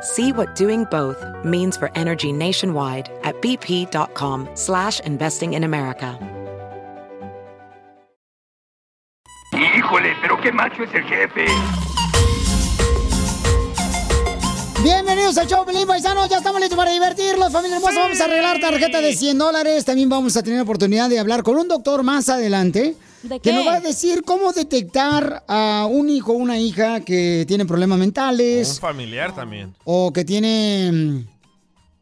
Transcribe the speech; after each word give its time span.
See 0.00 0.32
what 0.32 0.54
doing 0.54 0.84
both 0.84 1.24
means 1.44 1.76
for 1.76 1.90
energy 1.94 2.32
nationwide 2.32 3.10
at 3.24 3.34
bp.com 3.42 4.48
slash 4.54 5.00
investing 5.00 5.54
in 5.54 5.64
America. 5.64 6.18
Híjole, 9.52 10.14
pero 10.20 10.40
qué 10.40 10.52
macho 10.52 10.84
es 10.84 10.94
el 10.94 11.02
jefe. 11.04 11.46
Bienvenidos 14.82 15.36
al 15.38 15.48
show, 15.48 15.64
Pelín 15.64 15.86
Paisano. 15.86 16.26
Ya 16.26 16.36
estamos 16.36 16.60
listos 16.60 16.76
para 16.76 16.92
divertirlos, 16.92 17.52
familia 17.52 17.78
hermosa. 17.78 18.00
Vamos 18.00 18.20
a 18.20 18.24
arreglar 18.24 18.60
tarjeta 18.60 19.00
de 19.00 19.12
100 19.12 19.38
dólares. 19.38 19.84
También 19.84 20.08
vamos 20.08 20.36
a 20.36 20.42
tener 20.42 20.60
oportunidad 20.60 21.08
de 21.08 21.18
hablar 21.18 21.42
con 21.42 21.56
un 21.56 21.66
doctor 21.66 22.04
más 22.04 22.28
adelante. 22.28 22.94
¿De 23.22 23.40
Que 23.40 23.52
nos 23.52 23.66
va 23.66 23.74
a 23.74 23.80
decir 23.80 24.22
cómo 24.24 24.52
detectar 24.52 25.44
a 25.48 25.86
un 25.90 26.08
hijo 26.08 26.32
o 26.32 26.36
una 26.36 26.58
hija 26.58 27.00
que 27.00 27.44
tiene 27.48 27.64
problemas 27.66 27.96
Un 27.96 28.00
mentales 28.00 28.78
familiar 28.80 29.34
también. 29.34 29.74
o 29.84 30.12
que 30.12 30.24
tiene 30.24 30.90
mm, 30.92 31.26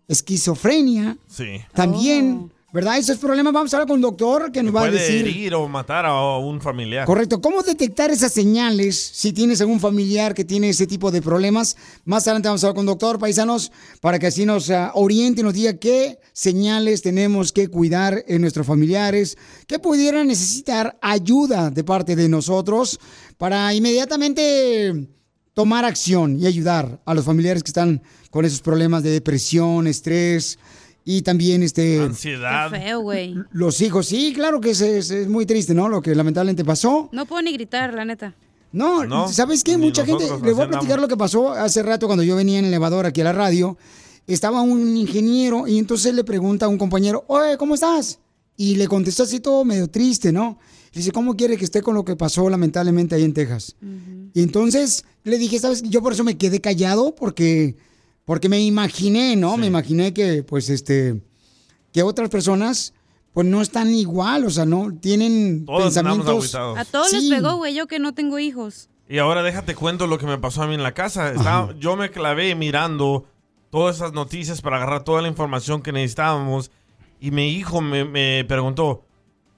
esquizofrenia. 0.09 1.17
Sí. 1.28 1.61
También, 1.75 2.53
¿verdad? 2.77 2.98
Esos 2.98 3.16
problemas. 3.16 3.55
Vamos 3.55 3.72
a 3.72 3.78
hablar 3.78 3.88
con 3.88 3.94
un 3.94 4.02
doctor 4.02 4.52
que 4.52 4.62
nos 4.62 4.74
va 4.74 4.80
a 4.80 4.88
Puede 4.88 5.00
decir. 5.00 5.27
herir 5.27 5.55
o 5.55 5.66
matar 5.66 6.05
a 6.05 6.36
un 6.36 6.60
familiar. 6.60 7.06
Correcto. 7.06 7.41
¿Cómo 7.41 7.62
detectar 7.62 8.10
esas 8.10 8.32
señales 8.32 8.98
si 9.14 9.32
tienes 9.32 9.62
algún 9.62 9.80
familiar 9.80 10.34
que 10.34 10.44
tiene 10.44 10.69
ese 10.69 10.86
tipo 10.86 11.10
de 11.10 11.22
problemas? 11.22 11.74
Más 12.04 12.27
adelante 12.27 12.48
vamos 12.48 12.62
a 12.62 12.66
hablar 12.66 12.74
con 12.74 12.82
un 12.82 12.86
doctor, 12.92 13.19
paisanos, 13.19 13.72
para 14.02 14.19
que 14.19 14.27
así 14.27 14.44
nos 14.44 14.69
ah, 14.69 14.91
oriente 14.92 15.41
y 15.41 15.44
nos 15.44 15.54
diga 15.54 15.78
qué 15.78 16.19
señales 16.34 17.00
tenemos 17.00 17.50
que 17.50 17.69
cuidar 17.69 18.22
en 18.28 18.42
nuestros 18.42 18.66
familiares, 18.66 19.38
que 19.66 19.78
pudieran 19.78 20.27
necesitar 20.27 20.98
ayuda 21.00 21.70
de 21.70 21.82
parte 21.82 22.14
de 22.14 22.28
nosotros 22.28 23.00
para 23.38 23.72
inmediatamente 23.72 25.08
tomar 25.54 25.86
acción 25.86 26.38
y 26.38 26.47
ayudar 26.47 27.00
a 27.06 27.14
los 27.14 27.24
familiares 27.24 27.62
que 27.62 27.70
están 27.70 28.02
con 28.30 28.44
esos 28.44 28.60
problemas 28.60 29.02
de 29.02 29.12
depresión, 29.12 29.86
estrés 29.86 30.58
y 31.07 31.23
también 31.23 31.62
este 31.62 32.01
Ansiedad. 32.03 32.71
Qué 32.71 32.81
feo, 32.81 33.01
güey. 33.01 33.35
los 33.53 33.81
hijos. 33.81 34.07
Sí, 34.07 34.33
claro 34.35 34.61
que 34.61 34.71
es, 34.73 34.81
es- 34.83 35.11
es 35.11 35.29
muy 35.29 35.47
triste, 35.47 35.73
¿no? 35.73 35.89
Lo 35.89 36.03
que 36.03 36.15
lamentablemente 36.15 36.65
pasó. 36.65 37.09
No 37.12 37.25
puedo 37.25 37.41
ni 37.43 37.53
gritar, 37.55 37.95
la 37.95 38.05
neta. 38.05 38.35
No, 38.73 39.05
No, 39.07 39.29
¿sabes 39.29 39.62
qué? 39.65 39.79
Mucha 39.79 40.05
gente, 40.05 40.25
les 40.45 40.55
voy 40.55 40.65
a 40.65 40.69
platicar 40.69 40.99
lo 41.01 41.09
que 41.09 41.17
pasó 41.17 41.53
hace 41.53 41.83
rato 41.83 42.07
cuando 42.07 42.23
yo 42.25 42.37
venía 42.37 42.59
en 42.59 42.65
el 42.66 42.71
elevador 42.72 43.06
aquí 43.06 43.22
a 43.22 43.25
la 43.25 43.33
radio. 43.33 43.78
Estaba 44.27 44.61
un 44.61 44.97
ingeniero 44.97 45.66
y 45.69 45.78
entonces 45.78 46.12
le 46.12 46.25
pregunta 46.25 46.66
a 46.66 46.69
un 46.69 46.77
compañero, 46.77 47.25
oye, 47.28 47.56
¿cómo 47.56 47.75
estás? 47.77 48.19
Y 48.56 48.75
le 48.75 48.89
contestó 48.89 49.22
así 49.22 49.39
todo 49.39 49.65
medio 49.65 49.89
triste, 49.89 50.33
¿no? 50.33 50.59
Le 50.93 50.99
dice, 51.00 51.12
¿cómo 51.12 51.37
quiere 51.37 51.56
que 51.56 51.65
esté 51.65 51.81
con 51.81 51.95
lo 51.95 52.05
que 52.05 52.16
pasó 52.16 52.50
lamentablemente 52.50 53.15
ahí 53.15 53.22
en 53.22 53.33
Texas? 53.33 53.77
Y 54.34 54.43
entonces 54.43 55.05
le 55.22 55.39
dije, 55.39 55.59
¿sabes? 55.61 55.83
Yo 55.84 56.03
por 56.03 56.12
eso 56.12 56.25
me 56.25 56.37
quedé 56.37 56.61
callado 56.61 57.15
porque, 57.15 57.77
porque 58.26 58.50
me 58.50 58.60
imaginé, 58.60 59.34
¿no? 59.37 59.56
Me 59.56 59.66
imaginé 59.66 60.12
que, 60.12 60.42
pues, 60.42 60.69
este, 60.69 61.22
que 61.92 62.03
otras 62.03 62.28
personas, 62.28 62.92
pues, 63.32 63.47
no 63.47 63.62
están 63.62 63.88
igual, 63.94 64.44
o 64.44 64.50
sea, 64.50 64.66
no 64.66 64.92
tienen 65.00 65.64
Todos 65.64 65.84
pensamientos. 65.84 66.54
A 66.54 66.84
todos 66.84 67.09
Sí. 67.10 67.20
les 67.31 67.38
pegó, 67.41 67.56
güey. 67.56 67.75
Yo 67.75 67.86
que 67.86 67.98
no 67.98 68.12
tengo 68.12 68.38
hijos. 68.38 68.91
Y 69.09 69.19
ahora 69.19 69.42
déjate 69.42 69.75
cuento 69.75 70.06
lo 70.09 70.19
que 70.19 70.26
me 70.26 70.36
pasó 70.36 70.62
a 70.62 70.66
mí 70.66 70.75
en 70.75 70.82
la 70.82 70.92
casa. 70.92 71.31
Estaba- 71.32 71.72
yo 71.78 71.97
me 71.97 72.10
clavé 72.10 72.54
mirando 72.56 73.25
todas 73.70 73.97
esas 73.97 74.12
noticias 74.12 74.60
para 74.60 74.76
agarrar 74.76 75.04
toda 75.04 75.22
la 75.22 75.28
información 75.28 75.81
que 75.81 75.92
necesitábamos. 75.92 76.70
Y 77.20 77.31
mi 77.31 77.50
hijo 77.53 77.81
me, 77.81 78.04
me 78.04 78.44
preguntó, 78.48 79.04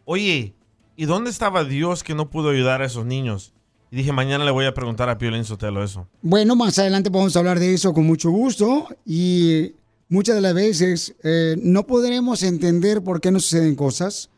oye, 0.05 0.55
¿y 0.97 1.05
dónde 1.07 1.31
estaba 1.31 1.65
Dios 1.65 2.03
que 2.05 2.15
no 2.15 2.29
pudo 2.29 2.51
ayudar 2.51 2.83
a 2.83 2.87
esos 2.87 3.07
niños? 3.07 3.55
Y 3.91 3.97
dije, 3.97 4.13
mañana 4.13 4.45
le 4.45 4.51
voy 4.51 4.67
a 4.67 4.75
preguntar 4.75 5.09
a 5.09 5.17
Piolín 5.17 5.45
Sotelo 5.45 5.83
eso. 5.83 6.07
Bueno, 6.21 6.55
más 6.57 6.79
adelante 6.79 7.11
podemos 7.11 7.37
hablar 7.37 7.59
de 7.59 7.73
eso 7.73 7.95
con 7.95 8.07
mucho 8.07 8.31
gusto 8.31 8.87
y 9.07 9.73
muchas 10.09 10.35
de 10.35 10.43
las 10.43 10.55
veces 10.55 11.15
eh, 11.23 11.57
no 11.63 11.87
podremos 11.87 12.43
entender 12.43 13.03
por 13.03 13.21
qué 13.21 13.31
nos 13.31 13.45
suceden 13.45 13.75
cosas. 13.75 14.29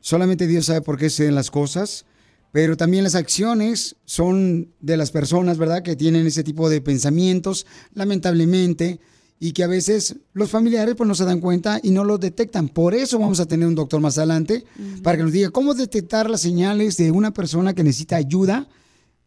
Solamente 0.00 0.46
Dios 0.46 0.66
sabe 0.66 0.82
por 0.82 0.98
qué 0.98 1.08
suceden 1.08 1.34
las 1.34 1.50
cosas, 1.50 2.04
pero 2.52 2.76
también 2.76 3.02
las 3.02 3.14
acciones 3.14 3.96
son 4.04 4.68
de 4.80 4.96
las 4.98 5.10
personas, 5.10 5.56
¿verdad? 5.56 5.82
Que 5.82 5.96
tienen 5.96 6.26
ese 6.26 6.44
tipo 6.44 6.68
de 6.68 6.82
pensamientos, 6.82 7.66
lamentablemente, 7.94 9.00
y 9.40 9.52
que 9.52 9.64
a 9.64 9.68
veces 9.68 10.16
los 10.34 10.50
familiares 10.50 10.96
pues 10.96 11.08
no 11.08 11.14
se 11.14 11.24
dan 11.24 11.40
cuenta 11.40 11.80
y 11.82 11.92
no 11.92 12.04
los 12.04 12.20
detectan. 12.20 12.68
Por 12.68 12.94
eso 12.94 13.18
vamos 13.18 13.40
a 13.40 13.46
tener 13.46 13.66
un 13.66 13.74
doctor 13.74 14.00
más 14.00 14.18
adelante 14.18 14.64
para 15.02 15.16
que 15.16 15.22
nos 15.22 15.32
diga 15.32 15.50
cómo 15.50 15.74
detectar 15.74 16.28
las 16.28 16.42
señales 16.42 16.96
de 16.98 17.10
una 17.10 17.32
persona 17.32 17.72
que 17.72 17.84
necesita 17.84 18.16
ayuda 18.16 18.68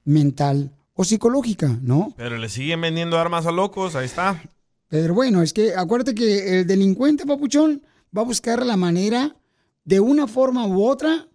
mental 0.06 0.72
o 0.94 1.04
psicológica, 1.04 1.80
¿no? 1.82 2.14
Pero 2.18 2.38
le 2.38 2.50
siguen 2.50 2.82
vendiendo 2.82 3.18
armas 3.18 3.46
a 3.46 3.52
locos, 3.52 3.96
ahí 3.96 4.06
está. 4.06 4.42
Pero 4.90 5.14
bueno, 5.14 5.42
es 5.42 5.54
que 5.54 5.74
acuérdate 5.76 6.14
que 6.16 6.60
el 6.60 6.68
delincuente, 6.68 7.26
papuchón, 7.26 7.82
va 8.16 8.22
a 8.22 8.26
buscar 8.26 8.66
la 8.66 8.76
manera, 8.78 9.36
de 9.86 10.00
una 10.00 10.28
forma 10.28 10.68
u 10.68 10.84
otra, 10.86 11.28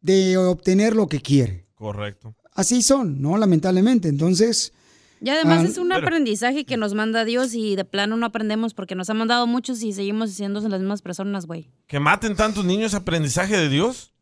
de 0.00 0.36
obtener 0.36 0.94
lo 0.94 1.08
que 1.08 1.20
quiere. 1.20 1.66
Correcto. 1.74 2.34
Así 2.54 2.82
son, 2.82 3.20
¿no? 3.20 3.36
Lamentablemente. 3.36 4.08
Entonces, 4.08 4.72
Y 5.20 5.30
además 5.30 5.60
Ah, 5.64 5.68
es 5.68 5.78
un 5.78 5.88
pero- 5.88 6.00
aprendizaje 6.06 6.64
que 6.66 6.76
nos 6.76 6.92
manda 6.92 7.24
Dios 7.24 7.54
y 7.54 7.76
de 7.76 7.84
plano 7.86 8.16
no 8.18 8.26
aprendemos 8.26 8.74
porque 8.74 8.94
nos 8.94 9.08
ha 9.08 9.14
mandado 9.14 9.46
muchos 9.46 9.82
y 9.82 9.92
seguimos 9.94 10.30
siendo 10.32 10.60
las 10.68 10.80
mismas 10.80 11.00
personas, 11.02 11.46
güey. 11.46 11.70
¿Que 11.86 11.98
maten 11.98 12.36
tantos 12.36 12.64
niños 12.64 12.92
aprendizaje 12.94 13.56
de 13.56 13.68
Dios? 13.70 14.12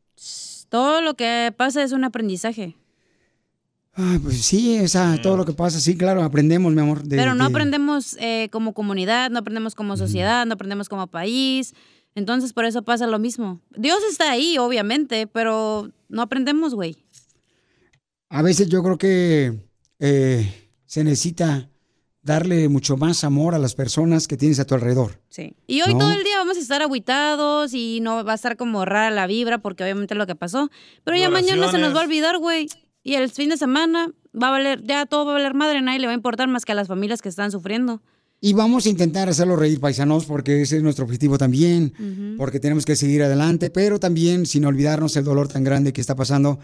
Todo 0.68 1.00
lo 1.02 1.14
que 1.14 1.52
pasa 1.56 1.82
es 1.82 1.90
un 1.92 2.04
aprendizaje. 2.04 2.76
Ah, 3.94 4.18
pues 4.22 4.44
sí, 4.44 4.76
esa, 4.76 5.20
todo 5.22 5.36
lo 5.36 5.44
que 5.44 5.52
pasa, 5.52 5.80
sí, 5.80 5.96
claro, 5.96 6.22
aprendemos, 6.22 6.72
mi 6.74 6.80
amor. 6.80 7.02
de- 7.02 7.16
Pero 7.16 7.34
no 7.34 7.44
de- 7.44 7.50
aprendemos 7.50 8.16
eh, 8.20 8.48
como 8.50 8.72
comunidad, 8.74 9.30
no 9.30 9.38
aprendemos 9.38 9.74
como 9.74 9.96
sociedad, 9.96 10.46
no 10.46 10.54
aprendemos 10.54 10.88
como 10.88 11.06
país. 11.06 11.74
Entonces 12.14 12.52
por 12.52 12.66
eso 12.66 12.82
pasa 12.82 13.06
lo 13.06 13.18
mismo. 13.18 13.60
Dios 13.76 14.00
está 14.10 14.30
ahí, 14.30 14.58
obviamente, 14.58 15.26
pero 15.26 15.90
no 16.10 16.20
aprendemos, 16.22 16.74
güey. 16.74 16.96
A 18.28 18.42
veces 18.42 18.68
yo 18.68 18.82
creo 18.82 18.98
que 18.98 19.54
eh, 19.98 20.68
se 20.84 21.04
necesita 21.04 21.68
darle 22.22 22.68
mucho 22.68 22.96
más 22.96 23.24
amor 23.24 23.54
a 23.54 23.58
las 23.58 23.74
personas 23.74 24.28
que 24.28 24.36
tienes 24.36 24.60
a 24.60 24.64
tu 24.66 24.74
alrededor. 24.74 25.20
Sí. 25.28 25.54
Y 25.66 25.82
hoy 25.82 25.92
No. 25.94 26.00
todo 26.00 26.12
el 26.12 26.22
día 26.22 26.36
vamos 26.38 26.56
a 26.56 26.60
estar 26.60 26.80
aguitados 26.82 27.72
y 27.74 28.00
no 28.00 28.24
va 28.24 28.32
a 28.32 28.34
estar 28.36 28.56
como 28.56 28.84
rara 28.84 29.10
la 29.10 29.26
vibra 29.26 29.58
porque 29.58 29.82
obviamente 29.82 30.14
es 30.14 30.18
lo 30.18 30.26
que 30.26 30.34
pasó. 30.36 30.70
Pero 31.04 31.16
ya 31.16 31.30
mañana 31.30 31.70
se 31.70 31.78
nos 31.78 31.94
va 31.96 32.00
a 32.00 32.04
olvidar, 32.04 32.38
güey. 32.38 32.68
Y 33.02 33.14
el 33.14 33.30
fin 33.30 33.48
de 33.48 33.56
semana 33.56 34.12
va 34.40 34.48
a 34.48 34.50
valer, 34.50 34.82
ya 34.84 35.06
todo 35.06 35.24
va 35.24 35.32
a 35.32 35.34
valer 35.34 35.54
madre, 35.54 35.80
nadie 35.82 35.98
le 35.98 36.06
va 36.06 36.12
a 36.12 36.16
importar 36.16 36.48
más 36.48 36.64
que 36.64 36.72
a 36.72 36.74
las 36.74 36.88
familias 36.88 37.20
que 37.22 37.28
están 37.28 37.50
sufriendo. 37.50 38.00
Y 38.40 38.54
vamos 38.54 38.86
a 38.86 38.88
intentar 38.88 39.28
hacerlo 39.28 39.54
reír, 39.54 39.78
paisanos, 39.78 40.24
porque 40.24 40.62
ese 40.62 40.76
es 40.76 40.82
nuestro 40.82 41.04
objetivo 41.04 41.38
también, 41.38 42.34
porque 42.36 42.58
tenemos 42.58 42.84
que 42.84 42.96
seguir 42.96 43.22
adelante, 43.22 43.70
pero 43.70 44.00
también 44.00 44.46
sin 44.46 44.64
olvidarnos 44.64 45.16
el 45.16 45.24
dolor 45.24 45.46
tan 45.46 45.62
grande 45.62 45.92
que 45.92 46.00
está 46.00 46.16
pasando 46.16 46.58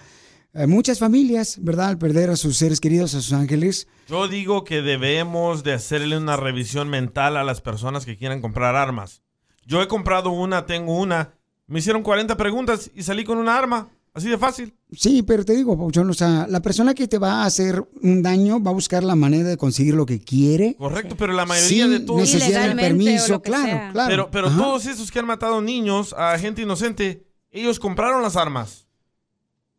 eh, 0.54 0.66
muchas 0.66 0.98
familias, 0.98 1.58
¿verdad? 1.60 1.88
Al 1.88 1.98
perder 1.98 2.30
a 2.30 2.36
sus 2.36 2.56
seres 2.56 2.80
queridos, 2.80 3.14
a 3.14 3.20
sus 3.20 3.32
ángeles. 3.32 3.86
Yo 4.08 4.26
digo 4.26 4.64
que 4.64 4.82
debemos 4.82 5.62
de 5.62 5.74
hacerle 5.74 6.16
una 6.16 6.36
revisión 6.36 6.88
mental 6.88 7.36
a 7.36 7.44
las 7.44 7.60
personas 7.60 8.04
que 8.04 8.16
quieran 8.16 8.40
comprar 8.40 8.74
armas. 8.74 9.22
Yo 9.64 9.80
he 9.80 9.86
comprado 9.86 10.30
una, 10.30 10.66
tengo 10.66 10.98
una. 10.98 11.34
Me 11.68 11.78
hicieron 11.80 12.02
40 12.02 12.36
preguntas 12.36 12.90
y 12.94 13.04
salí 13.04 13.22
con 13.22 13.38
una 13.38 13.56
arma. 13.56 13.90
Así 14.18 14.28
de 14.28 14.36
fácil. 14.36 14.74
Sí, 14.90 15.22
pero 15.22 15.44
te 15.44 15.54
digo, 15.54 15.78
Pauchón, 15.78 16.10
o 16.10 16.12
sea, 16.12 16.46
la 16.48 16.60
persona 16.60 16.92
que 16.92 17.06
te 17.06 17.18
va 17.18 17.42
a 17.42 17.46
hacer 17.46 17.88
un 18.02 18.20
daño 18.20 18.60
va 18.60 18.72
a 18.72 18.74
buscar 18.74 19.04
la 19.04 19.14
manera 19.14 19.48
de 19.48 19.56
conseguir 19.56 19.94
lo 19.94 20.04
que 20.06 20.18
quiere. 20.18 20.74
Correcto, 20.76 21.14
pero 21.16 21.32
la 21.32 21.46
mayoría 21.46 21.84
sin 21.84 21.90
de 21.92 22.00
todos... 22.00 22.20
necesidad 22.20 22.68
de 22.68 22.74
permiso, 22.74 23.40
claro, 23.40 23.64
sea. 23.64 23.92
claro. 23.92 24.10
Pero, 24.10 24.30
pero 24.32 24.46
Ajá. 24.48 24.58
todos 24.58 24.86
esos 24.86 25.12
que 25.12 25.20
han 25.20 25.26
matado 25.26 25.62
niños, 25.62 26.14
a 26.18 26.36
gente 26.36 26.62
inocente, 26.62 27.28
Ellos 27.52 27.78
compraron 27.78 28.22
las 28.22 28.34
armas. 28.34 28.88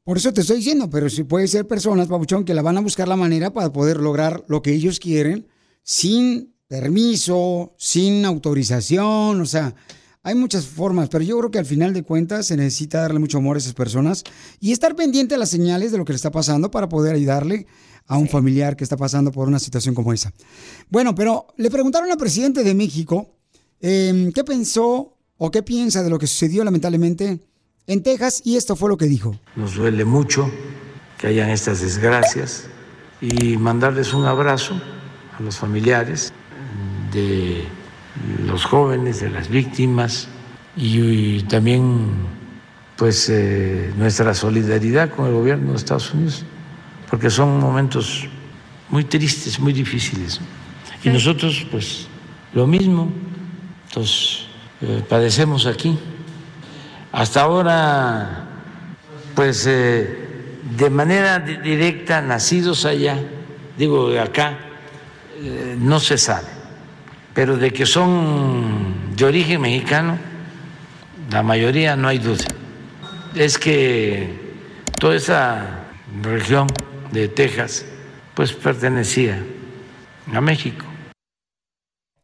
Por 0.05 0.17
eso 0.17 0.33
te 0.33 0.41
estoy 0.41 0.57
diciendo, 0.57 0.89
pero 0.89 1.09
si 1.09 1.23
puede 1.23 1.47
ser 1.49 1.67
personas, 1.67 2.07
Papuchón, 2.07 2.45
que 2.45 2.53
la 2.53 2.61
van 2.61 2.77
a 2.77 2.81
buscar 2.81 3.09
la 3.09 3.17
manera 3.17 3.51
para 3.51 3.73
poder 3.73 3.97
lograr 3.97 4.45
lo 4.47 4.61
que 4.61 4.71
ellos 4.71 4.99
quieren 4.99 5.47
sin 5.83 6.55
permiso, 6.69 7.75
sin 7.77 8.23
autorización, 8.23 9.41
o 9.41 9.45
sea, 9.45 9.75
hay 10.23 10.35
muchas 10.35 10.65
formas, 10.65 11.09
pero 11.09 11.23
yo 11.23 11.37
creo 11.37 11.51
que 11.51 11.59
al 11.59 11.65
final 11.65 11.93
de 11.93 12.03
cuentas 12.03 12.47
se 12.47 12.57
necesita 12.57 13.01
darle 13.01 13.19
mucho 13.19 13.37
amor 13.37 13.55
a 13.55 13.59
esas 13.59 13.73
personas 13.73 14.23
y 14.59 14.71
estar 14.71 14.95
pendiente 14.95 15.35
de 15.35 15.39
las 15.39 15.49
señales 15.49 15.91
de 15.91 15.97
lo 15.97 16.05
que 16.05 16.11
le 16.11 16.17
está 16.17 16.31
pasando 16.31 16.69
para 16.71 16.89
poder 16.89 17.15
ayudarle 17.15 17.67
a 18.05 18.17
un 18.17 18.27
familiar 18.27 18.75
que 18.75 18.83
está 18.83 18.97
pasando 18.97 19.31
por 19.31 19.47
una 19.47 19.59
situación 19.59 19.95
como 19.95 20.11
esa. 20.11 20.33
Bueno, 20.89 21.15
pero 21.15 21.47
le 21.57 21.69
preguntaron 21.69 22.11
al 22.11 22.17
presidente 22.17 22.63
de 22.63 22.73
México 22.73 23.35
eh, 23.79 24.31
qué 24.35 24.43
pensó 24.43 25.15
o 25.37 25.51
qué 25.51 25.63
piensa 25.63 26.03
de 26.03 26.09
lo 26.09 26.19
que 26.19 26.27
sucedió 26.27 26.63
lamentablemente 26.63 27.39
en 27.87 28.03
Texas 28.03 28.41
y 28.43 28.57
esto 28.57 28.75
fue 28.75 28.89
lo 28.89 28.97
que 28.97 29.05
dijo. 29.05 29.39
Nos 29.55 29.75
duele 29.75 30.03
mucho 30.03 30.51
que 31.17 31.27
hayan 31.27 31.49
estas 31.49 31.81
desgracias 31.81 32.65
y 33.21 33.57
mandarles 33.57 34.13
un 34.13 34.25
abrazo 34.25 34.79
a 35.37 35.41
los 35.41 35.57
familiares 35.57 36.33
de 37.13 37.63
los 38.45 38.65
jóvenes, 38.65 39.21
de 39.21 39.29
las 39.29 39.49
víctimas 39.49 40.27
y, 40.75 41.41
también 41.43 42.09
pues 42.95 43.29
eh, 43.29 43.93
nuestra 43.97 44.33
solidaridad 44.33 45.09
con 45.09 45.27
el 45.27 45.33
gobierno 45.33 45.71
de 45.71 45.77
Estados 45.77 46.13
Unidos, 46.13 46.43
porque 47.09 47.29
son 47.29 47.59
momentos 47.59 48.27
muy 48.89 49.05
tristes, 49.05 49.59
muy 49.59 49.71
difíciles. 49.71 50.41
Y 51.03 51.09
nosotros 51.09 51.65
pues 51.71 52.07
lo 52.53 52.67
mismo, 52.67 53.09
entonces 53.87 54.47
eh, 54.81 55.01
padecemos 55.07 55.65
aquí. 55.65 55.97
Hasta 57.11 57.41
ahora 57.41 58.47
pues 59.33 59.65
eh, 59.65 60.57
de 60.77 60.89
manera 60.89 61.39
directa, 61.39 62.21
nacidos 62.21 62.83
allá, 62.83 63.17
digo 63.77 64.11
acá, 64.19 64.59
no 65.77 66.01
se 66.01 66.17
sabe, 66.17 66.58
pero 67.39 67.55
de 67.55 67.71
que 67.71 67.85
son 67.85 69.15
de 69.15 69.23
origen 69.23 69.61
mexicano, 69.61 70.19
la 71.31 71.41
mayoría 71.41 71.95
no 71.95 72.09
hay 72.09 72.17
duda. 72.17 72.43
Es 73.33 73.57
que 73.57 74.27
toda 74.99 75.15
esa 75.15 75.85
región 76.21 76.67
de 77.13 77.29
Texas, 77.29 77.85
pues 78.35 78.51
pertenecía 78.51 79.41
a 80.33 80.41
México. 80.41 80.83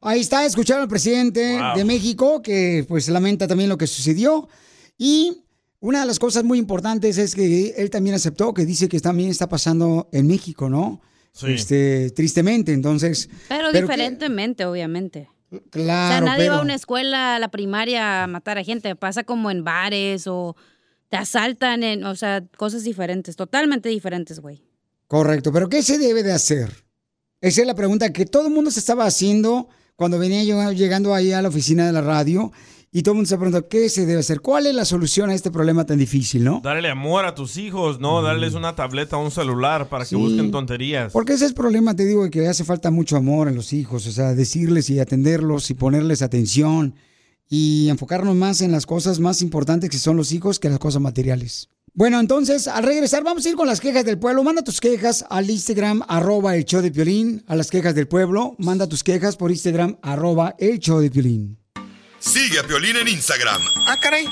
Ahí 0.02 0.20
está, 0.20 0.46
escucharon 0.46 0.82
al 0.84 0.90
presidente 0.90 1.60
Wow. 1.62 1.78
de 1.78 1.86
México 1.86 2.42
que 2.42 2.84
pues 2.86 3.08
lamenta 3.08 3.48
también 3.48 3.70
lo 3.70 3.78
que 3.78 3.88
sucedió 3.88 4.50
y 4.98 5.44
una 5.80 6.02
de 6.02 6.08
las 6.08 6.20
cosas 6.20 6.44
muy 6.44 6.60
importantes 6.60 7.18
es 7.18 7.36
que 7.36 7.74
él 7.78 7.90
también 7.90 8.18
aceptó 8.18 8.54
que 8.54 8.66
dice 8.66 8.90
que 8.90 9.00
también 9.00 9.30
está 9.30 9.48
pasando 9.48 10.10
en 10.12 10.28
México, 10.28 10.70
¿no? 10.70 11.00
Sí. 11.36 11.48
Este, 11.54 12.10
tristemente, 12.12 12.72
entonces. 12.72 13.30
Pero, 13.50 13.72
que- 13.72 13.82
diferentemente, 13.82 14.66
obviamente. 14.66 15.30
claro, 15.70 16.26
o 16.26 16.28
sea, 16.28 16.36
nadie 16.38 16.48
va 16.48 16.56
a 16.56 16.58
pero- 16.60 16.64
una 16.64 16.76
escuela, 16.76 17.36
a 17.36 17.40
la 17.40 17.50
primaria, 17.50 18.24
a 18.24 18.28
matar 18.28 18.58
a 18.58 18.64
gente. 18.64 18.96
Pasa 18.96 19.24
como 19.26 19.52
en 19.52 19.66
bares 19.66 20.28
o 20.28 20.56
te 21.10 21.18
asaltan, 21.18 21.84
en, 21.84 22.06
o 22.06 22.16
sea, 22.16 22.42
cosas 22.58 22.84
diferentes, 22.86 23.36
totalmente 23.36 23.90
diferentes, 23.90 24.40
güey. 24.40 24.64
Correcto, 25.08 25.52
pero 25.52 25.68
¿qué 25.70 25.84
se 25.84 25.98
debe 25.98 26.24
de 26.24 26.32
hacer? 26.32 26.72
Esa 27.42 27.62
es 27.62 27.68
la 27.68 27.76
pregunta 27.76 28.12
que 28.14 28.26
todo 28.26 28.48
el 28.48 28.54
mundo 28.54 28.72
se 28.72 28.80
estaba 28.80 29.06
haciendo 29.06 29.68
cuando 29.98 30.18
venía 30.18 30.44
yo 30.46 30.72
llegando 30.72 31.14
ahí 31.14 31.32
a 31.34 31.42
la 31.42 31.50
oficina 31.50 31.86
de 31.86 31.92
la 31.92 32.02
radio 32.02 32.52
y 32.98 33.04
todo 33.04 33.12
el 33.12 33.16
mundo 33.18 33.28
se 33.28 33.36
preguntó, 33.36 33.68
¿qué 33.68 33.90
se 33.90 34.06
debe 34.06 34.22
hacer? 34.22 34.40
¿Cuál 34.40 34.68
es 34.68 34.74
la 34.74 34.86
solución 34.86 35.30
a 35.30 35.34
este 35.34 35.52
problema 35.52 35.86
tan 35.86 35.98
difícil, 35.98 36.46
no? 36.46 36.62
Darle 36.64 36.90
amor 36.90 37.26
a 37.26 37.36
tus 37.36 37.58
hijos, 37.58 38.00
no 38.00 38.22
darles 38.22 38.54
una 38.54 38.74
tableta 38.74 39.18
o 39.18 39.26
un 39.26 39.32
celular 39.32 39.90
para 39.90 40.06
que 40.06 40.16
busquen 40.16 40.50
tonterías. 40.50 41.12
Porque 41.12 41.34
ese 41.34 41.44
es 41.44 41.52
el 41.52 41.56
problema, 41.56 41.94
te 41.94 42.06
digo, 42.06 42.30
que 42.30 42.48
hace 42.48 42.64
falta 42.64 42.92
mucho 42.92 43.18
amor 43.18 43.50
en 43.50 43.56
los 43.56 43.74
hijos, 43.74 44.08
o 44.08 44.12
sea, 44.14 44.34
decirles 44.34 44.90
y 44.90 45.02
atenderlos 45.02 45.70
y 45.72 45.74
ponerles 45.74 46.22
atención 46.22 46.96
y 47.50 47.90
enfocarnos 47.90 48.34
más 48.34 48.62
en 48.62 48.72
las 48.72 48.86
cosas 48.86 49.20
más 49.20 49.42
importantes 49.42 49.90
que 49.90 49.98
son 49.98 50.16
los 50.16 50.32
hijos 50.32 50.58
que 50.58 50.70
las 50.70 50.80
cosas 50.80 51.02
materiales. 51.02 51.68
Bueno, 51.94 52.18
entonces, 52.22 52.70
al 52.70 52.86
regresar, 52.86 53.26
vamos 53.26 53.46
a 53.46 53.50
ir 53.50 53.56
con 53.56 53.68
las 53.68 53.82
quejas 53.82 54.06
del 54.06 54.20
pueblo. 54.20 54.42
Manda 54.42 54.62
tus 54.62 54.80
quejas 54.80 55.26
al 55.30 55.50
Instagram, 55.50 56.02
arroba 56.08 56.56
el 56.56 56.64
show 56.64 56.82
de 56.82 56.92
Piolín, 56.92 57.44
a 57.48 57.58
las 57.58 57.70
quejas 57.70 57.94
del 57.94 58.08
pueblo. 58.08 58.56
Manda 58.58 58.88
tus 58.88 59.04
quejas 59.04 59.36
por 59.36 59.52
Instagram, 59.52 59.98
arroba 60.02 60.56
el 60.60 60.80
show 60.80 61.02
de 61.02 61.12
Piolín. 61.12 61.65
Sigue 62.26 62.60
a 62.60 62.64
Piolín 62.64 62.96
en 62.98 63.08
Instagram, 63.08 63.62
Ah, 63.86 63.98
caray. 64.00 64.28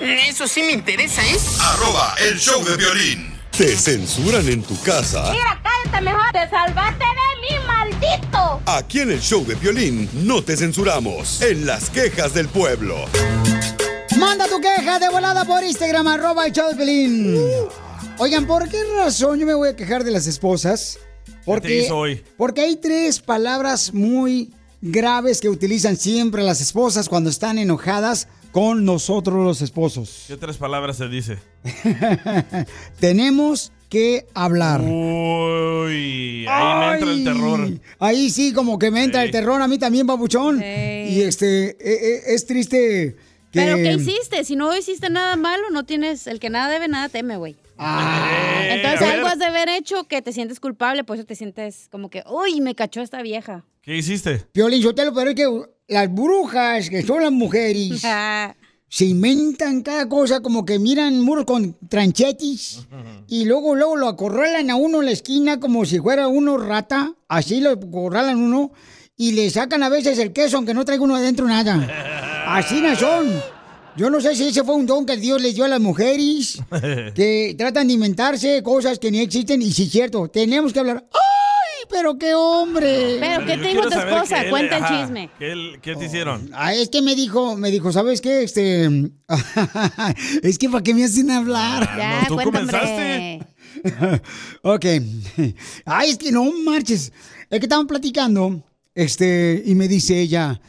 Eso 0.00 0.46
sí 0.46 0.62
me 0.62 0.72
interesa, 0.72 1.22
¿eh? 1.24 1.36
arroba 1.60 2.14
el 2.18 2.38
show 2.38 2.62
de 2.64 2.76
violín. 2.76 3.32
¿Te 3.56 3.74
censuran 3.76 4.46
en 4.48 4.62
tu 4.62 4.78
casa? 4.82 5.32
cállate 5.62 6.04
mejor. 6.04 6.32
Te 6.32 6.50
salvaste 6.50 7.04
de 7.04 7.40
mí, 7.40 7.66
maldito. 7.66 8.60
Aquí 8.66 9.00
en 9.00 9.12
el 9.12 9.20
show 9.20 9.44
de 9.46 9.54
violín 9.54 10.08
no 10.26 10.42
te 10.42 10.56
censuramos. 10.56 11.40
En 11.40 11.64
las 11.66 11.88
quejas 11.88 12.34
del 12.34 12.48
pueblo. 12.48 13.06
Manda 14.18 14.46
tu 14.48 14.60
queja 14.60 14.98
de 14.98 15.08
volada 15.08 15.44
por 15.44 15.62
Instagram, 15.64 16.06
arroba 16.08 16.46
el 16.46 16.52
show 16.52 16.68
de 16.70 16.74
Piolín. 16.76 17.38
Oigan, 18.18 18.46
¿por 18.46 18.68
qué 18.68 18.78
razón 18.96 19.38
yo 19.38 19.46
me 19.46 19.54
voy 19.54 19.68
a 19.70 19.76
quejar 19.76 20.04
de 20.04 20.10
las 20.10 20.26
esposas? 20.26 20.98
Porque, 21.44 21.84
hizo 21.84 21.96
hoy? 21.96 22.24
porque 22.36 22.62
hay 22.62 22.76
tres 22.76 23.20
palabras 23.20 23.94
muy 23.94 24.50
graves 24.82 25.40
que 25.40 25.48
utilizan 25.48 25.96
siempre 25.96 26.42
las 26.42 26.60
esposas 26.60 27.08
cuando 27.08 27.30
están 27.30 27.58
enojadas 27.58 28.28
con 28.52 28.84
nosotros 28.84 29.44
los 29.44 29.60
esposos. 29.62 30.24
¿Qué 30.28 30.36
tres 30.36 30.56
palabras 30.56 30.96
se 30.96 31.08
dice? 31.08 31.38
Tenemos 33.00 33.72
que 33.88 34.26
hablar. 34.34 34.80
Uy, 34.80 36.46
ahí 36.48 36.78
me 36.80 36.94
entra 36.94 37.12
el 37.12 37.24
terror. 37.24 37.70
Ahí 37.98 38.30
sí, 38.30 38.52
como 38.52 38.78
que 38.78 38.90
me 38.90 39.04
entra 39.04 39.20
Sí. 39.22 39.26
el 39.26 39.32
terror 39.32 39.60
a 39.62 39.68
mí 39.68 39.78
también, 39.78 40.06
babuchón. 40.06 40.60
Y 40.60 41.20
este, 41.22 41.70
e- 41.70 41.76
e- 42.30 42.34
es 42.34 42.46
triste 42.46 43.16
que... 43.52 43.60
Pero 43.60 43.76
¿qué 43.76 43.92
hiciste? 43.92 44.44
Si 44.44 44.56
no 44.56 44.76
hiciste 44.76 45.08
nada 45.10 45.36
malo, 45.36 45.70
no 45.70 45.84
tienes... 45.84 46.26
El 46.26 46.40
que 46.40 46.50
nada 46.50 46.68
debe, 46.70 46.88
nada 46.88 47.08
teme, 47.08 47.36
güey. 47.36 47.56
Eh, 47.78 48.74
Entonces 48.74 49.02
a 49.02 49.04
ver, 49.04 49.14
algo 49.16 49.26
has 49.28 49.38
de 49.38 49.44
haber 49.44 49.68
hecho 49.68 50.04
que 50.04 50.22
te 50.22 50.32
sientes 50.32 50.60
culpable, 50.60 51.04
por 51.04 51.16
eso 51.16 51.26
te 51.26 51.34
sientes 51.34 51.88
como 51.90 52.10
que, 52.10 52.22
uy, 52.28 52.60
me 52.60 52.74
cachó 52.74 53.00
esta 53.02 53.22
vieja. 53.22 53.64
¿Qué 53.82 53.96
hiciste? 53.96 54.38
Piolín, 54.52 54.80
yo 54.80 54.94
te 54.94 55.04
lo 55.04 55.14
pero 55.14 55.30
es 55.30 55.36
que 55.36 55.46
las 55.88 56.12
brujas, 56.12 56.90
que 56.90 57.02
son 57.02 57.22
las 57.22 57.32
mujeres, 57.32 58.02
se 58.88 59.04
inventan 59.04 59.82
cada 59.82 60.08
cosa 60.08 60.40
como 60.40 60.64
que 60.64 60.78
miran 60.78 61.20
muros 61.20 61.44
con 61.44 61.76
tranchetis 61.88 62.86
y 63.28 63.44
luego, 63.44 63.74
luego 63.74 63.96
lo 63.96 64.08
acorralan 64.08 64.70
a 64.70 64.76
uno 64.76 65.00
en 65.00 65.06
la 65.06 65.12
esquina 65.12 65.60
como 65.60 65.84
si 65.84 65.98
fuera 65.98 66.28
uno 66.28 66.56
rata, 66.56 67.12
así 67.28 67.60
lo 67.60 67.70
acorralan 67.70 68.38
uno 68.38 68.72
y 69.16 69.32
le 69.32 69.50
sacan 69.50 69.82
a 69.82 69.88
veces 69.88 70.18
el 70.18 70.32
queso 70.32 70.56
aunque 70.56 70.74
no 70.74 70.84
traiga 70.84 71.04
uno 71.04 71.16
adentro 71.16 71.46
nada. 71.46 72.44
Así 72.48 72.80
no 72.80 72.94
son. 72.94 73.55
Yo 73.96 74.10
no 74.10 74.20
sé 74.20 74.34
si 74.36 74.44
ese 74.48 74.62
fue 74.62 74.74
un 74.74 74.84
don 74.86 75.06
que 75.06 75.16
Dios 75.16 75.40
les 75.40 75.54
dio 75.54 75.64
a 75.64 75.68
las 75.68 75.80
mujeres 75.80 76.58
que 77.14 77.54
tratan 77.56 77.86
de 77.88 77.94
inventarse 77.94 78.62
cosas 78.62 78.98
que 78.98 79.10
ni 79.10 79.20
existen 79.20 79.62
y 79.62 79.72
sí 79.72 79.84
es 79.84 79.90
cierto, 79.90 80.28
tenemos 80.28 80.72
que 80.72 80.80
hablar. 80.80 81.06
¡Ay, 81.12 81.86
pero 81.90 82.18
qué 82.18 82.34
hombre! 82.34 83.16
Pero, 83.18 83.46
¿qué 83.46 83.56
te 83.56 83.68
dijo 83.68 83.82
tu 83.88 83.98
esposa? 83.98 84.42
él- 84.42 84.50
Cuenta 84.50 84.76
el 84.78 84.84
chisme. 84.84 85.30
¿Qué, 85.38 85.52
él- 85.52 85.78
qué 85.80 85.94
te 85.96 86.04
hicieron? 86.04 86.50
Ah, 86.52 86.74
es 86.74 86.90
que 86.90 87.00
me 87.00 87.14
dijo, 87.14 87.56
me 87.56 87.70
dijo, 87.70 87.90
¿sabes 87.90 88.20
qué? 88.20 88.42
Este, 88.42 88.84
es 90.42 90.58
que 90.58 90.68
para 90.68 90.82
qué 90.82 90.92
me 90.92 91.04
hacen 91.04 91.30
hablar. 91.30 91.88
Ya, 91.96 92.20
no, 92.22 92.26
tú 92.28 92.34
cuenta, 92.34 92.52
comenzaste. 92.52 93.40
ok. 94.62 94.84
Ay, 95.86 96.10
es 96.10 96.18
que 96.18 96.32
no 96.32 96.44
marches. 96.64 97.12
Es 97.48 97.60
que 97.60 97.66
estaban 97.66 97.86
platicando, 97.86 98.62
este, 98.94 99.62
y 99.64 99.74
me 99.74 99.88
dice 99.88 100.20
ella, 100.20 100.60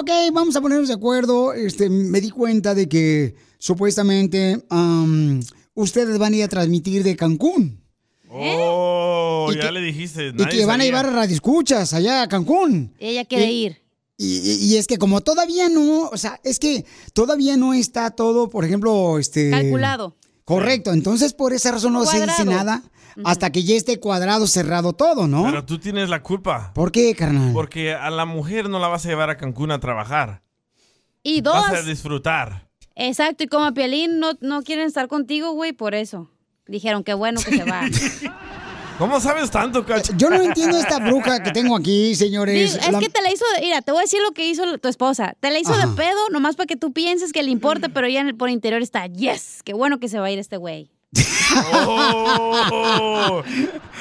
ok, 0.00 0.10
vamos 0.32 0.56
a 0.56 0.60
ponernos 0.60 0.88
de 0.88 0.94
acuerdo. 0.94 1.52
Este, 1.52 1.88
me 1.88 2.20
di 2.20 2.30
cuenta 2.30 2.74
de 2.74 2.88
que 2.88 3.34
supuestamente 3.58 4.64
am, 4.70 5.40
ustedes 5.74 6.18
van 6.18 6.32
a 6.32 6.36
ir 6.36 6.44
a 6.44 6.48
transmitir 6.48 7.02
de 7.02 7.16
Cancún. 7.16 7.82
Oh, 8.28 9.48
Y 9.52 9.56
ya 9.56 9.62
que- 9.62 9.72
le 9.72 9.80
dijiste. 9.80 10.28
Y 10.36 10.44
que 10.46 10.64
van 10.66 10.80
a 10.80 10.84
llevar 10.84 11.06
a 11.06 11.10
Radio 11.10 11.34
Escuchas 11.34 11.92
allá 11.94 12.22
a 12.22 12.28
Cancún. 12.28 12.94
Ella 12.98 13.24
quiere 13.24 13.50
Y- 13.50 13.64
ir. 13.66 13.86
Y, 14.18 14.76
es 14.76 14.86
que 14.86 14.96
como 14.96 15.20
todavía 15.20 15.68
no, 15.68 16.08
o 16.08 16.16
sea, 16.16 16.40
es 16.42 16.58
que 16.58 16.86
todavía 17.12 17.58
no 17.58 17.74
está 17.74 18.10
todo, 18.10 18.48
por 18.48 18.64
ejemplo, 18.64 19.18
este... 19.18 19.50
Calculado. 19.50 20.16
Correcto, 20.46 20.94
entonces 20.94 21.34
por 21.34 21.52
esa 21.52 21.72
razón 21.72 21.92
no 21.92 22.06
se 22.06 22.24
dice 22.24 22.46
nada 22.46 22.82
hasta 23.24 23.50
que 23.50 23.62
ya 23.64 23.74
esté 23.74 23.98
cuadrado, 24.00 24.46
cerrado 24.46 24.92
todo, 24.92 25.26
¿no? 25.26 25.44
Pero 25.44 25.64
tú 25.64 25.78
tienes 25.78 26.08
la 26.08 26.22
culpa. 26.22 26.72
¿Por 26.74 26.92
qué, 26.92 27.14
carnal? 27.14 27.52
Porque 27.52 27.94
a 27.94 28.10
la 28.10 28.24
mujer 28.24 28.68
no 28.68 28.78
la 28.78 28.88
vas 28.88 29.04
a 29.06 29.08
llevar 29.08 29.30
a 29.30 29.36
Cancún 29.36 29.70
a 29.70 29.80
trabajar. 29.80 30.42
Y 31.22 31.40
dos, 31.40 31.54
Vas 31.54 31.72
a 31.80 31.82
disfrutar. 31.82 32.68
exacto, 32.94 33.44
y 33.44 33.46
como 33.48 33.64
a 33.64 33.72
Piolín 33.72 34.20
no, 34.20 34.32
no 34.40 34.62
quieren 34.62 34.86
estar 34.86 35.08
contigo, 35.08 35.52
güey, 35.52 35.72
por 35.72 35.94
eso. 35.94 36.30
Dijeron, 36.66 37.02
qué 37.04 37.14
bueno 37.14 37.40
que 37.40 37.56
se 37.56 37.64
va. 37.64 37.82
¿Cómo 38.98 39.20
sabes 39.20 39.50
tanto, 39.50 39.84
Cacha? 39.84 40.14
Yo 40.16 40.30
no 40.30 40.40
entiendo 40.40 40.78
esta 40.78 40.98
bruja 40.98 41.42
que 41.42 41.50
tengo 41.50 41.76
aquí, 41.76 42.14
señores. 42.14 42.54
Digo, 42.72 42.82
es 42.86 42.92
La- 42.92 42.98
que 42.98 43.10
te 43.10 43.20
la 43.20 43.30
hizo, 43.30 43.44
de- 43.54 43.60
mira, 43.60 43.82
te 43.82 43.92
voy 43.92 43.98
a 43.98 44.02
decir 44.02 44.20
lo 44.22 44.32
que 44.32 44.48
hizo 44.48 44.78
tu 44.78 44.88
esposa. 44.88 45.34
Te 45.38 45.50
la 45.50 45.58
hizo 45.58 45.74
Ajá. 45.74 45.86
de 45.86 45.94
pedo 45.96 46.18
nomás 46.30 46.56
para 46.56 46.66
que 46.66 46.76
tú 46.76 46.92
pienses 46.94 47.32
que 47.32 47.42
le 47.42 47.50
importa, 47.50 47.90
pero 47.90 48.08
ya 48.08 48.20
en 48.22 48.28
el- 48.28 48.36
por 48.36 48.48
interior 48.48 48.80
está, 48.80 49.06
yes, 49.06 49.60
qué 49.64 49.74
bueno 49.74 50.00
que 50.00 50.08
se 50.08 50.18
va 50.18 50.26
a 50.26 50.30
ir 50.30 50.38
este 50.38 50.56
güey. 50.56 50.90
Oh. 51.88 53.42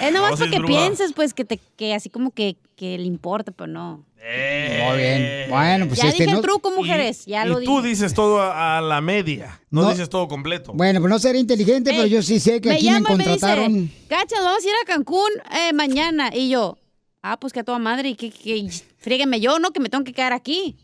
Es 0.01 0.13
nomás 0.13 0.31
No, 0.31 0.37
para 0.37 0.51
que 0.51 0.61
pienses, 0.61 1.13
pues, 1.13 1.33
que 1.33 1.45
te, 1.45 1.59
que 1.77 1.93
así 1.93 2.09
como 2.09 2.31
que, 2.31 2.57
que 2.75 2.97
le 2.97 3.05
importa, 3.05 3.51
pero 3.51 3.67
no. 3.67 4.03
Muy 4.17 4.97
bien. 4.97 5.49
Bueno, 5.49 5.87
pues 5.87 5.99
ya 6.01 6.07
este 6.09 6.23
dije 6.23 6.31
no. 6.31 6.39
el 6.39 6.43
truco, 6.43 6.71
mujeres, 6.71 7.25
ya 7.25 7.45
y 7.45 7.49
lo 7.49 7.61
tú 7.61 7.77
dije. 7.81 7.89
dices 7.89 8.13
todo 8.15 8.41
a, 8.41 8.79
a 8.79 8.81
la 8.81 8.99
media, 8.99 9.61
no, 9.69 9.83
No. 9.83 9.89
dices 9.91 10.09
todo 10.09 10.27
completo. 10.27 10.73
Bueno, 10.73 10.99
pues 10.99 11.09
no 11.11 11.19
seré 11.19 11.37
inteligente, 11.39 11.91
pero 11.91 12.07
yo 12.07 12.23
sí 12.23 12.39
sé 12.39 12.59
que 12.59 12.69
me 12.69 12.75
aquí 12.75 12.85
me 12.87 12.91
llama 12.93 13.09
me 13.11 13.15
contrataron. 13.23 13.73
dice, 13.85 13.93
Cacha, 14.09 14.35
nos 14.37 14.45
vamos 14.45 14.63
a 14.65 14.67
ir 14.67 14.73
a 14.81 14.85
Cancún 14.87 15.29
eh, 15.55 15.73
mañana. 15.73 16.31
Y 16.35 16.49
yo, 16.49 16.77
ah, 17.21 17.37
pues 17.39 17.53
que 17.53 17.59
a 17.59 17.63
toda 17.63 17.77
madre, 17.77 18.09
y 18.09 18.15
que, 18.15 18.31
que 18.31 18.67
frígueme 18.97 19.39
yo, 19.39 19.59
¿no? 19.59 19.69
Que 19.71 19.79
me 19.79 19.89
tengo 19.89 20.03
que 20.03 20.13
quedar 20.13 20.33
aquí. 20.33 20.75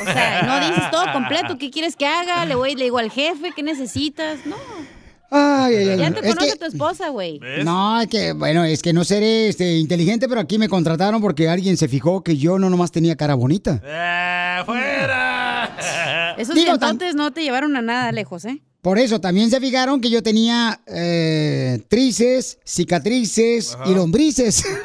O 0.00 0.04
sea, 0.04 0.42
no 0.44 0.58
dices 0.66 0.90
todo 0.90 1.12
completo. 1.12 1.58
¿Qué 1.58 1.70
quieres 1.70 1.96
que 1.96 2.06
haga? 2.06 2.46
Le 2.46 2.54
voy, 2.54 2.74
le 2.76 2.84
digo 2.84 2.96
al 2.96 3.10
jefe, 3.10 3.52
¿qué 3.54 3.62
necesitas? 3.62 4.38
No. 4.46 4.56
Ay, 5.30 5.74
ay, 5.76 5.88
ay. 5.90 5.98
Ya 5.98 6.10
te 6.12 6.20
Es 6.20 6.34
conoce 6.34 6.52
que- 6.52 6.58
tu 6.58 6.64
esposa, 6.66 7.08
güey. 7.08 7.40
No, 7.64 8.00
es 8.00 8.08
que, 8.08 8.32
bueno, 8.32 8.64
es 8.64 8.82
que 8.82 8.92
no 8.92 9.04
seré 9.04 9.48
este, 9.48 9.76
inteligente, 9.78 10.28
pero 10.28 10.40
aquí 10.40 10.58
me 10.58 10.68
contrataron 10.68 11.20
porque 11.20 11.48
alguien 11.48 11.76
se 11.76 11.88
fijó 11.88 12.22
que 12.22 12.36
yo 12.36 12.58
no 12.58 12.70
nomás 12.70 12.92
tenía 12.92 13.16
cara 13.16 13.34
bonita. 13.34 13.80
¡Eh, 13.84 14.62
fuera! 14.64 16.34
Esos 16.38 16.54
Digo, 16.54 16.74
no 17.14 17.32
te 17.32 17.42
llevaron 17.42 17.76
a 17.76 17.82
nada 17.82 18.12
lejos, 18.12 18.44
¿eh? 18.44 18.60
Por 18.82 18.98
eso 19.00 19.20
también 19.20 19.50
se 19.50 19.58
fijaron 19.60 20.00
que 20.00 20.10
yo 20.10 20.22
tenía 20.22 20.80
eh, 20.86 21.82
trices, 21.88 22.58
cicatrices 22.64 23.76
y 23.86 23.94
lombrices. 23.94 24.64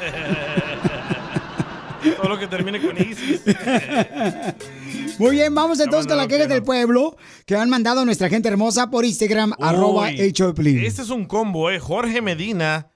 todo 2.16 2.28
lo 2.30 2.38
que 2.38 2.48
termine 2.48 2.80
con 2.80 2.96
Isis. 2.96 3.42
Muy 5.18 5.36
bien, 5.36 5.54
vamos 5.54 5.80
entonces 5.80 6.06
con 6.06 6.16
la 6.16 6.26
queja 6.26 6.46
del 6.46 6.62
pueblo 6.62 7.16
que 7.46 7.56
han 7.56 7.68
mandado 7.70 8.00
a 8.00 8.04
nuestra 8.04 8.28
gente 8.28 8.48
hermosa 8.48 8.90
por 8.90 9.04
Instagram, 9.04 9.52
arroba 9.60 10.08
Uy, 10.08 10.32
de 10.32 10.52
Piolín. 10.52 10.84
Este 10.84 11.02
es 11.02 11.10
un 11.10 11.24
combo, 11.26 11.70
¿eh? 11.70 11.78
Jorge 11.78 12.20
Medina 12.22 12.90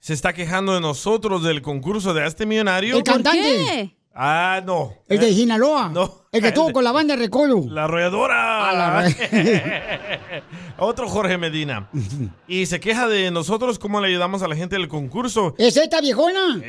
se 0.00 0.12
está 0.12 0.32
quejando 0.32 0.74
de 0.74 0.80
nosotros 0.80 1.42
del 1.42 1.62
concurso 1.62 2.12
de 2.12 2.26
este 2.26 2.46
millonario. 2.46 2.96
El 2.96 3.02
cantante. 3.02 3.96
Ah, 4.16 4.62
no. 4.64 4.92
El 5.08 5.18
de 5.18 5.32
Sinaloa. 5.32 5.88
No. 5.88 6.08
El 6.30 6.40
que 6.40 6.48
estuvo 6.48 6.72
con 6.72 6.84
la 6.84 6.92
banda 6.92 7.16
de 7.16 7.22
Recolo. 7.22 7.64
La 7.68 7.84
arrolladora. 7.84 8.68
A 8.70 8.72
la 8.72 9.08
Otro 10.78 11.08
Jorge 11.08 11.36
Medina. 11.38 11.88
Y 12.46 12.66
se 12.66 12.80
queja 12.80 13.08
de 13.08 13.30
nosotros 13.30 13.78
cómo 13.78 14.00
le 14.00 14.08
ayudamos 14.08 14.42
a 14.42 14.48
la 14.48 14.54
gente 14.56 14.76
del 14.76 14.88
concurso. 14.88 15.54
¿Es 15.58 15.76
esta 15.76 16.00
viejona? 16.00 16.60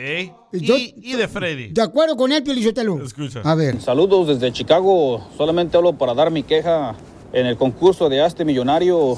Yo- 0.52 0.78
y, 0.78 0.94
y 0.98 1.14
de 1.14 1.28
Freddy. 1.28 1.68
De 1.70 1.82
acuerdo 1.82 2.16
con 2.16 2.32
él, 2.32 2.42
Piolichotelo. 2.44 3.04
Escucha. 3.04 3.42
A 3.44 3.56
ver. 3.56 3.80
Saludos 3.82 4.28
desde 4.28 4.52
Chicago. 4.52 5.28
Solamente 5.38 5.78
hablo 5.78 5.94
para 5.94 6.14
dar 6.14 6.32
mi 6.32 6.44
queja 6.44 6.96
en 7.34 7.46
el 7.46 7.58
concurso 7.58 8.10
de 8.10 8.22
Hazte 8.22 8.46
Millonario. 8.46 9.18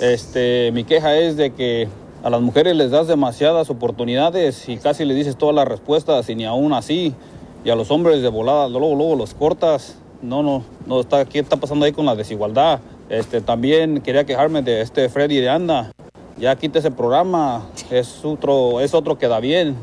Este, 0.00 0.70
mi 0.72 0.84
queja 0.84 1.16
es 1.16 1.36
de 1.36 1.52
que 1.54 1.88
a 2.22 2.28
las 2.30 2.40
mujeres 2.40 2.76
les 2.76 2.90
das 2.90 3.06
demasiadas 3.08 3.70
oportunidades 3.70 4.68
y 4.68 4.76
casi 4.76 5.04
les 5.04 5.16
dices 5.16 5.36
todas 5.38 5.54
las 5.54 5.66
respuestas 5.68 6.28
y 6.28 6.34
ni 6.34 6.44
aún 6.44 6.72
así. 6.74 7.14
Y 7.66 7.70
a 7.70 7.74
los 7.74 7.90
hombres 7.90 8.22
de 8.22 8.28
volada, 8.28 8.68
luego, 8.68 8.94
luego 8.94 9.16
los 9.16 9.34
cortas. 9.34 9.98
No, 10.22 10.44
no, 10.44 10.62
no 10.86 11.00
está, 11.00 11.24
¿qué 11.24 11.40
está 11.40 11.56
pasando 11.56 11.84
ahí 11.84 11.90
con 11.90 12.06
la 12.06 12.14
desigualdad? 12.14 12.78
Este, 13.08 13.40
también 13.40 14.02
quería 14.02 14.24
quejarme 14.24 14.62
de 14.62 14.82
este 14.82 15.08
Freddy 15.08 15.40
de 15.40 15.48
Anda. 15.48 15.90
Ya 16.38 16.54
quita 16.54 16.78
ese 16.78 16.92
programa, 16.92 17.66
es 17.90 18.24
otro, 18.24 18.80
es 18.80 18.94
otro 18.94 19.18
que 19.18 19.26
da 19.26 19.40
bien. 19.40 19.74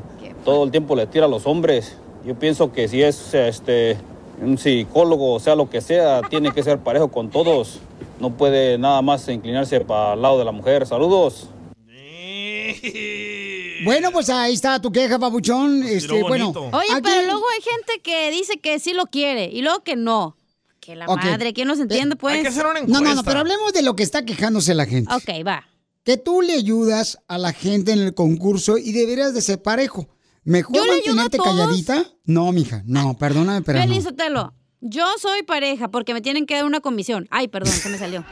Todo 0.46 0.64
el 0.64 0.72
tiempo 0.72 0.96
le 0.96 1.08
tira 1.08 1.26
a 1.26 1.28
los 1.28 1.46
hombres. 1.46 1.98
Yo 2.26 2.36
pienso 2.40 2.72
que 2.72 2.88
si 2.88 3.04
es 3.04 3.34
este 3.34 3.98
un 4.42 4.58
psicólogo, 4.58 5.34
o 5.34 5.40
sea 5.42 5.56
lo 5.56 5.70
que 5.70 5.82
sea, 5.82 6.22
tiene 6.30 6.54
que 6.54 6.64
ser 6.64 6.80
parejo 6.80 7.10
con 7.10 7.32
todos. 7.32 7.82
No 8.18 8.30
puede 8.30 8.78
nada 8.78 9.02
más 9.02 9.28
inclinarse 9.28 9.82
para 9.82 10.14
el 10.14 10.22
lado 10.22 10.40
de 10.40 10.46
la 10.46 10.54
mujer. 10.54 10.88
Saludos. 10.88 11.50
Bueno, 13.84 14.12
pues 14.12 14.30
ahí 14.30 14.54
está 14.54 14.82
tu 14.82 14.92
queja, 14.92 15.18
papuchón. 15.20 15.84
Este, 15.84 16.22
bueno, 16.24 16.50
Oye, 16.50 16.88
aquí- 16.92 17.02
pero 17.04 17.26
luego 17.26 17.44
hay 17.56 17.62
gente 17.62 18.02
que 18.04 18.32
dice 18.32 18.60
que 18.60 18.80
sí 18.80 18.94
lo 18.94 19.06
quiere 19.06 19.46
y 19.52 19.62
luego 19.62 19.84
que 19.84 19.96
no. 19.96 20.36
Que 20.80 20.96
la 20.96 21.08
madre, 21.08 21.54
¿quién 21.54 21.68
nos 21.70 21.80
entiende, 21.80 22.16
pues? 22.18 22.44
No, 22.88 23.00
no, 23.02 23.16
no, 23.16 23.24
pero 23.24 23.40
hablemos 23.40 23.72
de 23.74 23.84
lo 23.84 23.96
que 23.96 24.04
está 24.04 24.26
quejándose 24.26 24.74
la 24.74 24.86
gente. 24.86 25.14
Ok, 25.14 25.46
va. 25.48 25.66
Que 26.04 26.18
tú 26.18 26.42
le 26.42 26.54
ayudas 26.54 27.20
a 27.30 27.38
la 27.38 27.54
gente 27.54 27.94
en 27.94 28.00
el 28.00 28.14
concurso 28.14 28.78
y 28.78 28.92
deberías 28.92 29.34
de 29.34 29.42
ser 29.42 29.62
parejo. 29.62 30.10
Mejor 30.44 30.76
Yo 30.76 30.84
le 30.86 30.92
ayudo 30.92 31.14
a 31.14 31.16
mantenerte 31.16 31.38
todos. 31.38 31.58
calladita. 31.58 32.04
No, 32.26 32.52
mija, 32.52 32.84
no, 32.86 33.18
perdóname, 33.18 33.62
pero 33.62 33.80
no. 33.80 33.86
Piolín 33.86 34.04
Sotelo, 34.04 34.54
yo 34.82 35.06
soy 35.22 35.44
pareja 35.44 35.88
porque 35.90 36.14
me 36.14 36.20
tienen 36.20 36.46
que 36.46 36.56
dar 36.56 36.66
una 36.66 36.82
comisión. 36.82 37.28
Ay, 37.32 37.48
perdón, 37.48 37.72
se 37.72 37.88
me 37.88 37.98
salió. 37.98 38.26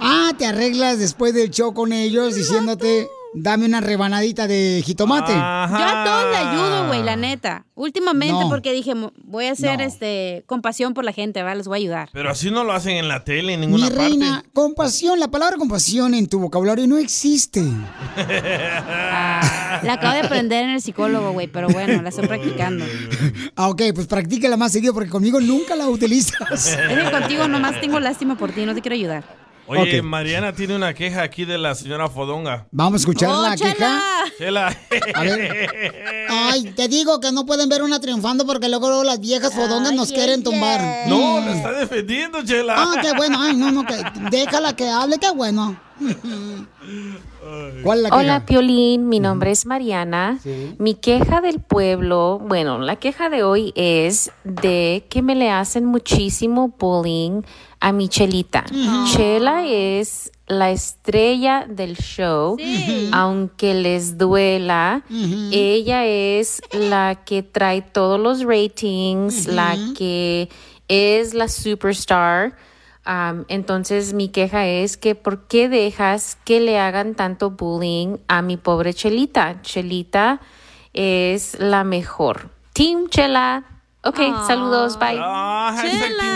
Ah, 0.00 0.32
te 0.36 0.46
arreglas 0.46 0.98
después 0.98 1.34
del 1.34 1.50
show 1.50 1.74
con 1.74 1.92
ellos 1.92 2.34
diciéndote, 2.34 3.08
dame 3.34 3.66
una 3.66 3.80
rebanadita 3.80 4.46
de 4.46 4.82
jitomate. 4.84 5.32
Yo 5.32 5.38
a 5.38 6.04
todos 6.04 6.30
le 6.30 6.36
ayudo, 6.36 6.86
güey, 6.88 7.02
la 7.02 7.16
neta. 7.16 7.64
Últimamente 7.74 8.32
No. 8.44 8.48
porque 8.48 8.72
dije, 8.72 8.92
voy 9.24 9.46
a 9.46 9.52
hacer 9.52 9.80
este 9.80 10.42
compasión 10.46 10.92
por 10.94 11.04
la 11.04 11.12
gente, 11.12 11.42
¿va? 11.42 11.54
Les 11.54 11.66
voy 11.66 11.76
a 11.76 11.80
ayudar. 11.80 12.08
Pero 12.12 12.30
así 12.30 12.50
no 12.50 12.64
lo 12.64 12.72
hacen 12.72 12.96
en 12.96 13.08
la 13.08 13.24
tele, 13.24 13.54
en 13.54 13.60
Mi 13.60 13.66
ninguna 13.66 13.88
reina, 13.88 14.44
compasión, 14.52 15.18
la 15.20 15.28
palabra 15.28 15.56
compasión 15.56 16.14
en 16.14 16.26
tu 16.26 16.38
vocabulario 16.40 16.86
no 16.86 16.98
existe. 16.98 17.62
parte. 18.16 19.86
La 19.86 19.94
acabo 19.94 20.14
de 20.14 20.20
aprender 20.20 20.64
en 20.64 20.70
el 20.70 20.82
psicólogo, 20.82 21.32
güey, 21.32 21.46
pero 21.46 21.68
bueno, 21.68 22.02
la 22.02 22.08
estoy 22.10 22.26
practicando. 22.26 22.84
Ah, 23.56 23.68
ok, 23.68 23.82
pues 23.94 24.06
practícala 24.06 24.56
más 24.56 24.72
seguido 24.72 24.92
porque 24.92 25.08
conmigo 25.10 25.40
nunca 25.40 25.74
la 25.76 25.88
utilizas. 25.88 26.66
Es 26.66 26.76
que 26.76 27.10
contigo 27.10 27.48
nomás 27.48 27.80
tengo 27.80 27.98
lástima 28.00 28.36
por 28.36 28.52
ti, 28.52 28.66
no 28.66 28.74
te 28.74 28.80
quiero 28.82 28.94
ayudar. 28.94 29.24
Oye. 29.78 30.02
Mariana 30.02 30.52
tiene 30.52 30.74
una 30.74 30.92
queja 30.94 31.22
aquí 31.22 31.44
de 31.44 31.58
la 31.58 31.74
señora 31.74 32.08
Fodonga. 32.08 32.66
Vamos 32.70 32.94
a 32.94 32.96
escuchar 33.02 33.28
¡Oh, 33.30 33.42
la 33.42 33.56
Chela! 33.56 33.74
queja. 33.74 34.00
Chela. 34.38 34.76
A 35.14 35.22
ver. 35.22 35.70
Ay, 36.28 36.72
te 36.76 36.88
digo 36.88 37.20
que 37.20 37.30
no 37.32 37.46
pueden 37.46 37.68
ver 37.68 37.82
una 37.82 38.00
triunfando 38.00 38.44
porque 38.46 38.68
luego, 38.68 38.88
luego 38.88 39.04
las 39.04 39.20
viejas 39.20 39.54
fodongas 39.54 39.92
nos 39.92 40.10
quieren 40.12 40.42
tumbar. 40.42 40.80
No, 41.08 41.40
Mm. 41.40 41.46
la 41.46 41.52
está 41.56 41.72
defendiendo, 41.72 42.42
Chela. 42.44 42.74
Ah, 42.76 42.94
qué 43.00 43.12
bueno. 43.16 43.38
Ay, 43.40 43.54
no, 43.56 43.70
no, 43.70 43.84
que 43.86 43.94
déjala 44.30 44.74
que 44.74 44.88
hable, 44.88 45.18
qué 45.18 45.30
bueno. 45.30 45.80
¿Cuál 47.82 47.98
es 47.98 48.02
la 48.02 48.10
queja? 48.10 48.20
Hola 48.20 48.46
Piolín, 48.46 49.08
mi 49.08 49.20
nombre 49.20 49.50
es 49.50 49.66
Mariana. 49.66 50.38
Mi 50.78 50.94
queja 50.94 51.40
del 51.40 51.60
pueblo, 51.60 52.40
bueno, 52.42 52.78
la 52.78 52.96
queja 52.96 53.28
de 53.28 53.42
hoy 53.42 53.72
es 53.74 54.32
de 54.44 55.06
que 55.10 55.22
me 55.22 55.34
le 55.34 55.50
hacen 55.50 55.84
muchísimo 55.84 56.74
bullying 56.78 57.42
a 57.80 57.92
mi 57.92 58.08
Chelita. 58.08 58.64
Chela 59.14 59.66
es 59.66 60.32
la 60.46 60.70
estrella 60.70 61.66
del 61.68 61.96
show, 61.96 62.56
aunque 63.12 63.74
les 63.74 64.18
duela. 64.18 65.04
Ella 65.52 66.06
es 66.06 66.62
la 66.72 67.22
que 67.24 67.42
trae 67.42 67.82
todos 67.82 68.18
los 68.18 68.42
ratings, 68.42 69.46
la 69.46 69.76
que 69.96 70.48
es 70.88 71.34
la 71.34 71.48
superstar. 71.48 72.56
Am, 73.04 73.44
entonces 73.48 74.12
mi 74.12 74.28
queja 74.28 74.66
es 74.66 74.96
que 74.96 75.14
¿por 75.14 75.46
qué 75.48 75.68
dejas 75.68 76.36
que 76.44 76.60
le 76.60 76.78
hagan 76.78 77.14
tanto 77.14 77.50
bullying 77.50 78.18
a 78.28 78.42
mi 78.42 78.56
pobre 78.56 78.92
Chelita? 78.94 79.62
Chelita 79.62 80.40
es 80.92 81.58
la 81.58 81.82
mejor. 81.84 82.50
Team 82.72 83.08
Chela. 83.08 83.64
Ok, 84.02 84.16
saludos, 84.46 84.98
bye. 84.98 85.18
Ah, 85.20 85.76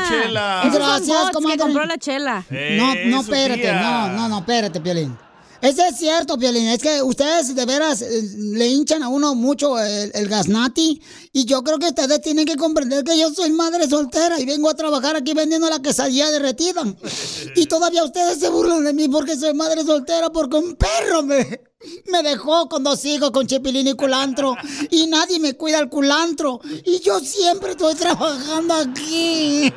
Chela. 0.09 0.63
Son 0.63 0.73
Gracias, 0.73 1.31
comadre. 1.33 1.59
compró 1.59 1.85
la 1.87 1.97
chela. 1.97 2.45
No, 2.51 2.95
no, 3.07 3.23
su 3.23 3.33
espérate, 3.33 3.61
tía. 3.63 3.81
no, 3.81 4.09
no, 4.09 4.29
no, 4.29 4.39
espérate, 4.39 4.81
Piolín. 4.81 5.17
Eso 5.65 5.83
es 5.83 5.97
cierto, 5.97 6.37
Piolín, 6.37 6.69
es 6.69 6.83
que 6.83 7.01
ustedes 7.01 7.55
de 7.55 7.65
veras 7.65 8.03
eh, 8.03 8.23
le 8.37 8.69
hinchan 8.69 9.03
a 9.03 9.09
uno 9.09 9.35
mucho 9.35 9.81
el, 9.81 10.11
el 10.13 10.29
gaznati 10.29 11.01
y 11.33 11.47
yo 11.47 11.65
creo 11.65 11.79
que 11.79 11.87
ustedes 11.87 12.21
tienen 12.21 12.45
que 12.45 12.57
comprender 12.57 13.03
que 13.03 13.19
yo 13.19 13.33
soy 13.33 13.51
madre 13.51 13.89
soltera 13.89 14.39
y 14.39 14.45
vengo 14.45 14.69
a 14.69 14.75
trabajar 14.75 15.17
aquí 15.17 15.33
vendiendo 15.33 15.71
la 15.71 15.81
quesadilla 15.81 16.31
derretida. 16.31 16.85
Y 17.57 17.65
todavía 17.65 18.05
ustedes 18.05 18.41
se 18.41 18.51
burlan 18.51 18.85
de 18.85 18.93
mí 18.93 19.09
porque 19.09 19.39
soy 19.39 19.55
madre 19.55 19.85
soltera 19.85 20.31
porque 20.31 20.57
un 20.57 20.77
perro 20.77 21.23
me, 21.23 21.63
me 22.13 22.23
dejó 22.23 22.69
con 22.69 22.85
dos 22.85 23.05
hijos, 23.07 23.31
con 23.31 23.47
chipilín 23.47 23.89
y 23.89 23.95
culantro. 23.95 24.55
Y 24.91 25.07
nadie 25.07 25.41
me 25.41 25.55
cuida 25.55 25.79
el 25.81 25.89
culantro. 25.89 26.61
Y 26.85 27.01
yo 27.01 27.21
siempre 27.21 27.71
estoy 27.71 27.95
trabajando 27.95 28.75
aquí. 28.75 29.73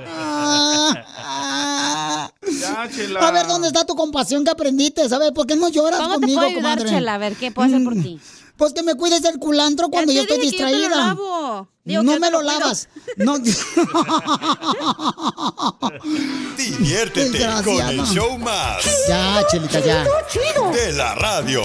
Ya, 2.60 2.90
Chela. 2.94 3.20
A 3.28 3.32
ver, 3.32 3.48
¿dónde 3.48 3.68
está 3.68 3.86
tu 3.86 3.96
compasión 3.96 4.44
que 4.44 4.52
aprendiste? 4.52 5.08
¿Sabes? 5.10 5.32
¿Por 5.32 5.46
qué 5.48 5.56
no 5.56 5.70
lloras 5.70 6.00
¿Cómo 6.00 6.16
te 6.16 6.20
conmigo, 6.22 6.40
puedo 6.40 6.48
ayudar, 6.58 6.64
comadre? 6.78 6.90
Chela? 6.90 7.14
A 7.16 7.18
ver, 7.18 7.36
¿qué 7.36 7.52
puedo 7.52 7.68
hacer 7.68 7.84
por 7.84 7.94
ti? 7.94 8.20
Pues 8.58 8.74
que 8.74 8.82
me 8.82 8.96
cuides 8.96 9.24
el 9.26 9.38
culantro 9.38 9.90
cuando 9.90 10.12
yo 10.12 10.26
te 10.26 10.34
estoy 10.34 10.50
que 10.50 10.52
yo 10.52 10.58
te 10.58 10.64
lo 10.64 10.70
distraída. 10.78 11.06
lavo. 11.08 11.68
Digo 11.84 12.02
no 12.04 12.12
me 12.14 12.28
te 12.28 12.32
lo, 12.32 12.42
lavas. 12.42 12.90
No. 13.18 13.38
Diviértete 16.58 17.46
con 17.64 17.80
el 17.90 18.04
show 18.06 18.38
más. 18.40 18.84
ya, 19.08 19.46
Chelita, 19.50 19.80
ya. 19.80 20.06
De 20.74 20.92
la 20.94 21.14
radio. 21.16 21.62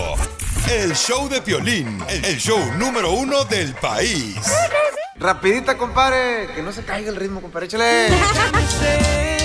el 0.70 0.94
show 0.94 1.28
de 1.28 1.40
Piolín, 1.42 1.98
el 2.08 2.38
show 2.38 2.58
número 2.78 3.12
uno 3.12 3.44
del 3.46 3.74
país. 3.74 4.36
Rapidita, 5.16 5.76
compadre, 5.78 6.48
que 6.54 6.62
no 6.62 6.72
se 6.72 6.84
caiga 6.84 7.10
el 7.10 7.16
ritmo, 7.16 7.40
compadre, 7.40 7.66
échale. 7.66 8.08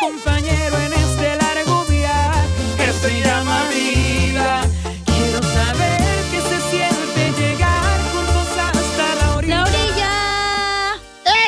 Compañero 0.00 0.76
en 0.78 0.92
este 0.92 1.36
largo 1.36 1.84
viaje 1.86 2.40
que 2.76 2.92
se 2.92 3.22
llama 3.22 3.68
vida. 3.70 4.62
Quiero 5.04 5.42
saber 5.42 6.00
qué 6.30 6.40
se 6.40 6.60
siente 6.70 7.40
llegar 7.40 8.00
juntos 8.12 8.48
hasta 8.58 9.14
la 9.14 9.36
orilla. 9.36 9.56
¡La 9.56 9.62
orilla! 9.62 10.94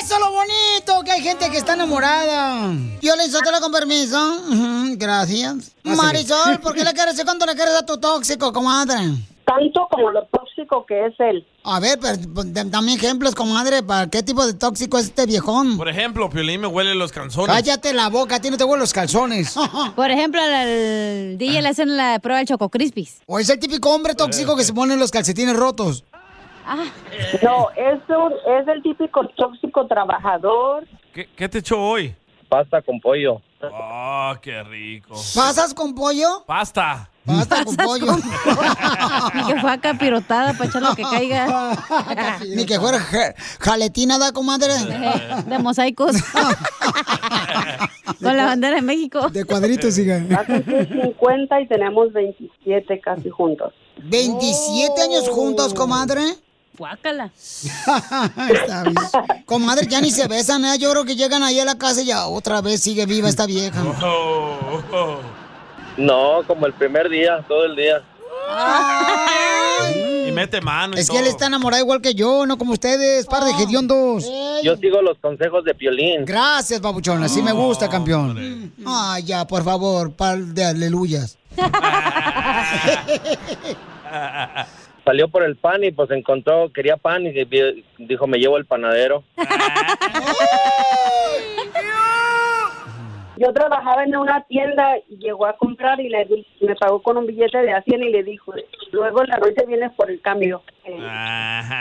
¡Eso 0.00 0.14
es 0.14 0.20
lo 0.20 0.30
bonito! 0.32 1.04
Que 1.04 1.12
hay 1.12 1.22
gente 1.22 1.50
que 1.50 1.58
está 1.58 1.74
enamorada. 1.74 2.72
Yo 3.02 3.16
le 3.16 3.26
insotelo 3.26 3.60
con 3.60 3.70
permiso. 3.70 4.40
Gracias. 4.96 5.72
Marisol, 5.84 6.58
¿por 6.60 6.74
qué 6.74 6.84
le 6.84 6.92
quieres 6.92 7.22
cuando 7.24 7.46
le 7.46 7.54
quieres 7.54 7.74
a 7.74 7.86
tu 7.86 7.98
tóxico, 7.98 8.52
comadre? 8.52 8.96
Tanto 9.48 9.88
como 9.90 10.10
lo 10.10 10.26
tóxico 10.26 10.84
que 10.84 11.06
es 11.06 11.14
él. 11.18 11.46
A 11.64 11.80
ver, 11.80 11.98
pero 12.02 12.16
pues, 12.34 12.52
dame 12.52 12.92
ejemplos, 12.92 13.34
comadre, 13.34 13.82
¿para 13.82 14.06
qué 14.10 14.22
tipo 14.22 14.46
de 14.46 14.52
tóxico 14.52 14.98
es 14.98 15.06
este 15.06 15.24
viejón? 15.24 15.78
Por 15.78 15.88
ejemplo, 15.88 16.28
Piolín 16.28 16.60
me 16.60 16.66
huele 16.66 16.94
los 16.94 17.12
calzones. 17.12 17.48
Cállate 17.48 17.94
la 17.94 18.10
boca, 18.10 18.36
a 18.36 18.40
ti 18.40 18.50
no 18.50 18.58
te 18.58 18.64
huelen 18.64 18.80
los 18.80 18.92
calzones. 18.92 19.56
Por 19.96 20.10
ejemplo, 20.10 20.38
al, 20.42 21.38
DJ 21.38 21.62
le 21.62 21.68
hacen 21.68 21.96
la 21.96 22.18
prueba 22.18 22.38
del 22.40 22.46
Choco 22.46 22.68
Crispis. 22.68 23.22
O 23.24 23.38
es 23.38 23.48
el 23.48 23.58
típico 23.58 23.88
hombre 23.94 24.14
tóxico 24.14 24.54
que 24.54 24.64
se 24.64 24.74
pone 24.74 24.96
los 24.96 25.10
calcetines 25.10 25.56
rotos. 25.56 26.04
No, 27.42 27.68
es, 27.74 28.00
un- 28.10 28.52
es 28.58 28.68
el 28.68 28.82
típico 28.82 29.26
tóxico 29.34 29.86
trabajador. 29.86 30.86
¿Qué, 31.14 31.26
qué 31.34 31.48
te 31.48 31.58
echó 31.60 31.80
hoy? 31.80 32.14
Pasta 32.50 32.82
con 32.82 33.00
pollo. 33.00 33.40
Oh, 33.60 34.34
qué 34.40 34.62
rico. 34.62 35.14
¿Pasas 35.34 35.74
con 35.74 35.94
pollo? 35.94 36.44
Pasta. 36.46 37.10
Pasta 37.26 37.64
con 37.64 37.76
pollo. 37.76 38.16
Ni 39.34 39.44
que 39.46 39.60
fue 39.60 39.70
a 39.72 39.78
capirotada 39.78 40.52
para 40.52 40.64
echar 40.70 40.82
lo 40.82 40.94
que 40.94 41.02
caiga. 41.02 42.38
Ni 42.56 42.64
que 42.64 42.78
fuera 42.78 43.00
ja- 43.00 43.34
jaletina, 43.58 44.18
¿da, 44.18 44.32
comadre? 44.32 44.72
De 45.46 45.58
mosaicos. 45.58 46.16
Con 48.22 48.36
la 48.36 48.46
bandera 48.46 48.76
de 48.76 48.82
México. 48.82 49.28
De 49.30 49.44
cuadritos, 49.44 49.96
hija. 49.98 50.22
Hace 50.40 50.64
50 50.64 51.60
y 51.60 51.68
tenemos 51.68 52.12
27 52.12 53.00
casi 53.00 53.28
juntos. 53.30 53.72
¿27 54.02 54.98
años 55.02 55.28
juntos, 55.28 55.74
comadre? 55.74 56.22
Guácala. 56.78 57.30
Está 58.50 58.82
bien. 58.84 58.94
Comadre, 59.44 59.86
ya 59.86 60.00
ni 60.00 60.10
se 60.10 60.28
besan, 60.28 60.64
¿eh? 60.64 60.78
Yo 60.78 60.90
creo 60.92 61.04
que 61.04 61.16
llegan 61.16 61.42
ahí 61.42 61.58
a 61.58 61.64
la 61.64 61.76
casa 61.76 62.02
y 62.02 62.06
ya 62.06 62.26
otra 62.26 62.60
vez 62.60 62.80
sigue 62.80 63.06
viva 63.06 63.28
esta 63.28 63.46
vieja. 63.46 63.82
No, 65.98 66.44
como 66.46 66.64
el 66.66 66.72
primer 66.74 67.08
día, 67.08 67.44
todo 67.48 67.64
el 67.64 67.74
día. 67.74 68.00
Y 70.28 70.30
mete 70.30 70.60
mano 70.60 70.96
y 70.96 71.00
Es 71.00 71.10
que 71.10 71.18
él 71.18 71.26
está 71.26 71.46
enamorado 71.46 71.82
igual 71.82 72.00
que 72.00 72.14
yo, 72.14 72.46
no 72.46 72.56
como 72.56 72.72
ustedes, 72.72 73.26
par 73.26 73.42
de 73.42 73.50
hediondos. 73.50 74.24
Yo 74.62 74.76
sigo 74.76 75.02
los 75.02 75.18
consejos 75.18 75.64
de 75.64 75.74
Piolín. 75.74 76.24
Gracias, 76.24 76.80
babuchón, 76.80 77.20
así 77.24 77.42
me 77.42 77.50
gusta, 77.50 77.88
campeón. 77.88 78.72
Ay, 78.86 79.24
ya, 79.24 79.44
por 79.44 79.64
favor, 79.64 80.12
par 80.12 80.38
de 80.38 80.64
aleluyas. 80.64 81.36
Salió 85.08 85.28
por 85.30 85.42
el 85.42 85.56
pan 85.56 85.82
y 85.84 85.90
pues 85.90 86.10
encontró, 86.10 86.70
quería 86.70 86.98
pan 86.98 87.24
y 87.24 87.32
dijo, 87.96 88.26
me 88.26 88.36
llevo 88.36 88.58
el 88.58 88.66
panadero. 88.66 89.24
Yo 93.38 93.50
trabajaba 93.54 94.04
en 94.04 94.14
una 94.14 94.42
tienda 94.42 94.98
y 95.08 95.16
llegó 95.16 95.46
a 95.46 95.56
comprar 95.56 95.98
y 95.98 96.10
le 96.10 96.28
me 96.60 96.76
pagó 96.76 97.00
con 97.00 97.16
un 97.16 97.26
billete 97.26 97.56
de 97.56 97.72
a 97.72 97.82
100 97.82 98.02
y 98.02 98.10
le 98.10 98.22
dijo, 98.22 98.52
luego 98.92 99.22
en 99.22 99.30
la 99.30 99.38
noche 99.38 99.64
vienes 99.66 99.94
por 99.94 100.10
el 100.10 100.20
cambio. 100.20 100.62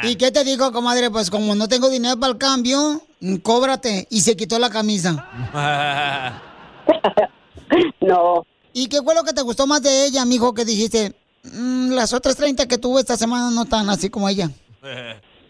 ¿Y 0.03 0.15
qué 0.15 0.31
te 0.31 0.45
digo, 0.45 0.71
comadre? 0.71 1.11
Pues 1.11 1.29
como 1.29 1.53
no 1.53 1.67
tengo 1.67 1.89
dinero 1.89 2.17
para 2.17 2.31
el 2.31 2.39
cambio, 2.39 3.01
mm, 3.19 3.39
cóbrate. 3.39 4.07
Y 4.09 4.21
se 4.21 4.37
quitó 4.37 4.57
la 4.57 4.69
camisa. 4.69 5.27
no. 7.99 8.45
¿Y 8.71 8.87
qué 8.87 9.01
fue 9.03 9.15
lo 9.15 9.25
que 9.25 9.33
te 9.33 9.41
gustó 9.41 9.67
más 9.67 9.83
de 9.83 10.05
ella, 10.05 10.23
mijo, 10.23 10.53
que 10.53 10.63
dijiste? 10.63 11.26
"Mm, 11.43 11.93
las 11.93 12.13
otras 12.13 12.35
30 12.35 12.67
que 12.67 12.77
tuve 12.77 12.99
esta 12.99 13.15
semana 13.17 13.49
no 13.51 13.65
tan 13.65 13.89
así 13.89 14.09
como 14.09 14.27
ella. 14.29 14.49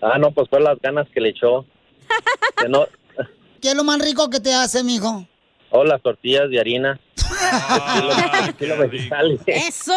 Ah, 0.01 0.17
no, 0.19 0.31
pues 0.31 0.47
fue 0.49 0.59
las 0.61 0.79
ganas 0.79 1.07
que 1.13 1.21
le 1.21 1.29
echó. 1.29 1.65
Que 2.61 2.69
no, 2.69 2.85
¿Qué 3.61 3.69
es 3.69 3.75
lo 3.75 3.83
más 3.83 3.99
rico 3.99 4.29
que 4.29 4.39
te 4.39 4.53
hace, 4.53 4.83
mijo? 4.83 5.25
oh, 5.71 5.83
las 5.83 6.01
tortillas 6.01 6.49
de 6.49 6.59
harina. 6.59 6.99
Vegetal. 8.89 9.39
¡Eso! 9.45 9.93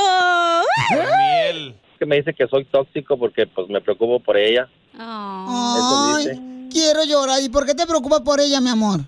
Que 1.98 2.07
me 2.07 2.16
dice 2.16 2.33
que 2.35 2.46
soy 2.48 2.64
tóxico 2.64 3.18
porque 3.18 3.46
pues 3.46 3.68
me 3.68 3.81
preocupo 3.81 4.20
por 4.20 4.37
ella. 4.37 4.68
Eso 4.94 6.16
dice. 6.18 6.31
Ay, 6.33 6.68
quiero 6.70 7.05
llorar. 7.05 7.42
¿Y 7.42 7.48
por 7.48 7.66
qué 7.66 7.74
te 7.74 7.87
preocupas 7.87 8.20
por 8.20 8.40
ella, 8.40 8.61
mi 8.61 8.70
amor? 8.70 9.00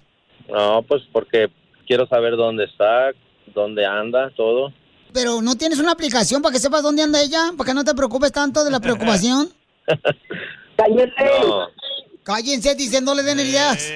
No, 0.49 0.83
pues 0.83 1.03
porque 1.13 1.49
quiero 1.87 2.07
saber 2.07 2.37
dónde 2.37 2.65
está, 2.65 3.11
dónde 3.55 3.87
anda, 3.87 4.31
todo. 4.37 4.73
Pero 5.13 5.43
¿no 5.43 5.57
tienes 5.57 5.79
una 5.79 5.93
aplicación 5.93 6.43
para 6.43 6.53
que 6.53 6.59
sepas 6.59 6.83
dónde 6.83 7.03
anda 7.03 7.21
ella? 7.23 7.51
¿Para 7.57 7.69
que 7.69 7.75
no 7.75 7.85
te 7.85 7.95
preocupes 7.95 8.33
tanto 8.33 8.65
de 8.65 8.71
la 8.71 8.81
preocupación? 8.87 9.49
No, 10.79 11.69
Cállense, 12.25 12.75
diciéndole 12.75 13.23
de 13.23 13.33
ideas. 13.43 13.93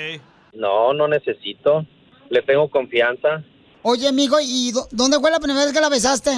no, 0.52 0.92
no 0.92 1.08
necesito. 1.08 1.86
Le 2.28 2.42
tengo 2.42 2.68
confianza. 2.68 3.42
Oye, 3.82 4.10
mijo, 4.12 4.36
¿y 4.40 4.72
dó- 4.72 4.88
dónde 4.90 5.18
fue 5.20 5.30
la 5.30 5.38
primera 5.38 5.64
vez 5.64 5.72
que 5.72 5.80
la 5.80 5.88
besaste? 5.88 6.30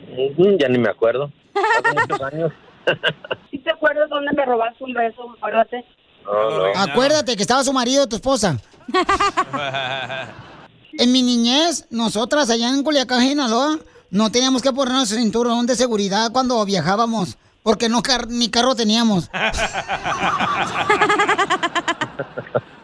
Ujú, 0.00 0.56
Ya 0.58 0.68
ni 0.68 0.78
me 0.78 0.88
acuerdo. 0.88 1.30
Hace 1.54 1.94
muchos 2.10 2.22
años. 2.32 2.52
¿Sí 3.50 3.58
te 3.58 3.70
acuerdas 3.70 4.08
dónde 4.08 4.30
me 4.34 4.44
robaste 4.46 4.82
un 4.82 4.94
beso? 4.94 5.22
Acuérdate. 5.36 5.84
No, 6.24 6.50
no. 6.50 6.64
Acuérdate 6.80 7.36
que 7.36 7.42
estaba 7.42 7.62
su 7.64 7.72
marido, 7.72 8.06
tu 8.08 8.16
esposa. 8.16 8.58
En 10.98 11.12
mi 11.12 11.22
niñez, 11.22 11.86
nosotras 11.90 12.48
allá 12.50 12.68
en 12.70 12.82
Culiacán, 12.82 13.20
Sinaloa, 13.20 13.78
no 14.10 14.30
teníamos 14.30 14.62
que 14.62 14.72
ponernos 14.72 15.08
cinturón 15.08 15.66
de 15.66 15.76
seguridad 15.76 16.30
cuando 16.32 16.64
viajábamos, 16.64 17.36
porque 17.62 17.88
no 17.88 18.02
car- 18.02 18.28
ni 18.28 18.48
carro 18.48 18.74
teníamos. 18.74 19.28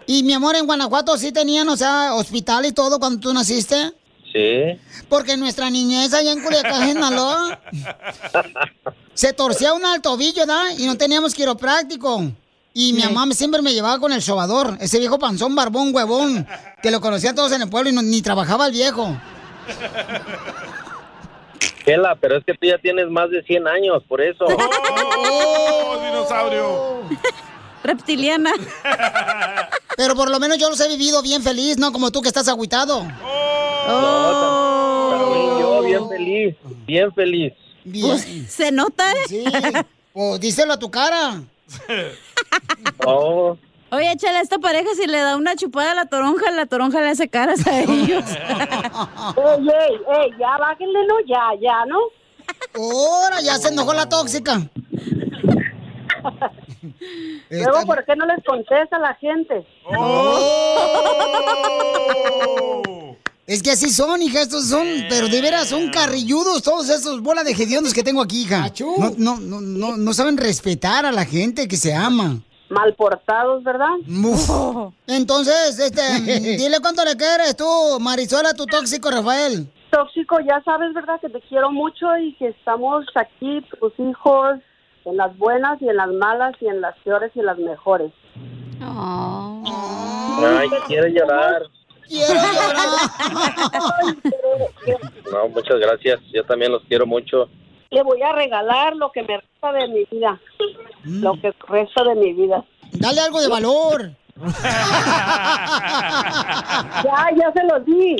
Y 0.06 0.24
mi 0.24 0.32
amor, 0.34 0.56
en 0.56 0.66
Guanajuato 0.66 1.16
sí 1.16 1.32
tenían, 1.32 1.68
o 1.68 1.76
sea, 1.76 2.14
hospital 2.14 2.66
y 2.66 2.72
todo 2.72 2.98
cuando 2.98 3.20
tú 3.20 3.32
naciste. 3.32 3.92
Sí. 4.32 4.78
Porque 5.08 5.36
nuestra 5.36 5.70
niñez 5.70 6.12
allá 6.12 6.32
en 6.32 6.42
Culiacán, 6.42 6.86
Sinaloa, 6.88 7.60
se 9.14 9.32
torcía 9.32 9.72
un 9.72 9.86
al 9.86 10.02
tobillo, 10.02 10.44
¿da? 10.44 10.72
Y 10.76 10.86
no 10.86 10.96
teníamos 10.96 11.34
quiropráctico. 11.34 12.30
Y 12.74 12.92
mi 12.94 13.02
mamá 13.04 13.32
siempre 13.34 13.62
me 13.62 13.72
llevaba 13.72 14.00
con 14.00 14.12
el 14.12 14.20
sobador, 14.22 14.76
ese 14.80 14.98
viejo 14.98 15.18
panzón, 15.18 15.54
barbón, 15.54 15.94
huevón, 15.94 16.46
que 16.82 16.90
lo 16.90 17.00
conocían 17.00 17.34
todos 17.34 17.52
en 17.52 17.62
el 17.62 17.70
pueblo 17.70 17.90
y 17.90 17.92
no- 17.92 18.02
ni 18.02 18.20
trabajaba 18.22 18.66
el 18.66 18.72
viejo. 18.72 19.16
Kela, 21.84 22.16
pero 22.20 22.36
es 22.36 22.44
que 22.44 22.54
tú 22.54 22.66
ya 22.66 22.78
tienes 22.78 23.08
más 23.08 23.30
de 23.30 23.42
100 23.42 23.66
años, 23.66 24.02
por 24.08 24.20
eso. 24.20 24.46
¡Oh, 24.46 26.00
dinosaurio! 26.04 27.02
Reptiliana. 27.82 28.52
Pero 29.96 30.14
por 30.14 30.30
lo 30.30 30.38
menos 30.38 30.56
yo 30.58 30.70
los 30.70 30.80
he 30.80 30.88
vivido 30.88 31.20
bien 31.20 31.42
feliz, 31.42 31.78
¿no? 31.78 31.92
Como 31.92 32.12
tú 32.12 32.22
que 32.22 32.28
estás 32.28 32.46
agüitado. 32.48 33.00
También 35.10 35.58
yo, 35.60 35.82
bien 35.82 36.08
feliz, 36.08 36.56
bien 36.86 37.12
feliz. 37.12 37.52
Bien. 37.84 38.48
¿Se 38.48 38.70
nota? 38.70 39.12
Sí. 39.26 39.44
Pues 40.12 40.40
díselo 40.40 40.74
a 40.74 40.78
tu 40.78 40.90
cara. 40.90 41.42
Oh, 43.04 43.56
Oye, 43.92 44.10
échale 44.10 44.38
a 44.38 44.40
esta 44.40 44.58
pareja 44.58 44.88
si 44.96 45.06
le 45.06 45.18
da 45.18 45.36
una 45.36 45.54
chupada 45.54 45.92
a 45.92 45.94
la 45.94 46.06
toronja, 46.06 46.50
la 46.50 46.64
toronja 46.64 47.02
le 47.02 47.10
hace 47.10 47.28
caras 47.28 47.66
a 47.66 47.78
ellos. 47.82 48.24
Ey, 49.36 49.68
ey, 49.68 50.00
ey, 50.16 50.30
ya 50.38 50.56
bájenle, 50.58 51.06
¿no? 51.06 51.14
Ya, 51.26 51.50
ya, 51.60 51.84
¿no? 51.84 51.98
Ahora 52.74 53.42
ya 53.42 53.58
se 53.58 53.68
enojó 53.68 53.92
la 53.92 54.08
tóxica. 54.08 54.62
Luego, 57.50 57.84
¿por 57.84 58.02
qué 58.06 58.16
no 58.16 58.24
les 58.24 58.42
contesta 58.44 58.96
a 58.96 59.00
la 59.00 59.14
gente? 59.16 59.66
Es 63.46 63.62
que 63.62 63.72
así 63.72 63.90
son, 63.90 64.22
hija, 64.22 64.40
estos 64.40 64.68
son, 64.70 64.86
pero 65.10 65.28
de 65.28 65.42
veras 65.42 65.68
son 65.68 65.90
carrilludos 65.90 66.62
todos 66.62 66.88
esos 66.88 67.20
bolas 67.20 67.44
de 67.44 67.50
hediondos 67.52 67.92
que 67.92 68.02
tengo 68.02 68.22
aquí, 68.22 68.44
hija. 68.44 68.70
No, 68.98 69.12
no, 69.18 69.38
no, 69.38 69.60
no, 69.60 69.96
no 69.98 70.14
saben 70.14 70.38
respetar 70.38 71.04
a 71.04 71.12
la 71.12 71.26
gente 71.26 71.68
que 71.68 71.76
se 71.76 71.92
ama. 71.92 72.40
Mal 72.72 72.94
portados, 72.94 73.62
¿verdad? 73.62 73.94
Uf. 74.08 74.92
Entonces, 75.06 75.78
este, 75.78 76.02
dile 76.56 76.80
cuánto 76.80 77.04
le 77.04 77.16
quieres 77.16 77.56
tú, 77.56 77.64
Marisol, 78.00 78.46
a 78.46 78.54
tu 78.54 78.66
tóxico 78.66 79.10
Rafael. 79.10 79.70
Tóxico, 79.90 80.38
ya 80.40 80.62
sabes, 80.64 80.94
¿verdad? 80.94 81.20
Que 81.20 81.28
te 81.28 81.40
quiero 81.42 81.70
mucho 81.70 82.16
y 82.16 82.34
que 82.36 82.48
estamos 82.48 83.04
aquí, 83.14 83.60
tus 83.78 83.92
hijos, 83.98 84.58
en 85.04 85.16
las 85.16 85.36
buenas 85.36 85.82
y 85.82 85.88
en 85.88 85.96
las 85.96 86.08
malas 86.08 86.54
y 86.60 86.68
en 86.68 86.80
las 86.80 86.96
peores 87.00 87.30
y 87.34 87.40
en 87.40 87.46
las 87.46 87.58
mejores. 87.58 88.12
ay, 88.80 90.70
quiero 90.86 91.08
llorar. 91.08 91.62
Quiero 92.08 92.34
No, 95.32 95.48
muchas 95.48 95.78
gracias. 95.78 96.20
Yo 96.32 96.44
también 96.44 96.72
los 96.72 96.82
quiero 96.84 97.06
mucho. 97.06 97.48
Le 97.92 98.02
voy 98.02 98.20
a 98.22 98.32
regalar 98.32 98.96
lo 98.96 99.12
que 99.12 99.22
me 99.22 99.36
resta 99.36 99.72
de 99.72 99.86
mi 99.88 100.04
vida. 100.10 100.40
Lo 101.04 101.34
que 101.40 101.52
resta 101.68 102.02
de 102.04 102.14
mi 102.16 102.32
vida. 102.32 102.64
Dale 102.92 103.20
algo 103.20 103.40
de 103.40 103.48
valor. 103.48 104.10
Ya, 107.04 107.28
ya 107.36 107.52
se 107.52 107.62
lo 107.64 107.78
di. 107.80 108.16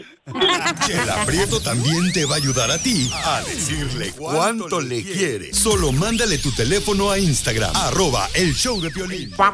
Chela 0.87 1.25
Prieto 1.25 1.59
también 1.61 2.13
te 2.13 2.27
va 2.27 2.35
a 2.35 2.37
ayudar 2.37 2.71
a 2.71 2.77
ti 2.79 3.11
a 3.25 3.41
decirle 3.41 4.13
cuánto 4.17 4.81
le 4.81 5.03
quiere. 5.03 5.53
Solo 5.55 5.91
mándale 5.93 6.39
tu 6.39 6.53
teléfono 6.53 7.11
a 7.11 7.19
Instagram, 7.19 7.75
arroba 7.75 8.29
el 8.35 8.53
show 8.55 8.81
de 8.81 8.91
Piolín. 8.91 9.31
¡Ya 9.39 9.53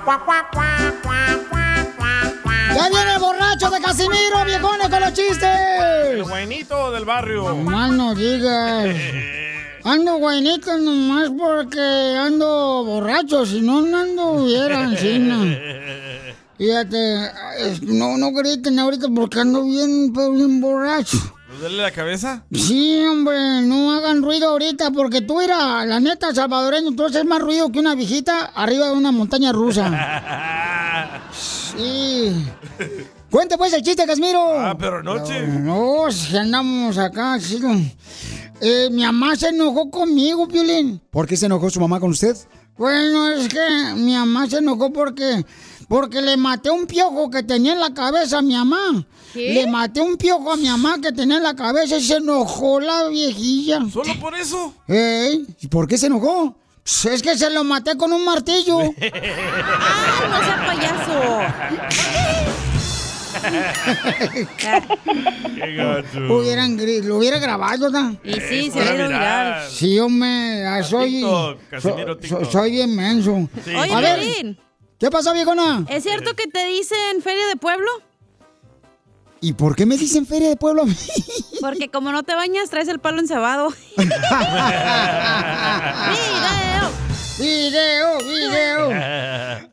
viene 2.91 3.13
el 3.15 3.21
borracho 3.21 3.71
de 3.71 3.81
Casimiro, 3.81 4.45
viejones, 4.45 4.89
con 4.89 5.01
los 5.01 5.09
El 5.11 5.15
chistes! 5.15 6.29
buenito 6.29 6.91
del 6.93 7.05
barrio. 7.05 7.55
Más 7.57 7.91
no 7.93 8.15
digas. 8.15 8.89
Ando 9.89 10.19
guainito 10.19 10.77
nomás 10.77 11.31
porque 11.31 11.81
ando 11.81 12.85
borracho, 12.85 13.47
si 13.47 13.63
no, 13.63 13.81
no 13.81 13.97
anduviera 13.97 14.85
encima. 14.91 15.57
Fíjate, 16.59 17.31
no, 17.87 18.19
no 18.19 18.31
griten 18.33 18.79
ahorita 18.79 19.07
porque 19.15 19.41
ando 19.41 19.65
bien, 19.65 20.13
pero 20.13 20.33
bien 20.33 20.61
borracho. 20.61 21.17
¿No 21.49 21.59
duele 21.59 21.79
la 21.81 21.91
cabeza? 21.91 22.45
Sí, 22.53 23.03
hombre, 23.11 23.63
no 23.63 23.95
hagan 23.95 24.23
ruido 24.23 24.51
ahorita 24.51 24.91
porque 24.91 25.23
tú 25.23 25.41
era, 25.41 25.87
la 25.87 26.01
neta, 26.01 26.35
salvadoreño, 26.35 26.95
tú 26.95 27.07
haces 27.07 27.25
más 27.25 27.41
ruido 27.41 27.73
que 27.73 27.79
una 27.79 27.95
viejita 27.95 28.45
arriba 28.55 28.89
de 28.89 28.93
una 28.93 29.11
montaña 29.11 29.53
rusa. 29.53 29.89
Sí. 31.33 32.45
Cuente 33.31 33.57
pues 33.57 33.73
el 33.73 33.83
chiste, 33.83 34.05
Casimiro. 34.05 34.59
Ah, 34.61 34.77
pero 34.79 34.99
anoche. 34.99 35.47
No, 35.47 36.13
si 36.13 36.37
andamos 36.37 36.99
acá, 36.99 37.39
chico. 37.41 37.69
Eh, 38.61 38.89
mi 38.91 39.03
mamá 39.03 39.37
se 39.37 39.49
enojó 39.49 39.91
conmigo, 39.91 40.49
Piolín. 40.49 41.01
¿Por 41.11 41.27
qué 41.27 41.37
se 41.37 41.47
enojó 41.47 41.71
su 41.71 41.81
mamá 41.81 42.01
con 42.01 42.11
usted? 42.11 42.37
Bueno, 42.77 43.29
es 43.31 43.49
que 43.49 43.95
mi 43.97 44.15
mamá 44.15 44.49
se 44.49 44.59
enojó 44.59 44.93
porque, 44.93 45.45
porque 45.89 46.23
le 46.23 46.37
maté 46.37 46.71
un 46.71 46.87
piojo 46.87 47.31
que 47.31 47.43
tenía 47.43 47.73
en 47.73 47.81
la 47.81 47.93
cabeza 47.93 48.39
a 48.39 48.43
mi 48.43 48.55
mamá. 48.55 49.05
¿Qué? 49.33 49.55
Le 49.55 49.67
maté 49.67 50.01
un 50.01 50.17
piojo 50.17 50.53
a 50.53 50.57
mi 50.57 50.69
mamá 50.69 50.99
que 51.01 51.13
tenía 51.13 51.39
en 51.39 51.43
la 51.43 51.55
cabeza 51.55 51.97
y 51.97 52.03
se 52.03 52.17
enojó 52.17 52.81
la 52.81 53.09
viejilla. 53.09 53.81
¿Solo 53.93 54.19
por 54.21 54.35
eso? 54.37 54.75
¿Eh? 54.87 55.45
¿Y 55.61 55.67
por 55.67 55.89
qué 55.89 55.99
se 55.99 56.07
enojó? 56.07 56.57
Pues 56.83 57.05
es 57.07 57.23
que 57.23 57.37
se 57.37 57.51
lo 57.51 57.65
maté 57.65 57.97
con 57.97 58.13
un 58.13 58.25
martillo. 58.25 58.79
¡Ay, 59.01 59.11
no 60.31 60.39
sea 60.39 60.67
payaso! 60.67 62.59
Qué 65.55 65.75
gacho. 65.75 66.19
Hubieran, 66.35 66.77
lo 67.07 67.17
hubiera 67.19 67.39
grabado, 67.39 67.91
¿no? 67.91 68.17
Y 68.25 68.35
sí, 68.35 68.71
se 68.71 68.81
mirar. 68.81 69.09
viral. 69.09 69.71
Sí, 69.71 69.99
hombre, 69.99 70.67
ah, 70.67 70.83
soy, 70.83 71.13
TikTok, 71.23 71.59
so- 72.27 72.45
soy 72.51 72.71
bien 72.73 72.95
menso. 72.95 73.49
Sí. 73.65 73.75
Oye, 73.75 73.93
A 73.95 74.01
ver, 74.01 74.57
¿qué 74.99 75.11
pasó, 75.11 75.33
viejona? 75.33 75.85
¿es 75.89 76.03
cierto 76.03 76.35
que 76.35 76.47
te 76.47 76.67
dicen 76.67 77.23
feria 77.23 77.47
de 77.47 77.57
pueblo? 77.57 77.89
¿Y 79.41 79.53
por 79.53 79.77
qué 79.77 79.87
me 79.87 79.97
dicen 79.97 80.27
feria 80.27 80.49
de 80.49 80.57
pueblo 80.57 80.83
a 80.83 80.87
mí? 80.87 80.97
Porque 81.61 81.89
como 81.91 82.11
no 82.11 82.25
te 82.25 82.35
bañas, 82.35 82.71
traes 82.71 82.89
el 82.89 82.99
palo 82.99 83.21
encebado. 83.21 83.69
Video, 83.97 84.09
¡Video! 87.39 88.19
video. 88.19 88.91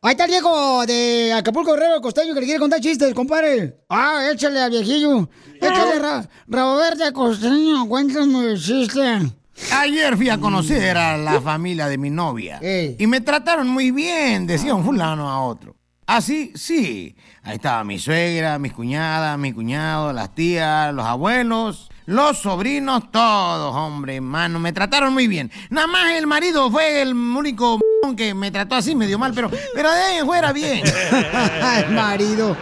Ahí 0.01 0.11
está 0.11 0.25
el 0.25 0.31
viejo 0.31 0.85
de 0.85 1.33
Acapulco 1.33 1.73
Guerrero 1.73 1.99
Costeño 1.99 2.33
que 2.35 2.41
le 2.41 2.45
quiere 2.45 2.59
contar 2.59 2.79
chistes, 2.79 3.13
compadre. 3.13 3.77
Ah, 3.89 4.29
échale 4.31 4.61
al 4.61 4.69
viejillo. 4.69 5.27
Échale, 5.59 5.99
Ra 5.99 6.27
Verde 6.47 7.11
Costeño, 7.11 7.87
cuéntame 7.87 8.51
el 8.51 8.61
chiste. 8.61 9.31
Ayer 9.73 10.15
fui 10.15 10.29
a 10.29 10.37
conocer 10.37 10.95
a 10.95 11.17
la 11.17 11.41
familia 11.41 11.87
de 11.87 11.97
mi 11.97 12.09
novia 12.09 12.59
Ey. 12.61 12.97
y 12.99 13.07
me 13.07 13.21
trataron 13.21 13.67
muy 13.67 13.89
bien, 13.89 14.45
decía 14.45 14.75
un 14.75 14.83
fulano 14.83 15.29
a 15.29 15.41
otro. 15.41 15.75
¿Ah, 16.05 16.21
sí? 16.21 16.51
Sí. 16.55 17.15
Ahí 17.41 17.55
estaba 17.55 17.83
mi 17.83 17.97
suegra, 17.97 18.59
mis 18.59 18.73
cuñadas, 18.73 19.39
mi 19.39 19.53
cuñado, 19.53 20.13
las 20.13 20.35
tías, 20.35 20.93
los 20.93 21.05
abuelos, 21.05 21.89
los 22.05 22.37
sobrinos, 22.37 23.11
todos, 23.11 23.75
hombre, 23.75 24.21
mano. 24.21 24.59
Me 24.59 24.73
trataron 24.73 25.13
muy 25.13 25.27
bien. 25.27 25.51
Nada 25.69 25.87
más 25.87 26.13
el 26.13 26.27
marido 26.27 26.69
fue 26.69 27.01
el 27.01 27.13
único 27.13 27.79
que 28.15 28.33
me 28.33 28.51
trató 28.51 28.75
así 28.75 28.95
medio 28.95 29.17
mal, 29.17 29.33
pero, 29.33 29.49
pero 29.73 29.91
de 29.91 30.01
ahí 30.01 30.25
fuera 30.25 30.53
bien. 30.53 30.83
el 31.77 31.91
marido. 31.91 32.55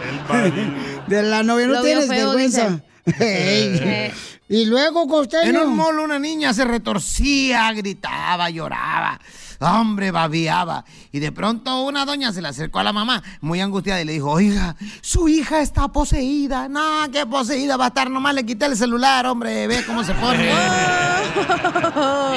De 1.06 1.22
la 1.22 1.42
novia, 1.42 1.66
no 1.66 1.74
Lo 1.74 1.82
tienes 1.82 2.08
feo, 2.08 2.28
vergüenza. 2.28 2.80
Y 4.48 4.66
luego, 4.66 5.06
Costeño. 5.06 5.48
En 5.48 5.56
un 5.56 5.76
mall 5.76 5.98
una 5.98 6.18
niña 6.18 6.52
se 6.52 6.64
retorcía, 6.64 7.72
gritaba, 7.72 8.50
lloraba. 8.50 9.18
Hombre, 9.60 10.10
babiaba. 10.10 10.84
Y 11.12 11.20
de 11.20 11.32
pronto 11.32 11.82
una 11.84 12.04
doña 12.04 12.32
se 12.32 12.42
le 12.42 12.48
acercó 12.48 12.80
a 12.80 12.84
la 12.84 12.92
mamá, 12.92 13.22
muy 13.40 13.60
angustiada, 13.60 14.02
y 14.02 14.04
le 14.04 14.12
dijo, 14.12 14.30
oiga, 14.30 14.76
su 15.00 15.28
hija 15.28 15.60
está 15.60 15.88
poseída. 15.88 16.68
No, 16.68 17.10
qué 17.10 17.24
poseída 17.24 17.76
va 17.76 17.86
a 17.86 17.88
estar, 17.88 18.10
nomás 18.10 18.34
le 18.34 18.44
quité 18.44 18.66
el 18.66 18.76
celular, 18.76 19.26
hombre, 19.26 19.66
ve 19.66 19.82
cómo 19.86 20.04
se 20.04 20.14
pone. 20.14 20.50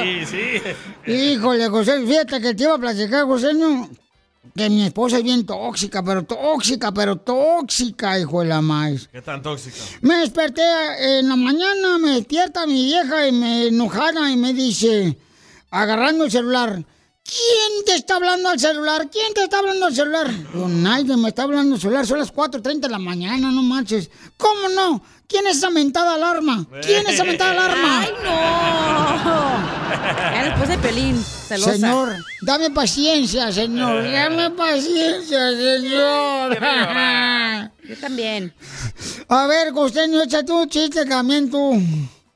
Sí, 0.02 0.26
sí. 0.26 1.12
Híjole, 1.12 1.68
José, 1.68 2.04
fíjate 2.04 2.40
que 2.40 2.54
te 2.54 2.64
iba 2.64 2.74
a 2.74 2.78
platicar, 2.78 3.24
Joséño, 3.26 3.88
que 4.58 4.68
mi 4.68 4.84
esposa 4.84 5.18
es 5.18 5.22
bien 5.22 5.46
tóxica, 5.46 6.02
pero 6.02 6.24
tóxica, 6.24 6.92
pero 6.92 7.16
tóxica, 7.16 8.18
hijo 8.18 8.40
de 8.40 8.46
la 8.46 8.60
maíz. 8.60 9.08
¿Qué 9.10 9.22
tan 9.22 9.40
tóxica? 9.40 9.76
Me 10.00 10.16
desperté 10.16 10.62
en 11.18 11.28
la 11.28 11.36
mañana, 11.36 11.96
me 11.98 12.10
despierta 12.16 12.66
mi 12.66 12.84
vieja 12.84 13.28
y 13.28 13.32
me 13.32 13.68
enojada 13.68 14.30
y 14.30 14.36
me 14.36 14.52
dice, 14.52 15.16
agarrando 15.70 16.24
el 16.24 16.30
celular, 16.30 16.84
¿quién 17.22 17.84
te 17.86 17.94
está 17.94 18.16
hablando 18.16 18.48
al 18.48 18.58
celular? 18.58 19.08
¿Quién 19.10 19.32
te 19.32 19.44
está 19.44 19.60
hablando 19.60 19.86
al 19.86 19.94
celular? 19.94 20.28
Digo, 20.52 20.68
nadie 20.68 21.16
me 21.16 21.28
está 21.28 21.44
hablando 21.44 21.76
al 21.76 21.80
celular, 21.80 22.04
son 22.04 22.18
las 22.18 22.34
4.30 22.34 22.80
de 22.80 22.88
la 22.88 22.98
mañana, 22.98 23.52
no 23.52 23.62
manches. 23.62 24.10
¿Cómo 24.36 24.68
no? 24.70 25.02
¿Quién 25.28 25.46
es 25.46 25.58
esa 25.58 25.68
mentada 25.68 26.14
alarma? 26.14 26.66
¿Quién 26.80 27.06
es 27.06 27.14
esa 27.14 27.24
mentada 27.24 27.50
alarma? 27.50 28.00
¡Ay, 28.00 28.08
no! 28.24 29.68
Ya 30.32 30.44
después 30.44 30.68
de 30.70 30.78
Pelín, 30.78 31.22
celosa. 31.22 31.72
Señor, 31.72 32.16
dame 32.40 32.70
paciencia, 32.70 33.52
señor. 33.52 34.10
Dame 34.10 34.50
paciencia, 34.52 35.50
señor. 35.50 36.58
Yo 37.84 37.96
también. 38.00 38.54
A 39.28 39.46
ver, 39.46 39.72
Costeño, 39.72 40.22
échate 40.22 40.50
un 40.50 40.66
chiste 40.66 41.04
también 41.04 41.50
tú. 41.50 41.78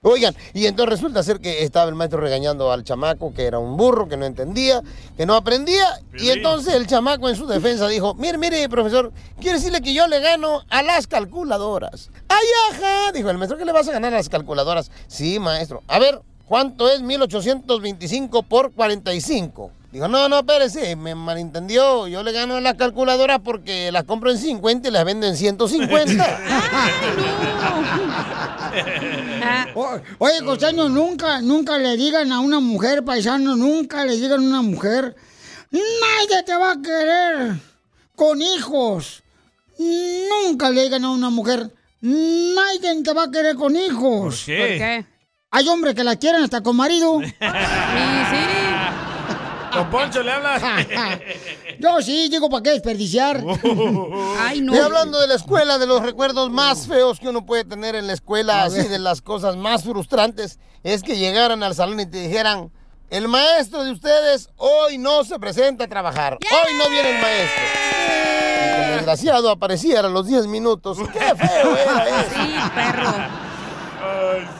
Oigan, 0.04 0.34
y 0.52 0.66
entonces 0.66 0.98
resulta 0.98 1.22
ser 1.22 1.38
que 1.38 1.62
estaba 1.62 1.88
el 1.88 1.94
maestro 1.94 2.20
regañando 2.20 2.72
al 2.72 2.82
chamaco, 2.82 3.32
que 3.32 3.44
era 3.44 3.60
un 3.60 3.76
burro, 3.76 4.08
que 4.08 4.16
no 4.16 4.26
entendía, 4.26 4.82
que 5.16 5.26
no 5.26 5.36
aprendía, 5.36 5.86
y 6.18 6.30
entonces 6.30 6.74
el 6.74 6.88
chamaco 6.88 7.28
en 7.28 7.36
su 7.36 7.46
defensa 7.46 7.86
dijo, 7.86 8.12
mire, 8.14 8.36
mire, 8.36 8.68
profesor, 8.68 9.12
quiere 9.40 9.58
decirle 9.58 9.80
que 9.80 9.94
yo 9.94 10.08
le 10.08 10.18
gano 10.18 10.62
a 10.70 10.82
las 10.82 11.06
calculadoras. 11.06 12.10
¡Ay, 12.26 12.46
ajá! 12.72 13.12
Dijo 13.12 13.30
el 13.30 13.38
maestro, 13.38 13.56
¿qué 13.56 13.64
le 13.64 13.70
vas 13.70 13.86
a 13.86 13.92
ganar 13.92 14.12
a 14.12 14.16
las 14.16 14.28
calculadoras? 14.28 14.90
Sí, 15.06 15.38
maestro. 15.38 15.84
A 15.86 16.00
ver, 16.00 16.20
¿cuánto 16.48 16.90
es 16.90 17.00
1825 17.00 18.42
por 18.42 18.72
45? 18.72 19.70
Dijo, 19.92 20.08
no, 20.08 20.26
no, 20.28 20.38
espérese, 20.38 20.96
me 20.96 21.14
malentendió. 21.14 22.08
Yo 22.08 22.22
le 22.22 22.32
gano 22.32 22.56
a 22.56 22.60
las 22.62 22.74
calculadoras 22.74 23.40
porque 23.44 23.92
las 23.92 24.04
compro 24.04 24.30
en 24.30 24.38
50 24.38 24.88
y 24.88 24.90
las 24.90 25.04
vendo 25.04 25.26
en 25.26 25.36
150. 25.36 26.40
O- 29.74 30.00
Oye, 30.18 30.42
Costeño, 30.44 30.88
nunca, 30.88 31.40
nunca 31.42 31.76
le 31.78 31.96
digan 31.96 32.32
a 32.32 32.40
una 32.40 32.60
mujer, 32.60 33.04
paisano, 33.04 33.54
nunca 33.56 34.04
le 34.04 34.16
digan 34.16 34.40
a 34.40 34.42
una 34.42 34.62
mujer, 34.62 35.14
nadie 35.70 36.42
te 36.44 36.54
va 36.56 36.72
a 36.72 36.80
querer 36.82 37.52
con 38.14 38.40
hijos. 38.40 39.22
Nunca 39.78 40.70
le 40.70 40.82
digan 40.84 41.04
a 41.04 41.10
una 41.10 41.30
mujer, 41.30 41.70
nadie 42.00 43.02
te 43.02 43.12
va 43.12 43.24
a 43.24 43.30
querer 43.30 43.56
con 43.56 43.76
hijos. 43.76 44.36
¿Por 44.36 44.44
qué? 44.46 44.56
¿Por 44.58 44.68
qué? 44.78 45.06
Hay 45.50 45.68
hombres 45.68 45.94
que 45.94 46.04
la 46.04 46.16
quieren 46.16 46.42
hasta 46.44 46.62
con 46.62 46.76
marido. 46.76 47.20
Don 49.74 49.90
Poncho, 49.90 50.22
¿le 50.22 50.32
hablas? 50.32 50.62
Yo 51.78 52.02
sí, 52.02 52.28
digo, 52.28 52.48
¿para 52.50 52.62
qué 52.62 52.70
desperdiciar? 52.70 53.42
Ay, 54.38 54.66
Y 54.70 54.78
hablando 54.78 55.20
de 55.20 55.26
la 55.26 55.34
escuela, 55.34 55.78
de 55.78 55.86
los 55.86 56.02
recuerdos 56.02 56.50
más 56.50 56.86
feos 56.86 57.18
que 57.18 57.28
uno 57.28 57.46
puede 57.46 57.64
tener 57.64 57.94
en 57.94 58.06
la 58.06 58.12
escuela, 58.12 58.64
así 58.64 58.86
de 58.88 58.98
las 58.98 59.22
cosas 59.22 59.56
más 59.56 59.84
frustrantes, 59.84 60.58
es 60.82 61.02
que 61.02 61.16
llegaran 61.16 61.62
al 61.62 61.74
salón 61.74 62.00
y 62.00 62.06
te 62.06 62.18
dijeran, 62.18 62.70
el 63.10 63.28
maestro 63.28 63.84
de 63.84 63.92
ustedes 63.92 64.48
hoy 64.56 64.98
no 64.98 65.24
se 65.24 65.38
presenta 65.38 65.84
a 65.84 65.88
trabajar, 65.88 66.38
hoy 66.40 66.74
no 66.74 66.88
viene 66.88 67.16
el 67.16 67.22
maestro. 67.22 67.62
Y 67.62 68.76
que 68.76 68.84
el 68.84 68.96
desgraciado 68.96 69.50
apareciera 69.50 70.08
a 70.08 70.10
los 70.10 70.26
10 70.26 70.46
minutos. 70.46 70.98
¡Qué 71.12 71.18
feo 71.18 71.76
era 71.76 72.20
eso! 72.20 72.30
Sí, 72.34 72.54
perro. 72.74 73.51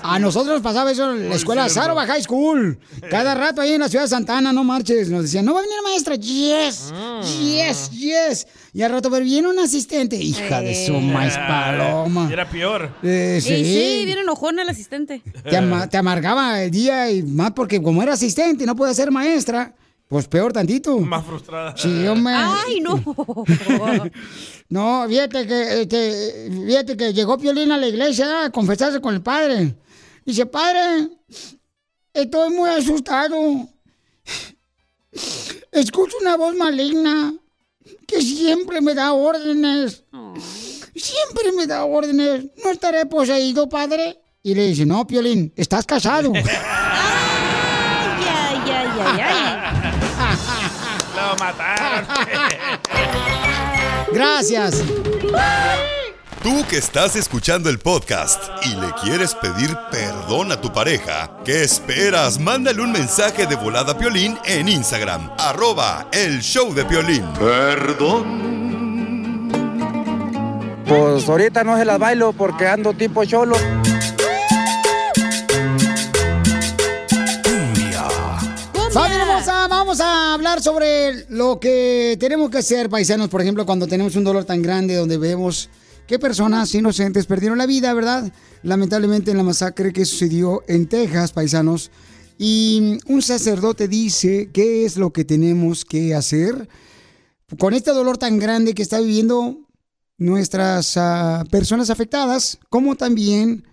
A 0.02 0.18
nosotros 0.18 0.54
nos 0.54 0.62
pasaba 0.62 0.90
eso 0.92 1.12
en 1.12 1.28
la 1.28 1.34
escuela 1.36 1.68
Sarova 1.68 2.06
High 2.06 2.22
School. 2.22 2.78
Cada 3.10 3.34
rato 3.34 3.60
ahí 3.60 3.72
en 3.72 3.80
la 3.80 3.88
ciudad 3.88 4.04
de 4.04 4.08
Santana, 4.08 4.52
no 4.52 4.64
marches. 4.64 5.08
Nos 5.10 5.22
decían, 5.22 5.44
no 5.44 5.54
va 5.54 5.60
a 5.60 5.62
venir 5.62 5.76
la 5.76 5.82
maestra. 5.90 6.14
Yes, 6.16 6.92
yes, 7.40 7.90
yes. 7.90 8.46
Y 8.74 8.82
al 8.82 8.90
rato, 8.92 9.10
pero 9.10 9.24
viene 9.24 9.48
un 9.48 9.58
asistente. 9.58 10.16
Hija 10.16 10.60
de 10.60 10.86
su 10.86 10.92
maíz 10.94 11.34
paloma. 11.36 12.28
Era 12.32 12.48
peor. 12.48 12.90
Eh, 13.02 13.36
Y 13.38 13.40
sí. 13.40 13.56
sí, 13.64 14.02
viene 14.06 14.22
enojón 14.22 14.58
el 14.58 14.68
asistente. 14.68 15.22
Te, 15.48 15.56
ama- 15.56 15.88
te 15.88 15.96
amargaba 15.96 16.62
el 16.62 16.70
día 16.70 17.10
y 17.10 17.22
más 17.22 17.52
porque 17.52 17.82
como 17.82 18.02
era 18.02 18.14
asistente 18.14 18.64
y 18.64 18.66
no 18.66 18.74
puede 18.76 18.94
ser 18.94 19.10
maestra, 19.10 19.74
pues 20.12 20.28
peor 20.28 20.52
tantito. 20.52 20.98
Más 20.98 21.24
frustrada. 21.24 21.74
Sí, 21.74 22.06
hombre. 22.06 22.34
Ay, 22.36 22.80
no. 22.80 23.02
No, 24.68 25.04
fíjate 25.06 25.46
que, 25.46 25.82
este, 25.82 26.50
fíjate 26.66 26.96
que 26.96 27.12
llegó 27.12 27.36
Piolín 27.36 27.72
a 27.72 27.76
la 27.76 27.88
iglesia 27.88 28.44
a 28.44 28.50
confesarse 28.50 29.02
con 29.02 29.14
el 29.14 29.22
padre. 29.22 29.74
Dice, 30.24 30.46
padre, 30.46 31.10
estoy 32.14 32.50
muy 32.50 32.70
asustado. 32.70 33.68
Escucho 35.70 36.16
una 36.22 36.38
voz 36.38 36.54
maligna 36.56 37.34
que 38.06 38.22
siempre 38.22 38.80
me 38.80 38.94
da 38.94 39.12
órdenes. 39.12 40.04
Siempre 40.94 41.52
me 41.56 41.66
da 41.66 41.84
órdenes. 41.84 42.46
¿No 42.64 42.70
estaré 42.70 43.04
poseído, 43.04 43.68
padre? 43.68 44.20
Y 44.42 44.54
le 44.54 44.68
dice, 44.68 44.86
no, 44.86 45.06
Piolín, 45.06 45.52
estás 45.56 45.84
casado. 45.86 46.32
Lo 51.32 51.38
mataron. 51.38 52.06
Gracias. 54.12 54.82
Tú 56.42 56.64
que 56.68 56.76
estás 56.76 57.16
escuchando 57.16 57.70
el 57.70 57.78
podcast 57.78 58.42
y 58.66 58.74
le 58.74 58.92
quieres 59.02 59.34
pedir 59.36 59.74
perdón 59.90 60.52
a 60.52 60.60
tu 60.60 60.72
pareja, 60.72 61.30
¿qué 61.44 61.62
esperas? 61.62 62.38
Mándale 62.38 62.82
un 62.82 62.92
mensaje 62.92 63.46
de 63.46 63.54
volada 63.54 63.92
a 63.92 63.98
Piolín 63.98 64.38
en 64.44 64.68
Instagram, 64.68 65.30
arroba 65.38 66.08
el 66.12 66.42
show 66.42 66.74
de 66.74 66.84
Piolín. 66.84 67.24
Perdón. 67.38 68.52
Pues 70.86 71.26
ahorita 71.28 71.64
no 71.64 71.78
se 71.78 71.86
las 71.86 71.98
bailo 71.98 72.34
porque 72.34 72.66
ando 72.66 72.92
tipo 72.92 73.24
cholo. 73.24 73.56
Vamos 79.82 80.00
a 80.00 80.34
hablar 80.34 80.62
sobre 80.62 81.26
lo 81.28 81.58
que 81.58 82.16
tenemos 82.20 82.50
que 82.50 82.58
hacer, 82.58 82.88
paisanos, 82.88 83.28
por 83.28 83.42
ejemplo, 83.42 83.66
cuando 83.66 83.88
tenemos 83.88 84.14
un 84.14 84.22
dolor 84.22 84.44
tan 84.44 84.62
grande 84.62 84.94
donde 84.94 85.18
vemos 85.18 85.70
que 86.06 86.20
personas 86.20 86.72
inocentes 86.72 87.26
perdieron 87.26 87.58
la 87.58 87.66
vida, 87.66 87.92
¿verdad? 87.92 88.32
Lamentablemente 88.62 89.32
en 89.32 89.38
la 89.38 89.42
masacre 89.42 89.92
que 89.92 90.04
sucedió 90.04 90.62
en 90.68 90.86
Texas, 90.86 91.32
paisanos. 91.32 91.90
Y 92.38 92.98
un 93.08 93.22
sacerdote 93.22 93.88
dice 93.88 94.50
qué 94.52 94.84
es 94.84 94.96
lo 94.96 95.12
que 95.12 95.24
tenemos 95.24 95.84
que 95.84 96.14
hacer 96.14 96.68
con 97.58 97.74
este 97.74 97.90
dolor 97.90 98.18
tan 98.18 98.38
grande 98.38 98.74
que 98.74 98.82
está 98.82 99.00
viviendo 99.00 99.66
nuestras 100.16 100.96
ah, 100.96 101.42
personas 101.50 101.90
afectadas, 101.90 102.60
como 102.68 102.94
también 102.94 103.64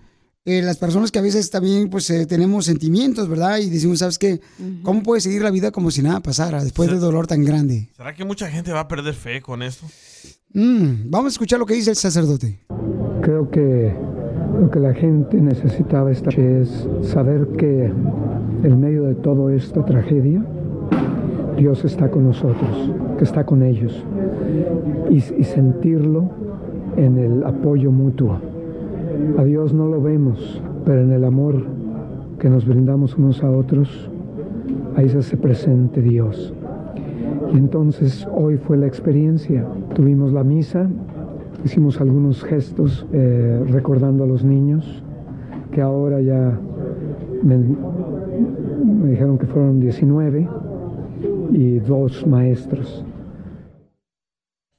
eh, 0.49 0.62
las 0.63 0.77
personas 0.77 1.12
que 1.12 1.19
a 1.19 1.21
veces 1.21 1.51
también 1.51 1.89
pues 1.89 2.09
eh, 2.09 2.25
tenemos 2.25 2.65
sentimientos, 2.65 3.29
¿verdad? 3.29 3.59
Y 3.59 3.69
decimos, 3.69 3.99
¿sabes 3.99 4.17
qué? 4.17 4.41
¿Cómo 4.81 5.03
puedes 5.03 5.23
seguir 5.23 5.43
la 5.43 5.51
vida 5.51 5.69
como 5.69 5.91
si 5.91 6.01
nada 6.01 6.21
pasara 6.21 6.63
después 6.63 6.89
del 6.89 6.99
dolor 6.99 7.27
tan 7.27 7.45
grande? 7.45 7.89
¿Será 7.95 8.15
que 8.15 8.25
mucha 8.25 8.49
gente 8.49 8.71
va 8.71 8.79
a 8.79 8.88
perder 8.88 9.13
fe 9.13 9.41
con 9.41 9.62
esto? 9.62 9.85
Mm, 10.53 11.09
vamos 11.12 11.33
a 11.33 11.33
escuchar 11.33 11.59
lo 11.59 11.67
que 11.67 11.75
dice 11.75 11.91
el 11.91 11.95
sacerdote. 11.95 12.59
Creo 13.21 13.51
que 13.51 13.93
lo 14.59 14.71
que 14.71 14.79
la 14.79 14.93
gente 14.95 15.38
necesitaba 15.38 16.12
esta 16.12 16.31
noche 16.31 16.62
es 16.62 16.88
saber 17.03 17.47
que 17.57 17.85
en 18.63 18.81
medio 18.81 19.03
de 19.03 19.15
toda 19.15 19.53
esta 19.53 19.85
tragedia, 19.85 20.43
Dios 21.57 21.85
está 21.85 22.09
con 22.09 22.23
nosotros, 22.23 22.91
que 23.19 23.23
está 23.23 23.45
con 23.45 23.62
ellos, 23.62 24.03
y, 25.12 25.17
y 25.17 25.43
sentirlo 25.43 26.31
en 26.97 27.17
el 27.17 27.43
apoyo 27.43 27.91
mutuo. 27.91 28.48
A 29.38 29.43
Dios 29.43 29.73
no 29.73 29.88
lo 29.88 30.01
vemos, 30.01 30.62
pero 30.86 31.01
en 31.01 31.12
el 31.12 31.23
amor 31.23 31.65
que 32.39 32.49
nos 32.49 32.65
brindamos 32.65 33.15
unos 33.17 33.43
a 33.43 33.51
otros, 33.51 34.10
ahí 34.95 35.10
se 35.10 35.19
hace 35.19 35.38
presente 35.38 36.01
Dios. 36.01 36.53
Entonces 37.53 38.27
hoy 38.34 38.58
fue 38.58 38.77
la 38.77 38.88
experiencia. 38.88 39.65
Tuvimos 39.93 40.32
la 40.32 40.43
misa, 40.43 40.89
hicimos 41.63 41.99
algunos 41.99 42.43
gestos 42.43 43.05
eh, 43.12 43.63
recordando 43.67 44.23
a 44.23 44.27
los 44.27 44.43
niños, 44.43 45.03
que 45.71 45.82
ahora 45.82 46.21
ya 46.21 46.60
me, 47.43 47.58
me 47.58 49.10
dijeron 49.12 49.38
que 49.38 49.45
fueron 49.45 49.79
19 49.79 50.47
y 51.51 51.79
dos 51.79 52.25
maestros. 52.25 53.03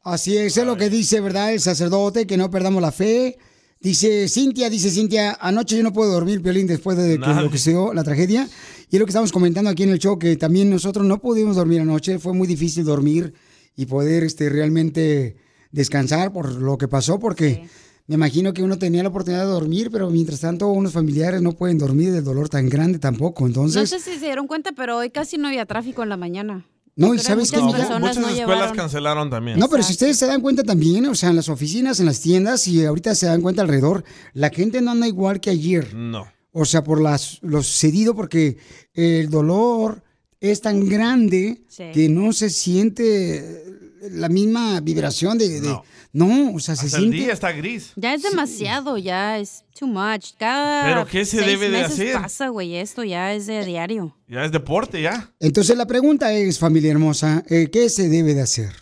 Así 0.02 0.36
es, 0.36 0.56
es 0.56 0.66
lo 0.66 0.76
que 0.76 0.88
dice, 0.88 1.20
¿verdad? 1.20 1.52
El 1.52 1.60
sacerdote, 1.60 2.26
que 2.26 2.36
no 2.36 2.50
perdamos 2.50 2.80
la 2.80 2.90
fe. 2.90 3.36
Dice 3.82 4.28
Cintia, 4.28 4.68
dice 4.68 4.90
Cintia, 4.90 5.38
anoche 5.40 5.74
yo 5.74 5.82
no 5.82 5.94
puedo 5.94 6.12
dormir, 6.12 6.42
Piolín, 6.42 6.66
después 6.66 6.98
de 6.98 7.18
que 7.18 7.26
lo 7.26 7.50
que 7.50 7.56
se 7.56 7.70
dio, 7.70 7.94
la 7.94 8.04
tragedia. 8.04 8.46
Y 8.90 8.96
es 8.96 9.00
lo 9.00 9.06
que 9.06 9.10
estamos 9.10 9.32
comentando 9.32 9.70
aquí 9.70 9.84
en 9.84 9.88
el 9.88 9.98
show, 9.98 10.18
que 10.18 10.36
también 10.36 10.68
nosotros 10.68 11.06
no 11.06 11.18
pudimos 11.18 11.56
dormir 11.56 11.80
anoche. 11.80 12.18
Fue 12.18 12.34
muy 12.34 12.46
difícil 12.46 12.84
dormir 12.84 13.32
y 13.76 13.86
poder 13.86 14.22
este, 14.22 14.50
realmente 14.50 15.36
descansar 15.72 16.30
por 16.30 16.52
lo 16.52 16.76
que 16.76 16.88
pasó, 16.88 17.18
porque 17.18 17.68
me 18.06 18.16
imagino 18.16 18.52
que 18.52 18.62
uno 18.62 18.78
tenía 18.78 19.02
la 19.02 19.08
oportunidad 19.08 19.46
de 19.46 19.52
dormir, 19.52 19.90
pero 19.90 20.10
mientras 20.10 20.40
tanto 20.40 20.68
unos 20.68 20.92
familiares 20.92 21.40
no 21.40 21.52
pueden 21.52 21.78
dormir 21.78 22.12
del 22.12 22.24
dolor 22.24 22.50
tan 22.50 22.68
grande 22.68 22.98
tampoco. 22.98 23.44
No 23.44 23.48
Entonces, 23.48 23.88
sé 23.88 23.98
si 24.00 24.18
se 24.18 24.26
dieron 24.26 24.46
cuenta, 24.46 24.72
pero 24.72 24.98
hoy 24.98 25.08
casi 25.08 25.38
no 25.38 25.48
había 25.48 25.64
tráfico 25.64 26.02
en 26.02 26.10
la 26.10 26.18
mañana. 26.18 26.66
No, 27.08 27.14
y 27.14 27.18
¿sabes 27.18 27.50
personas 27.50 28.00
Muchas 28.00 28.16
no 28.18 28.28
escuelas 28.28 28.36
llevaron. 28.36 28.76
cancelaron 28.76 29.30
también. 29.30 29.58
No, 29.58 29.68
pero 29.68 29.82
si 29.82 29.92
ustedes 29.92 30.16
se 30.18 30.26
dan 30.26 30.40
cuenta 30.40 30.62
también, 30.62 31.06
o 31.06 31.14
sea, 31.14 31.30
en 31.30 31.36
las 31.36 31.48
oficinas, 31.48 31.98
en 32.00 32.06
las 32.06 32.20
tiendas, 32.20 32.66
y 32.68 32.84
ahorita 32.84 33.14
se 33.14 33.26
dan 33.26 33.40
cuenta 33.40 33.62
alrededor, 33.62 34.04
la 34.34 34.50
gente 34.50 34.80
no 34.80 34.90
anda 34.92 35.06
igual 35.08 35.40
que 35.40 35.50
ayer. 35.50 35.94
No. 35.94 36.26
O 36.52 36.64
sea, 36.64 36.82
por 36.84 37.00
las, 37.00 37.38
lo 37.42 37.62
sucedido, 37.62 38.14
porque 38.14 38.58
el 38.94 39.30
dolor 39.30 40.02
es 40.40 40.60
tan 40.60 40.88
grande 40.88 41.62
Sí. 41.68 41.84
que 41.92 42.08
no 42.08 42.32
se 42.32 42.50
siente 42.50 43.64
la 44.10 44.28
misma 44.28 44.80
vibración 44.80 45.36
de... 45.38 45.48
de- 45.60 45.68
No. 45.68 45.82
no. 46.12 46.54
o 46.54 46.60
sea, 46.60 46.74
se 46.76 46.86
Hasta 46.86 46.98
el 46.98 47.02
siente... 47.04 47.16
día 47.24 47.32
está 47.32 47.52
gris. 47.52 47.92
Ya 47.96 48.14
es 48.14 48.22
demasiado, 48.22 48.96
ya 48.98 49.38
es 49.38 49.64
too 49.78 49.86
much. 49.86 50.32
Cada 50.38 50.84
¿Pero 50.84 51.06
qué 51.06 51.24
se 51.24 51.38
seis 51.38 51.46
debe 51.46 51.66
de 51.70 51.82
meses 51.82 51.92
hacer? 51.92 52.12
pasa, 52.14 52.48
güey, 52.48 52.76
esto 52.76 53.04
ya 53.04 53.32
es 53.34 53.46
de 53.46 53.64
diario. 53.64 54.16
Ya 54.28 54.44
es 54.44 54.52
deporte, 54.52 55.02
ya. 55.02 55.32
Entonces 55.40 55.76
la 55.76 55.86
pregunta 55.86 56.32
es, 56.32 56.58
familia 56.58 56.90
hermosa, 56.92 57.44
eh, 57.48 57.68
¿qué 57.72 57.88
se 57.88 58.08
debe 58.08 58.34
de 58.34 58.42
hacer? 58.42 58.72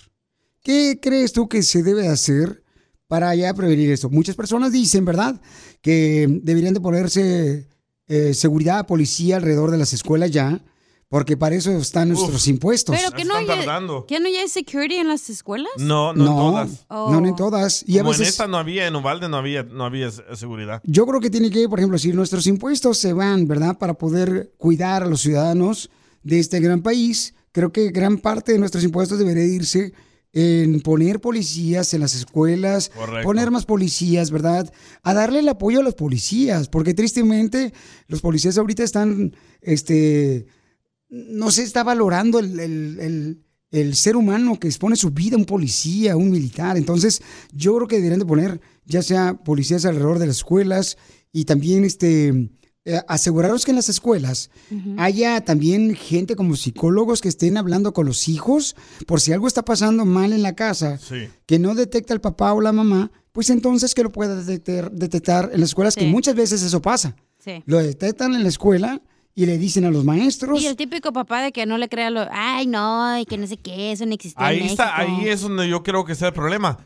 ¿Qué 0.63 0.99
crees 1.01 1.33
tú 1.33 1.49
que 1.49 1.63
se 1.63 1.83
debe 1.83 2.03
de 2.03 2.09
hacer 2.09 2.63
para 3.07 3.35
ya 3.35 3.55
prevenir 3.55 3.91
esto? 3.91 4.11
Muchas 4.11 4.37
personas 4.37 4.73
dicen, 4.73 5.05
¿verdad?, 5.05 5.41
que 5.81 6.27
deberían 6.43 6.75
de 6.75 6.81
ponerse 6.81 7.69
eh, 8.09 8.35
seguridad, 8.35 8.87
policía 8.87 9.37
alrededor 9.37 9.71
de 9.71 9.79
las 9.79 9.93
escuelas 9.93 10.31
ya, 10.31 10.61
porque 11.09 11.37
para 11.37 11.55
eso 11.55 11.71
están 11.73 12.11
nuestros 12.11 12.47
impuestos. 12.49 12.95
Pero 12.95 13.11
que 13.13 13.25
no, 13.25 13.35
hay, 13.35 13.47
que 13.47 14.21
no 14.21 14.29
ya 14.29 14.41
hay 14.41 14.49
security 14.49 14.97
en 14.97 15.09
las 15.09 15.31
escuelas. 15.31 15.73
No, 15.79 16.13
no, 16.13 16.25
en 16.25 16.37
todas. 16.37 16.87
Oh. 16.89 17.11
no, 17.11 17.21
no 17.21 17.29
en 17.29 17.37
todas. 17.37 17.85
Y 17.87 17.99
a 17.99 18.03
Como 18.03 18.15
en 18.15 18.23
esta 18.23 18.47
no 18.47 18.59
había, 18.59 18.87
en 18.87 18.95
Uvalde 18.95 19.29
no 19.29 19.39
había, 19.39 19.63
no 19.63 19.85
había 19.85 20.11
seguridad. 20.11 20.83
Yo 20.85 21.07
creo 21.07 21.21
que 21.21 21.31
tiene 21.31 21.51
que, 21.51 21.67
por 21.69 21.79
ejemplo, 21.79 21.99
si 21.99 22.13
nuestros 22.13 22.47
impuestos 22.47 22.99
se 22.99 23.15
van, 23.15 23.49
¿verdad? 23.49 23.79
Para 23.79 23.95
poder 23.95 24.53
cuidar 24.59 25.03
a 25.03 25.07
los 25.07 25.23
ciudadanos 25.23 25.91
de 26.23 26.41
este 26.41 26.61
gran 26.61 26.83
país, 26.83 27.35
creo 27.53 27.73
que 27.73 27.91
gran 27.91 28.19
parte 28.19 28.53
de 28.53 28.59
nuestros 28.59 28.85
impuestos 28.85 29.19
debería 29.19 29.45
irse 29.45 29.95
en 30.35 30.83
poner 30.83 31.21
policías 31.21 31.95
en 31.95 32.03
las 32.03 32.15
escuelas, 32.15 32.91
Correcto. 32.91 33.27
poner 33.27 33.51
más 33.51 33.65
policías, 33.65 34.31
¿verdad? 34.31 34.71
A 35.03 35.15
darle 35.15 35.39
el 35.39 35.49
apoyo 35.49 35.81
a 35.81 35.83
los 35.83 35.95
policías, 35.95 36.69
porque 36.69 36.93
tristemente 36.93 37.73
los 38.09 38.21
policías 38.21 38.59
ahorita 38.59 38.83
están, 38.83 39.35
este, 39.63 40.47
no 41.09 41.51
se 41.51 41.63
está 41.63 41.83
valorando 41.85 42.39
el, 42.39 42.59
el- 42.61 42.99
el- 43.01 43.43
el 43.71 43.95
ser 43.97 44.17
humano 44.17 44.59
que 44.59 44.67
expone 44.69 44.97
su 44.97 45.11
vida, 45.11 45.37
un 45.37 45.45
policía, 45.45 46.17
un 46.17 46.31
militar. 46.31 46.79
Entonces, 46.79 47.21
yo 47.53 47.75
creo 47.77 47.87
que 47.87 47.97
deberían 47.97 48.21
de 48.21 48.25
poner 48.25 48.61
ya 48.87 49.03
sea 49.03 49.35
policías 49.35 49.85
alrededor 49.85 50.19
de 50.19 50.27
las 50.27 50.37
escuelas 50.39 50.97
y 51.33 51.45
también 51.45 51.85
este 51.85 52.51
eh, 52.87 53.03
aseguraros 53.07 53.67
que 53.67 53.73
en 53.73 53.77
las 53.77 53.91
escuelas 53.91 54.49
haya 54.97 55.43
también 55.45 55.95
gente 55.95 56.35
como 56.37 56.57
psicólogos 56.57 57.21
que 57.21 57.29
estén 57.29 57.59
hablando 57.59 57.93
con 57.93 58.07
los 58.07 58.29
hijos 58.29 58.75
por 59.07 59.21
si 59.21 59.33
algo 59.35 59.47
está 59.47 59.63
pasando 59.63 60.07
mal 60.07 60.33
en 60.33 60.43
la 60.43 60.55
casa 60.55 60.97
Sí. 60.97 61.29
que 61.45 61.59
no 61.59 61.75
detecta 61.75 62.15
el 62.15 62.23
papá 62.23 62.55
o 62.55 62.63
la 62.63 62.73
mamá, 62.73 63.13
pues 63.33 63.51
entonces 63.51 63.95
que 63.95 64.03
lo 64.05 64.11
pueda 64.11 64.43
detectar, 64.43 64.91
detectar 64.91 65.51
en 65.53 65.61
las 65.61 65.71
escuelas, 65.71 65.95
que 65.97 66.07
muchas 66.07 66.35
veces 66.35 66.63
eso 66.63 66.81
pasa. 66.81 67.15
Sí. 67.45 67.63
Lo 67.67 67.77
detectan 67.79 68.35
en 68.35 68.43
la 68.43 68.49
escuela 68.49 69.03
y 69.39 69.47
le 69.47 69.57
dicen 69.57 69.85
a 69.85 69.91
los 69.91 70.05
maestros. 70.05 70.61
Y 70.61 70.67
el 70.67 70.75
típico 70.75 71.13
papá 71.13 71.43
de 71.43 71.53
que 71.53 71.65
no 71.65 71.79
le 71.79 71.89
crea 71.89 72.11
lo, 72.11 72.27
ay 72.33 72.67
no, 72.67 73.19
y 73.21 73.25
que 73.25 73.39
no 73.39 73.47
sé 73.47 73.57
qué, 73.57 73.93
eso 73.93 74.05
no 74.05 74.13
existe 74.13 74.41
en 74.43 74.47
Ahí 74.47 74.67
está, 74.67 74.97
México". 74.99 75.17
ahí 75.21 75.29
es 75.29 75.43
donde 75.43 75.69
yo 75.69 75.83
creo 75.85 76.05
que 76.05 76.13
está 76.13 76.27
el 76.27 76.33
problema. 76.33 76.79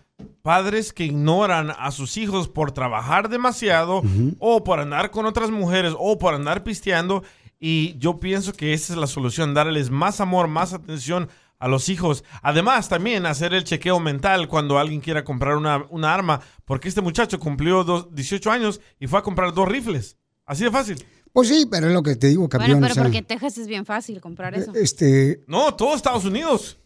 padres 0.42 0.92
que 0.92 1.04
ignoran 1.06 1.70
a 1.78 1.90
sus 1.92 2.16
hijos 2.16 2.48
por 2.48 2.72
trabajar 2.72 3.28
demasiado 3.28 4.02
o 4.38 4.64
por 4.64 4.80
andar 4.80 5.10
con 5.10 5.24
otras 5.26 5.50
mujeres 5.50 5.94
o 5.98 6.18
por 6.18 6.34
andar 6.34 6.62
pisteando. 6.62 7.22
Y 7.58 7.96
yo 7.98 8.18
pienso 8.20 8.52
que 8.52 8.72
esa 8.74 8.92
es 8.92 8.98
la 8.98 9.06
solución, 9.06 9.54
darles 9.54 9.90
más 9.90 10.20
amor, 10.20 10.48
más 10.48 10.72
atención 10.72 11.28
a 11.58 11.68
los 11.68 11.88
hijos. 11.88 12.22
Además, 12.42 12.88
también 12.88 13.24
hacer 13.24 13.54
el 13.54 13.64
chequeo 13.64 13.98
mental 14.00 14.48
cuando 14.48 14.78
alguien 14.78 15.00
quiera 15.00 15.22
comprar 15.24 15.56
una, 15.56 15.86
una 15.90 16.12
arma, 16.12 16.40
porque 16.64 16.88
este 16.88 17.00
muchacho 17.00 17.38
cumplió 17.38 17.84
dos- 17.84 18.12
18 18.14 18.50
años 18.50 18.80
y 19.00 19.06
fue 19.06 19.20
a 19.20 19.22
comprar 19.22 19.54
dos 19.54 19.68
rifles. 19.68 20.16
Así 20.44 20.64
de 20.64 20.70
fácil. 20.72 21.04
Pues 21.32 21.48
sí, 21.48 21.66
pero 21.70 21.88
es 21.88 21.92
lo 21.94 22.02
que 22.02 22.16
te 22.16 22.28
digo, 22.28 22.48
campeón. 22.48 22.72
Bueno, 22.72 22.78
o 22.78 22.82
pero 22.88 22.94
sea, 22.94 23.02
porque 23.04 23.18
en 23.18 23.24
Texas 23.24 23.56
es 23.58 23.66
bien 23.66 23.86
fácil 23.86 24.20
comprar 24.20 24.54
eso. 24.54 24.72
este, 24.74 25.44
No, 25.46 25.74
todo 25.74 25.94
Estados 25.94 26.24
Unidos. 26.24 26.78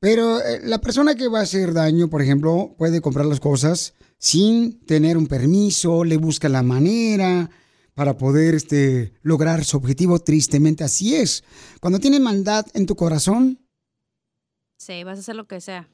Pero 0.00 0.40
eh, 0.40 0.60
la 0.62 0.80
persona 0.80 1.14
que 1.14 1.28
va 1.28 1.40
a 1.40 1.42
hacer 1.42 1.72
daño, 1.72 2.08
por 2.08 2.22
ejemplo, 2.22 2.74
puede 2.78 3.00
comprar 3.00 3.26
las 3.26 3.40
cosas 3.40 3.94
sin 4.18 4.80
tener 4.86 5.16
un 5.16 5.26
permiso, 5.26 6.04
le 6.04 6.16
busca 6.18 6.48
la 6.48 6.62
manera 6.62 7.50
para 7.94 8.16
poder 8.16 8.54
este, 8.54 9.14
lograr 9.22 9.64
su 9.64 9.76
objetivo. 9.76 10.18
Tristemente 10.20 10.84
así 10.84 11.14
es. 11.16 11.42
Cuando 11.80 11.98
tienes 11.98 12.20
maldad 12.20 12.66
en 12.74 12.86
tu 12.86 12.96
corazón, 12.96 13.60
Sí, 14.76 15.02
vas 15.04 15.18
a 15.18 15.20
hacer 15.20 15.36
lo 15.36 15.46
que 15.46 15.60
sea. 15.60 15.88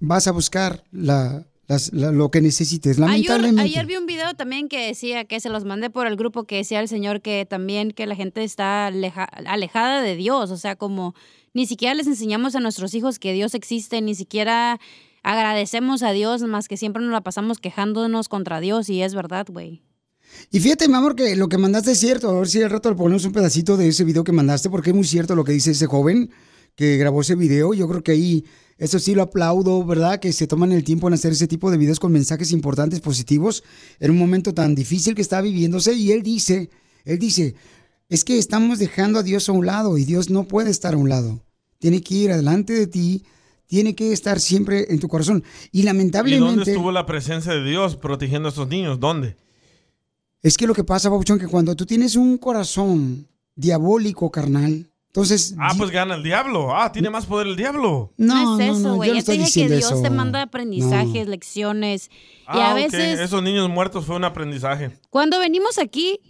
vas 0.00 0.26
a 0.26 0.32
buscar 0.32 0.84
la- 0.90 1.46
las- 1.68 1.92
la- 1.92 2.12
lo 2.12 2.30
que 2.30 2.40
necesites. 2.40 2.98
Ayer, 2.98 3.00
Lamentablemente. 3.08 3.62
ayer 3.62 3.86
vi 3.86 3.96
un 3.96 4.06
video 4.06 4.34
también 4.34 4.68
que 4.68 4.86
decía 4.86 5.24
que 5.24 5.40
se 5.40 5.48
los 5.48 5.64
mandé 5.64 5.90
por 5.90 6.06
el 6.06 6.16
grupo 6.16 6.44
que 6.44 6.56
decía 6.56 6.80
el 6.80 6.88
señor 6.88 7.20
que 7.22 7.46
también 7.48 7.90
que 7.90 8.06
la 8.06 8.14
gente 8.16 8.44
está 8.44 8.86
aleja- 8.86 9.24
alejada 9.46 10.02
de 10.02 10.16
Dios, 10.16 10.50
o 10.50 10.56
sea, 10.56 10.76
como 10.76 11.14
ni 11.54 11.66
siquiera 11.66 11.94
les 11.94 12.06
enseñamos 12.06 12.54
a 12.54 12.60
nuestros 12.60 12.94
hijos 12.94 13.18
que 13.18 13.32
Dios 13.32 13.54
existe, 13.54 14.00
ni 14.02 14.14
siquiera 14.14 14.78
agradecemos 15.22 16.02
a 16.02 16.12
Dios, 16.12 16.42
más 16.42 16.68
que 16.68 16.76
siempre 16.76 17.02
nos 17.02 17.10
la 17.12 17.20
pasamos 17.22 17.58
quejándonos 17.58 18.28
contra 18.28 18.60
Dios 18.60 18.88
y 18.88 19.02
es 19.02 19.14
verdad, 19.14 19.46
güey. 19.50 19.82
Y 20.50 20.60
fíjate, 20.60 20.86
mi 20.88 20.94
amor, 20.94 21.16
que 21.16 21.34
lo 21.36 21.48
que 21.48 21.56
mandaste 21.58 21.92
es 21.92 21.98
cierto. 21.98 22.28
A 22.28 22.38
ver 22.38 22.48
si 22.48 22.62
al 22.62 22.70
rato 22.70 22.90
le 22.90 22.96
ponemos 22.96 23.24
un 23.24 23.32
pedacito 23.32 23.76
de 23.76 23.88
ese 23.88 24.04
video 24.04 24.22
que 24.22 24.32
mandaste, 24.32 24.68
porque 24.70 24.90
es 24.90 24.96
muy 24.96 25.04
cierto 25.04 25.34
lo 25.34 25.44
que 25.44 25.52
dice 25.52 25.70
ese 25.70 25.86
joven 25.86 26.30
que 26.74 26.96
grabó 26.96 27.22
ese 27.22 27.34
video. 27.36 27.74
Yo 27.74 27.88
creo 27.88 28.02
que 28.02 28.12
ahí, 28.12 28.44
eso 28.78 28.98
sí 28.98 29.14
lo 29.14 29.22
aplaudo, 29.22 29.84
¿verdad? 29.84 30.20
Que 30.20 30.32
se 30.32 30.46
toman 30.46 30.72
el 30.72 30.84
tiempo 30.84 31.08
en 31.08 31.14
hacer 31.14 31.32
ese 31.32 31.46
tipo 31.46 31.70
de 31.70 31.78
videos 31.78 31.98
con 31.98 32.12
mensajes 32.12 32.52
importantes, 32.52 33.00
positivos, 33.00 33.64
en 34.00 34.10
un 34.10 34.18
momento 34.18 34.52
tan 34.52 34.74
difícil 34.74 35.14
que 35.14 35.22
está 35.22 35.40
viviéndose. 35.40 35.94
Y 35.94 36.12
él 36.12 36.22
dice, 36.22 36.68
él 37.04 37.18
dice, 37.18 37.54
es 38.08 38.24
que 38.24 38.38
estamos 38.38 38.78
dejando 38.78 39.18
a 39.18 39.22
Dios 39.22 39.48
a 39.48 39.52
un 39.52 39.64
lado 39.66 39.96
y 39.96 40.04
Dios 40.04 40.28
no 40.28 40.44
puede 40.44 40.70
estar 40.70 40.94
a 40.94 40.98
un 40.98 41.08
lado. 41.08 41.40
Tiene 41.78 42.02
que 42.02 42.14
ir 42.14 42.32
adelante 42.32 42.74
de 42.74 42.86
ti, 42.86 43.24
tiene 43.66 43.94
que 43.94 44.12
estar 44.12 44.40
siempre 44.40 44.86
en 44.90 45.00
tu 45.00 45.08
corazón. 45.08 45.42
Y 45.72 45.80
¿Y 45.80 45.82
lamentablemente... 45.84 46.56
dónde 46.56 46.70
estuvo 46.70 46.92
la 46.92 47.06
presencia 47.06 47.52
de 47.52 47.64
Dios 47.64 47.96
protegiendo 47.96 48.48
a 48.48 48.50
estos 48.50 48.68
niños? 48.68 49.00
¿Dónde? 49.00 49.36
Es 50.42 50.56
que 50.56 50.66
lo 50.66 50.74
que 50.74 50.84
pasa, 50.84 51.10
Pabuchón, 51.10 51.38
que 51.38 51.48
cuando 51.48 51.74
tú 51.74 51.86
tienes 51.86 52.14
un 52.14 52.38
corazón 52.38 53.26
diabólico, 53.54 54.30
carnal, 54.30 54.90
entonces... 55.16 55.54
Ah, 55.58 55.72
pues 55.76 55.90
gana 55.90 56.14
el 56.14 56.22
diablo. 56.22 56.76
Ah, 56.76 56.92
tiene 56.92 57.08
más 57.10 57.24
poder 57.26 57.46
el 57.46 57.56
diablo. 57.56 58.12
No, 58.18 58.34
No 58.34 58.60
es 58.60 58.66
no, 58.68 58.74
eso, 58.74 58.88
no, 58.88 58.94
güey. 58.96 59.08
yo 59.08 59.14
no 59.14 59.20
ya 59.20 59.24
te 59.26 59.32
estoy 59.32 59.46
dije 59.62 59.68
que 59.68 59.76
Dios 59.78 60.02
te 60.02 60.10
manda 60.10 60.42
aprendizajes, 60.42 61.26
lecciones. 61.26 62.10
y 62.12 62.44
Ah, 62.46 62.70
a 62.70 62.74
ok. 62.74 62.76
veces, 62.76 63.20
Esos 63.20 63.42
niños 63.42 63.68
muertos 63.70 64.04
fue 64.04 64.16
un 64.16 64.24
aprendizaje. 64.24 64.90
cuando 65.10 65.38
venimos 65.38 65.78
aquí, 65.78 66.20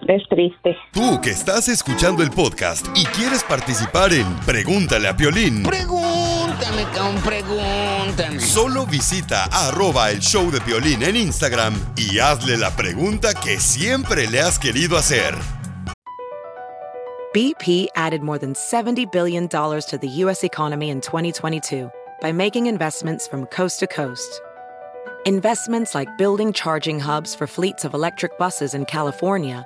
Es 0.08 0.28
triste. 0.28 0.76
Tú 0.92 1.22
que 1.22 1.30
estás 1.30 1.68
escuchando 1.70 2.24
el 2.24 2.32
podcast 2.32 2.86
y 2.96 3.06
quieres 3.06 3.44
participar 3.44 4.12
en 4.14 4.26
Pregúntale 4.46 5.08
a 5.08 5.16
Piolín, 5.16 5.64
Pregúntame, 5.64 6.84
cabrón, 6.94 7.22
pregúntame. 7.24 8.40
solo 8.40 8.86
visita 8.86 9.46
arroba 9.46 10.12
el 10.12 10.20
show 10.20 10.52
de 10.52 10.60
Piolín 10.62 11.04
en 11.04 11.16
Instagram 11.16 11.74
y 11.96 12.20
hazle 12.20 12.58
la 12.58 12.72
pregunta 12.76 13.34
que 13.34 13.60
siempre 13.60 14.28
le 14.28 14.42
has 14.42 14.60
querido 14.60 14.98
hacer. 14.98 15.36
BP 17.34 17.88
added 17.96 18.22
more 18.22 18.38
than 18.38 18.54
$70 18.54 19.12
billion 19.12 19.48
to 19.48 19.98
the 20.00 20.08
U.S. 20.24 20.44
economy 20.44 20.90
in 20.92 21.02
2022 21.02 21.90
by 22.22 22.32
making 22.32 22.68
investments 22.68 23.28
from 23.28 23.46
coast 23.48 23.80
to 23.80 23.88
coast. 23.88 24.42
Investments 25.26 25.96
like 25.96 26.16
building 26.18 26.54
charging 26.54 27.00
hubs 27.00 27.34
for 27.34 27.48
fleets 27.48 27.86
of 27.86 27.94
electric 27.96 28.38
buses 28.38 28.76
in 28.76 28.86
California 28.86 29.66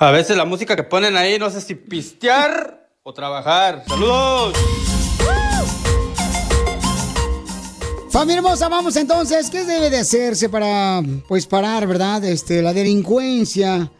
A 0.00 0.12
veces 0.12 0.36
la 0.36 0.44
música 0.44 0.76
que 0.76 0.84
ponen 0.84 1.16
ahí 1.16 1.40
no 1.40 1.50
sé 1.50 1.60
si 1.60 1.74
pistear 1.74 2.88
o 3.02 3.12
trabajar. 3.12 3.82
¡Saludos! 3.88 4.54
Familia 8.08 8.36
hermosa, 8.36 8.68
vamos 8.68 8.94
entonces, 8.94 9.50
¿qué 9.50 9.64
debe 9.64 9.90
de 9.90 9.98
hacerse 9.98 10.48
para, 10.48 11.02
pues, 11.26 11.46
parar, 11.46 11.88
verdad, 11.88 12.24
este, 12.24 12.62
la 12.62 12.72
delincuencia? 12.72 13.90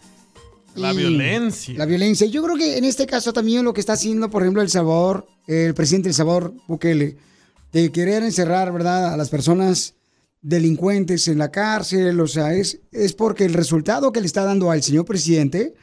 La 0.77 0.93
violencia. 0.93 1.75
La 1.77 1.85
violencia. 1.85 2.29
Yo 2.29 2.45
creo 2.45 2.57
que 2.57 2.79
en 2.79 2.85
este 2.85 3.05
caso 3.05 3.33
también 3.33 3.65
lo 3.65 3.75
que 3.75 3.81
está 3.81 3.95
haciendo, 3.95 4.31
por 4.31 4.43
ejemplo, 4.43 4.63
El 4.63 4.71
Salvador, 4.71 5.27
el 5.49 5.75
presidente 5.75 6.11
del 6.11 6.15
Salvador, 6.15 6.55
Bukele, 6.69 7.17
de 7.73 7.91
querer 7.91 8.23
encerrar, 8.23 8.73
¿verdad?, 8.73 9.13
a 9.13 9.17
las 9.17 9.31
personas 9.31 9.97
delincuentes 10.43 11.27
en 11.27 11.39
la 11.39 11.51
cárcel, 11.51 12.21
o 12.21 12.29
sea, 12.29 12.55
es, 12.55 12.79
es 12.93 13.15
porque 13.15 13.45
el 13.45 13.55
resultado 13.55 14.13
que 14.13 14.21
le 14.21 14.27
está 14.27 14.45
dando 14.45 14.71
al 14.71 14.85
señor 14.85 15.05
presidente 15.05 15.75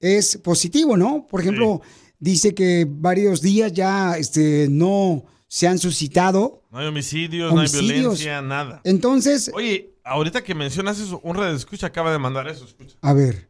es 0.00 0.36
positivo, 0.38 0.96
¿no? 0.96 1.26
Por 1.28 1.40
ejemplo, 1.40 1.80
dice 2.18 2.54
que 2.54 2.86
varios 2.88 3.40
días 3.42 3.72
ya 3.72 4.16
este, 4.16 4.66
no 4.70 5.24
se 5.46 5.66
han 5.66 5.78
suscitado. 5.78 6.62
No 6.70 6.78
hay 6.78 6.86
homicidios, 6.86 7.52
no 7.52 7.60
hay 7.60 7.68
violencia, 7.68 8.42
nada. 8.42 8.80
Entonces, 8.84 9.50
Oye, 9.54 9.94
ahorita 10.04 10.42
que 10.44 10.54
mencionas 10.54 10.98
eso, 11.00 11.20
un 11.22 11.36
red 11.36 11.54
escucha 11.54 11.86
acaba 11.88 12.12
de 12.12 12.18
mandar 12.18 12.48
eso. 12.48 12.64
Escucha. 12.64 12.96
a 13.02 13.12
ver. 13.12 13.48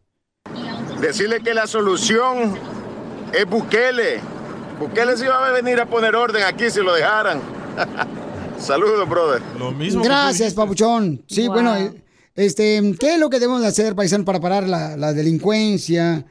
Decirle 1.00 1.40
que 1.40 1.54
la 1.54 1.66
solución 1.66 2.58
es 3.32 3.44
Bukele. 3.48 4.20
Bukele 4.78 5.16
sí 5.16 5.24
va 5.26 5.48
a 5.48 5.52
venir 5.52 5.80
a 5.80 5.86
poner 5.86 6.14
orden 6.16 6.42
aquí 6.44 6.70
si 6.70 6.80
lo 6.80 6.94
dejaran. 6.94 7.40
Saludos, 8.58 9.08
brother. 9.08 9.40
Lo 9.58 9.72
Gracias, 10.02 10.54
Papuchón. 10.54 11.22
Sí, 11.28 11.46
Wow. 11.46 11.52
bueno, 11.54 11.94
este, 12.34 12.94
¿qué 12.98 13.14
es 13.14 13.20
lo 13.20 13.30
que 13.30 13.38
debemos 13.38 13.60
de 13.60 13.68
hacer, 13.68 13.94
paisano, 13.94 14.24
para 14.24 14.40
parar 14.40 14.68
la, 14.68 14.96
la 14.96 15.12
delincuencia? 15.12 16.24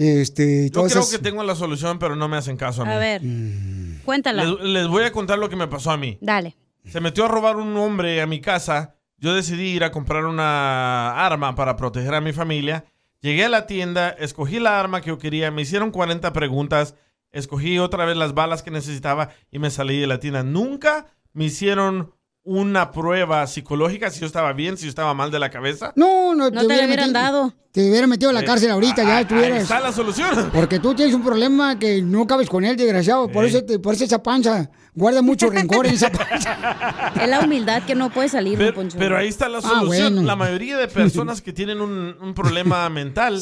Este, 0.00 0.66
y 0.66 0.70
Yo 0.70 0.84
creo 0.84 0.86
esas- 0.86 1.10
que 1.10 1.18
tengo 1.18 1.42
la 1.42 1.56
solución, 1.56 1.98
pero 1.98 2.14
no 2.14 2.28
me 2.28 2.36
hacen 2.36 2.56
caso 2.56 2.82
a 2.82 2.84
mí. 2.84 2.92
A 2.92 2.98
ver, 2.98 3.20
Mm. 3.24 4.02
cuéntala. 4.04 4.44
Les, 4.44 4.60
les 4.60 4.86
voy 4.88 5.02
a 5.02 5.10
contar 5.10 5.38
lo 5.38 5.48
que 5.48 5.56
me 5.56 5.66
pasó 5.66 5.90
a 5.90 5.96
mí. 5.96 6.18
Dale. 6.20 6.56
Se 6.88 7.00
metió 7.00 7.24
a 7.24 7.28
robar 7.28 7.56
un 7.56 7.76
hombre 7.76 8.22
a 8.22 8.26
mi 8.26 8.40
casa. 8.40 8.94
Yo 9.18 9.34
decidí 9.34 9.70
ir 9.70 9.82
a 9.82 9.90
comprar 9.90 10.24
una 10.26 11.26
arma 11.26 11.54
para 11.56 11.74
proteger 11.76 12.14
a 12.14 12.20
mi 12.20 12.32
familia. 12.32 12.84
Llegué 13.20 13.44
a 13.46 13.48
la 13.48 13.66
tienda, 13.66 14.10
escogí 14.10 14.60
la 14.60 14.78
arma 14.78 15.00
que 15.00 15.08
yo 15.08 15.18
quería, 15.18 15.50
me 15.50 15.62
hicieron 15.62 15.90
40 15.90 16.32
preguntas, 16.32 16.94
escogí 17.32 17.80
otra 17.80 18.04
vez 18.04 18.16
las 18.16 18.32
balas 18.34 18.62
que 18.62 18.70
necesitaba 18.70 19.30
y 19.50 19.58
me 19.58 19.70
salí 19.70 19.98
de 19.98 20.06
la 20.06 20.20
tienda. 20.20 20.44
Nunca 20.44 21.06
me 21.32 21.46
hicieron 21.46 22.14
una 22.50 22.90
prueba 22.92 23.46
psicológica 23.46 24.08
si 24.10 24.20
yo 24.20 24.26
estaba 24.26 24.54
bien, 24.54 24.78
si 24.78 24.84
yo 24.84 24.88
estaba 24.88 25.12
mal 25.12 25.30
de 25.30 25.38
la 25.38 25.50
cabeza. 25.50 25.92
No, 25.96 26.34
no, 26.34 26.50
No 26.50 26.66
te 26.66 26.76
la 26.76 26.84
hubieran 26.86 27.12
dado. 27.12 27.52
Te 27.72 27.88
hubieran 27.90 28.08
metido 28.08 28.30
a 28.30 28.32
la 28.32 28.40
Eh, 28.40 28.44
cárcel 28.44 28.70
ahorita, 28.70 29.02
ah, 29.02 29.04
ya 29.04 29.16
ahí 29.18 29.22
estuvieras. 29.24 29.62
está 29.64 29.78
la 29.80 29.92
solución. 29.92 30.50
Porque 30.52 30.78
tú 30.80 30.94
tienes 30.94 31.14
un 31.14 31.22
problema 31.22 31.78
que 31.78 32.00
no 32.00 32.26
cabes 32.26 32.48
con 32.48 32.64
él, 32.64 32.76
desgraciado. 32.76 33.28
Por, 33.28 33.44
eso, 33.44 33.62
te- 33.62 33.78
por 33.78 33.92
eso 33.94 34.04
esa 34.04 34.22
panza 34.22 34.70
guarda 34.94 35.20
mucho 35.20 35.50
rencor 35.50 35.86
en 35.86 35.92
esa 35.94 36.10
panza. 36.10 37.12
Es 37.22 37.28
la 37.28 37.40
humildad 37.40 37.82
que 37.82 37.94
no 37.94 38.08
puede 38.10 38.30
salir, 38.30 38.58
don 38.58 38.72
Poncho. 38.74 38.96
Pero 38.98 39.18
ahí 39.18 39.28
está 39.28 39.48
la 39.50 39.58
Ah, 39.58 39.60
solución. 39.60 40.14
bueno. 40.14 40.22
La 40.26 40.34
mayoría 40.34 40.78
de 40.78 40.88
personas 40.88 41.42
que 41.42 41.52
tienen 41.52 41.82
un, 41.82 42.16
un 42.20 42.32
problema 42.34 42.88
mental 42.90 43.40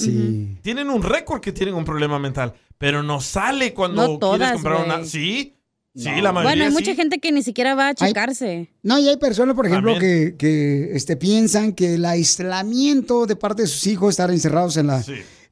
tienen 0.62 0.90
un 0.90 1.02
récord 1.04 1.40
que 1.40 1.52
tienen 1.52 1.76
un 1.76 1.84
problema 1.84 2.18
mental, 2.18 2.52
pero 2.76 3.04
no 3.04 3.20
sale 3.20 3.72
cuando 3.72 4.02
No 4.08 4.18
quieres 4.18 4.52
comprar 4.54 4.84
una. 4.84 4.96
güey. 4.96 5.54
Sí, 5.96 6.02
sí, 6.14 6.20
la 6.20 6.30
mayoría. 6.32 6.42
Bueno, 6.50 6.64
hay 6.64 6.70
sí. 6.70 6.74
mucha 6.74 6.94
gente 6.94 7.18
que 7.18 7.32
ni 7.32 7.42
siquiera 7.42 7.74
va 7.74 7.88
a 7.88 7.94
checarse. 7.94 8.68
No, 8.82 8.98
y 8.98 9.08
hay 9.08 9.16
personas, 9.16 9.56
por 9.56 9.66
ejemplo, 9.66 9.92
También. 9.94 10.32
que, 10.32 10.36
que 10.36 10.90
este, 10.96 11.16
piensan 11.16 11.72
que 11.72 11.94
el 11.94 12.04
aislamiento 12.04 13.26
de 13.26 13.36
parte 13.36 13.62
de 13.62 13.68
sus 13.68 13.86
hijos, 13.86 14.10
estar 14.10 14.30
encerrados 14.30 14.76
en, 14.76 14.88
la, 14.88 15.02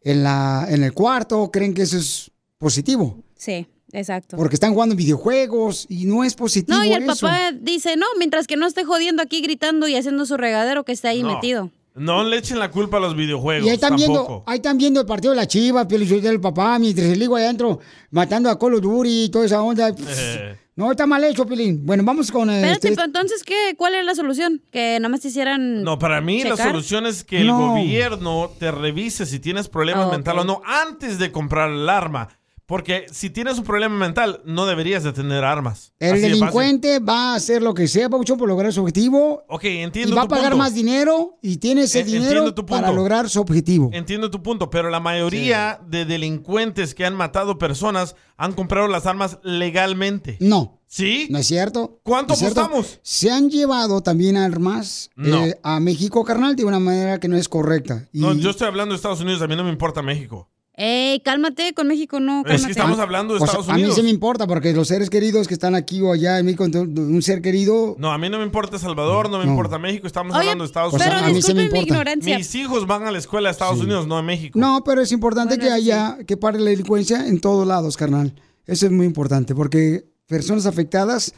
en, 0.02 0.22
la, 0.22 0.66
en 0.68 0.82
el 0.84 0.92
cuarto, 0.92 1.50
creen 1.50 1.74
que 1.74 1.82
eso 1.82 1.96
es 1.98 2.30
positivo. 2.58 3.18
Sí, 3.36 3.66
exacto. 3.92 4.36
Porque 4.36 4.54
están 4.56 4.72
jugando 4.74 4.94
videojuegos 4.94 5.86
y 5.88 6.04
no 6.04 6.24
es 6.24 6.34
positivo 6.34 6.76
No, 6.78 6.84
y 6.84 6.92
el 6.92 7.02
eso. 7.04 7.26
papá 7.26 7.52
dice, 7.52 7.96
no, 7.96 8.06
mientras 8.18 8.46
que 8.46 8.56
no 8.56 8.66
esté 8.66 8.84
jodiendo 8.84 9.22
aquí 9.22 9.40
gritando 9.40 9.88
y 9.88 9.96
haciendo 9.96 10.26
su 10.26 10.36
regadero 10.36 10.84
que 10.84 10.92
esté 10.92 11.08
ahí 11.08 11.22
No. 11.22 11.34
metido. 11.34 11.70
No 11.94 12.24
le 12.24 12.38
echen 12.38 12.58
la 12.58 12.70
culpa 12.72 12.96
a 12.96 13.00
los 13.00 13.14
videojuegos. 13.14 13.66
Y 13.66 13.70
ahí 13.70 13.74
están, 13.76 13.94
viendo, 13.94 14.18
tampoco. 14.18 14.44
ahí 14.50 14.56
están 14.56 14.76
viendo 14.78 15.00
el 15.00 15.06
partido 15.06 15.30
de 15.32 15.36
la 15.36 15.46
Chiva, 15.46 15.84
del 15.84 16.40
papá, 16.40 16.76
mientras 16.80 17.06
el 17.08 17.22
hijo 17.22 17.36
allá 17.36 17.46
adentro 17.46 17.78
matando 18.10 18.50
a 18.50 18.58
Colo 18.58 18.80
Duri 18.80 19.24
y 19.24 19.28
toda 19.28 19.46
esa 19.46 19.62
onda. 19.62 19.94
Eh, 20.08 20.58
No, 20.76 20.90
está 20.90 21.06
mal 21.06 21.22
hecho, 21.22 21.46
Pilín. 21.46 21.86
Bueno, 21.86 22.02
vamos 22.02 22.32
con... 22.32 22.50
eh, 22.50 22.56
Espérate, 22.56 22.88
este- 22.88 22.96
pero 22.96 23.06
entonces, 23.06 23.44
¿qué? 23.44 23.74
¿cuál 23.78 23.94
es 23.94 24.04
la 24.04 24.16
solución? 24.16 24.60
Que 24.72 24.98
nada 24.98 25.08
más 25.08 25.20
te 25.20 25.28
hicieran 25.28 25.84
No, 25.84 26.00
para 26.00 26.20
mí 26.20 26.42
la 26.42 26.56
solución 26.56 27.06
es 27.06 27.22
que 27.22 27.42
el 27.42 27.46
No. 27.46 27.58
gobierno 27.74 28.50
te 28.58 28.72
revise 28.72 29.24
si 29.24 29.38
tienes 29.38 29.68
problemas 29.68 30.06
Ah, 30.06 30.08
ok. 30.08 30.12
mentales 30.14 30.42
o 30.42 30.44
no 30.46 30.62
antes 30.66 31.20
de 31.20 31.30
comprar 31.30 31.70
el 31.70 31.88
arma. 31.88 32.28
Porque 32.66 33.04
si 33.12 33.28
tienes 33.28 33.58
un 33.58 33.64
problema 33.64 33.94
mental, 33.94 34.40
no 34.46 34.64
deberías 34.64 35.02
de 35.04 35.12
tener 35.12 35.44
armas. 35.44 35.92
El 35.98 36.12
Así 36.12 36.20
de 36.22 36.28
fácil. 36.28 36.40
delincuente 36.40 36.98
va 36.98 37.32
a 37.32 37.34
hacer 37.34 37.62
lo 37.62 37.74
que 37.74 37.86
sea, 37.88 38.08
Pabuchón, 38.08 38.38
por 38.38 38.48
lograr 38.48 38.72
su 38.72 38.80
objetivo. 38.80 39.44
Ok, 39.48 39.64
Y 39.64 39.78
entiendo 39.78 40.16
va 40.16 40.22
a 40.22 40.28
pagar 40.28 40.52
punto. 40.52 40.56
más 40.58 40.74
dinero 40.74 41.38
y 41.42 41.58
tiene 41.58 41.82
ese 41.82 42.04
dinero 42.04 42.54
para 42.66 42.90
lograr 42.90 43.28
su 43.28 43.40
objetivo. 43.40 43.90
Entiendo 43.92 44.30
tu 44.30 44.42
punto, 44.42 44.70
pero 44.70 44.88
la 44.88 44.98
mayoría 45.00 45.78
de 45.86 46.06
delincuentes 46.06 46.94
que 46.94 47.04
han 47.04 47.14
matado 47.14 47.58
personas 47.58 48.16
han 48.38 48.52
comprado 48.54 48.88
las 48.88 49.04
armas 49.06 49.38
legalmente. 49.42 50.36
No. 50.40 50.80
¿Sí? 50.86 51.26
¿No 51.28 51.38
es 51.38 51.46
cierto? 51.48 52.00
¿Cuánto 52.04 52.28
¿No 52.28 52.34
es 52.34 52.38
cierto? 52.40 52.60
apostamos? 52.60 53.00
Se 53.02 53.30
han 53.30 53.50
llevado 53.50 54.00
también 54.02 54.36
armas 54.36 55.10
No. 55.16 55.44
eh, 55.44 55.58
a 55.62 55.80
México, 55.80 56.24
carnal, 56.24 56.54
de 56.54 56.64
una 56.64 56.78
manera 56.78 57.18
que 57.18 57.26
no 57.28 57.36
es 57.36 57.48
correcta. 57.48 58.08
Y 58.12 58.20
No, 58.20 58.32
yo 58.34 58.50
estoy 58.50 58.68
hablando 58.68 58.92
de 58.92 58.96
Estados 58.96 59.20
Unidos, 59.20 59.42
a 59.42 59.48
mí 59.48 59.56
no 59.56 59.64
me 59.64 59.70
importa 59.70 60.02
México. 60.02 60.48
Ey, 60.76 61.20
cálmate, 61.20 61.72
con 61.72 61.86
México 61.86 62.18
no, 62.18 62.42
cálmate. 62.42 62.54
Es 62.56 62.64
que 62.64 62.72
estamos 62.72 62.98
hablando 62.98 63.34
de 63.34 63.36
O 63.36 63.46
sea, 63.46 63.46
Estados 63.46 63.68
a 63.68 63.74
mí 63.74 63.82
Unidos. 63.82 63.96
sí 63.96 64.02
me 64.02 64.10
importa 64.10 64.48
porque 64.48 64.72
los 64.72 64.88
seres 64.88 65.08
queridos 65.08 65.46
que 65.46 65.54
están 65.54 65.76
aquí 65.76 66.00
o 66.00 66.10
allá 66.12 66.38
en 66.40 66.46
México, 66.46 66.64
un 66.64 67.22
ser 67.22 67.40
querido... 67.42 67.94
No, 67.98 68.10
a 68.10 68.18
mí 68.18 68.28
no 68.28 68.38
me 68.38 68.44
importa 68.44 68.76
Salvador, 68.78 69.30
no 69.30 69.38
me 69.38 69.44
No. 69.44 69.52
importa 69.52 69.78
México, 69.78 70.08
estamos 70.08 70.32
Oye, 70.34 70.40
hablando 70.50 70.64
de 70.64 70.66
Estados 70.66 70.92
Unidos. 70.94 71.22
a 71.22 71.28
mí 71.28 71.42
sí 71.42 71.54
me 71.54 71.60
mi 71.60 71.66
importa. 71.66 71.86
ignorancia. 71.86 72.38
Mis 72.38 72.54
hijos 72.56 72.88
van 72.88 73.04
a 73.06 73.12
la 73.12 73.18
escuela 73.18 73.50
de 73.50 73.52
Estados 73.52 73.78
Unidos, 73.80 74.08
no 74.08 74.16
a 74.18 74.22
México. 74.22 74.58
No, 74.58 74.82
pero 74.84 75.00
es 75.00 75.12
importante 75.12 75.58
que 75.58 75.70
haya, 75.70 76.18
que 76.26 76.36
pare 76.36 76.58
la 76.58 76.70
delincuencia 76.70 77.28
en 77.28 77.40
todos 77.40 77.66
lados, 77.68 77.96
carnal. 77.96 78.34
Eso 78.66 78.86
es 78.86 78.92
muy 78.92 79.06
importante 79.06 79.54
porque 79.54 80.06
personas 80.26 80.66
afectadas 80.66 81.34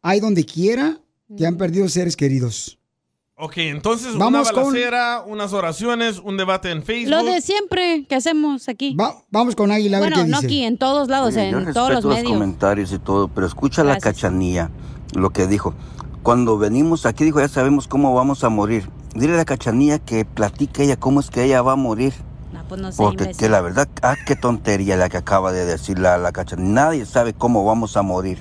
hay 0.00 0.20
donde 0.20 0.46
quiera 0.46 0.98
que 1.36 1.44
han 1.46 1.58
perdido 1.58 1.88
seres 1.90 2.16
queridos. 2.16 2.77
Ok, 3.40 3.58
entonces 3.58 4.16
Vamos 4.16 4.50
una 4.50 4.50
con- 4.62 4.72
balacera, 4.72 5.22
unas 5.24 5.52
oraciones, 5.52 6.18
un 6.18 6.36
debate 6.36 6.70
en 6.72 6.82
Facebook. 6.82 7.10
Lo 7.10 7.22
de 7.22 7.40
siempre 7.40 8.04
que 8.08 8.16
hacemos 8.16 8.68
aquí. 8.68 8.96
vamos 9.30 9.54
con 9.54 9.70
Águila 9.70 9.98
a 9.98 10.00
ver 10.00 10.10
Bueno, 10.10 10.24
qué 10.24 10.30
no 10.30 10.36
dice. 10.38 10.46
aquí, 10.46 10.64
en 10.64 10.76
todos 10.76 11.08
lados, 11.08 11.36
Oye, 11.36 11.50
yo 11.52 11.58
en 11.58 11.72
todos 11.72 11.88
los 11.90 11.96
respeto 12.02 12.08
los 12.08 12.16
medios. 12.16 12.32
comentarios 12.32 12.92
y 12.92 12.98
todo, 12.98 13.28
pero 13.28 13.46
escucha 13.46 13.84
la 13.84 13.92
Gracias. 13.92 14.14
cachanilla, 14.14 14.70
lo 15.14 15.30
que 15.30 15.46
dijo. 15.46 15.72
Cuando 16.24 16.58
venimos 16.58 17.06
aquí, 17.06 17.22
dijo, 17.24 17.38
ya 17.38 17.46
sabemos 17.48 17.86
cómo 17.86 18.12
vamos 18.12 18.42
a 18.42 18.48
morir. 18.48 18.90
Dile 19.14 19.34
a 19.34 19.36
la 19.36 19.44
cachanilla 19.44 20.00
que 20.00 20.24
platique 20.24 20.82
ella 20.82 20.96
cómo 20.96 21.20
es 21.20 21.30
que 21.30 21.44
ella 21.44 21.62
va 21.62 21.72
a 21.72 21.76
morir. 21.76 22.12
No, 22.52 22.64
pues 22.68 22.80
no 22.80 22.90
sé, 22.90 22.96
Porque 23.00 23.22
imbécil. 23.24 23.40
que 23.40 23.48
la 23.48 23.60
verdad, 23.60 23.88
ah, 24.02 24.16
qué 24.26 24.34
tontería 24.34 24.96
la 24.96 25.08
que 25.08 25.16
acaba 25.16 25.52
de 25.52 25.64
decir 25.64 25.98
la, 26.00 26.18
la 26.18 26.32
cachanilla. 26.32 26.68
Nadie 26.68 27.06
sabe 27.06 27.34
cómo 27.34 27.64
vamos 27.64 27.96
a 27.96 28.02
morir. 28.02 28.38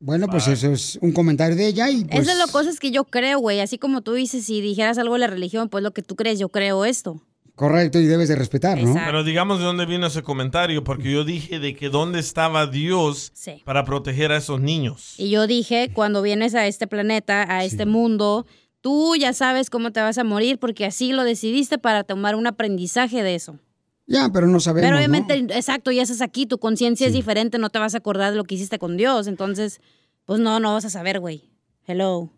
Bueno, 0.00 0.28
pues 0.28 0.48
eso 0.48 0.72
es 0.72 0.98
un 1.02 1.12
comentario 1.12 1.54
de 1.56 1.66
ella 1.68 1.90
y 1.90 2.04
pues... 2.04 2.20
Esas 2.22 2.28
son 2.28 2.38
las 2.38 2.50
cosas 2.50 2.80
que 2.80 2.90
yo 2.90 3.04
creo, 3.04 3.38
güey. 3.38 3.60
Así 3.60 3.76
como 3.78 4.00
tú 4.00 4.14
dices, 4.14 4.46
si 4.46 4.62
dijeras 4.62 4.96
algo 4.96 5.14
de 5.14 5.20
la 5.20 5.26
religión, 5.26 5.68
pues 5.68 5.84
lo 5.84 5.92
que 5.92 6.02
tú 6.02 6.16
crees, 6.16 6.38
yo 6.38 6.48
creo 6.48 6.86
esto. 6.86 7.20
Correcto, 7.54 7.98
y 8.00 8.06
debes 8.06 8.28
de 8.28 8.36
respetar, 8.36 8.82
¿no? 8.82 8.94
Pero 8.94 9.22
digamos 9.22 9.58
de 9.58 9.66
dónde 9.66 9.84
vino 9.84 10.06
ese 10.06 10.22
comentario, 10.22 10.82
porque 10.82 11.12
yo 11.12 11.24
dije 11.24 11.58
de 11.58 11.76
que 11.76 11.90
dónde 11.90 12.18
estaba 12.18 12.66
Dios 12.66 13.30
Sí. 13.34 13.60
para 13.66 13.84
proteger 13.84 14.32
a 14.32 14.38
esos 14.38 14.62
niños. 14.62 15.14
Y 15.18 15.28
yo 15.28 15.46
dije, 15.46 15.90
cuando 15.92 16.22
vienes 16.22 16.54
a 16.54 16.66
este 16.66 16.86
planeta, 16.86 17.44
a 17.54 17.62
este 17.66 17.84
mundo, 17.84 18.46
tú 18.80 19.14
ya 19.16 19.34
sabes 19.34 19.68
cómo 19.68 19.92
te 19.92 20.00
vas 20.00 20.16
a 20.16 20.24
morir 20.24 20.58
porque 20.58 20.86
así 20.86 21.12
lo 21.12 21.22
decidiste 21.24 21.76
para 21.76 22.02
tomar 22.04 22.34
un 22.34 22.46
aprendizaje 22.46 23.22
de 23.22 23.34
eso. 23.34 23.58
Ya, 24.06 24.28
pero 24.32 24.46
no 24.46 24.58
sabemos, 24.58 24.86
Pero 24.86 24.96
¿no? 24.96 24.98
obviamente, 24.98 25.34
exacto, 25.56 25.92
ya 25.92 26.02
estás 26.02 26.20
aquí, 26.20 26.46
tu 26.46 26.58
conciencia 26.58 27.06
es 27.06 27.12
diferente, 27.12 27.58
no 27.58 27.70
te 27.70 27.78
vas 27.78 27.94
a 27.94 27.98
acordar 27.98 28.32
de 28.32 28.36
lo 28.36 28.44
que 28.44 28.56
hiciste 28.56 28.78
con 28.78 28.96
Dios. 28.96 29.26
Entonces, 29.28 29.80
pues 30.24 30.40
no, 30.40 30.58
no 30.58 30.72
vas 30.72 30.84
a 30.84 30.90
saber, 30.90 31.20
güey. 31.20 31.50
Hello. 31.86 32.30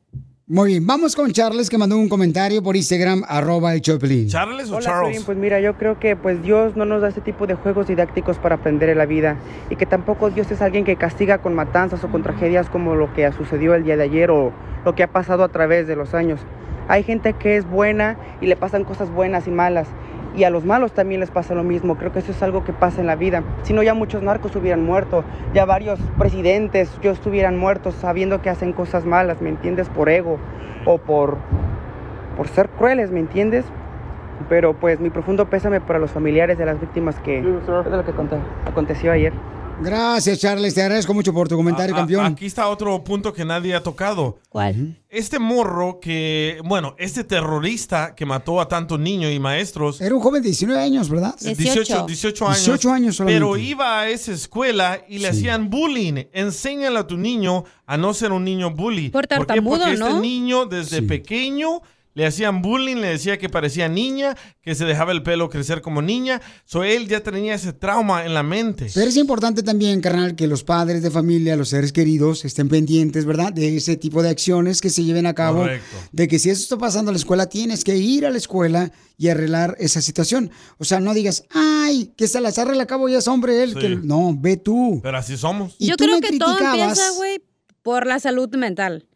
Muy 0.47 0.73
bien, 0.73 0.87
vamos 0.87 1.17
con 1.17 1.33
Charles 1.33 1.71
que 1.71 1.79
mandó 1.79 1.97
un 1.97 2.09
comentario 2.09 2.63
por 2.63 2.77
Instagram, 2.77 3.23
arroba 3.27 3.73
el 3.73 3.81
Choplin. 3.81 4.29
¿Charles 4.29 4.71
o 4.71 4.77
Hola, 4.77 5.01
Piolín. 5.03 5.23
Pues 5.25 5.39
mira, 5.39 5.61
yo 5.61 5.79
creo 5.79 5.99
que 5.99 6.15
pues 6.15 6.43
Dios 6.43 6.77
no 6.77 6.85
nos 6.85 7.01
da 7.01 7.09
este 7.09 7.21
tipo 7.23 7.47
de 7.47 7.55
juegos 7.55 7.87
didácticos 7.87 8.37
para 8.39 8.57
aprender 8.57 8.91
en 8.91 8.99
la 8.99 9.07
vida 9.07 9.39
y 9.71 9.77
que 9.77 9.87
tampoco 9.87 10.31
Dios 10.31 10.51
es 10.51 10.61
alguien 10.61 10.85
que 10.85 10.97
castiga 10.97 11.39
con 11.39 11.55
matanzas 11.55 12.05
o 12.05 12.11
con 12.11 12.23
tragedias 12.23 12.69
como 12.69 12.97
lo 12.97 13.15
que 13.15 13.33
sucedió 13.33 13.75
el 13.75 13.85
día 13.85 13.97
de 13.97 14.03
ayer 14.03 14.31
o 14.31 14.53
lo 14.85 14.95
que 14.95 15.05
ha 15.05 15.11
pasado 15.11 15.45
a 15.45 15.49
través 15.49 15.87
de 15.87 15.97
los 15.97 16.13
años. 16.13 16.41
Hay 16.89 17.05
gente 17.05 17.33
que 17.35 17.57
es 17.57 17.65
buena 17.67 18.19
y 18.43 18.47
le 18.47 18.57
pasan 18.57 18.85
cosas 18.85 19.11
buenas 19.11 19.47
y 19.47 19.51
malas 19.51 19.87
y 20.35 20.45
a 20.45 20.51
los 20.51 20.65
malos 20.65 20.93
también 20.93 21.21
les 21.21 21.31
pasa 21.31 21.55
lo 21.55 21.63
mismo. 21.63 21.97
Creo 21.97 22.13
que 22.13 22.21
eso 22.21 22.33
es 22.33 22.43
algo 22.43 22.65
que 22.65 22.73
pasa 22.73 23.01
en 23.01 23.07
la 23.07 23.17
vida. 23.17 23.43
Si 23.63 23.73
no, 23.73 23.83
ya 23.83 23.95
muchos 23.95 24.23
narcos 24.23 24.55
hubieran 24.57 24.85
muerto, 24.85 25.25
ya 25.53 25.65
varios 25.65 26.01
presidentes 26.19 26.91
ya 27.03 27.11
estuvieran 27.11 27.59
muertos 27.59 27.95
sabiendo 27.95 28.43
que 28.43 28.51
hacen 28.51 28.73
cosas 28.73 29.05
malas, 29.05 29.41
¿me 29.43 29.51
entiendes? 29.51 29.89
Por 29.89 30.09
ego 30.09 30.39
o 30.85 30.99
por, 30.99 31.37
por 32.37 32.49
ser 32.49 32.69
crueles, 32.71 33.11
¿me 33.11 33.21
entiendes? 33.21 33.65
Pero 34.49 34.75
pues 34.75 34.99
mi 35.01 35.11
profundo 35.11 35.49
pésame 35.49 35.81
para 35.81 35.99
los 35.99 36.11
familiares 36.11 36.59
de 36.59 36.67
las 36.67 36.81
víctimas 36.81 37.19
que 37.21 37.39
es 37.39 37.45
de 37.45 37.97
lo 37.97 38.05
que 38.05 38.13
aconteció 38.67 39.13
ayer. 39.13 39.33
Gracias, 39.81 40.39
Charles. 40.39 40.75
Te 40.75 40.83
agradezco 40.83 41.13
mucho 41.15 41.33
por 41.33 41.49
tu 41.49 41.57
comentario, 41.57 41.95
A- 41.95 41.99
campeón. 41.99 42.27
Aquí 42.27 42.47
está 42.47 42.69
otro 42.69 43.03
punto 43.03 43.33
que 43.33 43.45
nadie 43.45 43.75
ha 43.75 43.83
tocado. 43.83 44.39
¿Cuál? 44.49 44.97
Este 45.09 45.39
morro 45.39 45.99
que, 46.01 46.59
bueno, 46.65 46.95
este 46.99 47.25
terrorista 47.25 48.15
que 48.15 48.25
mató 48.25 48.61
a 48.61 48.69
tantos 48.69 49.01
niños 49.01 49.33
y 49.33 49.39
maestros. 49.41 50.01
Era 50.01 50.15
un 50.15 50.21
joven 50.21 50.43
de 50.43 50.49
19 50.49 50.81
años, 50.81 51.09
¿verdad? 51.09 51.35
18, 51.41 52.07
18 52.07 52.47
años. 52.47 52.59
18 52.65 52.93
años 52.93 53.17
solamente. 53.17 53.41
Pero 53.45 53.57
iba 53.57 54.01
a 54.01 54.09
esa 54.09 54.33
escuela 54.33 55.01
y 55.09 55.19
le 55.19 55.29
hacían 55.29 55.69
bullying. 55.69 56.25
Enséñale 56.33 56.99
a 56.99 57.07
tu 57.07 57.17
niño 57.17 57.65
a 57.87 57.97
no 57.97 58.15
ser 58.15 58.33
un 58.33 58.45
niño 58.45 58.71
bully. 58.71 59.11
Por 59.11 59.27
qué? 59.27 59.37
Porque 59.37 59.61
¿no? 59.61 60.09
este 60.09 60.21
niño 60.21 60.67
desde 60.67 61.03
pequeño 61.03 61.83
le 62.15 62.27
hacían 62.27 62.61
bullying, 62.63 62.97
le 62.97 63.09
decía 63.09 63.39
que 63.39 63.49
parecía 63.49 63.89
niña, 63.89 64.37
que 64.61 64.75
se 64.75 64.85
dejaba 64.85 65.13
el 65.13 65.23
pelo 65.23 65.49
crecer 65.49 65.81
como 65.81 66.03
niña. 66.03 66.41
So 66.65 66.85
él 66.85 67.09
ya 67.09 67.21
tenía 67.21 67.55
ese 67.55 67.73
trauma 67.73 68.25
en 68.27 68.35
la 68.35 68.43
mente. 68.43 68.89
Pero 68.95 69.09
es 69.09 69.17
importante 69.17 69.63
también, 69.63 70.01
carnal, 70.01 70.37
que 70.37 70.47
los 70.47 70.63
padres 70.65 71.03
de 71.03 71.11
familia, 71.11 71.57
los 71.57 71.71
seres 71.71 71.93
queridos, 71.93 72.45
estén 72.45 72.69
pendientes, 72.69 73.25
¿verdad? 73.25 73.53
De 73.53 73.77
ese 73.77 73.97
tipo 73.97 74.23
de 74.23 74.31
acciones 74.31 74.81
que 74.81 74.91
se 74.91 75.05
lleven 75.05 75.27
a 75.27 75.35
cabo. 75.35 75.61
Correcto. 75.61 75.97
De 76.13 76.29
que 76.29 76.39
si 76.39 76.51
eso 76.51 76.63
está 76.63 76.79
pasando 76.79 77.11
en 77.11 77.15
la 77.15 77.19
escuela, 77.19 77.47
tienes 77.49 77.85
que 77.85 77.97
ir 77.97 78.27
a 78.27 78.31
la 78.31 78.39
escuela 78.39 78.93
y 79.17 79.29
arreglar 79.29 79.77
esa 79.79 80.01
situación. 80.03 80.51
O 80.79 80.85
sea, 80.85 81.01
no 81.01 81.15
digas, 81.15 81.45
ay, 81.51 82.13
que 82.17 82.29
Salazar 82.29 82.75
le 82.77 82.83
acabo 82.83 83.09
ya 83.09 83.19
es 83.19 83.29
hombre 83.29 83.63
él. 83.63 83.73
Sí. 83.75 83.79
Que... 83.81 83.89
No, 84.03 84.35
ve 84.39 84.57
tú. 84.57 85.01
Pero 85.03 85.17
así 85.19 85.37
somos. 85.37 85.77
Y 85.79 85.87
Yo 85.89 85.97
tú 85.97 86.05
creo 86.05 86.17
me 86.17 86.21
que 86.29 86.39
todo 86.39 86.57
criticabas- 86.57 86.81
empieza, 86.99 87.11
güey, 87.17 87.41
por 87.83 88.07
la 88.07 88.19
salud 88.21 88.49
mental. 88.57 89.07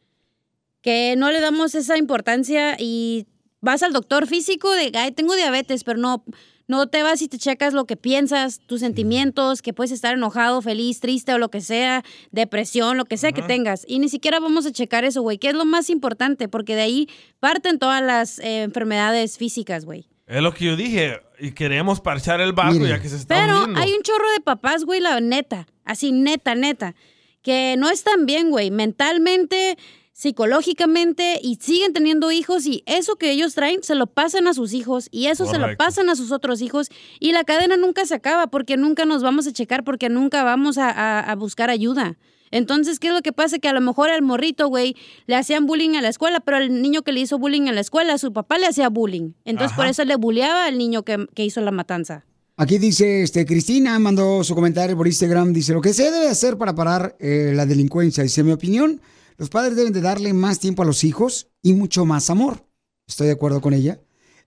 Que 0.86 1.16
no 1.18 1.32
le 1.32 1.40
damos 1.40 1.74
esa 1.74 1.98
importancia 1.98 2.76
y 2.78 3.26
vas 3.60 3.82
al 3.82 3.92
doctor 3.92 4.28
físico 4.28 4.70
de, 4.70 4.92
ay, 4.94 5.10
tengo 5.10 5.34
diabetes, 5.34 5.82
pero 5.82 5.98
no, 5.98 6.24
no 6.68 6.86
te 6.86 7.02
vas 7.02 7.22
y 7.22 7.26
te 7.26 7.38
checas 7.38 7.74
lo 7.74 7.86
que 7.86 7.96
piensas, 7.96 8.60
tus 8.68 8.82
sentimientos, 8.82 9.62
que 9.62 9.72
puedes 9.72 9.90
estar 9.90 10.14
enojado, 10.14 10.62
feliz, 10.62 11.00
triste 11.00 11.34
o 11.34 11.38
lo 11.38 11.48
que 11.50 11.60
sea, 11.60 12.04
depresión, 12.30 12.96
lo 12.98 13.04
que 13.04 13.16
sea 13.16 13.32
que 13.32 13.42
tengas. 13.42 13.84
Y 13.88 13.98
ni 13.98 14.08
siquiera 14.08 14.38
vamos 14.38 14.64
a 14.64 14.70
checar 14.70 15.04
eso, 15.04 15.22
güey, 15.22 15.38
que 15.38 15.48
es 15.48 15.54
lo 15.54 15.64
más 15.64 15.90
importante, 15.90 16.46
porque 16.48 16.76
de 16.76 16.82
ahí 16.82 17.08
parten 17.40 17.80
todas 17.80 18.00
las 18.00 18.38
eh, 18.38 18.62
enfermedades 18.62 19.38
físicas, 19.38 19.84
güey. 19.86 20.08
Es 20.28 20.40
lo 20.40 20.54
que 20.54 20.66
yo 20.66 20.76
dije. 20.76 21.20
Y 21.40 21.50
queremos 21.50 22.00
parchar 22.00 22.40
el 22.40 22.52
barco 22.52 22.74
Mire. 22.74 22.90
ya 22.90 23.02
que 23.02 23.08
se 23.08 23.16
está 23.16 23.34
Pero 23.34 23.58
hundiendo. 23.58 23.80
hay 23.80 23.92
un 23.92 24.02
chorro 24.02 24.30
de 24.30 24.40
papás, 24.40 24.84
güey, 24.84 25.00
la 25.00 25.20
neta, 25.20 25.66
así 25.84 26.12
neta, 26.12 26.54
neta, 26.54 26.94
que 27.42 27.74
no 27.76 27.90
están 27.90 28.24
bien, 28.24 28.50
güey, 28.50 28.70
mentalmente, 28.70 29.76
psicológicamente 30.16 31.38
y 31.42 31.56
siguen 31.60 31.92
teniendo 31.92 32.30
hijos 32.32 32.66
y 32.66 32.82
eso 32.86 33.16
que 33.16 33.30
ellos 33.30 33.54
traen 33.54 33.82
se 33.82 33.94
lo 33.94 34.06
pasan 34.06 34.46
a 34.46 34.54
sus 34.54 34.72
hijos 34.72 35.08
y 35.10 35.26
eso 35.26 35.44
se 35.46 35.58
lo 35.58 35.76
pasan 35.76 36.08
a 36.08 36.16
sus 36.16 36.32
otros 36.32 36.62
hijos 36.62 36.88
y 37.20 37.32
la 37.32 37.44
cadena 37.44 37.76
nunca 37.76 38.06
se 38.06 38.14
acaba 38.14 38.46
porque 38.46 38.76
nunca 38.76 39.04
nos 39.04 39.22
vamos 39.22 39.46
a 39.46 39.52
checar, 39.52 39.84
porque 39.84 40.08
nunca 40.08 40.42
vamos 40.44 40.78
a, 40.78 40.90
a- 40.90 41.20
a 41.20 41.34
buscar 41.36 41.70
ayuda. 41.70 42.16
Entonces, 42.52 43.00
¿qué 43.00 43.08
es 43.08 43.12
lo 43.12 43.22
que 43.22 43.32
pasa? 43.32 43.58
Que 43.58 43.68
a 43.68 43.72
lo 43.72 43.80
mejor 43.80 44.08
al 44.08 44.22
morrito, 44.22 44.68
güey, 44.68 44.94
le 45.26 45.34
hacían 45.34 45.66
bullying 45.66 45.90
en 45.96 46.02
la 46.02 46.08
escuela, 46.08 46.38
pero 46.40 46.58
el 46.58 46.80
niño 46.80 47.02
que 47.02 47.10
le 47.12 47.20
hizo 47.20 47.38
bullying 47.38 47.62
en 47.66 47.74
la 47.74 47.80
escuela, 47.80 48.16
su 48.18 48.32
papá 48.32 48.56
le 48.58 48.66
hacía 48.66 48.88
bullying. 48.88 49.32
Entonces, 49.44 49.76
por 49.76 49.86
eso 49.86 50.04
le 50.04 50.14
bulleaba 50.16 50.66
al 50.66 50.78
niño 50.78 51.02
que, 51.02 51.26
que 51.34 51.44
hizo 51.44 51.60
la 51.60 51.72
matanza. 51.72 52.24
Aquí 52.56 52.78
dice, 52.78 53.22
este, 53.22 53.44
Cristina 53.44 53.98
mandó 53.98 54.44
su 54.44 54.54
comentario 54.54 54.96
por 54.96 55.08
Instagram, 55.08 55.52
dice, 55.52 55.72
lo 55.72 55.80
que 55.82 55.92
se 55.92 56.04
debe 56.10 56.28
hacer 56.28 56.56
para 56.56 56.74
parar 56.74 57.16
eh, 57.18 57.52
la 57.54 57.66
delincuencia, 57.66 58.22
dice, 58.22 58.42
mi 58.44 58.52
opinión, 58.52 59.00
los 59.38 59.50
padres 59.50 59.76
deben 59.76 59.92
de 59.92 60.00
darle 60.00 60.32
más 60.32 60.58
tiempo 60.58 60.82
a 60.82 60.86
los 60.86 61.04
hijos 61.04 61.48
y 61.62 61.72
mucho 61.72 62.04
más 62.04 62.30
amor. 62.30 62.66
Estoy 63.06 63.26
de 63.28 63.34
acuerdo 63.34 63.60
con 63.60 63.74
ella. 63.74 64.00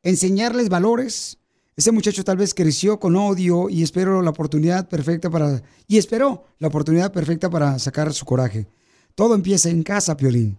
Enseñarles 0.03 0.69
valores. 0.69 1.37
Ese 1.75 1.91
muchacho 1.91 2.23
tal 2.23 2.37
vez 2.37 2.53
creció 2.53 2.99
con 2.99 3.15
odio 3.15 3.69
y 3.69 3.83
espero 3.83 4.21
la 4.21 4.31
oportunidad 4.31 4.89
perfecta 4.89 5.29
para... 5.29 5.61
Y 5.87 5.97
esperó 5.97 6.43
la 6.57 6.67
oportunidad 6.67 7.11
perfecta 7.13 7.49
para 7.49 7.79
sacar 7.79 8.13
su 8.13 8.25
coraje. 8.25 8.67
Todo 9.15 9.35
empieza 9.35 9.69
en 9.69 9.83
casa, 9.83 10.17
Piolín. 10.17 10.57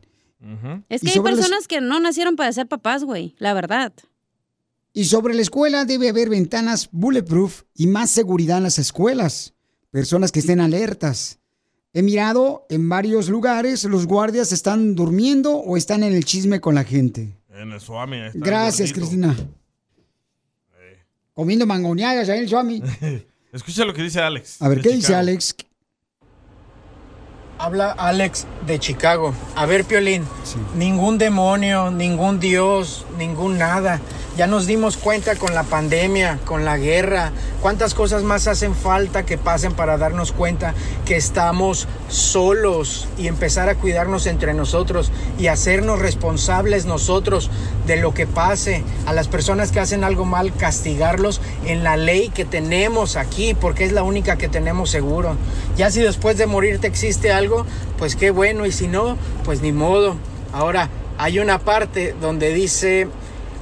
Es 0.89 1.03
que 1.03 1.11
hay 1.11 1.17
los- 1.17 1.25
personas 1.25 1.69
que 1.69 1.81
no 1.83 2.01
nacieron 2.01 2.37
para 2.37 2.53
ser 2.53 2.67
papás, 2.69 3.05
güey, 3.05 3.35
la 3.39 3.53
verdad. 3.53 3.93
Y 4.95 5.05
sobre 5.05 5.35
la 5.35 5.43
escuela 5.43 5.85
debe 5.85 6.09
haber 6.09 6.31
ventanas 6.31 6.89
bulletproof 6.91 7.63
y 7.75 7.87
más 7.87 8.11
seguridad 8.11 8.57
en 8.59 8.63
las 8.65 8.79
escuelas. 8.79 9.53
Personas 9.91 10.33
que 10.33 10.39
estén 10.41 10.61
alertas. 10.61 11.40
He 11.93 12.03
mirado 12.03 12.67
en 12.71 12.89
varios 12.89 13.29
lugares, 13.29 13.83
los 13.85 14.07
guardias 14.07 14.53
están 14.53 14.95
durmiendo 14.95 15.57
o 15.57 15.77
están 15.77 16.05
en 16.05 16.13
el 16.13 16.25
chisme 16.25 16.61
con 16.61 16.77
la 16.77 16.85
gente. 16.85 17.37
En 17.51 17.73
el 17.73 17.81
el 18.13 18.33
Gracias. 18.35 18.93
Cristina. 18.93 19.37
Comiendo 21.35 21.67
mangoneadas 21.67 22.29
ahí 22.29 22.41
el 22.41 22.49
Swami. 22.49 22.83
Escucha 23.53 23.85
lo 23.85 23.93
que 23.93 24.03
dice 24.03 24.21
Alex. 24.21 24.63
A 24.63 24.69
ver, 24.69 24.81
¿qué 24.81 24.91
dice. 24.91 25.15
Alex? 25.15 25.57
Habla 27.59 27.91
Alex 27.93 28.47
de 28.67 28.79
Chicago. 28.79 29.35
A 29.57 29.67
ver, 29.67 29.85
Piolín, 29.85 30.25
ningún 30.77 31.19
demonio, 31.19 31.91
ningún 31.91 32.39
dios, 32.39 33.05
ningún 33.19 33.59
nada. 33.59 34.01
Ya 34.41 34.47
nos 34.47 34.67
dimos 34.67 34.97
cuenta 34.97 35.37
con 35.37 35.55
la 35.55 35.65
pandemia, 35.65 36.39
con 36.47 36.65
la 36.65 36.79
guerra, 36.79 37.31
cuántas 37.61 37.93
cosas 37.93 38.23
más 38.23 38.49
hacen 38.49 38.75
falta 38.75 39.27
que 39.27 39.37
pasen 39.37 39.75
para 39.75 39.99
darnos 39.99 40.33
cuenta 40.33 40.73
que 41.05 41.17
estamos 41.17 41.87
solos 42.09 43.07
y 43.19 43.29
empezar 43.29 43.69
a 43.69 43.75
cuidarnos 43.75 44.27
entre 44.27 44.55
nosotros 44.55 45.13
y 45.39 45.49
hacernos 45.49 45.99
responsables 45.99 46.87
nosotros 46.87 47.51
de 47.87 47.99
lo 47.99 48.15
que 48.15 48.27
pase. 48.27 48.83
A 49.05 49.13
las 49.13 49.29
personas 49.29 49.73
que 49.73 49.81
hacen 49.81 50.05
algo 50.05 50.25
mal, 50.25 50.55
castigarlos 50.55 51.43
en 51.67 51.85
la 51.85 51.99
ley 51.99 52.31
que 52.31 52.47
tenemos 52.47 53.17
aquí, 53.17 53.53
porque 53.53 53.85
es 53.85 53.93
la 53.93 54.05
única 54.05 54.39
que 54.39 54.49
tenemos 54.49 54.89
seguro. 54.89 55.37
Ya 55.77 55.91
si 55.91 56.01
después 56.01 56.39
de 56.39 56.47
morirte 56.47 56.87
existe 56.87 57.31
algo, 57.31 57.67
pues 57.99 58.17
qué 58.17 58.31
bueno, 58.31 58.65
y 58.65 58.73
si 58.73 58.89
no, 58.89 59.19
pues 59.45 59.61
ni 59.61 59.73
modo. 59.73 60.17
Ahora, 60.55 60.89
hay 61.19 61.41
una 61.41 61.59
parte 61.59 62.15
donde 62.19 62.55
dice 62.55 63.07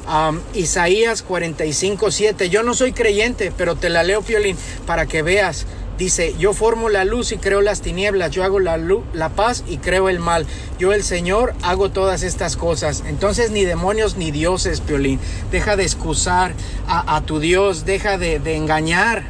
um, 0.09 0.41
Isaías 0.55 1.23
45, 1.23 2.11
7. 2.11 2.51
Yo 2.51 2.63
no 2.63 2.75
soy 2.75 2.93
creyente, 2.93 3.53
pero 3.57 3.77
te 3.77 3.89
la 3.89 4.03
leo, 4.03 4.23
Piolín, 4.23 4.57
para 4.87 5.07
que 5.07 5.23
veas. 5.23 5.67
Dice, 5.99 6.35
yo 6.39 6.53
formo 6.55 6.89
la 6.89 7.05
luz 7.05 7.33
y 7.33 7.39
creo 7.39 7.61
las 7.61 7.81
tinieblas, 7.81 8.31
yo 8.31 8.45
hago 8.45 8.61
la, 8.61 8.77
luz, 8.77 9.03
la 9.13 9.31
paz 9.31 9.65
y 9.69 9.79
creo 9.79 10.09
el 10.09 10.21
mal. 10.21 10.47
Yo 10.79 10.93
el 10.93 11.03
Señor 11.03 11.55
hago 11.63 11.91
todas 11.91 12.23
estas 12.23 12.57
cosas. 12.57 13.03
Entonces 13.09 13.51
ni 13.51 13.65
demonios 13.65 14.17
ni 14.17 14.31
dioses, 14.31 14.81
Piolín. 14.81 15.19
Deja 15.51 15.75
de 15.75 15.83
excusar 15.83 16.55
a, 16.87 17.17
a 17.17 17.23
tu 17.23 17.41
Dios, 17.41 17.85
deja 17.85 18.17
de, 18.17 18.39
de 18.39 18.55
engañar. 18.55 19.25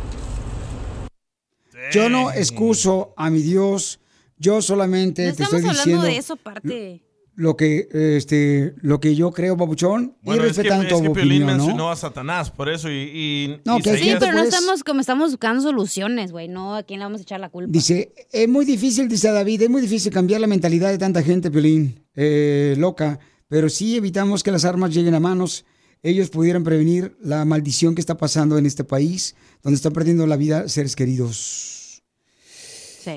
Yo 1.90 2.10
no 2.10 2.30
excuso 2.32 3.14
a 3.16 3.30
mi 3.30 3.40
Dios, 3.40 3.98
yo 4.36 4.60
solamente 4.60 5.26
No 5.26 5.34
te 5.34 5.42
estamos 5.42 5.54
estoy 5.54 5.70
hablando 5.70 5.82
diciendo 5.82 6.02
de 6.02 6.16
eso, 6.18 6.34
aparte. 6.34 7.02
Lo 7.38 7.56
que 7.56 7.88
este 7.92 8.74
lo 8.82 8.98
que 8.98 9.14
yo 9.14 9.30
creo, 9.30 9.54
babuchón, 9.54 10.16
Bueno, 10.22 10.42
y 10.44 10.48
es 10.48 10.56
que, 10.56 10.62
respetando 10.62 10.88
es 10.88 10.92
tu 10.92 11.02
que 11.04 11.10
Piolín 11.10 11.44
opinión, 11.44 11.58
mencionó 11.58 11.84
¿no? 11.84 11.90
a 11.92 11.94
Satanás, 11.96 12.50
por 12.50 12.68
eso. 12.68 12.90
Y, 12.90 12.94
y 13.14 13.60
No, 13.64 13.78
que 13.78 13.90
hay 13.90 14.02
Sí, 14.02 14.14
pero 14.18 14.32
no 14.32 14.42
estamos 14.42 14.82
como 14.82 15.00
estamos 15.00 15.30
buscando 15.30 15.62
soluciones, 15.62 16.32
güey. 16.32 16.48
No, 16.48 16.74
¿a 16.74 16.82
quién 16.82 16.98
le 16.98 17.06
vamos 17.06 17.20
a 17.20 17.22
echar 17.22 17.38
la 17.38 17.48
culpa? 17.48 17.70
Dice, 17.70 18.12
es 18.32 18.48
muy 18.48 18.64
difícil, 18.64 19.08
dice 19.08 19.30
David, 19.30 19.62
es 19.62 19.70
muy 19.70 19.80
difícil 19.80 20.12
cambiar 20.12 20.40
la 20.40 20.48
mentalidad 20.48 20.90
de 20.90 20.98
tanta 20.98 21.22
gente, 21.22 21.48
Piolín, 21.48 22.04
eh, 22.16 22.74
loca, 22.76 23.20
pero 23.46 23.68
sí 23.68 23.96
evitamos 23.96 24.42
que 24.42 24.50
las 24.50 24.64
armas 24.64 24.92
lleguen 24.92 25.14
a 25.14 25.20
manos. 25.20 25.64
Ellos 26.02 26.30
pudieran 26.30 26.64
prevenir 26.64 27.16
la 27.22 27.44
maldición 27.44 27.94
que 27.94 28.00
está 28.00 28.16
pasando 28.16 28.58
en 28.58 28.66
este 28.66 28.82
país, 28.82 29.36
donde 29.62 29.76
están 29.76 29.92
perdiendo 29.92 30.26
la 30.26 30.36
vida 30.36 30.68
seres 30.68 30.96
queridos. 30.96 31.77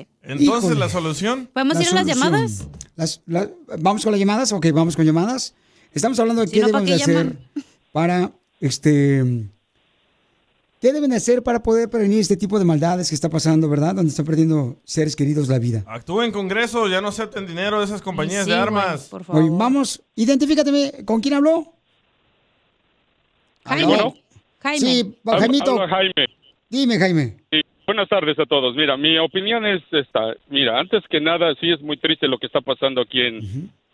Sí. 0.00 0.06
Entonces, 0.22 0.46
Híjole. 0.64 0.74
la 0.80 0.88
solución. 0.88 1.48
¿Podemos 1.52 1.74
La 1.76 1.82
ir 1.82 1.88
a 1.88 1.92
las 1.94 2.00
solución. 2.06 2.24
llamadas? 2.24 2.68
Las- 2.96 3.20
la- 3.26 3.50
¿Vamos 3.80 4.02
con 4.02 4.12
las 4.12 4.18
llamadas? 4.20 4.52
Ok, 4.52 4.66
vamos 4.72 4.96
con 4.96 5.04
llamadas. 5.04 5.54
Estamos 5.92 6.18
hablando 6.20 6.42
de 6.42 6.48
Si 6.48 6.54
qué 6.54 6.60
no, 6.62 6.68
¿para 6.68 6.84
debemos 6.84 7.06
de 7.06 7.12
hacer 7.12 7.24
llaman? 7.26 7.64
para, 7.92 8.32
este, 8.60 9.44
qué 10.80 10.92
deben 10.92 11.10
de 11.10 11.16
hacer 11.16 11.42
para 11.42 11.62
poder 11.62 11.90
prevenir 11.90 12.20
este 12.20 12.36
tipo 12.36 12.58
de 12.58 12.64
maldades 12.64 13.08
que 13.08 13.14
está 13.14 13.28
pasando, 13.28 13.68
¿verdad? 13.68 13.94
Donde 13.94 14.10
están 14.10 14.24
perdiendo 14.24 14.80
seres 14.84 15.14
queridos 15.16 15.48
la 15.48 15.58
vida. 15.58 15.84
Actúen 15.86 16.26
en 16.26 16.32
Congreso, 16.32 16.88
ya 16.88 17.00
no 17.00 17.08
acepten 17.08 17.46
dinero 17.46 17.78
de 17.80 17.84
esas 17.84 18.00
compañías 18.02 18.44
Sí, 18.44 18.50
de 18.50 18.56
güey, 18.56 18.62
armas. 18.66 19.02
por 19.08 19.24
favor. 19.24 19.42
Oye, 19.42 19.50
vamos, 19.52 20.02
identifícate, 20.16 21.04
¿con 21.04 21.20
quién 21.20 21.34
habló? 21.34 21.72
Jaime. 23.64 23.94
¿Aló? 23.94 24.14
Jaime. 24.60 24.78
Sí, 24.80 25.14
Jaimito. 25.26 25.72
habla 25.72 25.88
Jaime. 25.88 26.12
Dime, 26.68 26.98
Jaime. 26.98 27.36
Sí, 27.50 27.60
Buenas 27.86 28.08
tardes 28.08 28.38
a 28.38 28.46
todos. 28.46 28.74
Mira, 28.76 28.96
mi 28.96 29.18
opinión 29.18 29.66
es 29.66 29.82
esta. 29.90 30.34
Mira, 30.48 30.78
antes 30.78 31.02
que 31.08 31.20
nada, 31.20 31.54
sí 31.56 31.70
es 31.70 31.80
muy 31.80 31.96
triste 31.96 32.28
lo 32.28 32.38
que 32.38 32.46
está 32.46 32.60
pasando 32.60 33.00
aquí 33.00 33.20
en, 33.20 33.36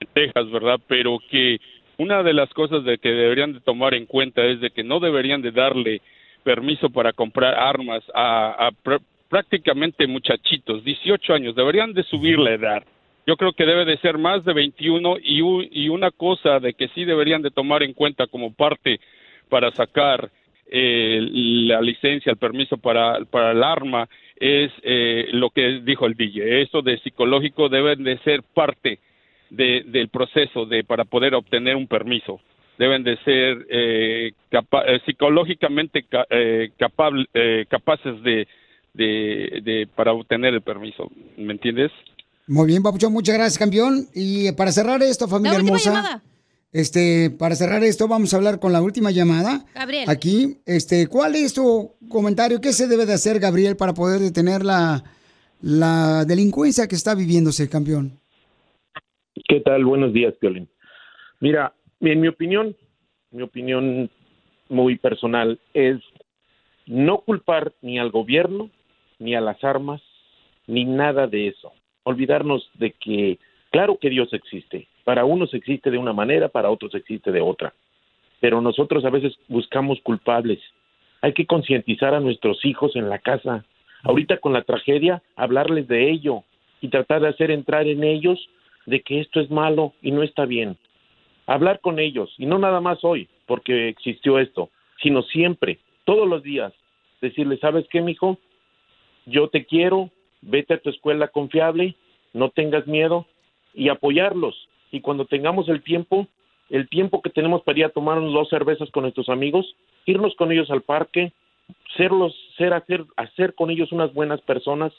en 0.01 0.09
Texas, 0.13 0.51
¿verdad? 0.51 0.79
Pero 0.87 1.19
que 1.31 1.59
una 1.97 2.23
de 2.23 2.35
las 2.35 2.51
cosas 2.51 2.85
de 2.85 2.99
que 2.99 3.09
deberían 3.09 3.55
de 3.55 3.61
tomar 3.61 3.95
en 3.95 4.07
cuenta 4.07 4.45
es 4.45 4.61
de 4.61 4.71
que 4.71 4.85
no 4.85 5.01
deberían 5.01 5.41
de 5.43 5.53
darle 5.53 6.01
permiso 6.45 6.91
para 6.91 7.13
comprar 7.13 7.55
armas 7.55 8.03
a, 8.15 8.67
a 8.69 8.71
pr- 8.71 9.01
prácticamente 9.29 10.07
muchachitos, 10.07 10.85
18 10.85 11.35
años. 11.35 11.55
Deberían 11.57 11.95
de 11.95 12.03
subir 12.05 12.39
la 12.39 12.53
edad. 12.53 12.83
Yo 13.27 13.37
creo 13.37 13.53
que 13.53 13.67
debe 13.67 13.85
de 13.85 13.99
ser 13.99 14.17
más 14.19 14.45
de 14.45 14.53
21 14.53 15.17
y, 15.23 15.41
y 15.73 15.89
una 15.89 16.11
cosa 16.11 16.61
de 16.61 16.75
que 16.75 16.89
sí 16.89 17.05
deberían 17.05 17.43
de 17.43 17.51
tomar 17.51 17.83
en 17.83 17.95
cuenta 17.95 18.27
como 18.27 18.53
parte 18.55 19.01
para 19.49 19.71
sacar 19.73 20.31
eh, 20.71 21.19
la 21.31 21.81
licencia, 21.81 22.31
el 22.31 22.39
permiso 22.39 22.77
para, 22.77 23.25
para 23.25 23.53
el 23.53 23.63
arma, 23.63 24.09
es 24.37 24.71
eh, 24.83 25.27
lo 25.33 25.51
que 25.51 25.81
dijo 25.85 26.07
el 26.07 26.15
DJ. 26.15 26.63
Esto 26.63 26.83
de 26.83 26.99
psicológico 27.01 27.69
deben 27.69 28.05
de 28.05 28.19
ser 28.19 28.43
parte 28.43 28.99
de, 29.51 29.83
del 29.87 30.09
proceso 30.09 30.67
de 30.67 30.85
para 30.85 31.05
poder 31.05 31.35
obtener 31.35 31.75
un 31.77 31.87
permiso. 31.89 32.41
Deben 32.79 33.03
de 33.03 33.17
ser 33.25 33.67
eh, 33.71 34.33
capa- 34.51 34.85
eh, 34.87 35.01
psicológicamente 35.07 36.05
ca- 36.05 36.27
eh, 36.31 36.71
capable- 36.79 37.27
eh, 37.35 37.65
capaces 37.69 38.23
de, 38.23 38.47
de, 38.95 39.61
de 39.65 39.89
para 39.97 40.13
obtener 40.13 40.55
el 40.55 40.63
permiso. 40.63 41.11
¿Me 41.37 41.53
entiendes? 41.55 41.91
Muy 42.47 42.67
bien, 42.69 42.83
Papuchón, 42.83 43.13
muchas 43.13 43.35
gracias, 43.37 43.59
campeón. 43.59 44.07
Y 44.15 44.53
para 44.53 44.71
cerrar 44.71 45.03
esto, 45.03 45.27
familia 45.29 45.59
hermosa. 45.59 45.91
llamada. 45.93 46.23
Este, 46.73 47.31
para 47.31 47.55
cerrar 47.55 47.83
esto, 47.83 48.09
vamos 48.09 48.33
a 48.33 48.37
hablar 48.37 48.61
con 48.61 48.73
la 48.73 48.83
última 48.83 49.11
llamada. 49.11 49.65
Gabriel. 49.75 50.09
Aquí, 50.09 50.59
este, 50.67 51.07
¿cuál 51.07 51.35
es 51.35 51.55
tu 51.55 51.95
comentario? 52.09 52.61
¿Qué 52.61 52.73
se 52.73 52.89
debe 52.89 53.07
de 53.07 53.15
hacer, 53.15 53.41
Gabriel, 53.41 53.77
para 53.77 53.95
poder 53.95 54.21
detener 54.21 54.65
la, 54.65 55.03
la 55.63 56.25
delincuencia 56.27 56.87
que 56.87 56.95
está 56.95 57.15
viviéndose, 57.15 57.71
campeón? 57.71 58.13
¿Qué 59.49 59.61
tal? 59.61 59.85
Buenos 59.85 60.13
días, 60.13 60.35
Piolín. 60.39 60.69
Mira, 61.41 61.73
en 62.01 62.21
mi 62.21 62.29
opinión, 62.29 62.77
mi 63.31 63.43
opinión 63.43 64.11
muy 64.69 64.97
personal 64.97 65.59
es 65.73 65.97
no 66.87 67.19
culpar 67.21 67.73
ni 67.81 67.99
al 67.99 68.11
gobierno, 68.11 68.71
ni 69.19 69.35
a 69.35 69.41
las 69.41 69.63
armas, 69.65 70.03
ni 70.67 70.85
nada 70.85 71.27
de 71.27 71.49
eso. 71.49 71.73
Olvidarnos 72.03 72.69
de 72.75 72.93
que, 72.93 73.39
claro 73.71 73.99
que 73.99 74.11
Dios 74.11 74.33
existe. 74.33 74.89
Para 75.09 75.25
unos 75.25 75.55
existe 75.55 75.91
de 75.91 75.97
una 75.97 76.13
manera, 76.13 76.51
para 76.51 76.69
otros 76.69 76.95
existe 76.95 77.33
de 77.33 77.41
otra. 77.41 77.73
Pero 78.41 78.61
nosotros 78.61 79.07
a 79.07 79.09
veces 79.09 79.39
buscamos 79.49 79.99
culpables. 80.03 80.61
Hay 81.23 81.33
que 81.33 81.47
concientizar 81.47 82.13
a 82.13 82.21
nuestros 82.21 82.63
hijos 82.67 82.95
en 82.95 83.09
la 83.09 83.19
casa. 83.19 83.65
Ahorita 84.03 84.37
con 84.37 84.53
la 84.53 84.65
tragedia, 84.65 85.23
hablarles 85.35 85.89
de 85.89 86.11
ello 86.11 86.43
y 86.83 86.89
tratar 86.89 87.23
de 87.23 87.29
hacer 87.29 87.51
entrar 87.51 87.87
en 87.87 88.05
ellos 88.05 88.51
de 88.85 89.01
que 89.01 89.21
esto 89.21 89.41
es 89.41 89.51
malo 89.51 89.95
y 90.03 90.11
no 90.11 90.23
está 90.23 90.45
bien. 90.45 90.77
Hablar 91.47 91.81
con 91.81 91.99
ellos, 91.99 92.31
y 92.37 92.45
no 92.45 92.59
nada 92.59 92.83
más 92.83 93.03
hoy, 93.03 93.31
porque 93.47 93.89
existió 93.89 94.39
esto, 94.39 94.69
sino 95.03 95.23
siempre, 95.23 95.79
todos 96.05 96.29
los 96.29 96.43
días, 96.43 96.75
decirles, 97.23 97.61
¿sabes 97.61 97.87
qué, 97.89 98.03
mijo? 98.03 98.37
Yo 99.25 99.49
te 99.49 99.65
quiero, 99.65 100.11
vete 100.43 100.75
a 100.75 100.81
tu 100.83 100.91
escuela 100.91 101.29
confiable, 101.29 101.95
no 102.35 102.51
tengas 102.51 102.87
miedo, 102.87 103.25
y 103.73 103.89
apoyarlos. 103.89 104.68
Y 104.91 105.01
cuando 105.01 105.25
tengamos 105.25 105.69
el 105.69 105.83
tiempo, 105.83 106.27
el 106.71 106.89
tiempo 106.89 107.23
que 107.23 107.31
tenemos 107.31 107.63
para 107.63 107.79
ir 107.79 107.85
a 107.85 107.91
tomarnos 107.91 108.33
dos 108.33 108.49
cervezas 108.49 108.91
con 108.91 109.03
nuestros 109.03 109.29
amigos, 109.29 109.75
irnos 110.07 110.35
con 110.37 110.53
ellos 110.53 110.71
al 110.71 110.83
parque, 110.83 111.33
serlos, 111.97 112.35
ser, 112.57 112.73
hacer, 112.73 113.05
hacer 113.17 113.55
con 113.55 113.71
ellos 113.71 113.93
unas 113.93 114.13
buenas 114.13 114.41
personas, 114.43 114.93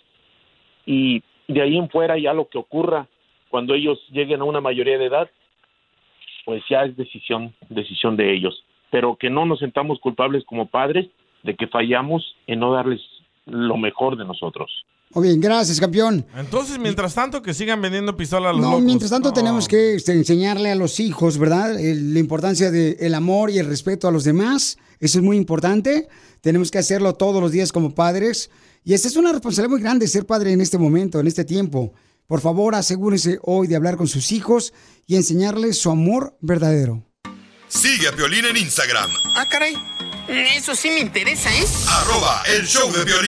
y 0.85 1.21
de 1.47 1.61
ahí 1.61 1.77
en 1.77 1.89
fuera 1.89 2.17
ya 2.17 2.33
lo 2.33 2.47
que 2.47 2.57
ocurra 2.57 3.07
cuando 3.49 3.73
ellos 3.73 3.99
lleguen 4.11 4.41
a 4.41 4.45
una 4.45 4.61
mayoría 4.61 4.97
de 4.97 5.05
edad, 5.05 5.29
pues 6.45 6.63
ya 6.69 6.83
es 6.83 6.95
decisión, 6.95 7.53
decisión 7.69 8.15
de 8.15 8.33
ellos. 8.33 8.63
Pero 8.91 9.15
que 9.15 9.29
no 9.29 9.45
nos 9.45 9.59
sentamos 9.59 9.99
culpables 9.99 10.43
como 10.45 10.67
padres 10.67 11.07
de 11.43 11.55
que 11.55 11.67
fallamos 11.67 12.35
en 12.47 12.59
no 12.59 12.73
darles 12.73 13.01
lo 13.45 13.77
mejor 13.77 14.17
de 14.17 14.25
nosotros. 14.25 14.85
Muy 15.11 15.27
bien, 15.29 15.41
gracias, 15.41 15.79
campeón. 15.79 16.25
Entonces, 16.37 16.77
mientras 16.77 17.15
tanto, 17.15 17.41
que 17.41 17.53
sigan 17.55 17.81
vendiendo 17.81 18.15
pistola 18.15 18.49
a 18.49 18.53
los 18.53 18.61
No, 18.61 18.69
locos. 18.71 18.83
mientras 18.83 19.09
tanto 19.09 19.33
tenemos 19.33 19.67
que 19.67 19.95
este, 19.95 20.11
enseñarle 20.13 20.69
a 20.71 20.75
los 20.75 20.99
hijos, 20.99 21.39
¿verdad? 21.39 21.79
El- 21.79 22.13
la 22.13 22.19
importancia 22.19 22.69
del 22.69 23.13
amor 23.15 23.49
y 23.49 23.57
el 23.57 23.65
respeto 23.65 24.07
a 24.07 24.11
los 24.11 24.23
demás. 24.23 24.77
Eso 24.99 25.17
es 25.17 25.23
muy 25.23 25.35
importante. 25.37 26.07
Tenemos 26.41 26.69
que 26.69 26.77
hacerlo 26.77 27.15
todos 27.15 27.41
los 27.41 27.51
días 27.51 27.71
como 27.71 27.95
padres. 27.95 28.51
Y 28.83 28.93
esta 28.93 29.07
es 29.07 29.15
una 29.15 29.31
responsabilidad 29.31 29.71
muy 29.71 29.81
grande 29.81 30.07
ser 30.07 30.25
padre 30.27 30.51
en 30.53 30.61
este 30.61 30.77
momento, 30.77 31.19
en 31.19 31.25
este 31.27 31.43
tiempo. 31.43 31.91
Por 32.27 32.39
favor, 32.41 32.75
asegúrense 32.75 33.39
hoy 33.41 33.65
de 33.65 33.75
hablar 33.75 33.97
con 33.97 34.07
sus 34.07 34.31
hijos 34.31 34.73
y 35.07 35.15
enseñarles 35.15 35.79
su 35.79 35.89
amor 35.89 36.37
verdadero. 36.39 37.03
Sigue 37.67 38.07
a 38.07 38.11
Piolín 38.15 38.45
en 38.45 38.57
Instagram, 38.57 39.09
Ah, 39.35 39.45
caray. 39.49 39.73
Eso 40.55 40.75
sí 40.75 40.89
me 40.89 40.99
interesa, 40.99 41.49
¿eh? 41.51 41.65
arroba 41.87 42.43
el 42.55 42.67
show 42.67 42.91
de 42.91 43.03
Piolín. 43.05 43.28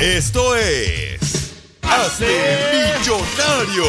Esto 0.00 0.56
es. 0.56 1.20
Hazte 1.82 2.24
millonario 2.72 3.84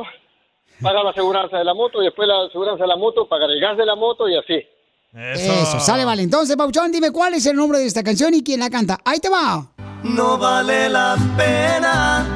pagar 0.83 1.05
la 1.05 1.11
aseguranza 1.11 1.59
de 1.59 1.64
la 1.64 1.74
moto. 1.74 2.03
Y 2.03 2.07
después 2.07 2.27
la 2.27 2.47
aseguranza 2.47 2.83
de 2.83 2.89
la 2.89 2.97
moto, 2.97 3.29
pagar 3.29 3.51
el 3.51 3.61
gas 3.61 3.77
de 3.77 3.87
la 3.87 3.95
moto 3.95 4.29
y 4.29 4.37
así. 4.37 4.66
Eso. 5.14 5.81
sale, 5.81 6.05
vale. 6.05 6.22
Entonces, 6.22 6.57
Papuchón, 6.57 6.91
dime 6.91 7.11
cuál 7.12 7.35
es 7.35 7.47
el 7.47 7.57
nombre 7.57 7.79
de 7.79 7.87
esta 7.87 8.03
canción 8.03 8.35
y 8.35 8.43
quién 8.43 8.61
la 8.61 8.68
canta. 8.68 8.99
Ahí 9.05 9.18
te 9.18 9.29
va. 9.29 9.64
No 10.03 10.37
vale 10.37 10.89
la 10.89 11.16
pena 11.37 12.27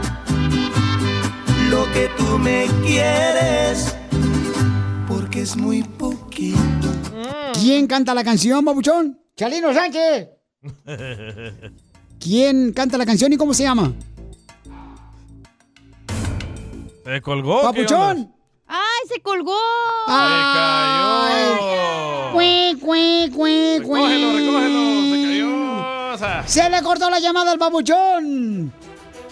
lo 1.68 1.84
que 1.92 2.08
tú 2.16 2.38
me 2.38 2.66
quieres, 2.82 3.96
porque 5.06 5.42
es 5.42 5.56
muy 5.56 5.82
poquito. 5.82 6.69
¿Quién 7.60 7.86
canta 7.86 8.14
la 8.14 8.24
canción, 8.24 8.64
Papuchón? 8.64 9.20
Chalino 9.36 9.74
Sánchez. 9.74 10.28
¿Quién 12.18 12.72
canta 12.72 12.96
la 12.96 13.04
canción 13.04 13.32
y 13.32 13.36
cómo 13.36 13.52
se 13.52 13.64
llama? 13.64 13.92
Se 17.04 17.20
colgó. 17.20 17.60
Papuchón. 17.60 18.34
¡Ay, 18.66 19.08
se 19.12 19.20
colgó! 19.20 19.58
Cue, 22.32 22.76
cue, 22.80 23.30
cue, 23.34 23.80
cue. 23.84 24.00
Recógelo, 24.00 24.32
recógelo, 24.32 25.14
se 25.14 25.22
cayó. 25.26 26.14
o 26.14 26.18
sea. 26.18 26.48
Se 26.48 26.70
le 26.70 26.82
cortó 26.82 27.10
la 27.10 27.18
llamada 27.18 27.52
al 27.52 27.58
babuchón. 27.58 28.72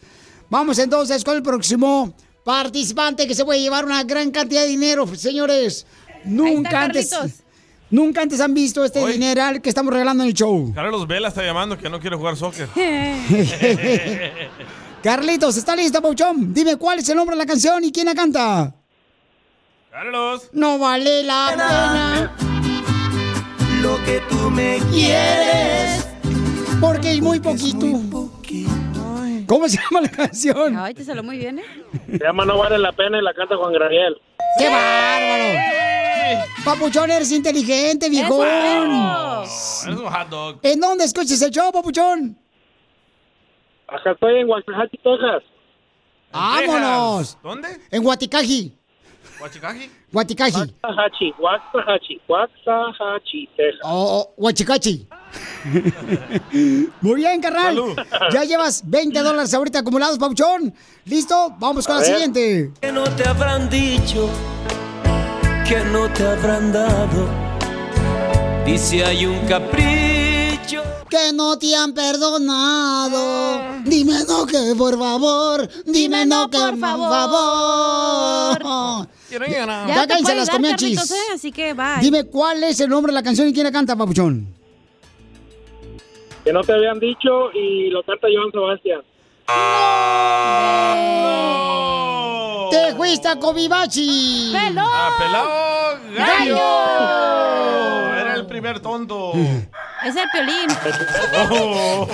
Vamos 0.51 0.79
entonces 0.79 1.25
con 1.25 1.37
el 1.37 1.43
próximo 1.43 2.15
participante 2.45 3.27
que 3.27 3.35
se 3.35 3.47
puede 3.47 3.63
llevar 3.63 3.87
una 3.87 4.05
gran 4.05 4.31
cantidad 4.31 4.61
de 4.61 4.69
dinero, 4.69 5.07
señores. 5.15 5.87
Nunca 6.27 6.83
antes. 6.83 7.09
Carlitos. 7.09 7.41
Nunca 7.91 8.21
antes 8.21 8.41
han 8.41 8.53
visto 8.53 8.85
este 8.85 9.07
dineral 9.07 9.63
que 9.63 9.71
estamos 9.71 9.91
regalando 9.91 10.23
en 10.25 10.29
el 10.29 10.35
show. 10.35 10.71
Carlos 10.75 11.07
Vela 11.07 11.29
está 11.29 11.43
llamando 11.43 11.79
que 11.79 11.89
no 11.89 11.99
quiere 11.99 12.17
jugar 12.17 12.37
soccer. 12.37 12.69
Carlitos, 15.03 15.57
¿está 15.57 15.75
lista, 15.75 16.03
Pauchón? 16.03 16.53
Dime 16.53 16.77
cuál 16.77 16.99
es 16.99 17.09
el 17.09 17.17
nombre 17.17 17.37
de 17.37 17.43
la 17.43 17.47
canción 17.47 17.83
y 17.85 17.91
quién 17.91 18.05
la 18.05 18.15
canta. 18.15 18.84
Carlos. 19.95 20.51
No 20.53 20.77
vale 20.77 21.23
la 21.23 21.51
pena 21.51 22.37
Lo 23.81 23.97
que 24.05 24.21
tú 24.29 24.51
me 24.51 24.81
quieres. 24.91 26.05
porque 26.81 27.13
es 27.13 27.21
muy 27.21 27.39
poquito. 27.39 27.87
¿Cómo 29.47 29.69
se 29.69 29.79
llama 29.79 30.01
la 30.01 30.09
canción? 30.09 30.77
Ay, 30.77 30.95
te 30.95 31.05
salió 31.05 31.23
muy 31.23 31.39
bien, 31.39 31.61
¿eh? 31.61 31.65
Se 32.11 32.19
llama 32.19 32.45
No 32.45 32.59
vale 32.59 32.77
la 32.77 32.91
pena 32.91 33.19
y 33.19 33.23
la 33.23 33.33
canta 33.35 33.57
Juan 33.57 33.73
Gabriel. 33.73 34.21
¡Qué 34.59 34.69
bárbaro! 34.69 35.61
Papuchón, 36.65 37.13
eres 37.13 37.31
inteligente, 37.31 38.11
viejón. 38.11 38.49
Eres 38.49 39.87
un 39.87 40.07
hot 40.07 40.29
dog. 40.29 40.59
¿En 40.65 40.81
dónde 40.81 41.05
escuchas 41.05 41.41
el 41.41 41.53
show, 41.53 41.71
Papuchón? 41.71 42.37
Acá 43.87 44.11
estoy 44.11 44.41
en 44.41 44.49
Waxahachie, 44.49 44.99
Texas. 45.05 45.45
¡Vámonos! 46.33 47.39
¿Dónde? 47.45 47.69
En 47.93 48.03
Guaticaji. 48.03 48.77
¿Huachicaji? 49.41 49.91
Guaticaji. 50.13 50.61
Waxahachie, 50.83 51.35
Waxahachie, 51.39 52.21
Waxahachie, 52.29 53.49
Texas. 53.57 53.81
Oh, 53.85 54.21
oh, 54.21 54.35
Huachicachi. 54.43 55.07
Muy 57.01 57.15
bien, 57.17 57.41
carnal. 57.41 57.75
Salud. 57.75 57.97
Ya 58.33 58.45
llevas 58.45 58.83
20 58.89 59.19
dólares 59.21 59.53
ahorita 59.53 59.81
acumulados, 59.81 60.19
Papuchón. 60.19 60.73
¿Listo? 61.05 61.55
Vamos 61.59 61.87
con 61.87 61.97
A 61.97 62.01
la 62.01 62.03
ver. 62.07 62.13
siguiente. 62.15 62.73
Que 62.81 62.93
no 62.93 63.05
te 63.05 63.29
habrán 63.29 63.69
dicho, 63.69 64.29
que 65.69 65.81
no 65.93 66.09
te 66.13 66.27
habrán 66.27 66.73
dado. 66.73 67.29
Dice 68.65 69.05
hay 69.05 69.27
un 69.27 69.41
capricho. 69.47 70.83
Que 71.11 71.33
no 71.33 71.57
te 71.59 71.75
han 71.77 71.93
perdonado. 71.93 73.61
Dime 73.85 74.25
no 74.27 74.47
que 74.47 74.75
por 74.77 74.99
favor. 74.99 75.69
Dime 75.85 76.25
no 76.27 76.49
que 76.49 76.59
por 76.59 76.79
favor. 76.79 77.09
Ya, 79.39 80.07
Ya 80.07 80.07
puede 80.07 80.35
las. 80.35 80.51
Carlitos, 80.51 81.11
¿eh? 81.11 81.15
Así 81.35 81.53
que 81.53 81.73
va. 81.73 81.99
Dime 82.01 82.25
cuál 82.25 82.63
es 82.65 82.81
el 82.81 82.89
nombre 82.89 83.13
de 83.13 83.15
la 83.15 83.23
canción 83.23 83.49
y 83.49 83.53
quién 83.53 83.65
la 83.65 83.73
canta, 83.73 83.97
Papuchón. 83.97 84.47
Que 86.45 86.53
no 86.53 86.61
te 86.63 86.73
habían 86.75 86.99
dicho 87.01 87.51
y 87.53 87.91
lo 87.91 88.03
canta 88.03 88.29
Joan 88.33 88.53
Sebastián. 88.53 89.01
Te 92.71 92.95
fuiste 92.95 93.29
a 93.29 93.37
Covibachi. 93.39 94.53
¡Pelón! 94.53 94.85
Ah, 94.87 95.11
pelado 95.19 95.75
gallo. 96.17 96.57
¡Gallo! 96.57 98.15
Era 98.21 98.35
el 98.35 98.47
primer 98.47 98.81
tonto. 98.81 99.33
Es 100.05 100.15
el 100.17 100.29
piolín. 100.33 100.69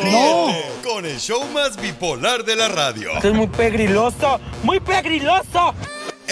Ríete 0.01 0.71
Con 0.85 1.05
el 1.05 1.19
show 1.19 1.43
más 1.53 1.77
bipolar 1.77 2.45
de 2.45 2.55
la 2.55 2.69
radio. 2.69 3.11
es 3.21 3.35
muy 3.35 3.49
pegriloso, 3.49 4.39
muy 4.63 4.79
pegriloso. 4.79 5.75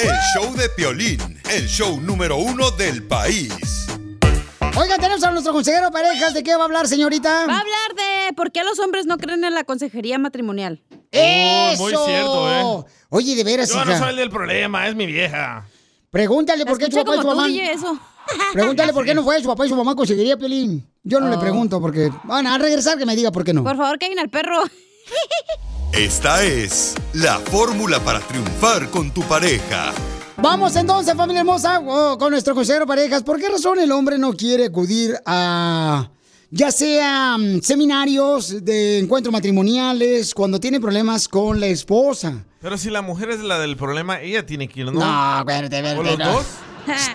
El 0.00 0.14
show 0.34 0.54
de 0.54 0.68
Piolín, 0.70 1.40
el 1.50 1.66
show 1.66 2.00
número 2.00 2.36
uno 2.36 2.70
del 2.70 3.02
país. 3.02 3.86
Oigan, 4.76 5.00
tenemos 5.00 5.24
a 5.24 5.30
nuestro 5.32 5.52
consejero 5.52 5.86
de 5.86 5.90
parejas. 5.90 6.34
¿De 6.34 6.42
qué 6.44 6.54
va 6.54 6.62
a 6.62 6.64
hablar, 6.66 6.86
señorita? 6.86 7.46
Va 7.46 7.56
a 7.56 7.60
hablar 7.60 7.94
de 7.96 8.32
por 8.34 8.52
qué 8.52 8.62
los 8.62 8.78
hombres 8.78 9.06
no 9.06 9.18
creen 9.18 9.42
en 9.44 9.54
la 9.54 9.64
consejería 9.64 10.18
matrimonial. 10.18 10.82
¡Eso! 11.10 11.82
muy 11.82 11.92
cierto, 12.06 12.52
¿eh? 12.52 12.84
Oye, 13.08 13.34
de 13.34 13.42
veras, 13.44 13.68
Yo 13.70 13.84
no 13.84 13.98
soy 13.98 14.10
el 14.10 14.16
del 14.16 14.30
problema, 14.30 14.86
es 14.86 14.94
mi 14.94 15.06
vieja. 15.06 15.66
Pregúntale 16.10 16.64
por 16.64 16.78
qué 16.78 16.88
tu 16.88 16.96
papá 16.98 17.16
y 17.16 17.20
tú, 17.20 17.26
mamá. 17.26 17.48
Eso. 17.48 17.98
Pregúntale 18.52 18.92
por 18.92 19.04
qué 19.04 19.14
no 19.14 19.24
fue 19.24 19.40
su 19.40 19.48
papá 19.48 19.66
y 19.66 19.68
su 19.68 19.74
mamá 19.76 19.96
conseguiría 19.96 20.36
Piolín. 20.36 20.86
Yo 21.02 21.18
no 21.18 21.28
le 21.28 21.36
Oh. 21.36 21.40
pregunto 21.40 21.80
porque. 21.80 22.10
Bueno, 22.24 22.52
al 22.54 22.60
regresar 22.60 22.98
que 22.98 23.06
me 23.06 23.16
diga 23.16 23.32
por 23.32 23.42
qué 23.42 23.52
no. 23.52 23.64
Por 23.64 23.76
favor, 23.76 23.98
caigan 23.98 24.18
al 24.20 24.28
perro. 24.28 24.62
Esta 25.92 26.44
es 26.44 26.94
la 27.14 27.38
fórmula 27.38 27.98
para 28.00 28.20
triunfar 28.20 28.90
con 28.90 29.10
tu 29.10 29.22
pareja. 29.22 29.92
Vamos 30.36 30.76
entonces, 30.76 31.14
familia 31.14 31.40
hermosa, 31.40 31.80
oh, 31.80 32.16
con 32.18 32.30
nuestro 32.30 32.54
consejero 32.54 32.86
parejas. 32.86 33.22
¿Por 33.22 33.40
qué 33.40 33.48
razón 33.48 33.78
el 33.80 33.90
hombre 33.90 34.18
no 34.18 34.34
quiere 34.34 34.66
acudir 34.66 35.16
a 35.24 36.10
ya 36.50 36.70
sea 36.70 37.36
mm, 37.38 37.62
seminarios 37.62 38.64
de 38.64 38.98
encuentros 38.98 39.32
matrimoniales 39.32 40.34
cuando 40.34 40.60
tiene 40.60 40.78
problemas 40.78 41.26
con 41.26 41.58
la 41.58 41.66
esposa? 41.66 42.44
Pero 42.60 42.76
si 42.76 42.90
la 42.90 43.02
mujer 43.02 43.30
es 43.30 43.40
la 43.40 43.58
del 43.58 43.76
problema, 43.76 44.20
ella 44.20 44.44
tiene 44.44 44.68
que 44.68 44.80
ir, 44.80 44.86
¿no? 44.86 44.92
No, 44.92 45.38
espérate, 45.38 45.76
espérate. 45.76 45.98
¿O 45.98 46.02
los 46.02 46.18
no. 46.18 46.32
dos? 46.32 46.46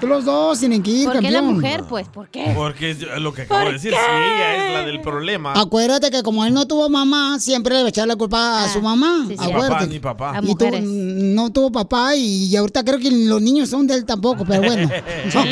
Los 0.01 0.25
dos 0.25 0.59
tienen 0.59 0.81
que 0.83 0.91
ir, 0.91 1.05
¿Por 1.09 1.19
qué 1.19 1.31
la 1.31 1.41
mujer, 1.41 1.83
pues? 1.87 2.07
¿Por 2.09 2.29
qué? 2.29 2.51
Porque 2.55 2.91
es 2.91 2.99
lo 3.19 3.33
que 3.33 3.43
acabo 3.43 3.61
¿Por 3.61 3.67
de 3.69 3.73
decir, 3.73 3.91
qué? 3.91 3.97
si 3.97 4.03
ella 4.05 4.67
es 4.67 4.73
la 4.73 4.85
del 4.85 5.01
problema. 5.01 5.53
Acuérdate 5.55 6.11
que 6.11 6.23
como 6.23 6.45
él 6.45 6.53
no 6.53 6.65
tuvo 6.67 6.89
mamá, 6.89 7.39
siempre 7.39 7.75
le 7.75 7.81
va 7.81 7.87
a 7.87 7.89
echar 7.89 8.07
la 8.07 8.15
culpa 8.15 8.63
a 8.63 8.69
su 8.69 8.81
mamá. 8.81 9.25
Ni 9.27 9.33
Acuérdate. 9.35 9.69
papá, 9.69 9.85
ni 9.85 9.99
papá. 9.99 10.37
A 10.37 10.41
Y 10.43 10.55
tú, 10.55 10.65
no 10.81 11.49
tuvo 11.51 11.71
papá 11.71 12.15
y 12.15 12.55
ahorita 12.55 12.83
creo 12.83 12.99
que 12.99 13.11
los 13.11 13.41
niños 13.41 13.69
son 13.69 13.87
de 13.87 13.95
él 13.95 14.05
tampoco, 14.05 14.45
pero 14.45 14.61
bueno. 14.63 14.89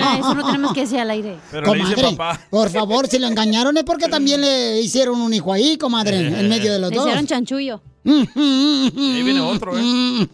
Ah, 0.04 0.18
eso 0.20 0.34
no 0.36 0.46
tenemos 0.46 0.74
que 0.74 0.82
decir 0.82 1.00
al 1.00 1.10
aire. 1.10 1.38
Pero 1.52 1.74
le 1.74 1.80
dice 1.82 1.96
Comadre, 1.96 2.16
papá. 2.18 2.40
por 2.50 2.70
favor, 2.70 3.08
si 3.08 3.20
lo 3.20 3.28
engañaron 3.28 3.76
es 3.78 3.84
porque 3.84 4.08
también 4.08 4.42
le 4.42 4.80
hicieron 4.82 5.20
un 5.22 5.34
hijo 5.34 5.52
ahí, 5.54 5.78
comadre, 5.78 6.18
en 6.40 6.50
medio 6.50 6.72
de 6.74 6.80
los 6.80 6.90
Le 6.90 6.96
dos. 6.98 7.06
hicieron 7.06 7.26
chanchullo. 7.28 7.82
Ahí 8.06 9.24
viene 9.24 9.40
otro, 9.42 9.78
¿eh? 9.78 9.82
¡Ay, 9.82 10.28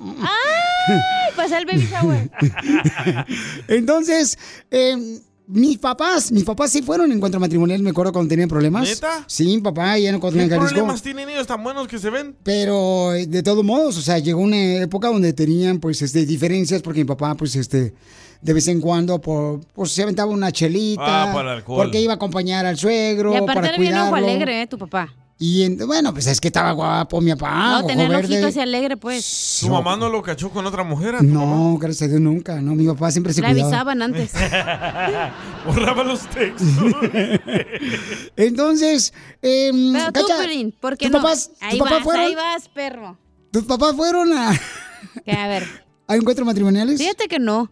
para 1.36 1.46
hacer 1.46 1.60
el 1.60 1.66
baby 1.66 1.88
shower. 1.92 2.30
Entonces, 3.68 4.38
eh, 4.72 5.20
mis 5.48 5.78
papás, 5.78 6.32
mis 6.32 6.44
papás 6.44 6.72
sí 6.72 6.82
fueron 6.82 7.10
en 7.12 7.18
encuentro 7.18 7.40
matrimonial, 7.40 7.82
me 7.82 7.90
acuerdo 7.92 8.12
cuando 8.12 8.30
tenían 8.30 8.50
problemas. 8.50 8.88
¿Neta? 8.90 9.24
Sí, 9.28 9.46
mi 9.46 9.62
papá, 9.62 9.98
ya 9.98 10.10
en 10.10 10.16
¿Qué 10.16 10.18
Ocotlán, 10.18 10.50
Jalisco. 10.50 10.68
problemas 10.70 11.02
tienen 11.02 11.30
ellos 11.30 11.48
tan 11.48 11.64
buenos 11.64 11.88
que 11.88 12.00
se 12.00 12.10
ven? 12.10 12.36
Pero 12.44 13.14
eh, 13.14 13.26
de 13.28 13.44
todos 13.44 13.64
modos, 13.64 13.98
o 13.98 14.02
sea, 14.02 14.20
llegó 14.20 14.42
una 14.42 14.58
época 14.82 15.08
donde 15.10 15.34
tenían 15.34 15.80
pues 15.80 16.02
este 16.02 16.26
diferencias 16.26 16.82
porque 16.82 17.00
mi 17.02 17.06
papá 17.06 17.36
pues 17.36 17.56
este 17.56 17.94
de 18.42 18.54
vez 18.54 18.68
en 18.68 18.80
cuando 18.80 19.20
por, 19.20 19.62
pues 19.74 19.92
se 19.92 20.04
aventaba 20.04 20.32
una 20.32 20.52
chelita 20.52 21.32
Ah, 21.32 21.34
por 21.34 21.48
alcohol. 21.48 21.84
porque 21.86 22.00
iba 22.02 22.14
a 22.14 22.18
acompañar 22.18 22.66
al 22.68 22.78
suegro 22.78 23.34
Y 23.34 23.38
aparte 23.38 23.54
para 23.56 23.68
era 23.70 23.78
bien 23.80 23.94
ojo 23.96 24.10
cuidarlo. 24.12 24.28
alegre, 24.30 24.62
¿eh? 24.62 24.68
Tu 24.68 24.78
papá. 24.78 25.12
Y 25.40 25.62
en- 25.64 25.78
bueno, 25.86 26.14
pues 26.14 26.26
es 26.26 26.42
que 26.42 26.48
estaba 26.48 26.72
guapo 26.72 27.22
mi 27.22 27.30
papá, 27.36 27.82
no, 27.82 27.86
tener 27.86 28.06
el 28.08 28.12
verde. 28.16 28.34
ojito 28.34 28.48
así 28.48 28.60
alegre, 28.60 28.98
pues. 28.98 29.24
¿Su 29.24 29.70
mamá 29.70 29.96
no 29.96 30.10
lo 30.10 30.24
cachó 30.24 30.50
con 30.50 30.66
otra 30.66 30.84
mujer? 30.84 31.14
a 31.14 31.20
tu 31.20 31.26
No, 31.26 31.78
gracias 31.78 32.04
a 32.04 32.08
Dios 32.08 32.22
nunca, 32.22 32.60
no, 32.60 32.74
mi 32.74 32.88
papá 32.88 33.12
siempre 33.12 33.34
se 33.34 33.42
Le 33.42 33.48
cuidaba. 33.50 33.68
avisaban 33.70 34.02
antes. 34.02 34.32
Borraba 35.66 36.04
los 36.04 36.22
textos. 36.30 36.68
Entonces, 38.36 39.14
eh, 39.42 39.72
Pero 39.94 40.06
tú, 40.12 40.22
Cacha, 40.28 40.40
Piolín, 40.40 40.74
¿por 40.80 40.98
qué 40.98 41.06
¿tus 41.06 41.12
no? 41.14 41.22
papás, 41.22 41.52
ahí 41.62 41.78
tus 41.78 41.80
papás 41.88 41.92
vas, 41.98 42.04
fueron, 42.04 42.26
ahí 42.26 42.36
vas, 42.36 42.70
perro. 42.70 43.18
tus 43.52 43.64
papás 43.64 43.96
fueron 43.96 44.34
a, 44.34 44.60
Que, 45.26 45.32
a 45.34 45.48
ver, 45.48 45.68
a 46.08 46.16
encuentros 46.16 46.46
matrimoniales? 46.46 46.98
fíjate 47.00 47.28
que 47.28 47.40
no. 47.40 47.70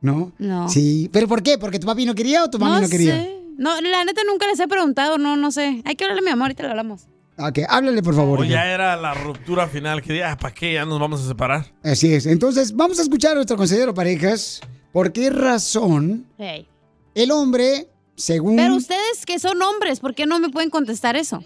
¿No? 0.00 0.32
No. 0.38 0.68
Sí, 0.68 1.08
pero 1.12 1.26
¿por 1.26 1.42
qué? 1.42 1.58
¿Porque 1.58 1.78
tu 1.78 1.86
papi 1.86 2.04
no 2.04 2.14
quería 2.14 2.44
o 2.44 2.50
tu 2.50 2.58
mami 2.58 2.82
no, 2.82 2.88
quería? 2.88 3.14
sé. 3.14 3.35
No, 3.56 3.80
la 3.80 4.04
neta 4.04 4.22
nunca 4.26 4.46
les 4.46 4.60
he 4.60 4.68
preguntado, 4.68 5.18
no, 5.18 5.36
no 5.36 5.50
sé. 5.50 5.82
Hay 5.84 5.96
que 5.96 6.04
hablarle 6.04 6.20
a 6.20 6.24
mi 6.24 6.30
amor, 6.30 6.44
ahorita 6.46 6.62
le 6.64 6.70
hablamos. 6.70 7.06
Ok, 7.38 7.60
háblale 7.68 8.02
por 8.02 8.14
favor. 8.14 8.40
O 8.40 8.44
hija. 8.44 8.54
ya 8.54 8.66
era 8.72 8.96
la 8.96 9.12
ruptura 9.12 9.68
final 9.68 10.00
que 10.02 10.16
ya, 10.16 10.36
¿para 10.36 10.54
qué? 10.54 10.74
Ya 10.74 10.84
nos 10.84 10.98
vamos 10.98 11.22
a 11.22 11.28
separar. 11.28 11.66
Así 11.82 12.12
es. 12.14 12.26
Entonces, 12.26 12.74
vamos 12.74 12.98
a 12.98 13.02
escuchar 13.02 13.32
a 13.32 13.34
nuestro 13.36 13.56
consejero 13.56 13.92
parejas. 13.92 14.60
¿Por 14.92 15.12
qué 15.12 15.28
razón 15.28 16.26
Hey. 16.38 16.66
el 17.14 17.30
hombre, 17.30 17.88
según... 18.14 18.56
Pero 18.56 18.74
ustedes 18.76 19.26
que 19.26 19.38
son 19.38 19.60
hombres, 19.60 20.00
¿por 20.00 20.14
qué 20.14 20.24
no 20.24 20.38
me 20.38 20.48
pueden 20.48 20.70
contestar 20.70 21.16
eso? 21.16 21.44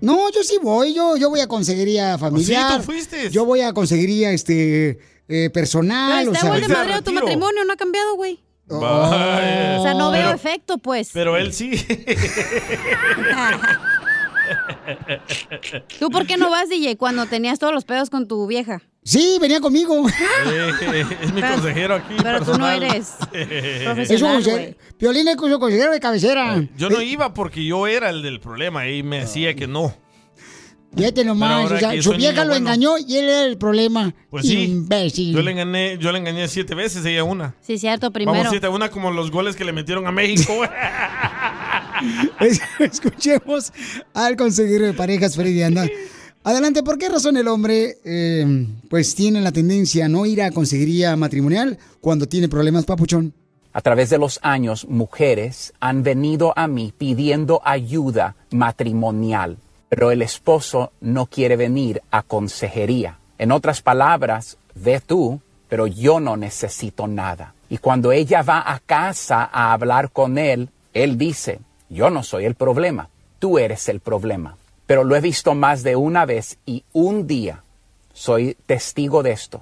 No, 0.00 0.30
yo 0.30 0.42
sí 0.44 0.58
voy. 0.62 0.94
Yo, 0.94 1.16
yo 1.16 1.30
voy 1.30 1.40
a 1.40 1.46
conseguiría 1.48 2.18
familiar. 2.18 2.72
Sí, 2.72 2.76
tú 2.78 2.82
fuiste. 2.84 3.30
Yo 3.30 3.44
voy 3.44 3.62
a 3.62 3.72
conseguiría 3.72 4.32
este, 4.32 4.98
eh, 5.28 5.50
personal. 5.50 6.18
Pero 6.18 6.30
o 6.30 6.34
está 6.34 6.46
sea, 6.46 6.56
igual 6.56 6.68
de 6.68 6.74
madreado 6.74 7.02
tu 7.02 7.12
matrimonio, 7.12 7.64
no 7.64 7.72
ha 7.72 7.76
cambiado, 7.76 8.14
güey. 8.16 8.44
Vaya. 8.68 9.78
O 9.78 9.82
sea, 9.82 9.94
no 9.94 10.10
veo 10.10 10.22
Pero- 10.24 10.34
efecto, 10.36 10.78
pues. 10.78 11.10
Pero 11.12 11.36
él 11.36 11.52
sí. 11.52 11.72
¿Tú 15.98 16.10
por 16.10 16.26
qué 16.26 16.36
no 16.36 16.50
vas, 16.50 16.68
DJ, 16.68 16.96
cuando 16.96 17.26
tenías 17.26 17.58
todos 17.58 17.72
los 17.74 17.84
pedos 17.84 18.10
con 18.10 18.26
tu 18.28 18.46
vieja? 18.46 18.80
Sí, 19.04 19.38
venía 19.40 19.60
conmigo. 19.60 20.06
Eh, 20.08 21.04
es 21.22 21.32
mi 21.32 21.40
Pero- 21.40 21.54
consejero 21.54 21.94
aquí. 21.94 22.14
pero 22.22 22.44
tú 22.44 22.58
no 22.58 22.68
eres 22.68 23.14
Es 23.32 24.20
un 24.22 24.28
conse- 24.32 24.76
Piolín 24.98 25.28
es 25.28 25.36
su 25.38 25.58
consejero 25.58 25.92
de 25.92 26.00
cabecera. 26.00 26.62
Yo 26.76 26.90
no 26.90 27.00
iba 27.00 27.32
porque 27.34 27.64
yo 27.64 27.86
era 27.86 28.10
el 28.10 28.22
del 28.22 28.40
problema 28.40 28.86
y 28.88 29.02
me 29.02 29.20
decía 29.20 29.54
que 29.54 29.66
no. 29.66 29.94
Fíjate 30.96 31.24
nomás, 31.24 31.70
o 31.70 31.78
sea, 31.78 32.02
su 32.02 32.12
vieja 32.14 32.44
lo 32.44 32.50
bueno. 32.50 32.56
engañó 32.66 32.98
y 32.98 33.16
él 33.16 33.24
era 33.28 33.44
el 33.44 33.58
problema. 33.58 34.14
Pues 34.30 34.46
sí. 34.46 34.64
Imbécil. 34.64 35.32
Yo 35.34 35.42
le 35.42 35.50
engañé, 35.52 35.98
yo 35.98 36.10
le 36.12 36.18
engañé 36.18 36.48
siete 36.48 36.74
veces, 36.74 37.04
ella 37.04 37.24
una. 37.24 37.54
Sí, 37.60 37.78
cierto, 37.78 38.10
primero. 38.10 38.36
Vamos 38.36 38.50
siete 38.50 38.66
a 38.66 38.70
una 38.70 38.90
como 38.90 39.10
los 39.10 39.30
goles 39.30 39.54
que 39.54 39.64
le 39.64 39.72
metieron 39.72 40.06
a 40.06 40.12
México. 40.12 40.52
Es- 42.40 42.60
Escuchemos 42.78 43.72
al 44.14 44.36
consejero 44.36 44.86
de 44.86 44.94
parejas, 44.94 45.34
Freddy 45.36 45.62
Anda. 45.62 45.86
Adelante, 46.44 46.82
¿por 46.82 46.96
qué 46.98 47.08
razón 47.08 47.36
el 47.36 47.48
hombre 47.48 47.98
eh, 48.04 48.66
pues 48.88 49.14
tiene 49.14 49.40
la 49.40 49.52
tendencia 49.52 50.06
a 50.06 50.08
no 50.08 50.24
ir 50.24 50.40
a 50.42 50.50
conseguiría 50.52 51.14
matrimonial 51.16 51.76
cuando 52.00 52.26
tiene 52.26 52.48
problemas, 52.48 52.84
papuchón? 52.84 53.34
A 53.72 53.80
través 53.82 54.10
de 54.10 54.18
los 54.18 54.38
años, 54.42 54.86
mujeres 54.88 55.72
han 55.80 56.02
venido 56.02 56.52
a 56.56 56.66
mí 56.68 56.92
pidiendo 56.96 57.60
ayuda 57.64 58.34
matrimonial, 58.50 59.58
pero 59.88 60.10
el 60.10 60.22
esposo 60.22 60.92
no 61.00 61.26
quiere 61.26 61.56
venir 61.56 62.02
a 62.10 62.22
consejería. 62.22 63.18
En 63.38 63.52
otras 63.52 63.82
palabras, 63.82 64.58
ve 64.74 65.00
tú, 65.00 65.40
pero 65.68 65.86
yo 65.86 66.20
no 66.20 66.36
necesito 66.36 67.06
nada. 67.06 67.54
Y 67.68 67.78
cuando 67.78 68.12
ella 68.12 68.42
va 68.42 68.62
a 68.66 68.80
casa 68.80 69.48
a 69.52 69.72
hablar 69.72 70.10
con 70.10 70.38
él, 70.38 70.70
él 70.94 71.18
dice, 71.18 71.60
yo 71.88 72.10
no 72.10 72.22
soy 72.22 72.44
el 72.44 72.54
problema, 72.54 73.08
tú 73.38 73.58
eres 73.58 73.88
el 73.88 74.00
problema. 74.00 74.56
Pero 74.86 75.04
lo 75.04 75.16
he 75.16 75.20
visto 75.20 75.54
más 75.54 75.82
de 75.82 75.96
una 75.96 76.24
vez 76.24 76.58
y 76.64 76.84
un 76.92 77.26
día 77.26 77.62
soy 78.12 78.56
testigo 78.66 79.22
de 79.22 79.32
esto. 79.32 79.60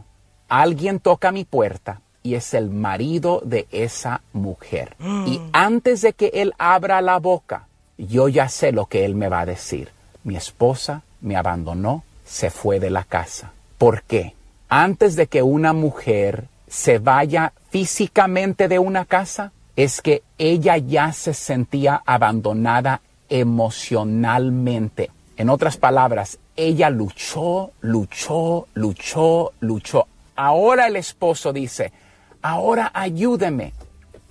Alguien 0.48 1.00
toca 1.00 1.32
mi 1.32 1.44
puerta 1.44 2.00
y 2.22 2.34
es 2.34 2.54
el 2.54 2.70
marido 2.70 3.42
de 3.44 3.66
esa 3.70 4.22
mujer. 4.32 4.96
Y 5.26 5.40
antes 5.52 6.00
de 6.02 6.12
que 6.12 6.30
él 6.34 6.54
abra 6.58 7.00
la 7.00 7.18
boca, 7.18 7.66
yo 7.98 8.28
ya 8.28 8.48
sé 8.48 8.72
lo 8.72 8.86
que 8.86 9.04
él 9.04 9.14
me 9.14 9.28
va 9.28 9.40
a 9.40 9.46
decir. 9.46 9.90
Mi 10.26 10.34
esposa 10.34 11.02
me 11.20 11.36
abandonó, 11.36 12.02
se 12.24 12.50
fue 12.50 12.80
de 12.80 12.90
la 12.90 13.04
casa. 13.04 13.52
¿Por 13.78 14.02
qué? 14.02 14.34
Antes 14.68 15.14
de 15.14 15.28
que 15.28 15.40
una 15.40 15.72
mujer 15.72 16.48
se 16.66 16.98
vaya 16.98 17.52
físicamente 17.70 18.66
de 18.66 18.80
una 18.80 19.04
casa, 19.04 19.52
es 19.76 20.02
que 20.02 20.24
ella 20.36 20.78
ya 20.78 21.12
se 21.12 21.32
sentía 21.32 22.02
abandonada 22.04 23.02
emocionalmente. 23.28 25.12
En 25.36 25.48
otras 25.48 25.76
palabras, 25.76 26.40
ella 26.56 26.90
luchó, 26.90 27.70
luchó, 27.80 28.66
luchó, 28.74 29.52
luchó. 29.60 30.08
Ahora 30.34 30.88
el 30.88 30.96
esposo 30.96 31.52
dice, 31.52 31.92
ahora 32.42 32.90
ayúdeme. 32.92 33.74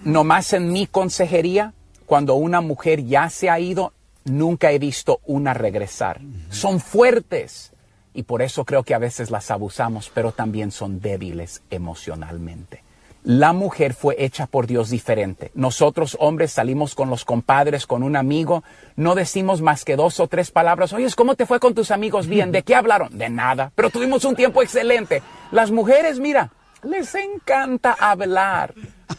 Nomás 0.04 0.52
en 0.52 0.74
mi 0.74 0.88
consejería, 0.88 1.72
cuando 2.06 2.36
una 2.36 2.60
mujer 2.60 3.06
ya 3.06 3.30
se 3.30 3.50
ha 3.50 3.62
ido, 3.62 3.94
nunca 4.26 4.72
he 4.72 4.80
visto 4.80 5.22
una 5.26 5.54
regresar. 5.54 6.22
Son 6.50 6.80
fuertes 6.80 7.72
y 8.14 8.24
por 8.24 8.42
eso 8.42 8.66
creo 8.66 8.84
que 8.84 8.94
a 8.94 9.00
veces 9.00 9.32
las 9.32 9.52
abusamos, 9.52 10.12
pero 10.14 10.32
también 10.32 10.72
son 10.72 11.00
débiles 11.00 11.64
emocionalmente. 11.70 12.84
La 13.24 13.54
mujer 13.54 13.96
fue 13.96 14.16
hecha 14.20 14.46
por 14.46 14.68
Dios 14.68 14.92
diferente. 14.92 15.50
Nosotros 15.56 16.16
hombres 16.20 16.52
salimos 16.52 16.94
con 16.94 17.10
los 17.10 17.26
compadres, 17.26 17.88
con 17.88 18.04
un 18.04 18.16
amigo, 18.16 18.64
no 18.96 19.16
decimos 19.16 19.64
más 19.64 19.84
que 19.84 19.96
dos 19.96 20.20
o 20.20 20.28
tres 20.28 20.52
palabras. 20.52 20.94
Oye, 20.94 21.08
¿cómo 21.16 21.34
te 21.34 21.48
fue 21.48 21.60
con 21.60 21.74
tus 21.74 21.90
amigos? 21.90 22.28
Bien, 22.28 22.52
¿de 22.52 22.62
qué 22.62 22.76
hablaron? 22.76 23.18
De 23.18 23.30
nada, 23.30 23.72
pero 23.74 23.90
tuvimos 23.90 24.26
un 24.26 24.36
tiempo 24.36 24.62
excelente. 24.62 25.24
Las 25.52 25.72
mujeres, 25.72 26.20
mira, 26.20 26.52
les 26.84 27.16
encanta 27.16 27.98
hablar. 28.00 28.76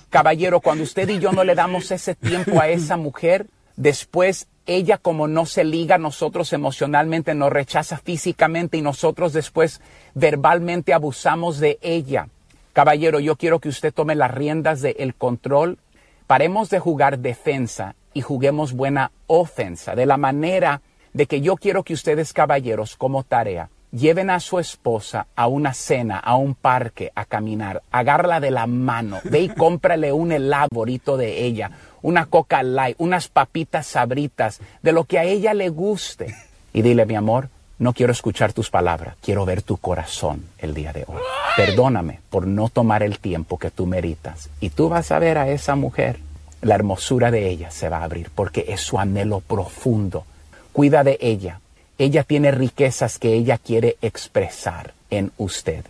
Caballero, 0.08 0.60
cuando 0.60 0.84
usted 0.84 1.08
y 1.08 1.18
yo 1.18 1.32
no 1.32 1.42
le 1.42 1.56
damos 1.56 1.90
ese 1.90 2.14
tiempo 2.14 2.60
a 2.60 2.68
esa 2.68 2.96
mujer, 2.96 3.48
después 3.74 4.46
ella 4.66 4.98
como 4.98 5.28
no 5.28 5.46
se 5.46 5.64
liga 5.64 5.94
a 5.94 5.98
nosotros 5.98 6.52
emocionalmente, 6.52 7.34
nos 7.34 7.52
rechaza 7.52 7.98
físicamente 7.98 8.76
y 8.76 8.82
nosotros 8.82 9.32
después 9.32 9.80
verbalmente 10.14 10.92
abusamos 10.92 11.58
de 11.58 11.78
ella. 11.80 12.28
Caballero, 12.72 13.20
yo 13.20 13.36
quiero 13.36 13.58
que 13.58 13.68
usted 13.68 13.94
tome 13.94 14.14
las 14.14 14.30
riendas 14.30 14.82
del 14.82 15.14
control. 15.14 15.78
Paremos 16.26 16.68
de 16.68 16.78
jugar 16.78 17.20
defensa 17.20 17.94
y 18.12 18.20
juguemos 18.20 18.72
buena 18.72 19.12
ofensa, 19.26 19.94
de 19.94 20.06
la 20.06 20.16
manera 20.16 20.82
de 21.12 21.26
que 21.26 21.40
yo 21.40 21.56
quiero 21.56 21.82
que 21.82 21.94
ustedes, 21.94 22.32
caballeros, 22.32 22.96
como 22.96 23.22
tarea, 23.22 23.70
lleven 23.90 24.30
a 24.30 24.40
su 24.40 24.58
esposa 24.58 25.26
a 25.36 25.46
una 25.46 25.72
cena, 25.72 26.18
a 26.18 26.36
un 26.36 26.54
parque, 26.54 27.12
a 27.14 27.24
caminar, 27.24 27.82
agárrala 27.90 28.40
de 28.40 28.50
la 28.50 28.66
mano, 28.66 29.20
ve 29.24 29.40
y 29.40 29.48
cómprale 29.48 30.12
un 30.12 30.32
helado 30.32 30.68
favorito 30.70 31.16
de 31.16 31.44
ella, 31.44 31.70
una 32.06 32.26
coca 32.26 32.62
light, 32.62 32.94
unas 33.00 33.26
papitas 33.26 33.88
sabritas, 33.88 34.60
de 34.80 34.92
lo 34.92 35.04
que 35.04 35.18
a 35.18 35.24
ella 35.24 35.54
le 35.54 35.70
guste. 35.70 36.36
Y 36.72 36.82
dile, 36.82 37.04
mi 37.04 37.16
amor, 37.16 37.48
no 37.80 37.94
quiero 37.94 38.12
escuchar 38.12 38.52
tus 38.52 38.70
palabras, 38.70 39.16
quiero 39.20 39.44
ver 39.44 39.60
tu 39.60 39.76
corazón 39.76 40.44
el 40.58 40.72
día 40.72 40.92
de 40.92 41.02
hoy. 41.08 41.20
Perdóname 41.56 42.20
por 42.30 42.46
no 42.46 42.68
tomar 42.68 43.02
el 43.02 43.18
tiempo 43.18 43.58
que 43.58 43.72
tú 43.72 43.86
meritas. 43.86 44.50
Y 44.60 44.70
tú 44.70 44.88
vas 44.88 45.10
a 45.10 45.18
ver 45.18 45.36
a 45.36 45.48
esa 45.48 45.74
mujer, 45.74 46.20
la 46.62 46.76
hermosura 46.76 47.32
de 47.32 47.48
ella 47.48 47.72
se 47.72 47.88
va 47.88 47.98
a 47.98 48.04
abrir 48.04 48.30
porque 48.32 48.66
es 48.68 48.82
su 48.82 49.00
anhelo 49.00 49.40
profundo. 49.40 50.26
Cuida 50.72 51.02
de 51.02 51.18
ella. 51.20 51.58
Ella 51.98 52.22
tiene 52.22 52.52
riquezas 52.52 53.18
que 53.18 53.32
ella 53.32 53.58
quiere 53.58 53.96
expresar 54.00 54.94
en 55.10 55.32
usted. 55.38 55.84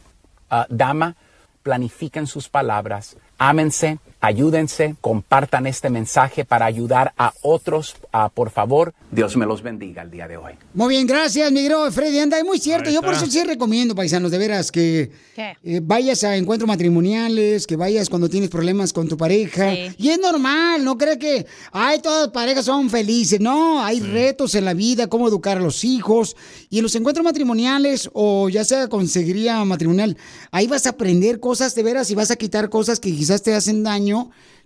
Ah, 0.49 0.65
dama, 0.71 1.15
planifiquen 1.63 2.27
sus 2.27 2.49
palabras, 2.49 3.19
ámense, 3.37 3.99
Ayúdense, 4.27 4.97
compartan 5.01 5.69
este 5.69 5.89
mensaje 5.89 6.45
para 6.45 6.67
ayudar 6.67 7.13
a 7.17 7.33
otros. 7.43 7.95
Ah, 8.13 8.29
por 8.29 8.51
favor, 8.51 8.93
Dios 9.13 9.37
me 9.37 9.47
los 9.47 9.63
bendiga 9.63 10.03
el 10.03 10.11
día 10.11 10.27
de 10.27 10.37
hoy. 10.37 10.55
Muy 10.75 10.97
bien, 10.97 11.07
gracias, 11.07 11.53
mi 11.53 11.61
querido 11.61 11.93
Freddy. 11.93 12.19
Anda, 12.19 12.37
es 12.37 12.45
muy 12.45 12.59
cierto. 12.59 12.91
Yo 12.91 13.03
por 13.03 13.15
eso 13.15 13.27
sí 13.27 13.45
recomiendo, 13.45 13.95
paisanos, 13.95 14.33
de 14.33 14.39
veras, 14.39 14.73
que 14.73 15.13
eh, 15.37 15.81
vayas 15.81 16.25
a 16.25 16.35
encuentros 16.35 16.67
matrimoniales, 16.67 17.69
que 17.69 17.77
vayas 17.77 18.09
cuando 18.09 18.29
tienes 18.29 18.51
problemas 18.51 18.93
con 18.93 19.07
tu 19.07 19.17
pareja. 19.17 19.73
Y 19.97 20.09
es 20.09 20.19
normal, 20.19 20.85
no 20.85 20.99
crees 20.99 21.19
que, 21.19 21.47
ay, 21.71 22.01
todas 22.01 22.23
las 22.23 22.31
parejas 22.31 22.65
son 22.65 22.91
felices. 22.91 23.39
No, 23.39 23.85
hay 23.85 24.01
retos 24.01 24.57
en 24.57 24.65
la 24.65 24.75
vida, 24.75 25.07
cómo 25.07 25.29
educar 25.29 25.59
a 25.59 25.61
los 25.61 25.85
hijos. 25.85 26.35
Y 26.69 26.79
en 26.79 26.83
los 26.83 26.97
encuentros 26.97 27.23
matrimoniales, 27.23 28.11
o 28.13 28.49
ya 28.49 28.65
sea 28.65 28.89
conseguiría 28.89 29.65
matrimonial, 29.65 30.17
ahí 30.51 30.67
vas 30.67 30.85
a 30.87 30.91
aprender 30.91 31.39
cosas 31.39 31.77
de 31.77 31.85
veras 31.85 32.11
y 32.11 32.17
vas 32.17 32.33
a 32.33 32.37
quitar 32.37 32.71
cosas 32.71 32.99
que 32.99 33.13
quizás 33.13 33.41
te 33.41 33.55
hacen 33.55 33.85
daño 33.85 34.16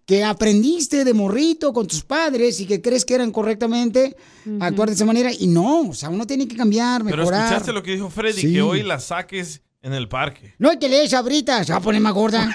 que 0.07 0.25
aprendiste 0.25 1.05
de 1.05 1.15
morrito 1.15 1.73
con 1.73 1.87
tus 1.87 2.03
padres 2.03 2.59
y 2.61 2.67
que 2.67 2.81
crees 2.83 3.05
que 3.05 3.15
eran 3.15 3.31
correctamente 3.31 4.17
actuar 4.61 4.89
de 4.89 4.95
esa 4.97 5.05
manera 5.05 5.31
y 5.33 5.47
no, 5.47 5.91
o 5.91 5.95
sea, 5.95 6.09
uno 6.09 6.27
tiene 6.27 6.49
que 6.49 6.57
cambiar, 6.57 7.05
Pero 7.05 7.19
mejorar. 7.19 7.45
escuchaste 7.45 7.73
lo 7.73 7.83
que 7.83 7.93
dijo 7.93 8.11
Freddy, 8.11 8.41
Sí. 8.41 8.53
que 8.53 8.63
hoy 8.63 8.83
la 8.83 8.99
saques 8.99 9.63
en 9.83 9.93
el 9.95 10.09
parque. 10.09 10.55
No 10.59 10.69
hay 10.71 10.79
que 10.79 10.89
leer 10.89 11.09
sabritas, 11.09 11.67
se 11.67 11.73
va 11.73 11.79
a 11.79 11.83
poner 11.83 12.01
más 12.01 12.13
gorda. 12.13 12.51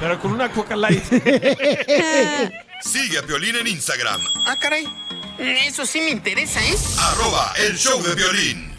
Pero 0.00 0.20
con 0.20 0.32
una 0.32 0.50
coca 0.52 0.76
light. 0.76 1.02
Sigue 2.82 3.18
a 3.18 3.22
Piolín 3.26 3.56
en 3.56 3.66
Instagram, 3.66 4.20
Ah, 4.46 4.56
caray. 4.60 4.84
Eso 5.38 5.86
sí 5.86 6.00
me 6.00 6.10
interesa, 6.10 6.60
¿eh? 6.64 6.74
arroba 6.98 7.52
el 7.66 7.76
show 7.76 8.00
de 8.02 8.14
violín. 8.14 8.71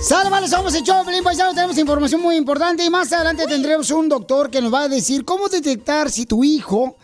Sale, 0.00 0.30
vale, 0.30 0.46
somos 0.46 0.72
el 0.76 0.84
show, 0.84 1.04
Pelín 1.04 1.24
Paisano, 1.24 1.52
tenemos 1.52 1.76
información 1.76 2.22
muy 2.22 2.36
importante 2.36 2.84
y 2.84 2.88
más 2.88 3.12
adelante 3.12 3.46
tendremos 3.48 3.90
un 3.90 4.08
doctor 4.08 4.48
que 4.48 4.62
nos 4.62 4.72
va 4.72 4.82
a 4.82 4.88
decir 4.88 5.24
cómo 5.24 5.48
detectar 5.48 6.08
si 6.08 6.24
tu 6.24 6.44
hijo 6.44 6.96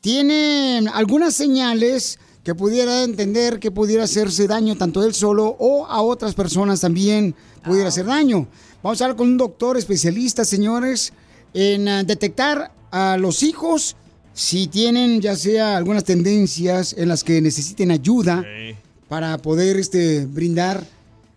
tiene 0.00 0.84
algunas 0.92 1.34
señales 1.34 2.18
que 2.42 2.56
pudiera 2.56 3.04
entender 3.04 3.60
que 3.60 3.70
pudiera 3.70 4.02
hacerse 4.02 4.48
daño 4.48 4.76
tanto 4.76 5.04
él 5.04 5.14
solo 5.14 5.56
o 5.60 5.86
a 5.86 6.02
otras 6.02 6.34
personas 6.34 6.80
también 6.80 7.36
pudiera 7.64 7.88
hacer 7.88 8.06
daño. 8.06 8.48
Vamos 8.82 9.00
a 9.00 9.04
hablar 9.04 9.16
con 9.16 9.28
un 9.28 9.38
doctor 9.38 9.76
especialista, 9.76 10.44
señores, 10.44 11.12
en 11.54 11.86
ah, 11.86 12.02
detectar 12.02 12.72
a 12.90 13.16
los 13.16 13.44
hijos 13.44 13.94
si 14.34 14.66
tienen 14.66 15.20
ya 15.20 15.36
sea 15.36 15.76
algunas 15.76 16.02
tendencias 16.02 16.94
en 16.98 17.08
las 17.08 17.22
que 17.22 17.40
necesiten 17.40 17.92
ayuda 17.92 18.44
para 19.08 19.38
poder 19.38 19.76
este, 19.76 20.26
brindar 20.26 20.84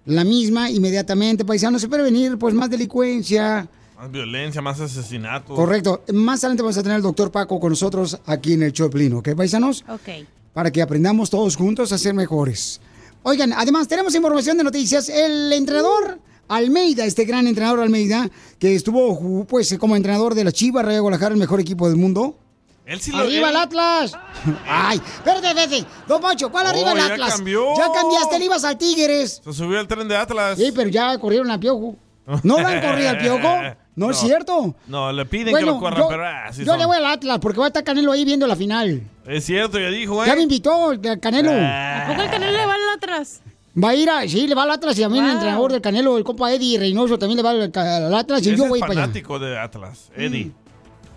la 0.05 0.23
misma 0.23 0.69
inmediatamente, 0.69 1.45
paisanos, 1.45 1.83
y 1.83 1.87
prevenir 1.87 2.37
pues 2.37 2.53
más 2.53 2.69
delincuencia. 2.69 3.67
Más 3.97 4.11
violencia, 4.11 4.61
más 4.61 4.79
asesinatos. 4.79 5.55
Correcto. 5.55 6.03
Más 6.13 6.43
adelante 6.43 6.63
vamos 6.63 6.77
a 6.77 6.83
tener 6.83 6.95
al 6.97 7.01
doctor 7.01 7.31
Paco 7.31 7.59
con 7.59 7.69
nosotros 7.69 8.19
aquí 8.25 8.53
en 8.53 8.63
el 8.63 8.73
Choplino, 8.73 9.19
¿ok, 9.19 9.29
paisanos? 9.35 9.85
Ok. 9.87 10.25
Para 10.53 10.71
que 10.71 10.81
aprendamos 10.81 11.29
todos 11.29 11.55
juntos 11.55 11.91
a 11.91 11.97
ser 11.97 12.13
mejores. 12.13 12.81
Oigan, 13.23 13.53
además 13.53 13.87
tenemos 13.87 14.13
información 14.15 14.57
de 14.57 14.65
noticias. 14.65 15.07
El 15.07 15.53
entrenador 15.53 16.19
Almeida, 16.49 17.05
este 17.05 17.23
gran 17.23 17.47
entrenador 17.47 17.79
Almeida, 17.79 18.29
que 18.59 18.75
estuvo 18.75 19.17
ju- 19.17 19.45
pues 19.47 19.73
como 19.79 19.95
entrenador 19.95 20.35
de 20.35 20.43
la 20.43 20.51
Chivas 20.51 20.83
Rayo 20.85 21.01
Guadalajara, 21.01 21.33
el 21.33 21.39
mejor 21.39 21.61
equipo 21.61 21.87
del 21.87 21.97
mundo. 21.97 22.37
Él 22.85 22.99
sí 22.99 23.11
lo 23.11 23.19
¡Arriba 23.19 23.49
el 23.49 23.55
Atlas! 23.57 24.13
Ay, 24.67 24.97
espérate, 24.97 25.47
espérate. 25.47 25.85
Don 26.07 26.19
Poncho, 26.21 26.51
¿cuál 26.51 26.65
Oh, 26.65 26.69
arriba 26.69 26.91
el 26.91 26.97
ya 26.97 27.05
Atlas? 27.13 27.35
cambió. 27.35 27.75
Ya 27.77 27.87
cambiaste, 27.93 28.39
le 28.39 28.45
ibas 28.45 28.63
al 28.65 28.77
Tigres. 28.77 29.41
Se 29.43 29.53
subió 29.53 29.79
al 29.79 29.87
tren 29.87 30.07
de 30.07 30.17
Atlas. 30.17 30.57
Sí, 30.57 30.71
pero 30.75 30.89
ya 30.89 31.17
corrieron 31.17 31.49
al 31.49 31.59
Piojo. 31.59 31.95
¿No 32.43 32.59
lo 32.59 32.67
han 32.67 32.81
corrido 32.81 33.09
al 33.09 33.17
Piojo? 33.17 33.57
No, 33.95 34.09
es 34.09 34.17
cierto. 34.17 34.73
No, 34.87 35.11
le 35.11 35.23
piden 35.27 35.51
Bueno, 35.51 35.67
que 35.67 35.73
lo 35.73 35.79
corran, 35.79 35.99
yo, 35.99 36.07
pero 36.07 36.25
ah, 36.25 36.51
sí 36.51 36.61
yo 36.65 36.71
son. 36.71 36.79
le 36.79 36.87
voy 36.87 36.97
al 36.97 37.05
Atlas 37.05 37.37
porque 37.39 37.59
va 37.59 37.65
a 37.65 37.67
estar 37.67 37.83
Canelo 37.83 38.11
ahí 38.11 38.25
viendo 38.25 38.47
la 38.47 38.55
final. 38.55 39.03
Es 39.27 39.45
cierto, 39.45 39.77
ya 39.77 39.89
dijo, 39.89 40.23
¿eh? 40.23 40.25
Ya 40.25 40.35
me 40.35 40.41
invitó 40.41 40.93
el 40.93 41.19
Canelo. 41.19 41.51
Ah. 41.53 42.05
¿A 42.05 42.07
poco 42.09 42.23
el 42.23 42.29
canal 42.31 42.51
le 42.51 42.65
va 42.65 42.73
al 42.73 42.89
atrás? 42.97 43.41
Va 43.77 43.89
a 43.89 43.93
ir 43.95 44.09
a, 44.09 44.27
sí, 44.27 44.47
le 44.47 44.55
va 44.55 44.63
al 44.63 44.71
Atlas 44.71 44.97
y 44.97 45.03
a 45.03 45.09
mí 45.09 45.19
el 45.19 45.25
Wow. 45.25 45.33
entrenador 45.33 45.71
del 45.73 45.81
Canelo, 45.81 46.17
el 46.17 46.23
compa 46.23 46.51
Eddie 46.51 46.79
Reynoso, 46.79 47.19
también 47.19 47.37
le 47.37 47.43
va 47.43 47.51
al, 47.51 48.13
Atlas 48.15 48.41
y 48.43 48.49
Ese 48.49 48.57
yo 48.57 48.63
es 48.63 48.69
voy 48.71 48.79
para 48.79 48.93
allá. 48.93 49.01
fanático 49.01 49.37
de 49.37 49.59
Atlas, 49.59 50.09
Eddie. 50.15 50.51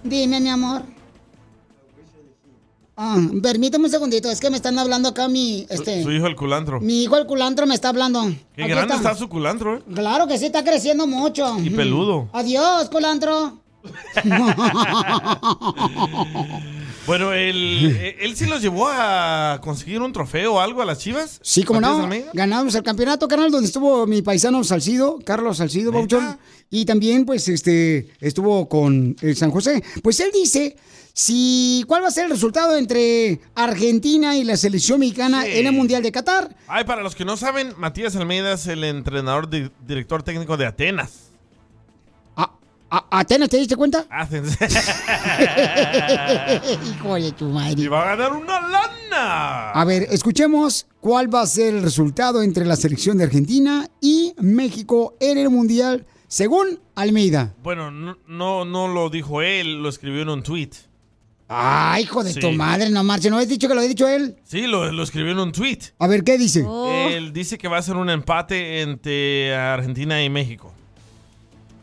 Dime, 0.02 0.38
mi 0.40 0.50
amor. 0.50 0.82
Ah, 2.98 3.18
permíteme 3.42 3.84
un 3.84 3.90
segundito, 3.90 4.30
es 4.30 4.40
que 4.40 4.48
me 4.48 4.56
están 4.56 4.78
hablando 4.78 5.10
acá 5.10 5.28
mi, 5.28 5.66
este, 5.68 6.02
Su 6.02 6.10
hijo 6.12 6.26
el 6.26 6.34
culantro. 6.34 6.80
mi 6.80 7.02
hijo 7.02 7.18
el 7.18 7.26
culantro 7.26 7.66
me 7.66 7.74
está 7.74 7.90
hablando. 7.90 8.22
Qué 8.54 8.62
Aquí 8.64 8.72
grande 8.72 8.94
está. 8.94 9.14
su 9.14 9.28
culantro, 9.28 9.76
¿eh? 9.76 9.82
Claro 9.94 10.26
que 10.26 10.38
sí, 10.38 10.46
está 10.46 10.64
creciendo 10.64 11.06
mucho. 11.06 11.58
Y 11.62 11.68
peludo. 11.70 12.30
Adiós, 12.32 12.88
culantro. 12.88 13.58
Bueno, 17.06 17.32
él, 17.32 17.96
eh, 18.00 18.16
él 18.20 18.36
sí 18.36 18.46
los 18.46 18.60
llevó 18.60 18.88
a 18.90 19.60
conseguir 19.62 20.00
un 20.02 20.12
trofeo 20.12 20.54
o 20.54 20.60
algo 20.60 20.82
a 20.82 20.84
las 20.84 20.98
chivas. 20.98 21.38
Sí, 21.42 21.62
como 21.62 21.80
no, 21.80 22.08
ganamos 22.32 22.74
el 22.74 22.82
campeonato, 22.82 23.28
canal, 23.28 23.50
donde 23.50 23.66
estuvo 23.68 24.06
mi 24.06 24.22
paisano 24.22 24.64
Salcido, 24.64 25.18
Carlos 25.24 25.58
Salcido, 25.58 25.92
Bauchón, 25.92 26.36
y 26.68 26.84
también, 26.84 27.24
pues, 27.24 27.46
este, 27.48 28.08
estuvo 28.20 28.68
con 28.68 29.14
el 29.20 29.36
San 29.36 29.52
José. 29.52 29.84
Pues 30.02 30.18
él 30.18 30.30
dice, 30.34 30.76
si, 31.12 31.84
¿cuál 31.86 32.02
va 32.02 32.08
a 32.08 32.10
ser 32.10 32.24
el 32.24 32.30
resultado 32.32 32.76
entre 32.76 33.40
Argentina 33.54 34.36
y 34.36 34.42
la 34.42 34.56
selección 34.56 34.98
mexicana 34.98 35.44
Sí. 35.44 35.52
en 35.58 35.66
el 35.68 35.72
Mundial 35.72 36.02
de 36.02 36.10
Qatar? 36.10 36.56
Ay, 36.66 36.82
para 36.84 37.02
los 37.04 37.14
que 37.14 37.24
no 37.24 37.36
saben, 37.36 37.72
Matías 37.78 38.16
Almeida 38.16 38.52
es 38.54 38.66
el 38.66 38.82
entrenador, 38.82 39.48
di- 39.48 39.70
director 39.86 40.24
técnico 40.24 40.56
de 40.56 40.66
Atenas. 40.66 41.25
¿A- 42.90 43.06
¿Atenas 43.10 43.48
te 43.48 43.56
diste 43.58 43.74
cuenta? 43.76 44.06
Athens. 44.10 44.56
Hijo 46.96 47.14
de 47.16 47.32
tu 47.32 47.46
madre. 47.46 47.82
y 47.82 47.86
va 47.88 48.02
a 48.12 48.16
ganar 48.16 48.32
una 48.32 48.60
lana. 48.60 49.70
A 49.72 49.84
ver, 49.84 50.06
escuchemos 50.10 50.86
cuál 51.00 51.32
va 51.34 51.42
a 51.42 51.46
ser 51.46 51.74
el 51.74 51.82
resultado 51.82 52.42
entre 52.42 52.64
la 52.64 52.76
selección 52.76 53.18
de 53.18 53.24
Argentina 53.24 53.88
y 54.00 54.34
México 54.38 55.16
en 55.20 55.38
el 55.38 55.50
Mundial, 55.50 56.06
según 56.28 56.78
Almeida. 56.94 57.54
Bueno, 57.62 57.90
no, 57.90 58.18
no, 58.26 58.64
no 58.64 58.88
lo 58.88 59.10
dijo 59.10 59.42
él, 59.42 59.82
lo 59.82 59.88
escribió 59.88 60.22
en 60.22 60.28
un 60.28 60.42
tweet. 60.42 60.70
Ay, 61.48 62.02
hijo 62.04 62.24
de 62.24 62.32
Sí. 62.32 62.40
tu 62.40 62.50
madre, 62.52 62.90
no 62.90 63.04
marche, 63.04 63.30
¿no 63.30 63.38
has 63.38 63.48
dicho 63.48 63.68
que 63.68 63.74
lo 63.74 63.80
ha 63.80 63.84
dicho 63.84 64.08
él? 64.08 64.36
Sí, 64.42 64.66
lo, 64.66 64.90
lo 64.90 65.02
escribió 65.04 65.30
en 65.32 65.38
un 65.38 65.52
tweet. 65.52 65.78
A 66.00 66.08
ver, 66.08 66.24
¿qué 66.24 66.36
dice? 66.38 66.64
Él 67.10 67.32
dice 67.32 67.56
que 67.56 67.68
va 67.68 67.78
a 67.78 67.82
ser 67.82 67.96
un 67.96 68.10
empate 68.10 68.80
entre 68.82 69.54
Argentina 69.54 70.20
y 70.24 70.28
México. 70.30 70.72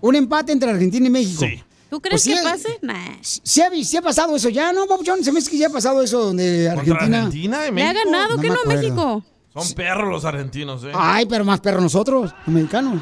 Un 0.04 0.16
empate 0.16 0.52
entre 0.52 0.70
Argentina 0.70 1.08
y 1.08 1.10
México. 1.10 1.46
Sí. 1.46 1.64
¿Tú 1.90 2.02
crees 2.02 2.24
Pues 2.26 2.36
que 2.36 2.42
sí, 2.42 2.44
pase? 2.44 2.80
Nah. 2.82 3.18
¿Sí 3.22 3.62
ha, 3.62 3.70
sí 3.84 3.96
ha 3.98 4.02
pasado 4.02 4.36
eso 4.36 4.50
ya, 4.50 4.74
no, 4.74 4.86
Papuchón? 4.86 5.24
Se 5.24 5.32
me 5.32 5.40
hace 5.40 5.50
que 5.50 5.58
ya 5.58 5.68
ha 5.68 5.72
pasado 5.72 6.02
eso 6.02 6.20
donde 6.26 6.70
¿Contra 6.76 6.94
Argentina... 6.96 7.18
Argentina 7.20 7.58
y 7.68 7.72
¿Le 7.72 7.84
ha 7.84 7.94
México? 7.94 8.12
ganado 8.12 8.36
No 8.36 8.42
que 8.42 8.50
me 8.50 8.54
no 8.56 8.62
acuerdo. 8.62 8.82
México? 8.82 9.24
Son 9.54 9.74
perros 9.76 10.10
los 10.10 10.26
argentinos, 10.26 10.84
¿eh? 10.84 10.92
Ay, 10.94 11.26
pero 11.28 11.46
más 11.46 11.62
perros 11.62 11.84
nosotros, 11.84 12.34
los 12.46 12.54
mexicanos. 12.54 13.02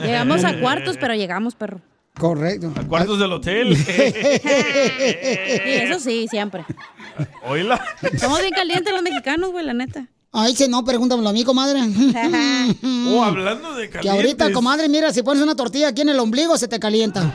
Llegamos 0.00 0.44
a 0.44 0.60
cuartos, 0.60 0.96
pero 1.00 1.14
llegamos, 1.14 1.54
perro. 1.54 1.80
Correcto. 2.18 2.72
A 2.76 2.82
cuartos 2.86 3.18
del 3.18 3.32
hotel. 3.32 3.74
Sí, 3.86 3.90
eso 5.64 5.98
sí, 6.00 6.26
siempre. 6.28 6.64
Oíla. 7.46 7.80
Somos 8.18 8.40
bien 8.40 8.52
calientes 8.52 8.92
los 8.92 9.02
mexicanos, 9.02 9.50
güey, 9.52 9.64
la 9.64 9.72
neta. 9.74 10.08
Ay, 10.34 10.56
si 10.56 10.66
no, 10.66 10.82
pregúntamelo 10.82 11.28
a 11.28 11.32
mí, 11.32 11.44
comadre. 11.44 11.80
Oh, 13.14 13.22
hablando 13.24 13.74
de 13.74 13.86
Que 13.86 13.98
calientes. 13.98 14.10
ahorita, 14.10 14.52
comadre, 14.52 14.88
mira, 14.88 15.12
si 15.12 15.22
pones 15.22 15.42
una 15.42 15.54
tortilla 15.54 15.88
aquí 15.88 16.00
en 16.02 16.08
el 16.08 16.18
ombligo, 16.20 16.56
se 16.56 16.68
te 16.68 16.78
calienta. 16.80 17.30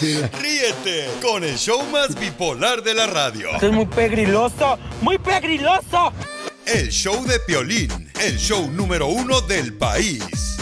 Ríete 0.00 1.08
con 1.22 1.44
el 1.44 1.56
show 1.56 1.80
más 1.92 2.18
bipolar 2.18 2.82
de 2.82 2.94
la 2.94 3.06
radio. 3.06 3.48
es 3.60 3.72
muy 3.72 3.86
pegriloso, 3.86 4.78
muy 5.02 5.18
pegriloso. 5.18 6.12
El 6.66 6.88
show 6.90 7.24
de 7.26 7.38
Piolín, 7.40 8.10
el 8.20 8.36
show 8.38 8.68
número 8.72 9.06
uno 9.08 9.40
del 9.42 9.74
país. 9.74 10.56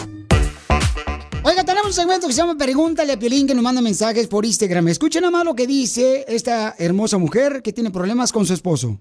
Oiga, 1.42 1.64
tenemos 1.64 1.86
un 1.88 1.92
segmento 1.94 2.26
que 2.26 2.32
se 2.34 2.38
llama 2.42 2.56
Pregúntale 2.56 3.12
a 3.14 3.18
Piolín 3.18 3.46
que 3.46 3.54
nos 3.54 3.62
manda 3.62 3.80
mensajes 3.80 4.26
por 4.26 4.44
Instagram. 4.44 4.88
Escuchen 4.88 5.22
nada 5.22 5.30
más 5.30 5.44
lo 5.44 5.54
que 5.54 5.66
dice 5.66 6.24
esta 6.28 6.74
hermosa 6.78 7.16
mujer 7.16 7.62
que 7.62 7.72
tiene 7.72 7.90
problemas 7.90 8.32
con 8.32 8.44
su 8.44 8.52
esposo. 8.52 8.98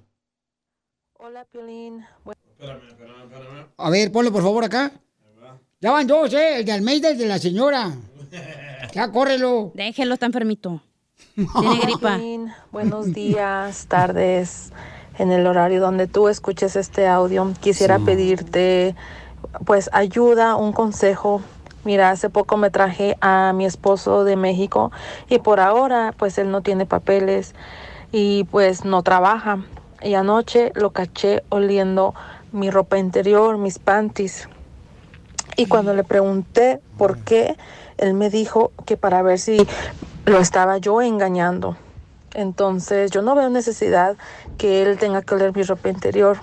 Hola, 1.37 1.45
Piolín. 1.51 2.03
A 3.77 3.89
ver, 3.91 4.11
ponlo 4.11 4.31
por 4.31 4.41
favor 4.41 4.63
acá. 4.63 4.91
Ya 5.79 5.91
van 5.91 6.07
dos, 6.07 6.33
¿eh? 6.33 6.57
El 6.57 6.65
de 6.65 6.71
Almeida 6.71 7.09
y 7.09 7.11
el 7.11 7.17
de 7.19 7.27
la 7.27 7.37
señora. 7.37 7.91
Ya, 8.93 9.11
córrelo. 9.11 9.71
Déjelo, 9.75 10.15
está 10.15 10.25
enfermito. 10.25 10.81
Tiene 11.35 11.79
gripa. 11.83 12.15
Piolín, 12.15 12.51
buenos 12.71 13.13
días, 13.13 13.85
tardes. 13.87 14.71
En 15.19 15.31
el 15.31 15.45
horario 15.45 15.79
donde 15.79 16.07
tú 16.07 16.27
escuches 16.27 16.75
este 16.75 17.05
audio, 17.05 17.53
quisiera 17.59 17.99
pedirte, 17.99 18.95
pues, 19.63 19.91
ayuda, 19.93 20.55
un 20.55 20.73
consejo. 20.73 21.43
Mira, 21.83 22.09
hace 22.09 22.31
poco 22.31 22.57
me 22.57 22.71
traje 22.71 23.15
a 23.21 23.53
mi 23.53 23.65
esposo 23.67 24.23
de 24.23 24.37
México 24.37 24.91
y 25.29 25.37
por 25.37 25.59
ahora, 25.59 26.15
pues, 26.17 26.39
él 26.39 26.49
no 26.49 26.61
tiene 26.61 26.87
papeles 26.87 27.53
y 28.11 28.45
pues 28.45 28.85
no 28.85 29.03
trabaja. 29.03 29.59
Y 30.01 30.13
anoche 30.13 30.71
lo 30.75 30.91
caché 30.91 31.43
oliendo 31.49 32.13
mi 32.51 32.69
ropa 32.69 32.97
interior, 32.97 33.57
mis 33.57 33.79
panties. 33.79 34.47
Y 35.55 35.65
cuando 35.65 35.93
le 35.93 36.03
pregunté 36.03 36.79
por 36.97 37.17
qué, 37.19 37.57
él 37.97 38.13
me 38.13 38.29
dijo 38.29 38.71
que 38.85 38.95
para 38.95 39.21
ver 39.21 39.39
si 39.39 39.65
lo 40.25 40.39
estaba 40.39 40.77
yo 40.77 41.01
engañando. 41.01 41.77
Entonces 42.33 43.09
yo 43.09 43.21
no 43.21 43.33
veo 43.33 43.49
necesidad 43.49 44.17
que 44.57 44.83
él 44.83 44.97
tenga 44.99 45.23
que 45.23 45.33
oler 45.33 45.55
mi 45.55 45.63
ropa 45.63 45.89
interior. 45.89 46.37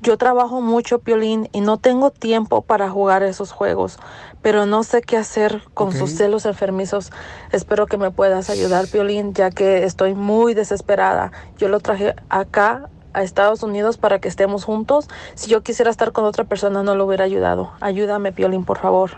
Yo 0.00 0.16
trabajo 0.16 0.60
mucho, 0.60 1.00
Piolín, 1.00 1.48
y 1.52 1.60
no 1.60 1.76
tengo 1.76 2.10
tiempo 2.10 2.62
para 2.62 2.88
jugar 2.88 3.22
esos 3.22 3.52
juegos, 3.52 3.98
pero 4.42 4.66
no 4.66 4.82
sé 4.82 5.02
qué 5.02 5.16
hacer 5.16 5.62
con 5.74 5.92
sus 5.92 6.10
celos 6.10 6.46
enfermizos. 6.46 7.10
Espero 7.52 7.86
que 7.86 7.96
me 7.96 8.10
puedas 8.10 8.50
ayudar, 8.50 8.86
Piolín, 8.88 9.34
ya 9.34 9.50
que 9.50 9.84
estoy 9.84 10.14
muy 10.14 10.54
desesperada. 10.54 11.32
Yo 11.56 11.68
lo 11.68 11.80
traje 11.80 12.14
acá 12.28 12.88
a 13.12 13.22
Estados 13.22 13.62
Unidos 13.62 13.98
para 13.98 14.20
que 14.20 14.28
estemos 14.28 14.64
juntos. 14.64 15.08
Si 15.34 15.50
yo 15.50 15.62
quisiera 15.62 15.90
estar 15.90 16.12
con 16.12 16.24
otra 16.24 16.44
persona, 16.44 16.82
no 16.82 16.94
lo 16.94 17.06
hubiera 17.06 17.24
ayudado. 17.24 17.72
Ayúdame, 17.80 18.32
Piolín, 18.32 18.64
por 18.64 18.78
favor. 18.78 19.12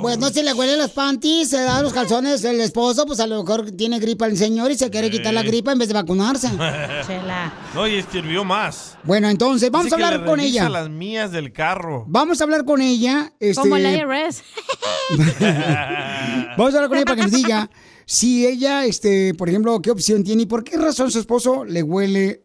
Bueno, 0.00 0.28
si 0.30 0.42
le 0.42 0.52
huelen 0.54 0.78
las 0.78 0.90
panties, 0.90 1.50
se 1.50 1.60
da 1.60 1.82
los 1.82 1.92
calzones 1.92 2.44
el 2.44 2.60
esposo, 2.60 3.04
pues 3.06 3.18
a 3.20 3.26
lo 3.26 3.42
mejor 3.42 3.70
tiene 3.72 3.98
gripa 3.98 4.26
el 4.26 4.36
señor 4.36 4.70
y 4.70 4.76
se 4.76 4.88
quiere 4.90 5.10
quitar 5.10 5.34
la 5.34 5.42
gripa 5.42 5.72
en 5.72 5.78
vez 5.78 5.88
de 5.88 5.94
vacunarse. 5.94 6.48
No, 7.74 7.86
y 7.86 7.96
escribió 7.96 8.44
más. 8.44 8.96
Bueno, 9.04 9.28
entonces 9.28 9.70
vamos 9.70 9.86
Dice 9.86 9.94
a 9.94 9.98
que 9.98 10.04
hablar 10.04 10.20
le 10.20 10.26
con 10.26 10.40
ella. 10.40 10.68
las 10.68 10.88
mías 10.88 11.30
del 11.32 11.52
carro. 11.52 12.04
Vamos 12.08 12.40
a 12.40 12.44
hablar 12.44 12.64
con 12.64 12.80
ella. 12.82 13.32
Este, 13.40 13.60
Como 13.60 13.78
la 13.78 13.92
IRS. 13.92 14.42
Vamos 16.56 16.74
a 16.74 16.76
hablar 16.78 16.88
con 16.88 16.96
ella 16.98 17.04
para 17.04 17.16
que 17.16 17.22
nos 17.22 17.32
diga 17.32 17.70
si 18.06 18.46
ella, 18.46 18.84
este, 18.84 19.34
por 19.34 19.48
ejemplo, 19.48 19.80
qué 19.80 19.90
opción 19.90 20.24
tiene 20.24 20.42
y 20.42 20.46
por 20.46 20.64
qué 20.64 20.76
razón 20.76 21.10
su 21.10 21.18
esposo 21.20 21.64
le 21.64 21.82
huele 21.82 22.44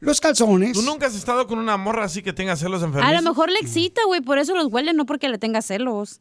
los 0.00 0.20
calzones. 0.20 0.72
¿Tú 0.72 0.82
nunca 0.82 1.06
has 1.06 1.14
estado 1.14 1.46
con 1.46 1.58
una 1.58 1.76
morra 1.76 2.04
así 2.04 2.22
que 2.22 2.32
tenga 2.32 2.56
celos 2.56 2.82
A 2.82 2.86
enfermizos? 2.86 3.22
lo 3.22 3.30
mejor 3.30 3.50
le 3.50 3.58
excita, 3.60 4.02
güey, 4.06 4.20
por 4.20 4.38
eso 4.38 4.54
los 4.54 4.66
huele, 4.72 4.92
no 4.92 5.06
porque 5.06 5.28
le 5.28 5.38
tenga 5.38 5.62
celos. 5.62 6.20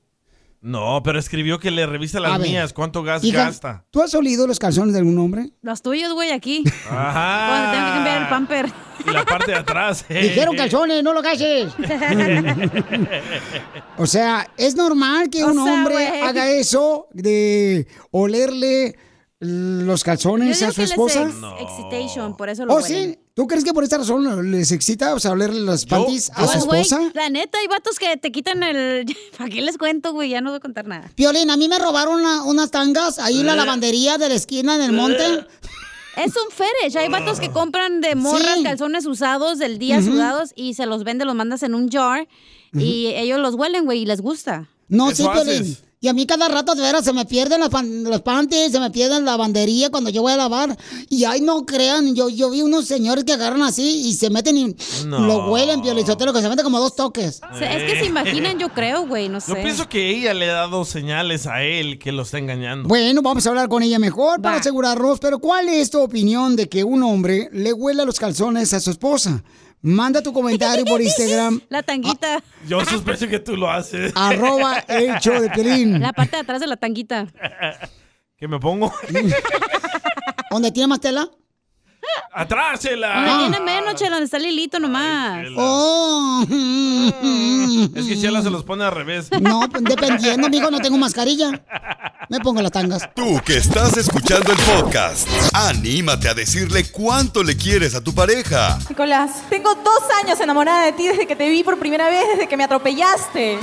No, 0.66 1.01
pero 1.03 1.20
escribió 1.20 1.59
que 1.59 1.72
le 1.72 1.86
revisa 1.86 2.20
A 2.20 2.22
las 2.22 2.39
ver. 2.39 2.47
mías. 2.47 2.72
¿Cuánto 2.72 3.03
gas 3.03 3.22
Hija, 3.22 3.43
gasta? 3.45 3.86
¿Tú 3.91 4.01
has 4.01 4.14
olido 4.16 4.47
los 4.47 4.59
calzones 4.59 4.93
de 4.93 4.99
algún 4.99 5.20
hombre? 5.20 5.49
Los 5.61 5.82
tuyos, 5.82 6.14
güey, 6.14 6.32
aquí. 6.32 6.64
Ajá. 6.89 7.47
Cuando 7.49 7.72
tengo 7.72 7.86
que 7.86 7.91
cambiar 7.91 8.22
el 8.22 8.28
pamper. 8.30 8.72
Y 9.05 9.11
la 9.11 9.26
parte 9.26 9.51
de 9.51 9.57
atrás. 9.57 10.05
Dijeron 10.09 10.55
calzones, 10.55 11.03
no 11.03 11.11
lo 11.14 11.22
calles. 11.22 11.74
o 13.97 14.05
sea, 14.05 14.47
es 14.57 14.76
normal 14.76 15.30
que 15.30 15.43
O 15.43 15.47
un 15.47 15.64
sea, 15.64 15.74
hombre 15.74 15.93
güey. 15.95 16.22
haga 16.22 16.49
eso 16.49 17.07
de 17.11 17.88
olerle 18.11 18.95
los 19.39 20.01
Yo 20.01 20.05
calzones 20.05 20.57
digo 20.59 20.70
a 20.70 20.72
su 20.72 20.76
que 20.78 20.82
les 20.84 20.91
esposa. 20.91 21.24
ex- 21.24 21.36
excitation, 21.61 22.38
por 22.38 22.49
eso 22.49 22.66
lo 22.66 22.76
¿Oh, 22.76 22.82
huelen. 22.82 23.20
¿Tú 23.36 23.47
crees 23.47 23.63
que 23.63 23.73
por 23.73 23.84
esta 23.84 23.97
razón 23.97 24.51
les 24.51 24.71
excita, 24.71 25.15
o 25.15 25.19
sea, 25.19 25.31
olerle 25.31 25.59
las 25.61 25.86
panties 25.88 26.29
a 26.36 26.45
su 26.47 26.59
esposa? 26.59 26.99
la 27.15 27.29
neta, 27.29 27.57
hay 27.57 27.65
vatos 27.67 27.97
que 27.97 28.15
te 28.17 28.31
quitan 28.31 28.61
el... 28.61 29.05
¿Para 29.38 29.49
qué 29.49 29.61
les 29.63 29.79
cuento, 29.79 30.13
güey? 30.13 30.29
Ya 30.29 30.39
no 30.41 30.51
voy 30.51 30.57
a 30.57 30.59
contar 30.59 30.86
nada. 30.86 31.09
Piolín, 31.15 31.49
a 31.49 31.57
mí 31.57 31.67
me 31.67 31.79
robaron 31.79 32.19
una- 32.19 32.43
unas 32.43 32.69
tangas 32.69 33.17
ahí 33.17 33.39
en 33.39 33.47
la 33.47 33.53
Eh. 33.53 33.57
lavandería 33.57 34.19
de 34.19 34.29
la 34.29 34.36
esquina 34.36 34.75
en 34.75 34.81
el 34.84 34.91
monte. 34.91 35.23
Es 36.15 36.31
un 36.36 36.51
fetish. 36.51 36.95
Hay 36.95 37.09
vatos 37.09 37.39
que 37.39 37.49
compran 37.49 38.01
de 38.01 38.13
morras 38.13 38.57
Sí. 38.57 38.63
calzones 38.63 39.07
usados 39.07 39.57
del 39.57 39.79
día 39.79 39.99
sudados 40.03 40.51
y 40.55 40.75
se 40.75 40.86
los 40.86 41.03
venden, 41.03 41.25
los 41.25 41.36
mandas 41.36 41.63
en 41.63 41.73
un 41.73 41.89
jar 41.89 42.27
y 42.71 43.07
ellos 43.15 43.39
los 43.39 43.55
huelen, 43.55 43.86
güey, 43.86 44.01
y 44.01 44.05
les 44.05 44.21
gusta. 44.21 44.69
No, 44.89 45.09
sí, 45.09 45.23
Piolín. 45.34 45.75
Y 46.04 46.10
a 46.10 46.14
mí 46.14 46.26
cada 46.26 46.49
rato 46.49 46.76
de 46.76 46.82
veras 46.82 47.06
se 47.06 47.14
me 47.14 47.24
pierden 47.24 47.62
las, 47.62 47.70
pan- 47.70 48.04
las 48.04 48.22
panties, 48.22 48.74
se 48.74 48.80
me 48.82 48.91
pierden 48.91 49.24
la 49.24 49.32
lavandería 49.32 49.89
cuando 49.89 50.10
yo 50.10 50.22
voy 50.22 50.34
a 50.34 50.36
lavar. 50.36 50.78
Y 51.10 51.24
ay, 51.24 51.39
no 51.39 51.66
crean, 51.66 52.14
yo, 52.14 52.28
yo 52.28 52.49
vi 52.49 52.62
unos 52.62 52.88
señores 52.88 53.24
que 53.24 53.32
agarran 53.32 53.62
así 53.62 54.01
y 54.10 54.14
se 54.14 54.30
meten 54.30 54.58
y 54.58 54.76
No. 55.06 55.20
lo 55.20 55.49
huelen, 55.49 55.82
Piolín 55.82 56.06
Sotelo, 56.06 56.34
que 56.34 56.41
se 56.41 56.49
meten 56.49 56.66
como 56.66 56.82
dos 56.82 56.93
toques. 56.97 57.39
Es 57.62 57.84
que 57.84 57.99
se 57.99 58.06
imaginan, 58.08 58.60
yo 58.60 58.68
creo, 58.68 59.08
güey, 59.08 59.30
no 59.30 59.39
sé. 59.39 59.54
Yo 59.56 59.64
pienso 59.64 59.88
que 59.88 60.10
ella 60.10 60.34
le 60.34 60.49
ha 60.49 60.56
dado 60.56 60.84
señales 60.84 61.47
a 61.47 61.64
él 61.64 61.97
que 61.99 62.12
lo 62.12 62.24
está 62.24 62.38
engañando. 62.38 62.89
Bueno, 62.89 63.22
vamos 63.22 63.45
a 63.47 63.49
hablar 63.51 63.70
con 63.70 63.82
ella 63.82 63.97
mejor 63.97 64.41
para 64.41 64.58
asegurarnos, 64.58 65.20
pero 65.22 65.39
¿cuál 65.39 65.70
es 65.70 65.89
tu 65.89 66.01
opinión 66.01 66.58
de 66.58 66.68
que 66.68 66.84
un 66.84 67.01
hombre 67.04 67.47
le 67.54 67.72
huela 67.72 68.04
los 68.04 68.20
calzones 68.20 68.74
a 68.74 68.82
su 68.82 68.91
esposa? 68.91 69.41
Manda 69.86 70.23
tu 70.23 70.31
comentario 70.31 70.86
por 70.86 71.01
Instagram, 71.09 71.59
La 71.67 71.84
tanguita. 71.84 72.41
Yo 72.65 72.84
sospecho 72.86 73.27
que 73.27 73.39
tú 73.39 73.57
lo 73.57 73.69
haces. 73.69 74.13
arroba 74.15 74.79
el 74.88 75.15
show 75.19 75.41
de 75.41 75.49
Piolín. 75.49 75.99
La 75.99 76.13
parte 76.13 76.38
de 76.38 76.41
atrás 76.41 76.61
de 76.61 76.67
la 76.67 76.77
tanguita. 76.77 77.27
¿Qué 78.38 78.47
me 78.47 78.59
pongo? 78.59 78.93
¿Dónde 80.49 80.71
tiene 80.71 80.88
más 80.88 81.01
tela? 81.01 81.29
¡Atrás, 82.34 82.80
Chela! 82.80 83.26
Donde 83.26 83.49
tiene 83.49 83.60
menos, 83.60 83.95
chela, 83.95 84.12
donde 84.12 84.26
está 84.26 84.39
Lilito 84.39 84.80
nomás. 84.80 85.45
Oh. 85.56 86.43
Es 87.95 88.06
que 88.06 88.20
Chela 88.20 88.41
se 88.41 88.49
los 88.49 88.64
pone 88.64 88.84
al 88.84 88.91
revés. 88.91 89.30
No, 89.39 89.70
pues, 89.70 89.84
dependiendo, 89.84 90.47
amigo, 90.47 90.72
no 90.72 90.80
tengo 90.80 90.97
mascarilla. 90.97 91.51
Me 92.30 92.39
pongo 92.39 92.62
las 92.62 92.72
tangas. 92.72 93.10
Tú 93.14 93.39
que 93.45 93.58
estás 93.58 93.97
escuchando 93.97 94.51
el 94.51 94.58
podcast, 94.60 95.28
anímate 95.54 96.30
a 96.30 96.34
decirle 96.34 96.86
cuánto 96.86 97.43
le 97.43 97.56
quieres 97.56 97.93
a 97.95 98.01
tu 98.01 98.14
pareja. 98.16 98.80
Nicolás, 98.89 99.43
tengo 99.49 99.76
dos 99.76 100.04
años 100.24 100.39
enamorada 100.39 100.86
de 100.86 100.93
ti 100.93 101.08
desde 101.08 101.28
que 101.28 101.36
te 101.36 101.49
vi 101.49 101.64
por 101.64 101.78
primera 101.78 102.10
vez, 102.10 102.24
desde 102.34 102.47
que 102.47 102.58
me 102.58 102.64
atropellaste. 102.64 103.60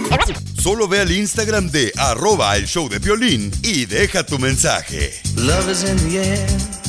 Solo 0.62 0.86
ve 0.86 1.00
al 1.00 1.10
Instagram 1.10 1.70
de 1.70 1.92
arroba 1.96 2.56
el 2.56 2.66
show 2.66 2.88
de 2.88 2.98
violín 2.98 3.50
y 3.62 3.86
deja 3.86 4.24
tu 4.24 4.38
mensaje. 4.38 5.20
Love 5.36 5.70
is 5.70 5.82
in 5.82 5.96
the 6.08 6.18
air. 6.18 6.79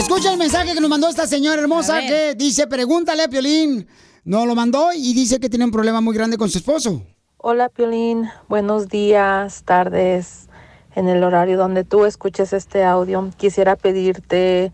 Escucha 0.00 0.32
el 0.32 0.38
mensaje 0.38 0.72
que 0.72 0.80
nos 0.80 0.88
mandó 0.88 1.08
esta 1.08 1.26
señora 1.26 1.60
hermosa 1.60 2.00
que 2.00 2.34
dice, 2.34 2.66
pregúntale 2.66 3.24
a 3.24 3.28
Piolín. 3.28 3.86
Nos 4.24 4.46
lo 4.46 4.54
mandó 4.54 4.94
y 4.94 5.12
dice 5.12 5.38
que 5.38 5.50
tiene 5.50 5.66
un 5.66 5.70
problema 5.70 6.00
muy 6.00 6.14
grande 6.14 6.38
con 6.38 6.48
su 6.48 6.56
esposo. 6.56 7.02
Hola 7.36 7.68
Piolín, 7.68 8.30
buenos 8.48 8.88
días, 8.88 9.62
tardes. 9.64 10.48
En 10.94 11.10
el 11.10 11.22
horario 11.22 11.58
donde 11.58 11.84
tú 11.84 12.06
escuches 12.06 12.54
este 12.54 12.82
audio, 12.82 13.28
quisiera 13.36 13.76
pedirte 13.76 14.72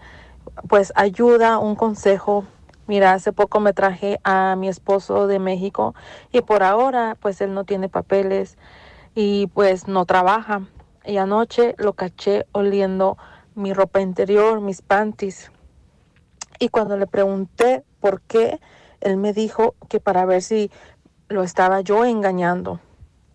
pues 0.68 0.92
ayuda, 0.94 1.58
un 1.58 1.74
consejo. 1.74 2.44
Mira, 2.86 3.12
hace 3.12 3.32
poco 3.32 3.58
me 3.58 3.72
traje 3.72 4.20
a 4.22 4.54
mi 4.54 4.68
esposo 4.68 5.26
de 5.26 5.40
México 5.40 5.96
y 6.30 6.42
por 6.42 6.62
ahora 6.62 7.16
pues 7.20 7.40
él 7.40 7.52
no 7.52 7.64
tiene 7.64 7.88
papeles 7.88 8.56
y 9.16 9.48
pues 9.48 9.88
no 9.88 10.06
trabaja. 10.06 10.62
Y 11.04 11.16
anoche 11.16 11.74
lo 11.78 11.94
caché 11.94 12.46
oliendo 12.52 13.16
mi 13.56 13.72
ropa 13.72 14.00
interior, 14.00 14.60
mis 14.60 14.82
panties. 14.82 15.50
Y 16.58 16.68
cuando 16.68 16.96
le 16.96 17.06
pregunté 17.06 17.84
por 18.00 18.20
qué, 18.20 18.60
él 19.00 19.16
me 19.16 19.32
dijo 19.32 19.74
que 19.88 19.98
para 19.98 20.24
ver 20.24 20.42
si 20.42 20.70
lo 21.28 21.42
estaba 21.42 21.80
yo 21.80 22.04
engañando. 22.04 22.80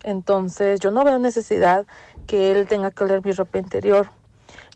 Entonces 0.02 0.80
yo 0.80 0.90
no 0.90 1.04
veo 1.04 1.18
necesidad 1.18 1.86
que 2.26 2.52
él 2.52 2.66
tenga 2.66 2.90
que 2.90 3.04
oler 3.04 3.24
mi 3.24 3.32
ropa 3.32 3.58
interior. 3.58 4.10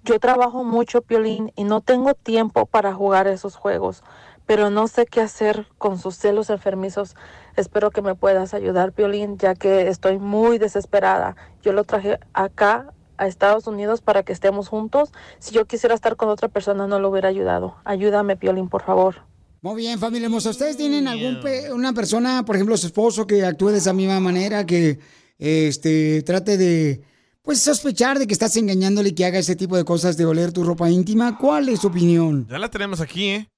Yo 0.05 0.21
trabajo 0.21 0.63
mucho, 0.63 1.01
Piolín, 1.03 1.53
y 1.57 1.65
no 1.65 1.81
tengo 1.81 2.15
tiempo 2.15 2.67
para 2.67 2.95
jugar 2.95 3.27
esos 3.27 3.57
juegos, 3.57 4.05
pero 4.47 4.71
no 4.71 4.87
sé 4.87 5.07
qué 5.07 5.21
hacer 5.21 5.67
con 5.79 5.99
sus 5.99 6.17
celos 6.17 6.51
enfermizos. 6.51 7.17
Espero 7.57 7.91
que 7.91 8.03
me 8.03 8.15
puedas 8.15 8.55
ayudar, 8.55 8.93
Piolín, 8.93 9.37
ya 9.39 9.57
que 9.57 9.89
estoy 9.89 10.19
muy 10.19 10.59
desesperada. 10.59 11.35
Yo 11.63 11.73
lo 11.73 11.83
traje 11.83 12.21
acá 12.35 12.93
a 13.19 13.27
Estados 13.27 13.67
Unidos 13.67 14.01
para 14.01 14.23
que 14.23 14.33
estemos 14.33 14.69
juntos. 14.69 15.11
Si 15.39 15.55
yo 15.55 15.65
quisiera 15.67 15.95
estar 15.95 16.17
con 16.17 16.29
otra 16.29 16.49
persona, 16.49 16.87
no 16.87 16.99
lo 17.01 17.09
hubiera 17.11 17.29
ayudado. 17.29 17.77
Ayúdame, 17.85 18.37
Piolín, 18.37 18.69
por 18.69 18.83
favor. 18.83 19.17
Muy 19.63 19.77
bien, 19.77 19.99
familia 19.99 20.27
hermosa. 20.27 20.51
¿Ustedes 20.51 20.77
tienen 20.77 21.09
algún 21.09 21.41
pe- 21.41 21.73
una 21.73 21.93
persona, 21.93 22.45
por 22.45 22.55
ejemplo, 22.57 22.77
su 22.77 22.87
esposo, 22.87 23.27
que 23.27 23.45
actúe 23.45 23.69
de 23.71 23.79
esa 23.79 23.93
misma 23.93 24.21
manera, 24.21 24.65
que 24.67 24.99
este 25.39 26.23
trate 26.23 26.57
de 26.57 27.03
pues 27.43 27.61
sospechar 27.63 28.19
de 28.19 28.27
que 28.27 28.33
estás 28.33 28.57
engañándole 28.57 29.11
y 29.11 29.13
que 29.13 29.25
haga 29.25 29.39
ese 29.39 29.55
tipo 29.55 29.77
de 29.77 29.85
cosas 29.85 30.17
de 30.17 30.27
oler 30.27 30.53
tu 30.53 30.65
ropa 30.65 30.91
íntima? 30.91 31.39
¿Cuál 31.39 31.69
es 31.69 31.81
su 31.81 31.87
opinión? 31.89 32.47
Ya 32.51 32.59
la 32.59 32.71
tenemos 32.71 33.01
aquí, 33.01 33.29
¿eh? 33.29 33.49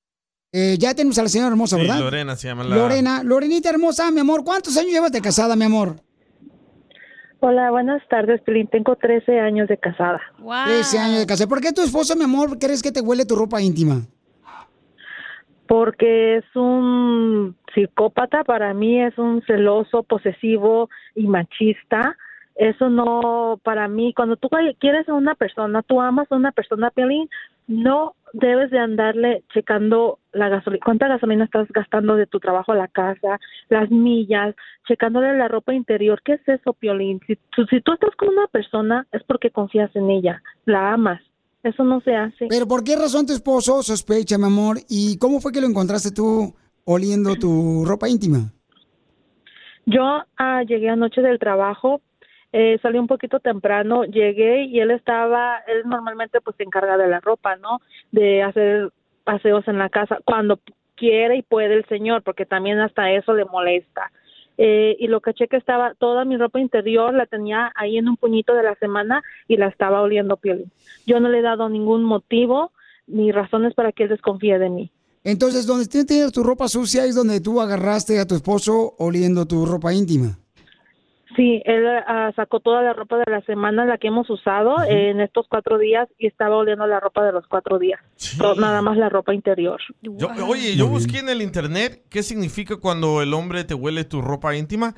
Eh, 0.53 0.77
ya 0.79 0.95
tenemos 0.95 1.19
a 1.19 1.23
la 1.23 1.29
señora 1.29 1.51
hermosa, 1.51 1.77
Sí, 1.77 1.83
¿verdad? 1.83 1.99
Lorena 2.01 2.37
se 2.37 2.49
llama 2.49 2.65
la... 2.65 2.77
Lorena, 2.77 3.23
Lorenita 3.23 3.69
hermosa, 3.71 4.11
mi 4.11 4.21
amor, 4.21 4.45
¿cuántos 4.45 4.77
años 4.79 4.93
llevas 4.93 5.13
de 5.13 5.21
casada, 5.21 5.57
mi 5.57 5.65
amor? 5.65 6.03
Hola, 7.41 7.71
buenas 7.71 8.07
tardes, 8.09 8.41
Pilín. 8.43 8.67
Tengo 8.67 8.97
13 8.97 9.39
años 9.39 9.69
de 9.69 9.79
casada. 9.79 10.21
13 10.39 10.99
años 10.99 11.21
de 11.21 11.27
casada. 11.27 11.49
¿Por 11.49 11.61
qué 11.61 11.73
tu 11.73 11.83
esposo, 11.83 12.17
mi 12.17 12.25
amor, 12.25 12.59
crees 12.59 12.83
que 12.83 12.91
te 12.91 13.01
huele 13.01 13.25
tu 13.25 13.37
ropa 13.37 13.63
íntima? 13.63 14.03
Porque 15.69 16.39
es 16.39 16.57
un 16.57 17.55
psicópata, 17.75 18.43
para 18.43 18.75
mí 18.75 19.01
es 19.01 19.17
un 19.19 19.43
celoso, 19.43 20.03
posesivo 20.03 20.89
y 21.15 21.29
machista. 21.29 22.17
Eso 22.57 22.91
no, 22.91 23.61
para 23.63 23.87
mí, 23.87 24.13
cuando 24.15 24.37
tú 24.37 24.49
quieres 24.81 25.09
a 25.09 25.15
una 25.15 25.37
persona, 25.37 25.83
tú 25.83 26.01
amas 26.01 26.27
a 26.33 26.37
una 26.37 26.51
persona, 26.51 26.91
Pelín, 26.91 27.29
no 27.69 28.15
debes 28.33 28.71
de 28.71 28.79
andarle 28.79 29.43
checando 29.53 30.19
la 30.33 30.49
gasolina, 30.49 30.83
cuánta 30.85 31.09
gasolina 31.09 31.45
estás 31.45 31.69
gastando 31.73 32.17
de 32.17 32.27
tu 32.27 32.41
trabajo 32.41 32.73
a 32.73 32.77
la 32.77 32.89
casa, 32.89 33.39
las 33.69 33.91
millas, 33.91 34.55
checándole 34.87 35.37
la 35.37 35.49
ropa 35.49 35.75
interior. 35.75 36.21
¿Qué 36.25 36.35
es 36.35 36.49
eso, 36.49 36.73
Piolín? 36.73 37.21
Si, 37.27 37.37
tú- 37.55 37.65
si 37.67 37.81
tú 37.81 37.93
estás 37.93 38.15
con 38.17 38.29
una 38.29 38.47
persona 38.49 39.07
es 39.13 39.23
porque 39.25 39.51
confías 39.51 39.95
en 39.97 40.11
ella, 40.11 40.43
la 40.65 40.93
amas. 40.93 41.21
Eso 41.63 41.83
no 41.85 42.01
se 42.03 42.15
hace. 42.15 42.47
Pero 42.49 42.67
¿por 42.69 42.85
qué 42.85 42.95
razón 42.97 43.27
tu 43.27 43.33
esposo 43.33 43.83
sospecha, 43.83 44.39
mi 44.39 44.45
amor? 44.45 44.79
¿Y 44.89 45.19
cómo 45.19 45.41
fue 45.41 45.51
que 45.53 45.61
lo 45.61 45.67
encontraste 45.67 46.13
tú 46.13 46.55
oliendo 46.85 47.35
tu 47.37 47.85
ropa 47.85 48.09
íntima? 48.09 48.53
Yo 49.87 50.23
ah, 50.37 50.63
llegué 50.63 50.89
anoche 50.91 51.23
del 51.23 51.39
trabajo, 51.39 52.01
eh, 52.53 52.79
salí 52.81 52.99
un 52.99 53.07
poquito 53.07 53.41
temprano, 53.41 54.05
llegué 54.05 54.65
y 54.65 54.81
él 54.81 54.91
estaba, 54.91 55.59
él 55.67 55.83
normalmente 55.85 56.41
pues 56.41 56.57
se 56.57 56.63
encarga 56.63 56.97
de 56.97 57.09
la 57.09 57.21
ropa, 57.21 57.57
¿no? 57.57 57.81
De 58.11 58.43
hacer 58.43 58.91
paseos 59.25 59.69
en 59.69 59.79
la 59.79 59.91
casa 59.91 60.19
cuando 60.25 60.59
quiere 60.97 61.37
y 61.37 61.43
puede 61.43 61.75
el 61.75 61.87
señor, 61.87 62.23
porque 62.23 62.47
también 62.47 62.79
hasta 62.81 63.13
eso 63.13 63.35
le 63.35 63.45
molesta. 63.45 64.11
Eh, 64.57 64.97
y 64.99 65.07
lo 65.07 65.21
caché 65.21 65.47
que 65.47 65.57
estaba 65.57 65.95
toda 65.95 66.25
mi 66.25 66.37
ropa 66.37 66.59
interior 66.59 67.15
la 67.15 67.27
tenía 67.27 67.71
ahí 67.77 67.97
en 67.97 68.09
un 68.09 68.17
puñito 68.17 68.55
de 68.55 68.65
la 68.65 68.75
semana 68.77 69.23
y 69.47 69.57
la 69.57 69.69
estaba 69.69 70.03
oliendo 70.03 70.37
piel. 70.37 70.67
Yo 71.07 71.21
no 71.21 71.29
le 71.29 71.39
he 71.39 71.43
dado 71.43 71.69
ningún 71.69 72.03
motivo 72.03 72.73
ni 73.07 73.31
razones 73.31 73.75
para 73.75 73.93
que 73.93 74.05
él 74.05 74.09
desconfíe 74.09 74.59
de 74.59 74.69
mí. 74.69 74.91
Entonces, 75.23 75.67
donde 75.67 75.87
tienes 75.87 76.33
tu 76.33 76.43
ropa 76.43 76.69
sucia 76.69 77.05
es 77.05 77.15
donde 77.15 77.41
tú 77.41 77.61
agarraste 77.61 78.19
a 78.19 78.27
tu 78.27 78.35
esposo 78.35 78.95
oliendo 78.99 79.47
tu 79.47 79.67
ropa 79.67 79.93
íntima. 79.93 80.39
Sí, 81.39 81.63
él 81.67 81.87
ah, 82.09 82.33
sacó 82.35 82.59
toda 82.59 82.83
la 82.83 82.93
ropa 82.95 83.17
de 83.19 83.31
la 83.31 83.41
semana, 83.43 83.85
la 83.87 83.97
que 83.97 84.09
hemos 84.09 84.29
usado 84.29 84.75
en 84.89 85.21
estos 85.21 85.47
cuatro 85.49 85.79
días 85.79 86.09
y 86.19 86.27
estaba 86.27 86.57
oliendo 86.57 86.85
la 86.89 86.99
ropa 86.99 87.25
de 87.25 87.31
los 87.31 87.47
cuatro 87.47 87.79
días. 87.79 88.01
To- 88.39 88.57
Nada 88.57 88.83
más 88.83 88.97
la 88.97 89.09
ropa 89.09 89.33
interior. 89.33 89.81
Yo- 90.03 90.29
oye, 90.49 90.75
yo 90.75 90.89
busqué 90.89 91.19
en 91.21 91.29
el 91.29 91.41
internet 91.41 92.03
qué 92.11 92.25
significa 92.25 92.77
cuando 92.79 93.23
el 93.23 93.33
hombre 93.35 93.63
te 93.63 93.75
huele 93.75 94.03
tu 94.03 94.21
ropa 94.21 94.57
íntima. 94.57 94.93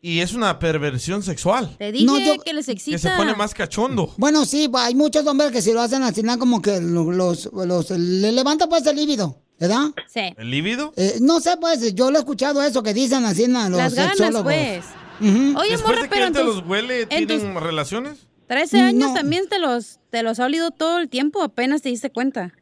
Y 0.00 0.20
es 0.20 0.32
una 0.32 0.58
perversión 0.58 1.22
sexual. 1.22 1.76
Te 1.78 1.92
dije 1.92 2.06
No, 2.06 2.18
yo- 2.18 2.40
que 2.42 2.54
les 2.54 2.68
excita. 2.70 2.94
Que 2.94 2.98
se 2.98 3.10
pone 3.10 3.34
más 3.34 3.52
cachondo. 3.52 4.08
Bueno, 4.16 4.46
sí, 4.46 4.70
hay 4.74 4.94
muchos 4.94 5.26
hombres 5.26 5.50
que 5.52 5.60
si 5.60 5.74
lo 5.74 5.82
hacen 5.82 6.02
así, 6.02 6.22
nada 6.22 6.38
como 6.38 6.62
que 6.62 6.80
lo- 6.80 7.12
los, 7.12 7.50
los, 7.52 7.90
le 7.90 8.32
levanta 8.32 8.66
pues 8.68 8.86
el 8.86 8.96
líbido, 8.96 9.36
¿verdad? 9.60 9.88
Sí. 10.08 10.32
¿El 10.38 10.50
líbido? 10.50 10.94
Eh, 10.96 11.16
no 11.20 11.40
sé, 11.40 11.58
pues, 11.60 11.94
yo 11.94 12.10
lo 12.10 12.16
he 12.16 12.20
escuchado 12.20 12.62
eso 12.62 12.82
que 12.82 12.94
dicen 12.94 13.26
así 13.26 13.48
na, 13.48 13.68
los 13.68 13.76
Las 13.78 13.94
ganas, 13.94 14.16
sexólogos. 14.16 14.44
pues. 14.44 14.84
Ujú. 15.20 15.58
Oye, 15.58 15.70
Después 15.70 15.82
morra, 15.84 16.02
de 16.02 16.08
que 16.08 16.14
pero 16.14 16.26
él 16.26 16.32
te 16.32 16.38
tus 16.40 16.56
los 16.56 16.66
huele, 16.68 17.06
tus 17.06 17.26
¿tienen 17.26 17.60
relaciones? 17.60 18.26
13 18.46 18.80
años 18.80 19.08
No. 19.10 19.14
también 19.14 19.48
te 19.48 19.58
los, 19.58 20.00
te 20.10 20.22
los 20.22 20.38
ha 20.40 20.46
olido 20.46 20.70
todo 20.70 20.98
el 20.98 21.08
tiempo, 21.08 21.42
apenas 21.42 21.82
te 21.82 21.88
diste 21.88 22.10
cuenta. 22.10 22.52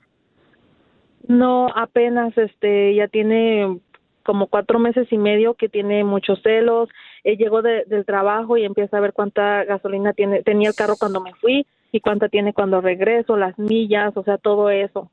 No, 1.29 1.69
apenas 1.75 2.37
este 2.37 2.95
ya 2.95 3.09
tiene 3.09 3.79
como 4.25 4.47
cuatro 4.47 4.79
meses 4.79 5.09
y 5.11 5.19
medio 5.19 5.55
que 5.55 5.69
tiene 5.69 6.05
muchos 6.05 6.41
celos. 6.43 6.89
Él 7.25 7.37
llegó 7.39 7.63
de- 7.63 7.85
del 7.87 8.05
trabajo 8.05 8.57
y 8.57 8.65
empieza 8.65 8.97
a 8.97 9.01
ver 9.01 9.13
cuánta 9.13 9.65
gasolina 9.65 10.13
tiene 10.13 10.43
tenía 10.43 10.69
el 10.69 10.75
carro 10.75 10.97
cuando 10.99 11.21
me 11.21 11.35
fui 11.35 11.67
y 11.93 12.01
cuánta 12.01 12.29
tiene 12.29 12.53
cuando 12.53 12.81
regreso, 12.81 13.37
las 13.37 13.59
millas, 13.59 14.17
o 14.17 14.23
sea, 14.25 14.39
todo 14.39 14.71
eso. 14.71 15.11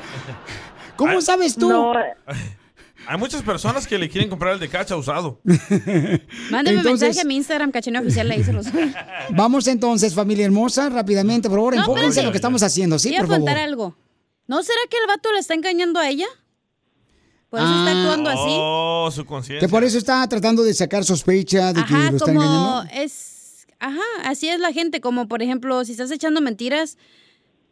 ¿Cómo 0.97 1.13
Ay. 1.13 1.23
sabes 1.23 1.55
tú? 1.57 1.71
Hay 3.07 3.17
muchas 3.19 3.43
personas 3.43 3.87
que 3.87 3.97
le 3.99 4.09
quieren 4.11 4.29
comprar 4.29 4.53
el 4.55 4.61
de 4.61 4.69
cacha 4.69 4.95
usado. 4.97 5.41
Mándame 6.51 6.79
Entonces- 6.79 7.01
mensaje 7.09 7.21
a 7.21 7.25
mi 7.25 7.37
Instagram, 7.37 7.71
cachaneo 7.73 8.03
oficial, 8.03 8.31
ahí 8.31 8.45
se 8.45 8.53
los 8.53 8.67
Vamos 9.31 9.67
entonces, 9.67 10.15
familia 10.15 10.45
hermosa, 10.45 10.89
rápidamente, 10.91 11.49
por 11.49 11.59
favor, 11.59 11.75
No, 11.75 11.81
enfóquense 11.81 12.21
en 12.21 12.27
lo 12.27 12.33
que 12.33 12.39
estamos 12.39 12.63
haciendo, 12.63 12.99
¿sí? 12.99 13.09
Voy 13.09 13.17
a 13.17 13.21
Por 13.21 13.29
favor. 13.29 13.41
contar 13.41 13.59
algo. 13.59 13.97
¿No 14.47 14.63
será 14.63 14.79
que 14.91 14.99
el 14.99 15.07
vato 15.07 15.33
le 15.33 15.39
está 15.39 15.55
engañando 15.55 15.99
a 16.01 16.09
ella? 16.09 16.27
Por 17.49 17.61
eso 17.61 17.69
está 17.79 17.91
actuando 17.93 18.29
así. 18.31 18.43
Oh, 18.47 19.11
su 19.11 19.25
conciencia. 19.25 19.67
Que 19.67 19.71
por 19.71 19.83
eso 19.85 19.97
está 19.97 20.27
tratando 20.29 20.63
de 20.63 20.75
sacar 20.75 21.03
sospecha 21.05 21.69
de 21.73 21.83
que 21.85 21.95
Ajá, 21.95 22.11
lo 22.11 22.17
está 22.19 22.27
como 22.33 22.43
engañando. 22.43 22.91
es... 22.93 23.38
Ajá, 23.81 24.03
así 24.25 24.49
es 24.49 24.61
la 24.61 24.73
gente. 24.73 25.01
Como, 25.01 25.29
por 25.29 25.43
ejemplo, 25.43 25.85
si 25.85 25.93
estás 25.93 26.11
echando 26.11 26.41
mentiras, 26.41 26.99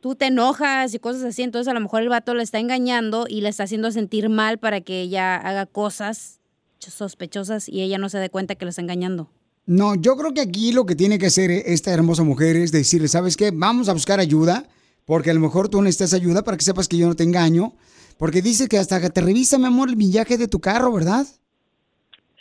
tú 0.00 0.14
te 0.14 0.26
enojas 0.26 0.94
y 0.94 0.98
cosas 0.98 1.24
así. 1.24 1.42
Entonces, 1.42 1.68
a 1.68 1.74
lo 1.74 1.80
mejor 1.80 2.02
el 2.02 2.08
vato 2.08 2.34
le 2.34 2.42
está 2.42 2.58
engañando 2.58 3.26
y 3.28 3.40
le 3.40 3.48
está 3.48 3.64
haciendo 3.64 3.90
sentir 3.90 4.28
mal 4.28 4.58
para 4.58 4.80
que 4.80 5.00
ella 5.00 5.36
haga 5.36 5.66
cosas 5.66 6.40
sospechosas 6.78 7.68
y 7.68 7.82
ella 7.82 7.98
no 7.98 8.08
se 8.08 8.18
dé 8.18 8.30
cuenta 8.30 8.54
que 8.54 8.64
lo 8.64 8.68
está 8.68 8.82
engañando. 8.82 9.28
No, 9.66 9.96
yo 9.96 10.16
creo 10.16 10.32
que 10.32 10.40
aquí 10.40 10.72
lo 10.72 10.86
que 10.86 10.94
tiene 10.94 11.18
que 11.18 11.26
hacer 11.26 11.50
esta 11.50 11.92
hermosa 11.92 12.22
mujer 12.22 12.54
es 12.54 12.70
decirle, 12.70 13.08
¿sabes 13.08 13.36
qué? 13.36 13.50
Vamos 13.52 13.88
a 13.88 13.92
buscar 13.92 14.20
ayuda, 14.20 14.64
porque 15.04 15.30
a 15.30 15.34
lo 15.34 15.40
mejor 15.40 15.68
tú 15.68 15.82
necesitas 15.82 16.14
ayuda 16.14 16.44
para 16.44 16.56
que 16.56 16.64
sepas 16.64 16.86
que 16.86 16.98
yo 16.98 17.08
no 17.08 17.16
te 17.16 17.24
engaño. 17.24 17.74
Porque 18.18 18.42
dice 18.42 18.68
que 18.68 18.78
hasta 18.78 19.00
que 19.00 19.10
te 19.10 19.20
revisa, 19.20 19.58
mi 19.58 19.66
amor, 19.66 19.88
el 19.88 19.96
millaje 19.96 20.38
de 20.38 20.48
tu 20.48 20.60
carro, 20.60 20.92
¿verdad? 20.92 21.26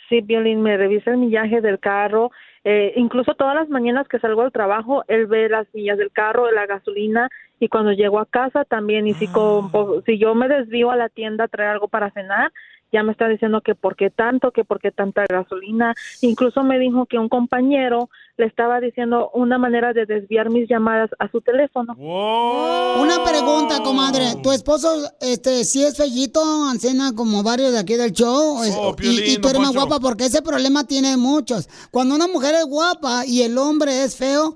Sí, 0.08 0.20
Violín, 0.20 0.62
me 0.62 0.76
revisa 0.76 1.10
el 1.10 1.18
millaje 1.18 1.60
del 1.60 1.80
carro. 1.80 2.30
Eh, 2.68 2.94
incluso 2.96 3.34
todas 3.34 3.54
las 3.54 3.68
mañanas 3.68 4.08
que 4.08 4.18
salgo 4.18 4.42
al 4.42 4.50
trabajo, 4.50 5.04
él 5.06 5.26
ve 5.26 5.48
las 5.48 5.72
millas 5.72 5.98
del 5.98 6.10
carro, 6.10 6.50
la 6.50 6.66
gasolina, 6.66 7.28
y 7.60 7.68
cuando 7.68 7.92
llego 7.92 8.18
a 8.18 8.26
casa 8.26 8.64
también. 8.64 9.06
Y 9.06 9.14
si, 9.14 9.28
con- 9.28 9.70
po- 9.70 10.02
si 10.04 10.18
yo 10.18 10.34
me 10.34 10.48
desvío 10.48 10.90
a 10.90 10.96
la 10.96 11.08
tienda 11.08 11.44
a 11.44 11.48
traer 11.48 11.70
algo 11.70 11.86
para 11.86 12.10
cenar, 12.10 12.52
ya 12.92 13.02
me 13.02 13.12
está 13.12 13.28
diciendo 13.28 13.60
que 13.60 13.74
por 13.74 13.96
qué 13.96 14.10
tanto, 14.10 14.52
que 14.52 14.64
por 14.64 14.80
qué 14.80 14.90
tanta 14.90 15.24
gasolina. 15.28 15.94
Incluso 16.20 16.62
me 16.62 16.78
dijo 16.78 17.06
que 17.06 17.18
un 17.18 17.28
compañero 17.28 18.08
le 18.36 18.46
estaba 18.46 18.80
diciendo 18.80 19.30
una 19.34 19.58
manera 19.58 19.92
de 19.92 20.06
desviar 20.06 20.50
mis 20.50 20.68
llamadas 20.68 21.10
a 21.18 21.30
su 21.30 21.40
teléfono. 21.40 21.94
Una 21.94 23.24
pregunta, 23.24 23.82
comadre. 23.82 24.36
¿Tu 24.42 24.52
esposo, 24.52 24.88
este, 25.20 25.64
sí 25.64 25.82
es 25.82 25.96
fellito, 25.96 26.40
ancena 26.68 27.12
como 27.14 27.42
varios 27.42 27.72
de 27.72 27.78
aquí 27.78 27.94
del 27.94 28.12
show? 28.12 28.58
Oh, 28.58 28.92
y, 28.92 28.94
Piolín, 28.94 29.24
y 29.26 29.38
tú 29.38 29.48
eres 29.48 29.60
más 29.60 29.72
Poncho. 29.72 29.86
guapa 29.86 30.00
porque 30.00 30.26
ese 30.26 30.42
problema 30.42 30.84
tiene 30.84 31.16
muchos. 31.16 31.68
Cuando 31.90 32.14
una 32.14 32.28
mujer 32.28 32.54
es 32.54 32.66
guapa 32.66 33.26
y 33.26 33.42
el 33.42 33.56
hombre 33.58 34.04
es 34.04 34.16
feo, 34.16 34.54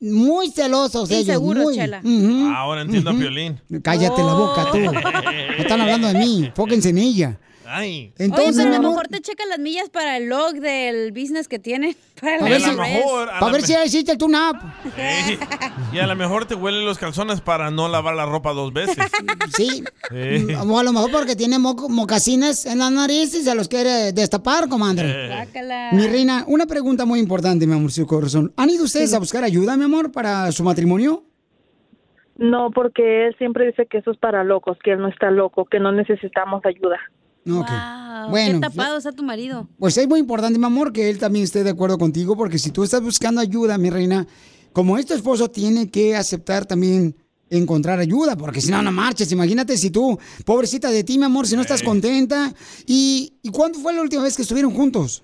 muy 0.00 0.50
celosos 0.50 1.10
ellos. 1.10 1.26
Inseguros, 1.26 1.64
muy. 1.64 1.74
Chela. 1.74 2.02
Ahora 2.54 2.82
entiendo 2.82 3.10
a 3.10 3.14
Piolín. 3.14 3.60
Cállate 3.82 4.22
la 4.22 4.34
boca, 4.34 4.66
tú. 4.70 4.78
Están 5.58 5.80
hablando 5.80 6.08
de 6.08 6.14
mí. 6.14 6.52
Fóquense 6.54 6.90
en 6.90 6.98
ella. 6.98 7.40
Ay. 7.68 8.12
Entonces, 8.18 8.56
Oye, 8.56 8.64
pero 8.64 8.70
mi 8.70 8.76
a 8.76 8.80
lo 8.80 8.88
mejor 8.90 9.08
te 9.08 9.20
checan 9.20 9.48
las 9.48 9.58
millas 9.58 9.88
para 9.90 10.16
el 10.16 10.28
log 10.28 10.54
del 10.54 11.12
business 11.12 11.48
que 11.48 11.58
tiene. 11.58 11.96
Para 12.20 12.42
ver, 12.42 12.60
si, 12.62 12.70
IRS. 12.70 13.30
pa' 13.40 13.50
ver 13.52 13.62
si 13.62 13.72
ya 13.74 13.84
hiciste 13.84 14.12
el 14.12 14.16
tune-up. 14.16 14.56
Ey, 14.96 15.38
Y 15.92 15.98
a 15.98 16.06
lo 16.06 16.16
mejor 16.16 16.46
te 16.46 16.54
huelen 16.54 16.86
los 16.86 16.96
calzones 16.96 17.42
para 17.42 17.70
no 17.70 17.90
lavar 17.90 18.14
la 18.14 18.24
ropa 18.24 18.54
dos 18.54 18.72
veces. 18.72 18.96
Sí. 19.54 19.84
Sí. 20.10 20.54
O 20.66 20.78
a 20.78 20.82
lo 20.82 20.92
mejor 20.94 21.10
porque 21.10 21.36
tiene 21.36 21.58
mocasines 21.58 22.64
en 22.64 22.78
la 22.78 22.88
nariz 22.88 23.34
y 23.34 23.42
se 23.42 23.54
los 23.54 23.68
quiere 23.68 24.12
destapar, 24.12 24.68
comadre. 24.68 25.28
Guácala. 25.28 25.90
Mi 25.92 26.06
reina, 26.06 26.44
una 26.46 26.64
pregunta 26.64 27.04
muy 27.04 27.20
importante, 27.20 27.66
mi 27.66 27.74
amor, 27.74 27.92
su 27.92 28.06
corazón. 28.06 28.50
¿Han 28.56 28.70
ido 28.70 28.84
ustedes 28.84 29.12
a 29.12 29.18
buscar 29.18 29.44
ayuda, 29.44 29.76
mi 29.76 29.84
amor, 29.84 30.10
para 30.10 30.50
su 30.52 30.64
matrimonio? 30.64 31.22
No, 32.38 32.70
porque 32.70 33.26
él 33.26 33.34
siempre 33.38 33.66
dice 33.66 33.86
que 33.86 33.98
eso 33.98 34.10
es 34.10 34.18
para 34.18 34.44
locos, 34.44 34.78
que 34.82 34.92
él 34.92 35.00
no 35.00 35.08
está 35.08 35.30
loco, 35.30 35.64
que 35.64 35.80
no 35.80 35.92
necesitamos 35.92 36.64
ayuda. 36.64 36.98
Wow, 37.46 38.30
Bueno, 38.30 38.60
qué 38.60 38.66
tapado 38.68 38.96
está 38.98 39.12
tu 39.12 39.22
marido. 39.22 39.68
Pues 39.78 39.96
es 39.96 40.08
muy 40.08 40.20
importante, 40.20 40.58
mi 40.58 40.64
amor, 40.66 40.92
que 40.92 41.08
él 41.10 41.18
también 41.18 41.44
esté 41.44 41.62
de 41.64 41.70
acuerdo 41.70 41.96
contigo, 41.98 42.36
porque 42.36 42.58
si 42.58 42.70
tú 42.70 42.82
estás 42.84 43.00
buscando 43.02 43.40
ayuda, 43.40 43.78
mi 43.78 43.88
reina, 43.90 44.26
como 44.72 44.98
este 44.98 45.14
esposo 45.14 45.48
tiene 45.50 45.88
que 45.90 46.16
aceptar 46.16 46.66
también 46.66 47.14
encontrar 47.48 48.00
ayuda, 48.00 48.36
porque 48.36 48.60
si 48.60 48.70
no, 48.72 48.82
no 48.82 48.90
marches. 48.90 49.30
Imagínate 49.30 49.76
si 49.76 49.90
tú, 49.90 50.18
pobrecita 50.44 50.90
de 50.90 51.04
ti, 51.04 51.16
mi 51.18 51.24
amor, 51.24 51.46
si 51.46 51.54
no 51.54 51.62
estás 51.62 51.82
contenta. 51.82 52.52
¿Y, 52.86 53.34
¿Y 53.42 53.50
cuándo 53.50 53.78
fue 53.78 53.94
la 53.94 54.02
última 54.02 54.24
vez 54.24 54.34
que 54.36 54.42
estuvieron 54.42 54.72
juntos? 54.74 55.22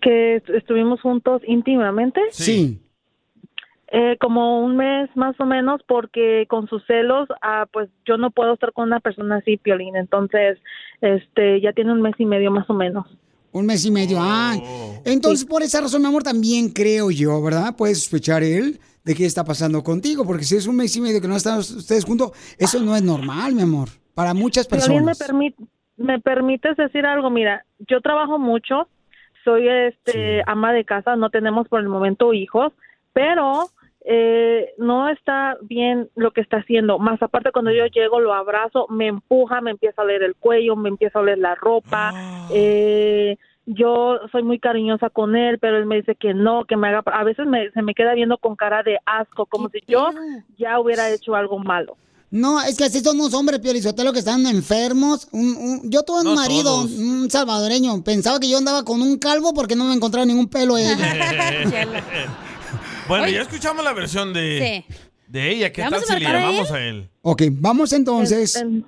Que 0.00 0.36
est- 0.36 0.48
estuvimos 0.50 1.00
juntos 1.02 1.42
íntimamente. 1.46 2.20
Sí. 2.30 2.80
Eh, 3.90 4.18
como 4.20 4.60
un 4.62 4.76
mes 4.76 5.08
más 5.16 5.34
o 5.40 5.46
menos, 5.46 5.80
porque 5.88 6.44
con 6.48 6.68
sus 6.68 6.84
celos, 6.86 7.26
ah, 7.40 7.66
pues 7.72 7.88
yo 8.06 8.18
no 8.18 8.30
puedo 8.30 8.52
estar 8.52 8.72
con 8.74 8.88
una 8.88 9.00
persona 9.00 9.36
así, 9.36 9.56
Piolín. 9.56 9.96
Entonces, 9.96 10.58
este, 11.00 11.60
ya 11.62 11.72
tiene 11.72 11.92
un 11.92 12.02
mes 12.02 12.14
y 12.18 12.26
medio 12.26 12.50
más 12.50 12.68
o 12.68 12.74
menos. 12.74 13.06
Un 13.50 13.64
mes 13.64 13.86
y 13.86 13.90
medio. 13.90 14.18
Ah, 14.20 14.56
entonces 15.06 15.46
por 15.46 15.62
esa 15.62 15.80
razón, 15.80 16.02
mi 16.02 16.08
amor, 16.08 16.22
también 16.22 16.68
creo 16.68 17.10
yo, 17.10 17.42
¿verdad? 17.42 17.74
Puede 17.78 17.94
sospechar 17.94 18.42
él 18.42 18.78
de 19.04 19.14
qué 19.14 19.24
está 19.24 19.42
pasando 19.42 19.82
contigo, 19.82 20.26
porque 20.26 20.44
si 20.44 20.56
es 20.56 20.66
un 20.66 20.76
mes 20.76 20.94
y 20.94 21.00
medio 21.00 21.22
que 21.22 21.28
no 21.28 21.36
están 21.36 21.58
ustedes 21.60 22.04
juntos, 22.04 22.32
eso 22.58 22.78
no 22.82 22.94
es 22.94 23.02
normal, 23.02 23.54
mi 23.54 23.62
amor, 23.62 23.88
para 24.14 24.34
muchas 24.34 24.66
Piolín, 24.66 25.06
me, 25.06 25.14
personas. 25.14 25.30
permi- 25.30 25.54
me 25.96 26.20
permites 26.20 26.76
decir 26.76 27.06
algo, 27.06 27.30
mira, 27.30 27.64
yo 27.88 28.02
trabajo 28.02 28.38
mucho, 28.38 28.86
soy 29.44 29.66
este 29.66 30.42
ama 30.46 30.74
de 30.74 30.84
casa, 30.84 31.16
no 31.16 31.30
tenemos 31.30 31.68
por 31.68 31.80
el 31.80 31.88
momento 31.88 32.34
hijos, 32.34 32.74
pero 33.14 33.70
eh, 34.04 34.72
no 34.78 35.08
está 35.08 35.56
bien 35.62 36.08
lo 36.14 36.30
que 36.30 36.40
está 36.40 36.58
haciendo. 36.58 36.98
Más 36.98 37.20
aparte, 37.22 37.52
cuando 37.52 37.70
yo 37.72 37.86
llego, 37.86 38.20
lo 38.20 38.32
abrazo, 38.32 38.86
me 38.88 39.06
empuja, 39.08 39.60
me 39.60 39.70
empieza 39.72 40.00
a 40.02 40.04
oler 40.04 40.22
el 40.22 40.34
cuello, 40.36 40.76
me 40.76 40.88
empieza 40.88 41.18
a 41.18 41.22
oler 41.22 41.38
la 41.38 41.54
ropa. 41.54 42.12
Eh, 42.50 43.36
yo 43.66 44.18
soy 44.32 44.42
muy 44.42 44.58
cariñosa 44.58 45.10
con 45.10 45.36
él, 45.36 45.58
pero 45.58 45.76
él 45.76 45.84
me 45.84 45.96
dice 45.96 46.14
que 46.14 46.32
no, 46.32 46.64
que 46.64 46.76
me 46.76 46.88
haga. 46.88 47.02
A 47.12 47.24
veces 47.24 47.46
me, 47.46 47.70
se 47.72 47.82
me 47.82 47.94
queda 47.94 48.14
viendo 48.14 48.38
con 48.38 48.56
cara 48.56 48.82
de 48.82 48.98
asco, 49.04 49.44
como 49.46 49.68
si 49.68 49.80
yo 49.86 50.08
ya 50.56 50.80
hubiera 50.80 51.10
hecho 51.10 51.34
algo 51.34 51.58
malo. 51.58 51.96
No, 52.30 52.60
es 52.60 52.76
que 52.76 52.84
así 52.84 53.00
son 53.00 53.16
los 53.16 53.32
hombres, 53.32 53.58
Piolizotelo, 53.58 54.12
que 54.12 54.18
están 54.18 54.46
enfermos. 54.46 55.28
Un- 55.32 55.56
un- 55.56 55.90
yo 55.90 56.02
tuve 56.02 56.18
un 56.20 56.24
No 56.24 56.34
marido, 56.34 56.64
todos. 56.64 56.90
un 56.98 57.30
salvadoreño, 57.30 58.04
pensaba 58.04 58.38
que 58.38 58.50
yo 58.50 58.58
andaba 58.58 58.84
con 58.84 59.00
un 59.00 59.18
calvo 59.18 59.54
porque 59.54 59.74
no 59.76 59.84
me 59.84 59.94
encontraba 59.94 60.26
ningún 60.26 60.46
pelo 60.48 60.76
en 60.78 60.88
bueno, 63.08 63.28
ya 63.28 63.42
escuchamos 63.42 63.84
la 63.84 63.92
versión 63.92 64.32
de, 64.32 64.84
de 65.26 65.50
ella. 65.50 65.72
¿Qué 65.72 65.82
¿Le 65.82 65.90
tal 65.90 65.92
vamos 66.00 66.10
a 66.10 66.14
si 66.14 66.20
le 66.20 66.26
llamamos 66.32 66.70
a 66.70 66.80
él? 66.84 67.08
ok, 67.22 67.42
vamos 67.52 67.92
entonces. 67.92 68.56
En- 68.56 68.84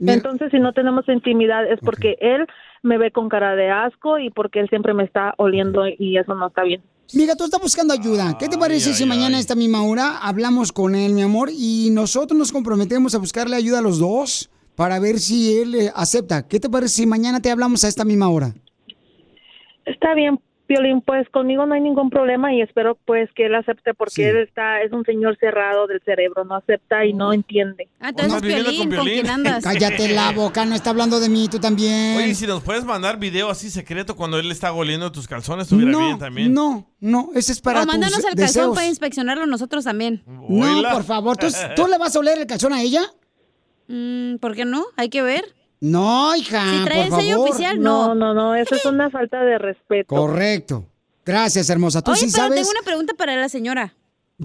Entonces, 0.00 0.50
si 0.52 0.58
no 0.60 0.72
tenemos 0.72 1.08
intimidad 1.08 1.70
es 1.70 1.80
porque 1.80 2.16
él 2.20 2.46
me 2.82 2.98
ve 2.98 3.10
con 3.10 3.28
cara 3.28 3.56
de 3.56 3.68
asco 3.70 4.18
y 4.18 4.30
porque 4.30 4.60
él 4.60 4.68
siempre 4.68 4.94
me 4.94 5.02
está 5.04 5.34
oliendo 5.38 5.82
y 5.88 6.16
eso 6.18 6.34
no 6.34 6.46
está 6.48 6.62
bien. 6.62 6.82
Mira, 7.14 7.34
tú 7.36 7.44
estás 7.44 7.60
buscando 7.60 7.94
ayuda. 7.94 8.36
¿Qué 8.38 8.48
te 8.48 8.58
parece 8.58 8.92
si 8.94 9.06
mañana 9.06 9.38
a 9.38 9.40
esta 9.40 9.54
misma 9.54 9.82
hora 9.82 10.18
hablamos 10.18 10.72
con 10.72 10.94
él, 10.94 11.14
mi 11.14 11.22
amor, 11.22 11.48
y 11.52 11.88
nosotros 11.90 12.38
nos 12.38 12.52
comprometemos 12.52 13.14
a 13.14 13.18
buscarle 13.18 13.56
ayuda 13.56 13.78
a 13.78 13.82
los 13.82 13.98
dos 13.98 14.50
para 14.76 15.00
ver 15.00 15.18
si 15.18 15.58
él 15.58 15.74
eh, 15.74 15.90
acepta? 15.96 16.46
¿Qué 16.46 16.60
te 16.60 16.68
parece 16.68 16.94
si 16.96 17.06
mañana 17.06 17.40
te 17.40 17.50
hablamos 17.50 17.82
a 17.82 17.88
esta 17.88 18.04
misma 18.04 18.28
hora? 18.28 18.52
Está 19.86 20.14
bien, 20.14 20.38
Piolín, 20.68 21.00
pues 21.00 21.28
conmigo 21.30 21.66
no 21.66 21.74
hay 21.74 21.80
ningún 21.80 22.10
problema 22.10 22.54
y 22.54 22.60
espero 22.62 22.96
pues 23.06 23.28
que 23.34 23.46
él 23.46 23.54
acepte 23.56 23.94
porque 23.94 24.12
Sí. 24.14 24.22
él 24.22 24.36
está, 24.36 24.82
es 24.82 24.92
un 24.92 25.02
señor 25.04 25.36
cerrado 25.40 25.86
del 25.88 26.00
cerebro, 26.04 26.44
no 26.44 26.54
acepta 26.54 27.04
y 27.06 27.12
no 27.14 27.32
entiende. 27.32 27.88
Ah, 27.98 28.10
entonces 28.10 28.34
¿Estás 28.34 28.42
viviendo 28.42 28.70
Piolín, 28.70 28.88
con 28.90 28.96
¿con 28.98 29.04
Piolín? 29.06 29.20
quién 29.22 29.34
andas? 29.34 29.64
Cállate 29.64 30.08
la 30.14 30.30
boca, 30.32 30.64
no 30.66 30.74
está 30.76 30.90
hablando 30.90 31.18
de 31.18 31.28
mí, 31.28 31.48
tú 31.50 31.58
también. 31.58 32.18
Oye, 32.18 32.28
¿y 32.28 32.34
si 32.36 32.46
nos 32.46 32.62
puedes 32.62 32.84
mandar 32.84 33.18
video 33.18 33.50
así 33.50 33.70
secreto 33.70 34.14
cuando 34.14 34.38
él 34.38 34.50
está 34.52 34.70
goliendo 34.70 35.10
tus 35.10 35.26
calzones, 35.26 35.64
estuviera 35.64 35.90
no, 35.90 35.98
bien 36.00 36.18
también. 36.18 36.52
no, 36.54 36.86
no, 37.00 37.30
ese 37.34 37.52
es 37.52 37.60
para 37.60 37.82
o 37.82 37.86
mándanos 37.86 38.16
tus 38.16 38.24
el 38.26 38.34
calzón 38.34 38.46
deseos. 38.46 38.74
para 38.76 38.86
inspeccionarlo 38.86 39.46
nosotros 39.46 39.84
también. 39.84 40.22
No, 40.26 40.82
por 40.92 41.02
favor, 41.04 41.36
¿tú, 41.36 41.46
tú 41.76 41.86
le 41.88 41.98
vas 41.98 42.14
a 42.14 42.18
oler 42.20 42.38
el 42.38 42.46
calzón 42.46 42.72
a 42.74 42.82
ella? 42.82 43.00
Mm, 43.88 44.36
¿Por 44.36 44.54
qué 44.54 44.64
no? 44.66 44.84
Hay 44.96 45.08
que 45.08 45.22
ver. 45.22 45.44
No, 45.80 46.34
hija, 46.34 46.60
Si 46.78 46.84
trae 46.84 47.08
por 47.08 47.18
el 47.18 47.22
sello 47.22 47.34
favor. 47.36 47.48
oficial, 47.50 47.80
no. 47.82 48.14
No, 48.14 48.34
no, 48.34 48.54
eso 48.54 48.74
es 48.74 48.84
una 48.84 49.10
falta 49.10 49.42
de 49.42 49.58
respeto. 49.58 50.14
Correcto. 50.14 50.84
Gracias, 51.24 51.68
hermosa. 51.70 52.02
¿Tú 52.02 52.10
Oye, 52.12 52.20
sí 52.20 52.26
pero 52.32 52.44
sabes 52.44 52.56
tengo 52.60 52.70
una 52.70 52.82
pregunta 52.82 53.14
para 53.14 53.36
la 53.36 53.48
señora. 53.48 53.94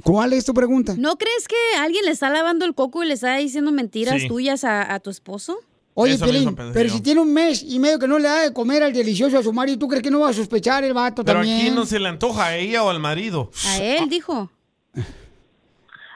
cuál 0.03 0.33
es 0.33 0.45
tu 0.45 0.53
pregunta? 0.53 0.95
¿No 0.97 1.17
crees 1.17 1.47
que 1.47 1.55
alguien 1.79 2.05
le 2.05 2.11
está 2.11 2.29
lavando 2.29 2.65
el 2.65 2.75
coco 2.75 3.03
y 3.03 3.07
le 3.07 3.13
está 3.13 3.35
diciendo 3.37 3.71
mentiras 3.71 4.21
Sí. 4.21 4.27
tuyas 4.27 4.63
a, 4.63 4.93
a 4.93 4.99
tu 4.99 5.09
esposo? 5.09 5.57
Oye, 5.95 6.13
Eso 6.15 6.25
Piolín, 6.25 6.41
mismo 6.41 6.55
pensé 6.55 6.73
pero 6.73 6.89
yo. 6.89 6.95
si 6.95 7.01
tiene 7.01 7.21
un 7.21 7.31
mes 7.33 7.63
y 7.63 7.77
medio 7.79 7.99
que 7.99 8.07
no 8.07 8.17
le 8.17 8.27
da 8.27 8.41
de 8.41 8.51
comer 8.53 8.81
al 8.83 8.91
delicioso 8.93 9.37
a 9.37 9.43
su 9.43 9.53
marido, 9.53 9.77
¿tú 9.77 9.87
crees 9.87 10.01
que 10.03 10.09
no 10.11 10.21
va 10.21 10.29
a 10.29 10.33
sospechar 10.33 10.83
el 10.83 10.93
vato 10.93 11.23
Pero 11.23 11.39
también? 11.39 11.61
aquí 11.67 11.69
no 11.71 11.85
se 11.85 11.99
le 11.99 12.09
antoja 12.09 12.45
a 12.47 12.55
ella 12.57 12.83
o 12.83 12.89
al 12.89 12.99
marido. 12.99 13.49
A 13.67 13.77
él, 13.77 14.09
dijo. 14.09 14.49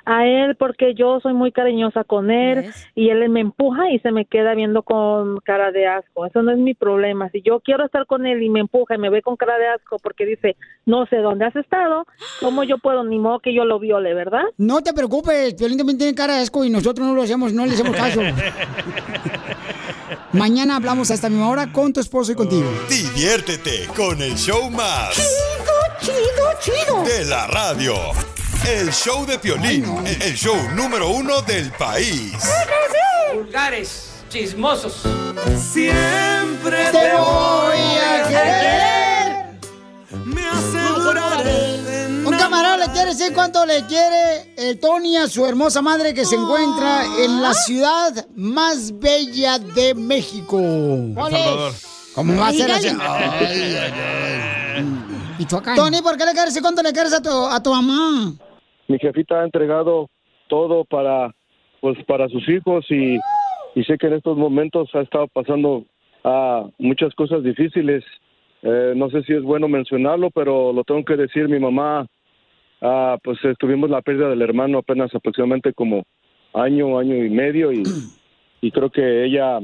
A 0.10 0.26
él 0.26 0.56
porque 0.56 0.94
yo 0.94 1.20
soy 1.20 1.34
muy 1.34 1.52
cariñosa 1.52 2.06
con 2.06 2.32
él 2.32 2.72
y 2.96 3.10
él 3.10 3.28
me 3.28 3.42
empuja 3.42 3.92
y 3.92 4.00
se 4.00 4.14
me 4.14 4.24
queda 4.24 4.56
viendo 4.56 4.84
con 4.84 5.42
cara 5.42 5.74
de 5.74 5.86
asco. 5.86 6.26
Eso 6.26 6.42
no 6.44 6.54
es 6.54 6.58
mi 6.58 6.74
problema. 6.74 7.30
Si 7.32 7.42
yo 7.42 7.60
quiero 7.60 7.84
estar 7.84 8.06
con 8.06 8.26
él 8.26 8.42
y 8.42 8.50
me 8.50 8.62
empuja 8.62 8.96
y 8.96 9.00
me 9.00 9.10
ve 9.10 9.22
con 9.22 9.36
cara 9.36 9.58
de 9.58 9.68
asco 9.68 9.98
porque 10.02 10.26
dice, 10.26 10.56
no 10.86 11.08
sé 11.08 11.18
dónde 11.18 11.44
has 11.44 11.58
estado, 11.58 12.06
¿cómo 12.40 12.64
yo 12.64 12.78
puedo? 12.78 13.04
Ni 13.04 13.20
modo 13.20 13.42
que 13.42 13.54
yo 13.54 13.66
lo 13.66 13.80
viole, 13.80 14.14
¿verdad? 14.14 14.44
No 14.58 14.82
te 14.82 14.94
preocupes, 14.94 15.56
Piolín 15.56 15.78
también 15.78 15.98
tiene 15.98 16.16
cara 16.16 16.36
de 16.36 16.44
asco 16.44 16.64
y 16.64 16.70
nosotros 16.70 17.06
no 17.06 17.14
lo 17.14 17.24
hacemos, 17.24 17.52
no 17.52 17.66
le 17.66 17.74
hacemos 17.74 17.94
caso. 17.94 18.22
Mañana 20.32 20.78
hablamos 20.78 21.12
a 21.12 21.16
esta 21.16 21.28
misma 21.28 21.50
hora 21.50 21.74
con 21.74 21.92
tu 21.92 22.00
esposo 22.00 22.32
y 22.32 22.36
contigo. 22.36 22.72
Diviértete 22.90 23.88
con 23.94 24.22
el 24.22 24.36
show 24.36 24.72
más. 24.72 25.18
Chido, 26.00 26.16
chido, 26.62 27.04
De 27.04 27.26
la 27.26 27.46
radio. 27.48 27.94
El 28.68 28.92
show 28.92 29.26
de 29.26 29.40
Piolín. 29.40 29.86
El 30.06 30.36
show 30.36 30.58
número 30.76 31.10
uno 31.10 31.42
del 31.42 31.72
país. 31.72 32.34
Vulgares, 33.34 34.10
chismosos. 34.28 35.04
Siempre 35.72 36.92
te 36.92 37.14
voy 37.14 37.78
a 37.78 38.28
querer. 38.28 39.60
Me 40.26 40.44
aseguraré. 40.46 41.78
Un 42.26 42.38
camarada 42.38 42.86
le 42.86 42.92
quiere 42.92 43.12
decir 43.12 43.32
cuánto 43.34 43.66
le 43.66 43.86
quiere 43.86 44.54
el 44.58 44.78
Tony 44.82 45.16
a 45.16 45.30
su 45.30 45.46
hermosa 45.46 45.82
madre 45.82 46.14
que 46.14 46.26
se 46.26 46.36
encuentra 46.36 47.06
en 47.24 47.42
la 47.42 47.54
ciudad 47.54 48.28
más 48.36 49.00
bella 49.00 49.60
de 49.60 49.96
México. 49.96 50.58
¿Cuál 51.16 51.34
es? 51.36 51.88
¿Cómo 52.14 52.36
va 52.36 52.50
a 52.50 52.52
ser 52.52 52.70
así? 52.70 52.90
Ay, 52.90 52.98
ay, 53.40 53.94
ay. 54.76 55.08
Tony, 55.76 56.02
¿por 56.02 56.18
qué 56.18 56.26
le 56.26 56.32
quieres 56.32 56.54
decir 56.54 56.62
cuánto 56.62 56.84
le 56.84 56.92
quieres 56.92 57.14
a 57.14 57.22
tu, 57.22 57.30
a 57.30 57.64
tu 57.64 57.74
mamá? 57.74 58.34
Mi 58.88 58.98
jefita 59.00 59.42
ha 59.42 59.46
entregado 59.46 60.10
todo 60.48 60.86
para 60.86 61.34
pues 61.82 61.98
para 62.06 62.28
sus 62.30 62.48
hijos 62.50 62.86
y, 62.90 63.20
y 63.76 63.84
sé 63.84 63.98
que 63.98 64.08
en 64.08 64.14
estos 64.14 64.38
momentos 64.38 64.90
ha 64.96 65.02
estado 65.02 65.28
pasando 65.28 65.86
ah, 66.24 66.66
muchas 66.80 67.14
cosas 67.14 67.44
difíciles. 67.44 68.04
Eh, 68.64 68.94
no 68.96 69.10
sé 69.12 69.22
si 69.24 69.34
es 69.34 69.44
bueno 69.44 69.68
mencionarlo 69.68 70.32
pero 70.32 70.74
lo 70.74 70.84
tengo 70.84 71.06
que 71.06 71.16
decir 71.16 71.48
mi 71.48 71.60
mamá 71.60 72.08
ah, 72.82 73.18
pues 73.24 73.38
tuvimos 73.60 73.88
la 73.92 74.02
pérdida 74.02 74.30
del 74.30 74.42
hermano 74.42 74.80
apenas 74.80 75.14
aproximadamente 75.14 75.74
como 75.74 76.04
año 76.56 76.98
año 76.98 77.24
y 77.24 77.30
medio 77.30 77.72
y, 77.72 77.84
y 78.62 78.72
creo 78.72 78.90
que 78.90 79.26
ella 79.26 79.60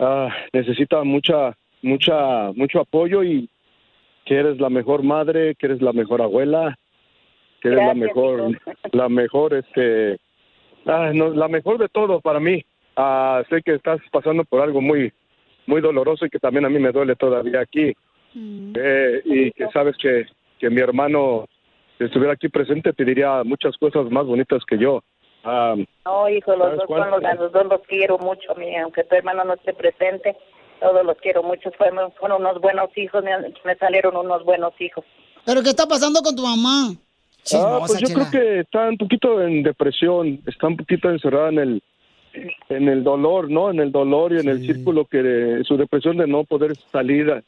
ah, 0.00 0.34
necesita 0.54 1.04
mucha 1.04 1.54
mucha 1.82 2.50
mucho 2.52 2.80
apoyo 2.80 3.22
y 3.22 3.50
que 4.24 4.36
eres 4.36 4.58
la 4.58 4.70
mejor 4.70 5.02
madre 5.02 5.54
que 5.54 5.66
eres 5.66 5.82
la 5.82 5.92
mejor 5.92 6.22
abuela 6.22 6.78
que 7.60 7.68
eres 7.68 7.80
la 7.80 7.94
Gracias, 7.94 8.06
mejor, 8.06 8.58
la 8.92 9.08
mejor, 9.08 9.54
este, 9.54 10.18
ah, 10.86 11.10
no, 11.14 11.30
la 11.30 11.48
mejor 11.48 11.78
de 11.78 11.88
todo 11.88 12.20
para 12.20 12.40
mí. 12.40 12.64
Ah, 12.96 13.42
sé 13.48 13.62
que 13.62 13.74
estás 13.74 14.00
pasando 14.10 14.44
por 14.44 14.60
algo 14.60 14.80
muy, 14.80 15.12
muy 15.66 15.80
doloroso 15.80 16.26
y 16.26 16.30
que 16.30 16.38
también 16.38 16.64
a 16.64 16.68
mí 16.68 16.78
me 16.78 16.92
duele 16.92 17.14
todavía 17.14 17.60
aquí. 17.60 17.94
Eh, 18.34 19.22
y 19.24 19.50
que 19.52 19.68
sabes 19.72 19.96
que, 19.96 20.26
que 20.58 20.70
mi 20.70 20.80
hermano, 20.80 21.46
si 21.96 22.04
estuviera 22.04 22.32
aquí 22.34 22.48
presente, 22.48 22.92
te 22.92 23.04
diría 23.04 23.42
muchas 23.44 23.76
cosas 23.78 24.10
más 24.10 24.26
bonitas 24.26 24.64
que 24.66 24.78
yo. 24.78 25.02
Ah, 25.44 25.76
No, 26.04 26.28
hijo, 26.28 26.56
los 26.56 26.66
¿Sabes 26.66 26.78
dos, 26.78 26.88
son 26.88 27.10
los, 27.10 27.24
a 27.24 27.34
los 27.34 27.52
dos 27.52 27.66
los 27.66 27.80
quiero 27.82 28.18
mucho, 28.18 28.54
mi, 28.56 28.76
aunque 28.76 29.04
tu 29.04 29.14
hermano 29.14 29.44
no 29.44 29.54
esté 29.54 29.72
presente, 29.72 30.36
todos 30.80 31.04
los 31.04 31.16
quiero 31.18 31.42
mucho. 31.42 31.70
Fueron, 31.72 32.12
fueron 32.12 32.42
unos 32.42 32.60
buenos 32.60 32.90
hijos, 32.96 33.22
me, 33.24 33.30
me 33.64 33.76
salieron 33.76 34.16
unos 34.16 34.44
buenos 34.44 34.72
hijos. 34.80 35.04
¿Pero 35.44 35.62
qué 35.62 35.70
está 35.70 35.86
pasando 35.86 36.20
con 36.20 36.34
tu 36.36 36.42
mamá? 36.42 36.94
Ah, 37.54 37.78
pues 37.86 38.00
yo 38.00 38.08
chela. 38.08 38.28
creo 38.30 38.42
que 38.42 38.60
está 38.60 38.88
un 38.88 38.96
poquito 38.98 39.42
en 39.42 39.62
depresión, 39.62 40.40
está 40.46 40.66
un 40.68 40.76
poquito 40.76 41.10
encerrada 41.10 41.48
en 41.50 41.58
el 41.58 41.82
en 42.68 42.88
el 42.88 43.02
dolor, 43.02 43.50
¿no? 43.50 43.70
En 43.70 43.80
el 43.80 43.90
dolor 43.90 44.32
y 44.32 44.38
en 44.38 44.48
el 44.48 44.64
círculo 44.64 45.06
que 45.06 45.22
de- 45.22 45.64
su 45.64 45.76
depresión 45.76 46.18
de 46.18 46.26
no 46.26 46.44
poder 46.44 46.76
salir 46.76 47.30
a- 47.30 47.42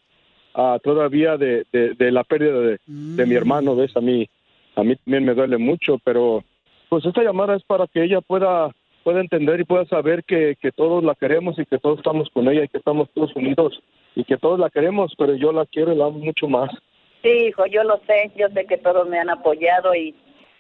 a 0.75 0.79
todavía 0.81 1.37
de, 1.37 1.65
de, 1.73 1.95
de 1.95 2.11
la 2.11 2.25
pérdida 2.25 2.59
de, 2.61 2.79
de 2.87 3.27
mi 3.27 3.35
hermano, 3.35 3.77
¿ves? 3.77 3.97
A 3.97 4.01
mí, 4.01 4.29
a 4.75 4.83
mí 4.83 4.97
también 4.97 5.25
me 5.27 5.35
duele 5.35 5.59
mucho, 5.59 5.99
pero 6.03 6.43
pues 6.89 7.05
esta 7.05 7.23
llamada 7.23 7.55
es 7.57 7.63
para 7.63 7.87
que 7.87 8.03
ella 8.03 8.21
pueda 8.21 8.71
pueda 9.05 9.21
entender 9.21 9.61
y 9.61 9.65
pueda 9.65 9.85
saber 9.87 10.25
que, 10.25 10.57
que 10.61 10.73
todos 10.73 11.03
la 11.05 11.15
queremos 11.15 11.59
y 11.59 11.65
que 11.65 11.79
todos 11.79 11.99
estamos 11.99 12.29
con 12.31 12.49
ella 12.49 12.65
y 12.65 12.69
que 12.69 12.79
estamos 12.79 13.09
todos 13.15 13.35
unidos 13.37 13.81
y 14.15 14.25
que 14.25 14.37
todos 14.37 14.59
la 14.59 14.69
queremos, 14.71 15.15
pero 15.17 15.35
yo 15.37 15.53
la 15.53 15.65
quiero 15.67 15.93
y 15.93 15.97
la 15.97 16.07
amo 16.07 16.19
mucho 16.19 16.49
más. 16.49 16.71
Sí, 17.23 17.29
hijo, 17.49 17.67
yo 17.67 17.85
lo 17.85 17.99
sé, 18.07 18.31
yo 18.37 18.49
sé 18.49 18.65
que 18.67 18.79
todos 18.79 19.07
me 19.09 19.19
han 19.19 19.29
apoyado 19.31 19.95
y 19.95 20.15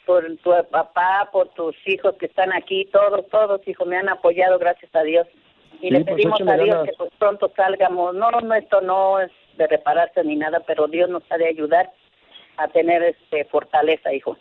por 0.06 0.24
tu 0.38 0.50
papá, 0.70 1.28
por 1.32 1.48
tus 1.50 1.74
hijos 1.86 2.14
que 2.16 2.26
están 2.26 2.52
aquí, 2.52 2.86
todos, 2.92 3.26
todos, 3.30 3.66
hijo, 3.66 3.84
me 3.86 3.96
han 3.96 4.08
apoyado, 4.08 4.58
gracias 4.58 4.94
a 4.94 5.02
Dios. 5.02 5.26
Y 5.80 5.88
Sí, 5.88 5.90
le 5.90 6.00
pues, 6.00 6.16
pedimos 6.16 6.40
a 6.42 6.54
Dios 6.56 6.68
ganas. 6.68 6.84
que 6.90 6.92
pues 6.98 7.10
pronto 7.18 7.50
salgamos. 7.56 8.14
No, 8.14 8.30
no, 8.30 8.54
esto 8.54 8.80
no 8.82 9.20
es 9.20 9.30
de 9.56 9.66
repararse 9.66 10.22
ni 10.24 10.36
nada, 10.36 10.60
pero 10.66 10.86
Dios 10.88 11.08
nos 11.08 11.22
ha 11.30 11.38
de 11.38 11.46
ayudar 11.48 11.90
a 12.58 12.68
tener 12.68 13.02
este 13.02 13.44
fortaleza, 13.46 14.12
hijo. 14.12 14.36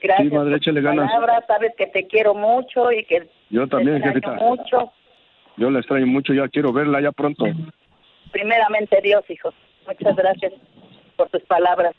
Gracias 0.00 0.28
Sí, 0.30 0.34
madre, 0.34 0.52
por 0.52 0.60
tus 0.60 0.82
palabras, 0.82 1.44
sabes 1.46 1.74
que 1.76 1.86
te 1.88 2.06
quiero 2.06 2.32
mucho 2.34 2.90
y 2.92 3.04
que 3.04 3.28
Yo 3.50 3.66
también, 3.68 4.00
te 4.00 4.08
extraño 4.08 4.38
jefita. 4.38 4.44
mucho. 4.46 4.92
Yo 5.58 5.68
la 5.70 5.80
extraño 5.80 6.06
mucho, 6.06 6.32
ya 6.32 6.48
quiero 6.48 6.72
verla 6.72 7.02
ya 7.02 7.12
pronto. 7.12 7.44
Primeramente 8.32 9.00
Dios, 9.02 9.28
hijo. 9.28 9.52
Muchas 9.86 10.16
gracias 10.16 10.52
por 11.20 11.28
tus 11.30 11.42
palabras. 11.48 11.94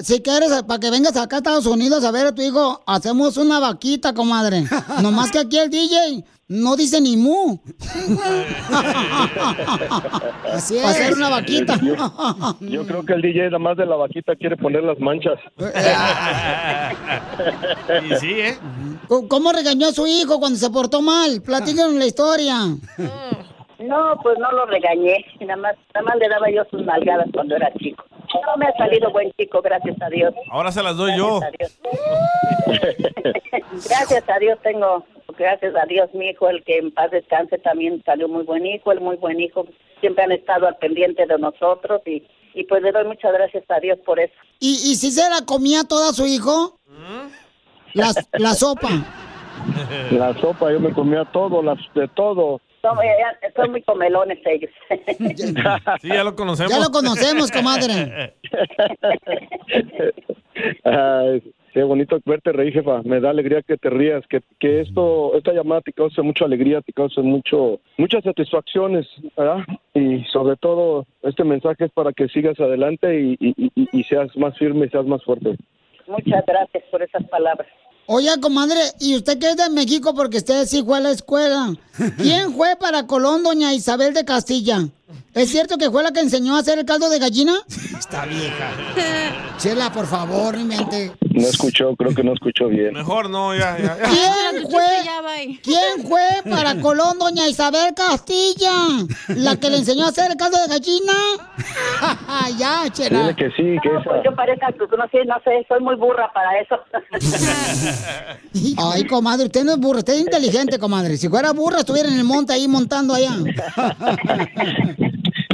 si 0.00 0.22
quieres, 0.22 0.62
para 0.62 0.80
que 0.80 0.90
vengas 0.90 1.14
acá 1.18 1.36
a 1.36 1.40
Estados 1.40 1.66
Unidos 1.66 2.02
a 2.04 2.10
ver 2.10 2.26
a 2.26 2.34
tu 2.34 2.40
hijo, 2.40 2.82
hacemos 2.86 3.36
una 3.36 3.60
vaquita, 3.60 4.14
comadre. 4.14 4.64
Nomás 5.02 5.30
que 5.30 5.40
aquí 5.40 5.58
el 5.58 5.68
DJ 5.68 6.24
no 6.48 6.74
dice 6.76 7.02
ni 7.02 7.18
mu. 7.18 7.58
Así 10.52 10.76
es. 10.78 10.84
Hacer 10.84 11.14
una 11.14 11.28
vaquita. 11.28 11.76
Yo, 11.82 11.94
yo 12.60 12.86
creo 12.86 13.04
que 13.04 13.12
el 13.14 13.22
DJ 13.22 13.44
nada 13.46 13.58
más 13.58 13.76
de 13.76 13.86
la 13.86 13.96
vaquita 13.96 14.34
quiere 14.36 14.56
poner 14.56 14.82
las 14.84 14.98
manchas. 14.98 15.38
Y 18.10 18.14
sí, 18.16 18.30
¿eh? 18.32 18.58
¿Cómo- 19.08 19.28
¿Cómo 19.28 19.52
regañó 19.52 19.88
a 19.88 19.92
su 19.92 20.06
hijo 20.06 20.38
cuando 20.38 20.58
se 20.58 20.70
portó 20.70 21.00
mal? 21.02 21.42
Platíquenos 21.42 21.94
la 21.94 22.06
historia. 22.06 22.56
No, 23.78 23.96
pues 24.22 24.38
no 24.38 24.52
lo 24.52 24.66
regañé. 24.66 25.24
Nada 25.40 25.56
más, 25.56 25.74
nada 25.94 26.06
más 26.06 26.16
le 26.16 26.28
daba 26.28 26.50
yo 26.50 26.62
sus 26.70 26.84
nalgadas 26.84 27.26
cuando 27.34 27.56
era 27.56 27.72
chico. 27.78 28.04
No 28.34 28.56
me 28.56 28.66
ha 28.66 28.76
salido 28.76 29.10
buen 29.12 29.30
chico, 29.32 29.60
gracias 29.62 30.00
a 30.00 30.08
Dios. 30.08 30.34
Ahora 30.50 30.72
se 30.72 30.82
las 30.82 30.96
doy 30.96 31.16
yo. 31.16 31.40
Gracias 33.88 34.24
a 34.28 34.38
Dios 34.38 34.58
tengo, 34.62 35.04
gracias 35.38 35.74
a 35.74 35.86
Dios 35.86 36.10
mi 36.12 36.28
hijo, 36.28 36.48
el 36.48 36.62
que 36.64 36.78
en 36.78 36.90
paz 36.92 37.10
descanse, 37.10 37.58
también 37.58 38.02
salió 38.04 38.28
muy 38.28 38.44
buen 38.44 38.66
hijo, 38.66 38.92
el 38.92 39.00
muy 39.00 39.16
buen 39.16 39.40
hijo. 39.40 39.66
Siempre 40.00 40.24
han 40.24 40.32
estado 40.32 40.66
al 40.66 40.76
pendiente 40.76 41.26
de 41.26 41.38
nosotros 41.38 42.02
y, 42.06 42.26
y 42.54 42.64
pues 42.64 42.82
le 42.82 42.92
doy 42.92 43.04
muchas 43.04 43.32
gracias 43.32 43.64
a 43.68 43.80
Dios 43.80 43.98
por 44.04 44.20
eso. 44.20 44.34
¿Y, 44.60 44.72
y 44.72 44.96
si 44.96 45.10
se 45.10 45.28
la 45.30 45.44
comía 45.46 45.84
toda 45.84 46.12
su 46.12 46.26
hijo? 46.26 46.78
La, 47.94 48.12
la 48.32 48.54
sopa. 48.54 48.88
La 50.10 50.34
sopa, 50.40 50.72
yo 50.72 50.80
me 50.80 50.92
comía 50.92 51.24
todo, 51.26 51.62
las, 51.62 51.78
de 51.94 52.08
todo. 52.08 52.60
Son, 52.82 52.98
eh, 53.02 53.08
son 53.56 53.70
muy 53.70 53.82
comelones 53.82 54.38
ellos. 54.44 54.70
Sí, 56.00 56.08
ya 56.08 56.24
lo 56.24 56.34
conocemos. 56.34 56.72
Ya 56.72 56.80
lo 56.80 56.90
conocemos, 56.90 57.50
comadre. 57.50 58.34
Ay, 60.84 61.42
qué 61.72 61.82
bonito 61.82 62.18
verte 62.24 62.52
reír, 62.52 62.72
jefa. 62.74 63.02
Me 63.04 63.20
da 63.20 63.30
alegría 63.30 63.62
que 63.62 63.76
te 63.76 63.88
rías, 63.90 64.26
que, 64.28 64.40
que 64.58 64.80
esto, 64.80 65.34
esta 65.36 65.52
llamada 65.52 65.80
te 65.80 65.92
cause 65.92 66.20
mucha 66.22 66.44
alegría, 66.44 66.80
te 66.82 66.92
cause 66.92 67.20
mucho, 67.22 67.80
muchas 67.96 68.24
satisfacciones, 68.24 69.06
¿verdad? 69.36 69.64
Y 69.94 70.24
sobre 70.32 70.56
todo, 70.56 71.06
este 71.22 71.44
mensaje 71.44 71.84
es 71.86 71.92
para 71.92 72.12
que 72.12 72.28
sigas 72.28 72.58
adelante 72.60 73.20
y, 73.20 73.36
y- 73.40 73.70
y- 73.74 73.88
y 73.92 74.04
seas 74.04 74.36
más 74.36 74.56
firme 74.58 74.86
y 74.86 74.90
seas 74.90 75.06
más 75.06 75.22
fuerte. 75.24 75.56
Muchas 76.06 76.44
gracias 76.46 76.84
por 76.90 77.02
esas 77.02 77.24
palabras. 77.28 77.68
Oye, 78.06 78.30
comadre, 78.40 78.80
¿y 78.98 79.14
usted 79.14 79.38
que 79.38 79.50
es 79.50 79.56
de 79.56 79.70
México 79.70 80.14
porque 80.14 80.38
usted 80.38 80.66
sí 80.66 80.82
fue 80.82 80.98
a 80.98 81.00
la 81.00 81.10
escuela? 81.10 81.72
¿Quién 82.18 82.54
fue 82.54 82.76
para 82.76 83.06
Colón, 83.06 83.42
doña 83.42 83.72
Isabel 83.74 84.12
de 84.12 84.24
Castilla? 84.24 84.88
¿Es 85.34 85.50
cierto 85.50 85.78
que 85.78 85.90
fue 85.90 86.02
la 86.02 86.12
que 86.12 86.20
enseñó 86.20 86.56
a 86.56 86.60
hacer 86.60 86.78
el 86.78 86.84
caldo 86.84 87.08
de 87.08 87.18
gallina? 87.18 87.54
Está 87.98 88.26
vieja. 88.26 88.70
Chela, 89.58 89.92
por 89.92 90.06
favor, 90.06 90.56
no 90.58 90.64
mente. 90.64 91.12
No 91.30 91.48
escuchó, 91.48 91.94
creo 91.96 92.14
que 92.14 92.22
no 92.22 92.34
escuchó 92.34 92.68
bien. 92.68 92.92
Mejor 92.92 93.30
no, 93.30 93.54
ya, 93.54 93.78
ya. 93.78 93.96
ya. 93.96 94.10
¿Quién 94.10 94.70
fue? 94.70 95.60
¿Quién 95.62 96.06
fue 96.08 96.50
para 96.50 96.74
Colón, 96.82 97.18
doña 97.18 97.48
Isabel 97.48 97.94
Castilla? 97.94 98.72
¿La 99.28 99.56
que 99.56 99.70
le 99.70 99.78
enseñó 99.78 100.04
a 100.04 100.08
hacer 100.08 100.30
el 100.30 100.36
caldo 100.36 100.58
de 100.58 100.68
gallina? 100.68 101.12
ya, 102.58 102.90
Chela. 102.92 103.20
Dile 103.20 103.36
que 103.36 103.50
sí, 103.52 103.76
que 103.82 103.88
esa. 103.88 104.22
Yo 104.24 104.34
parezco, 104.34 104.88
que 104.88 104.96
no 104.96 105.08
sé, 105.10 105.24
no 105.24 105.36
sé, 105.44 105.64
soy 105.68 105.80
muy 105.80 105.96
burra 105.96 106.30
para 106.32 106.58
eso. 106.60 106.76
Ay, 108.78 109.06
comadre, 109.06 109.46
usted 109.46 109.64
no 109.64 109.72
es 109.72 109.78
burra, 109.78 109.98
usted 110.00 110.14
es 110.14 110.20
inteligente, 110.20 110.78
comadre. 110.78 111.16
Si 111.16 111.28
fuera 111.28 111.52
burra, 111.52 111.78
estuviera 111.78 112.08
en 112.08 112.18
el 112.18 112.24
monte 112.24 112.52
ahí 112.52 112.68
montando 112.68 113.14
allá. 113.14 113.32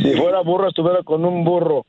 Si 0.08 0.16
fuera 0.18 0.40
burro, 0.42 0.68
estuviera 0.68 1.02
con 1.02 1.24
un 1.24 1.44
burro. 1.44 1.86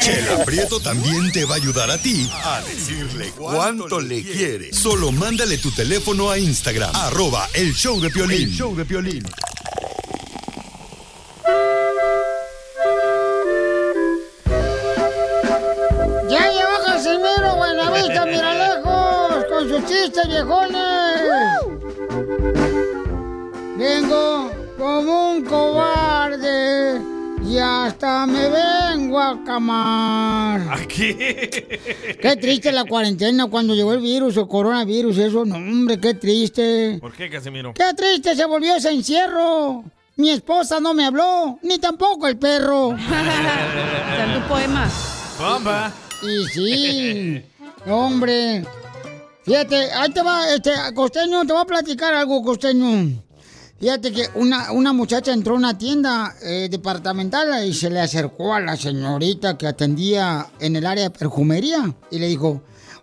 Chela 0.00 0.44
Prieto 0.44 0.80
también 0.80 1.32
te 1.32 1.44
va 1.44 1.54
a 1.54 1.56
ayudar 1.56 1.90
a 1.90 1.98
ti 1.98 2.28
a 2.44 2.60
decirle 2.60 3.32
cuánto 3.36 4.00
le 4.00 4.22
quiere. 4.22 4.72
Solo 4.72 5.12
mándale 5.12 5.58
tu 5.58 5.70
teléfono 5.70 6.30
a 6.30 6.38
Instagram, 6.38 6.94
arroba 6.94 7.48
el 7.54 7.74
show 7.74 8.00
de 8.00 8.10
Piolín. 8.10 8.42
El 8.42 8.52
show 8.52 8.76
de 8.76 8.84
Piolín. 8.84 9.24
Hasta 27.96 28.26
me 28.26 28.50
vengo 28.50 29.18
a 29.18 29.42
camar. 29.42 30.60
Aquí. 30.70 31.14
Qué 31.14 32.36
triste 32.38 32.70
la 32.70 32.84
cuarentena 32.84 33.46
cuando 33.46 33.74
llegó 33.74 33.94
el 33.94 34.00
virus, 34.00 34.36
el 34.36 34.46
coronavirus, 34.46 35.16
eso, 35.16 35.46
no, 35.46 35.56
hombre, 35.56 35.98
qué 35.98 36.12
triste. 36.12 36.98
¿Por 37.00 37.14
qué, 37.14 37.30
Casimiro? 37.30 37.72
Qué 37.72 37.94
triste 37.96 38.36
se 38.36 38.44
volvió 38.44 38.76
ese 38.76 38.90
encierro. 38.90 39.82
Mi 40.16 40.28
esposa 40.28 40.78
no 40.78 40.92
me 40.92 41.06
habló, 41.06 41.58
ni 41.62 41.78
tampoco 41.78 42.26
el 42.26 42.36
perro. 42.36 42.94
Tanto 43.08 44.46
poema. 44.46 44.90
Bomba. 45.38 45.90
Y 46.22 46.44
sí, 46.52 47.42
hombre. 47.86 48.62
Fíjate, 49.42 49.90
ahí 49.92 50.10
te 50.10 50.22
va, 50.22 50.52
este, 50.52 50.72
costeño, 50.94 51.46
te 51.46 51.52
voy 51.52 51.62
a 51.62 51.66
platicar 51.66 52.12
algo, 52.12 52.42
costeño. 52.42 53.22
Fíjate 53.78 54.10
que 54.10 54.28
una, 54.34 54.72
una 54.72 54.94
muchacha 54.94 55.32
entró 55.32 55.52
a 55.54 55.58
una 55.58 55.76
tienda 55.76 56.34
eh, 56.42 56.68
departamental 56.70 57.66
y 57.66 57.74
se 57.74 57.90
le 57.90 58.00
acercó 58.00 58.54
a 58.54 58.60
la 58.60 58.74
señorita 58.76 59.58
que 59.58 59.66
atendía 59.66 60.46
en 60.60 60.76
el 60.76 60.86
área 60.86 61.04
de 61.04 61.10
perfumería 61.10 61.94
y 62.10 62.18
le 62.18 62.26
dijo, 62.26 62.62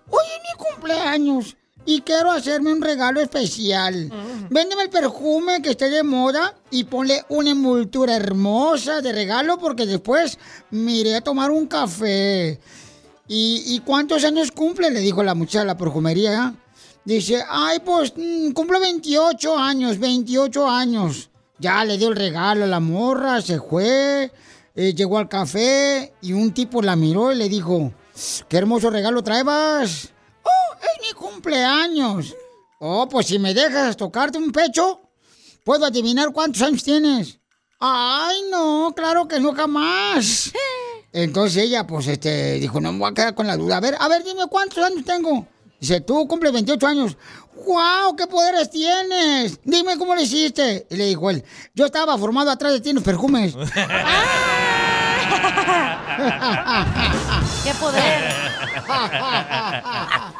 hoy 0.10 0.24
es 0.36 0.42
mi 0.42 0.66
cumpleaños 0.66 1.56
y 1.86 2.02
quiero 2.02 2.32
hacerme 2.32 2.74
un 2.74 2.82
regalo 2.82 3.22
especial. 3.22 4.12
Véndeme 4.50 4.84
el 4.84 4.90
perfume 4.90 5.62
que 5.62 5.72
esté 5.72 5.92
de 5.92 6.02
moda 6.02 6.56
y 6.72 6.86
ponle 6.86 7.24
una 7.30 7.52
envoltura 7.52 8.16
hermosa 8.16 9.02
de 9.02 9.12
regalo 9.12 9.60
porque 9.60 9.86
después 9.86 10.40
me 10.72 10.94
iré 10.94 11.16
a 11.16 11.22
tomar 11.22 11.52
un 11.52 11.68
café. 11.68 12.60
¿Y, 13.28 13.64
y 13.68 13.80
cuántos 13.82 14.24
años 14.24 14.52
cumple? 14.52 14.90
Le 14.90 15.02
dijo 15.02 15.24
la 15.24 15.36
muchacha 15.36 15.60
de 15.60 15.66
la 15.66 15.78
perfumería. 15.78 16.56
Dice, 17.06 17.44
ay, 17.50 17.80
pues 17.80 18.14
mm, 18.16 18.52
cumplo 18.52 18.80
28 18.80 19.58
años, 19.58 20.00
28 20.00 20.70
años. 20.70 21.30
Ya 21.60 21.84
le 21.84 21.98
dio 21.98 22.10
el 22.10 22.16
regalo 22.16 22.64
a 22.64 22.68
la 22.68 22.80
morra, 22.80 23.42
se 23.42 23.60
fue, 23.60 24.32
eh, 24.76 24.94
llegó 24.94 25.18
al 25.18 25.30
café 25.30 26.14
y 26.22 26.34
un 26.34 26.54
tipo 26.54 26.82
la 26.82 26.96
miró 26.96 27.32
y 27.32 27.36
le 27.36 27.50
dijo, 27.50 27.94
qué 28.48 28.58
hermoso 28.58 28.90
regalo 28.90 29.24
traebas. 29.24 30.10
Oh, 30.44 30.76
es 30.82 31.08
mi 31.08 31.14
cumpleaños. 31.14 32.36
Oh, 32.80 33.08
pues 33.08 33.28
si 33.28 33.40
me 33.40 33.54
dejas 33.54 33.96
tocarte 33.96 34.38
un 34.38 34.52
pecho, 34.52 35.02
puedo 35.64 35.86
adivinar 35.86 36.32
cuántos 36.32 36.62
años 36.62 36.84
tienes. 36.84 37.40
Ay, 37.80 38.44
no, 38.50 38.94
claro 38.96 39.28
que 39.28 39.40
no 39.40 39.54
jamás. 39.54 40.52
Entonces 41.12 41.64
ella, 41.64 41.86
pues, 41.86 42.08
este, 42.08 42.54
dijo, 42.54 42.82
no 42.82 42.92
me 42.92 43.00
voy 43.00 43.12
a 43.12 43.14
quedar 43.14 43.36
con 43.36 43.46
la 43.46 43.58
duda. 43.58 43.78
A 43.78 43.80
ver, 43.82 43.96
a 44.00 44.08
ver, 44.08 44.24
dime 44.24 44.48
cuántos 44.50 44.84
años 44.84 45.06
tengo. 45.06 45.46
Dice, 45.84 46.00
tú 46.00 46.26
cumples 46.30 46.54
28 46.54 46.88
años. 46.88 47.18
¡Wow! 47.68 48.16
¿Qué 48.16 48.26
poderes 48.26 48.70
tienes? 48.70 49.60
Dime 49.66 49.98
cómo 49.98 50.16
lo 50.16 50.22
hiciste. 50.22 50.88
Y 50.90 50.96
le 50.96 51.08
dijo 51.08 51.30
él, 51.30 51.44
yo 51.74 51.86
estaba 51.86 52.18
formado 52.18 52.50
atrás 52.50 52.72
de 52.72 52.80
ti 52.80 52.92
en 52.92 52.96
los 52.96 53.04
perfumes. 53.04 53.54
¡Qué 57.66 57.74
poder! 57.82 58.34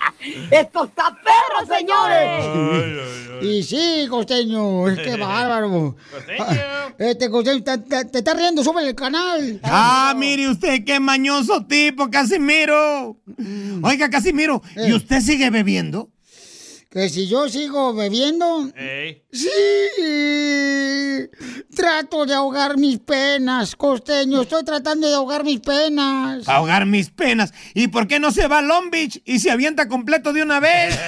¡Esto 0.52 0.86
está 0.86 1.16
perro, 1.24 1.76
señores! 1.78 2.46
Y 3.42 3.64
sí, 3.64 4.08
costeño, 4.10 4.88
es 4.90 5.00
que 5.00 5.18
bárbaro. 5.18 5.96
Este 6.98 7.30
costeño, 7.30 7.64
te, 7.64 7.78
te- 7.80 8.06
te 8.06 8.18
está 8.20 8.34
riendo, 8.34 8.64
sube 8.64 8.88
el 8.88 8.96
canal. 8.96 9.60
Ah, 9.64 10.14
mire 10.16 10.48
usted, 10.50 10.84
qué 10.86 11.00
mañoso 11.00 11.66
tipo, 11.66 12.10
Casimiro. 12.10 13.18
Oiga, 13.82 14.10
Casimiro, 14.10 14.62
¿y 14.88 14.94
usted 14.94 15.20
sigue 15.22 15.50
bebiendo? 15.50 16.10
Que 16.94 17.10
si 17.10 17.28
yo 17.28 17.50
sigo 17.50 17.92
bebiendo, 17.96 18.70
sí, 19.32 19.50
trato 21.76 22.28
de 22.28 22.36
ahogar 22.36 22.78
mis 22.78 23.00
penas, 23.00 23.76
costeño, 23.76 24.44
estoy 24.44 24.64
tratando 24.64 25.10
de 25.10 25.16
ahogar 25.16 25.44
mis 25.44 25.60
penas. 25.60 26.48
Ahogar 26.48 26.86
mis 26.86 27.10
penas. 27.10 27.52
¿Y 27.74 27.88
por 27.88 28.08
qué 28.08 28.20
no 28.20 28.30
se 28.30 28.46
va 28.46 28.60
a 28.60 28.62
Long 28.62 28.92
Beach 28.92 29.20
y 29.26 29.40
se 29.40 29.50
avienta 29.50 29.88
completo 29.88 30.34
de 30.34 30.44
una 30.44 30.60
vez? 30.60 30.94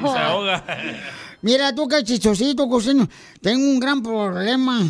Se 0.00 0.18
ahoga. 0.18 0.64
Mira 1.42 1.74
tú 1.74 1.88
qué 1.88 2.04
chichosito, 2.04 2.68
costeño. 2.68 3.08
Tengo 3.40 3.64
un 3.64 3.80
gran 3.80 4.02
problema. 4.02 4.82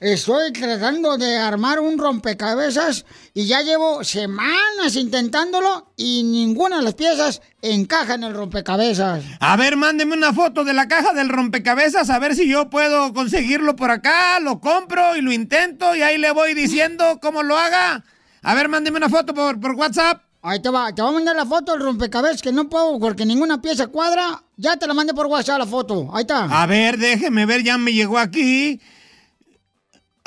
Estoy 0.00 0.52
tratando 0.52 1.18
de 1.18 1.36
armar 1.36 1.80
un 1.80 1.98
rompecabezas 1.98 3.04
y 3.34 3.46
ya 3.46 3.60
llevo 3.60 4.02
semanas 4.04 4.96
intentándolo 4.96 5.92
y 5.96 6.22
ninguna 6.22 6.78
de 6.78 6.82
las 6.82 6.94
piezas 6.94 7.42
encaja 7.60 8.14
en 8.14 8.24
el 8.24 8.32
rompecabezas. 8.32 9.22
A 9.40 9.56
ver, 9.58 9.76
mándeme 9.76 10.14
una 10.14 10.32
foto 10.32 10.64
de 10.64 10.72
la 10.72 10.88
caja 10.88 11.12
del 11.12 11.28
rompecabezas 11.28 12.08
a 12.08 12.18
ver 12.18 12.34
si 12.34 12.48
yo 12.48 12.70
puedo 12.70 13.12
conseguirlo 13.12 13.76
por 13.76 13.90
acá, 13.90 14.40
lo 14.40 14.60
compro 14.60 15.14
y 15.14 15.20
lo 15.20 15.32
intento 15.32 15.94
y 15.94 16.00
ahí 16.00 16.16
le 16.16 16.30
voy 16.30 16.54
diciendo 16.54 17.18
cómo 17.20 17.42
lo 17.42 17.58
haga. 17.58 18.02
A 18.42 18.54
ver, 18.54 18.68
mándeme 18.68 18.96
una 18.96 19.10
foto 19.10 19.34
por 19.34 19.74
WhatsApp. 19.74 20.27
Ahí 20.40 20.60
te 20.62 20.70
va, 20.70 20.94
te 20.94 21.02
voy 21.02 21.10
a 21.10 21.14
mandar 21.14 21.34
la 21.34 21.44
foto 21.44 21.72
del 21.72 21.82
rompecabezas 21.82 22.40
que 22.40 22.52
no 22.52 22.68
puedo 22.68 22.98
porque 23.00 23.26
ninguna 23.26 23.60
pieza 23.60 23.88
cuadra. 23.88 24.42
Ya 24.56 24.76
te 24.76 24.86
la 24.86 24.94
mandé 24.94 25.12
por 25.12 25.26
WhatsApp 25.26 25.58
la 25.58 25.66
foto. 25.66 26.08
Ahí 26.12 26.22
está. 26.22 26.44
A 26.44 26.66
ver, 26.66 26.96
déjeme 26.96 27.44
ver, 27.44 27.64
ya 27.64 27.76
me 27.76 27.92
llegó 27.92 28.18
aquí. 28.18 28.80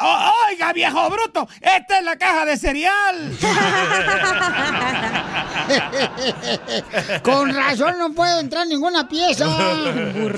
¡Oh, 0.04 0.32
¡Oiga, 0.50 0.74
viejo 0.74 1.10
bruto! 1.10 1.48
¡Esta 1.62 2.00
es 2.00 2.06
la 2.06 2.18
caja 2.18 2.46
de 2.46 2.58
cereal! 2.58 3.38
Con 7.24 7.54
razón 7.54 7.96
no 7.98 8.14
puedo 8.14 8.40
entrar 8.40 8.68
ninguna 8.68 9.08
pieza. 9.08 9.46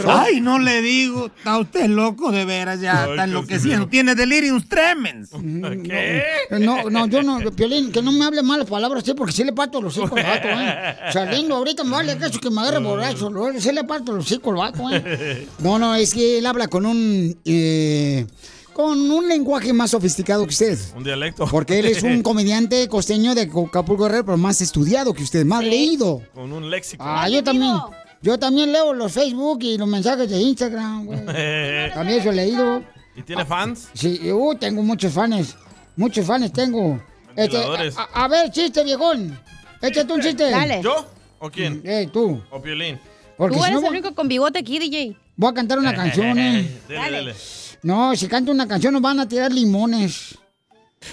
Ay, 0.07 0.41
no 0.41 0.60
le 0.60 0.81
digo. 0.81 1.27
Está 1.27 1.57
usted 1.57 1.88
loco 1.88 2.31
de 2.31 2.45
veras, 2.45 2.81
ya 2.81 3.03
Ay, 3.03 3.11
está 3.11 3.23
enloqueciendo. 3.23 3.88
Tiene 3.88 4.15
delirium 4.15 4.61
tremens. 4.68 5.30
¿Qué? 5.84 6.23
No, 6.60 6.90
no, 6.90 7.07
yo 7.07 7.23
no, 7.23 7.40
Piolín, 7.52 7.91
que 7.91 8.02
no 8.02 8.11
me 8.11 8.26
hable 8.26 8.44
malas 8.44 8.68
palabras 8.68 9.03
así 9.03 9.14
porque 9.14 9.34
sí 9.34 9.44
le 9.44 9.53
parto 9.53 9.81
los 9.81 9.95
hijos 9.98 10.11
al 10.11 10.23
vato, 10.23 10.48
¿eh? 10.48 10.98
Saliendo 11.14 11.56
ahorita 11.56 11.84
me 11.84 11.91
vale 11.91 12.18
eso 12.19 12.40
que 12.40 12.49
me 12.49 12.61
agarre 12.61 12.80
borracho, 12.80 13.31
sí 13.60 13.72
le 13.72 13.84
parto 13.84 14.14
los 14.14 14.31
hijos 14.31 14.48
al 14.48 14.56
vato, 14.56 14.90
¿eh? 14.91 15.48
No, 15.60 15.80
no, 15.80 15.95
es 15.95 16.14
que 16.14 16.38
él 16.38 16.45
habla 16.45 16.68
con 16.68 16.85
un, 16.85 17.38
eh, 17.45 18.26
con 18.74 19.00
un 19.12 19.28
lenguaje 19.28 19.72
más 19.74 19.91
sofisticado 19.91 20.44
que 20.45 20.50
usted. 20.50 20.78
Un 20.95 21.04
dialecto. 21.04 21.45
Porque 21.50 21.80
él 21.80 21.86
es 21.86 22.04
un 22.04 22.22
comediante 22.24 22.88
costeño 22.88 23.36
de 23.36 23.44
Acapulco 23.44 24.04
Guerrero, 24.04 24.26
pero 24.26 24.38
más 24.38 24.62
estudiado 24.62 25.14
que 25.14 25.24
usted, 25.24 25.45
más 25.45 25.64
leído. 25.64 26.22
Con 26.34 26.52
un 26.52 26.70
léxico. 26.70 27.04
Ah, 27.06 27.30
yo 27.30 27.44
también. 27.44 27.76
Yo 28.22 28.40
también 28.40 28.72
leo 28.72 28.94
los 28.94 29.12
Facebook 29.12 29.60
y 29.64 29.78
los 29.78 29.88
mensajes 29.88 30.30
de 30.30 30.38
Instagram, 30.40 31.06
güey. 31.06 31.20
También 31.94 32.20
eso 32.22 32.30
he 32.32 32.36
leído. 32.36 32.82
¿Y 33.18 33.22
tiene 33.22 33.45
fans? 33.45 33.90
Sí, 33.94 34.32
uh, 34.32 34.56
tengo 34.56 34.82
muchos 34.82 35.12
fans. 35.12 35.58
Muchos 35.98 36.26
fans 36.26 36.52
tengo. 36.54 37.02
Este, 37.36 37.58
a, 37.58 38.24
a 38.24 38.28
ver, 38.30 38.50
chiste, 38.50 38.82
viejón. 38.86 39.38
Échate 39.82 40.14
un 40.14 40.22
chiste. 40.22 40.50
¿Yo? 40.82 41.06
¿O 41.40 41.50
quién? 41.52 41.82
Eh, 41.84 42.08
tú. 42.14 42.41
¿O 42.50 42.62
Piolín? 42.62 42.98
Porque 43.36 43.58
Tú 43.58 43.64
si 43.64 43.70
eres 43.70 43.82
no, 43.82 43.88
el 43.88 43.91
único 43.94 44.16
con 44.16 44.30
bigote 44.30 44.60
aquí, 44.60 44.80
DJ. 44.80 45.18
voy 45.36 45.52
a 45.52 45.54
cantar 45.54 45.80
una 45.80 45.94
canción, 45.95 46.40
eh. 46.40 46.80
Dele, 46.88 47.12
dele. 47.12 47.36
No, 47.84 48.15
si 48.15 48.27
canto 48.27 48.51
una 48.51 48.68
canción 48.68 48.93
nos 48.93 49.01
van 49.01 49.19
a 49.19 49.27
tirar 49.27 49.51
limones. 49.51 50.38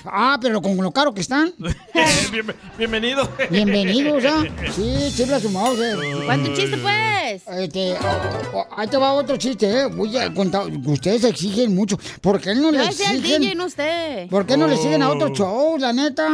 Ah, 0.04 0.38
pero 0.40 0.62
con 0.62 0.76
lo 0.76 0.92
caro 0.92 1.12
que 1.12 1.20
están. 1.20 1.52
Bien- 2.30 2.46
bienvenido. 2.78 3.28
Bienvenidos, 3.50 4.24
¿ah? 4.24 4.44
Sí, 4.72 5.12
chifla 5.16 5.40
su 5.40 5.50
mouse. 5.50 5.80
¿Cuánto 6.24 6.54
chiste, 6.54 6.76
pues? 6.76 7.42
Este, 7.58 7.94
oh, 7.94 8.58
oh, 8.58 8.66
ahí 8.76 8.86
te 8.86 8.96
va 8.96 9.12
otro 9.14 9.36
chiste, 9.36 9.68
¿eh? 9.68 9.86
Voy 9.86 10.16
a 10.16 10.32
contar. 10.32 10.68
Ustedes 10.86 11.24
exigen 11.24 11.74
mucho. 11.74 11.98
¿Por 12.20 12.40
qué 12.40 12.54
no 12.54 12.70
Yo 12.70 12.78
le 12.78 12.86
decía 12.86 13.10
el 13.10 13.16
exigen? 13.18 13.42
DJ, 13.42 13.54
no 13.56 13.66
usted. 13.66 14.28
¿Por 14.28 14.46
qué 14.46 14.56
no 14.56 14.68
le 14.68 14.76
siguen 14.76 15.02
a 15.02 15.10
otro 15.10 15.30
show, 15.34 15.76
la 15.76 15.92
neta? 15.92 16.28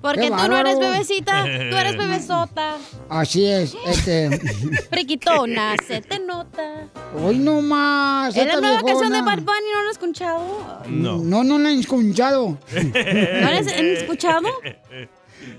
Porque 0.00 0.28
tú 0.30 0.36
no 0.48 0.56
eres 0.56 0.78
bebecita, 0.78 1.44
tú 1.44 1.76
eres 1.76 1.96
bebesota. 1.96 2.76
Así 3.08 3.44
es, 3.44 3.76
este. 3.86 4.30
Friquitona, 4.90 5.74
se 5.86 6.00
te 6.00 6.18
nota. 6.18 6.88
Hoy 7.22 7.38
no 7.38 7.60
más. 7.60 8.34
¿Es 8.36 8.46
la 8.46 8.60
nueva 8.60 8.82
canción 8.82 9.12
de. 9.12 9.20
Bad 9.22 9.38
Bunny? 9.40 9.70
¿No 9.74 9.82
lo 9.82 9.88
has 9.90 9.96
escuchado? 9.96 10.82
No. 10.88 11.18
No, 11.18 11.44
no 11.44 11.58
la 11.58 11.68
han 11.68 11.78
escuchado. 11.78 12.58
¿No 12.72 13.50
la 13.50 13.58
has 13.58 13.66
escuchado? 13.66 14.48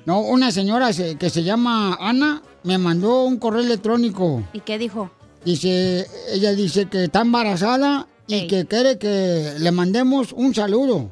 No, 0.06 0.22
una 0.22 0.52
señora 0.52 0.92
se- 0.94 1.18
que 1.18 1.30
se 1.30 1.44
llama 1.44 1.98
Ana 2.00 2.42
me 2.64 2.78
mandó 2.78 3.24
un 3.26 3.38
correo 3.38 3.62
electrónico. 3.62 4.44
¿Y 4.54 4.62
qué 4.62 4.78
dijo? 4.78 5.12
Dice, 5.46 6.08
ella 6.32 6.54
dice 6.54 6.88
que 6.88 7.06
está 7.06 7.22
embarazada 7.22 8.08
y 8.28 8.48
que 8.48 8.66
quiere 8.66 8.98
que 8.98 9.54
le 9.60 9.72
mandemos 9.72 10.34
un 10.34 10.54
saludo. 10.56 11.12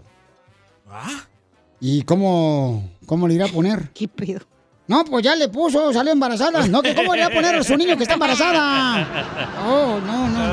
¿Y 1.81 2.01
cómo, 2.03 2.89
cómo 3.09 3.27
le 3.27 3.33
irá 3.33 3.45
a 3.45 3.47
poner? 3.47 3.89
¿Qué 3.95 4.07
pedo? 4.07 4.41
No, 4.87 5.03
pues 5.03 5.23
ya 5.23 5.35
le 5.35 5.49
puso, 5.49 5.91
salió 5.93 6.13
embarazada. 6.13 6.67
No, 6.67 6.81
que 6.81 6.95
cómo 6.95 7.13
le 7.13 7.19
irá 7.19 7.27
a 7.27 7.33
poner 7.33 7.55
a 7.55 7.63
su 7.63 7.75
niño 7.75 7.97
que 7.97 8.03
está 8.03 8.13
embarazada. 8.13 9.47
Oh, 9.67 9.99
no, 9.99 10.27
no. 10.29 10.49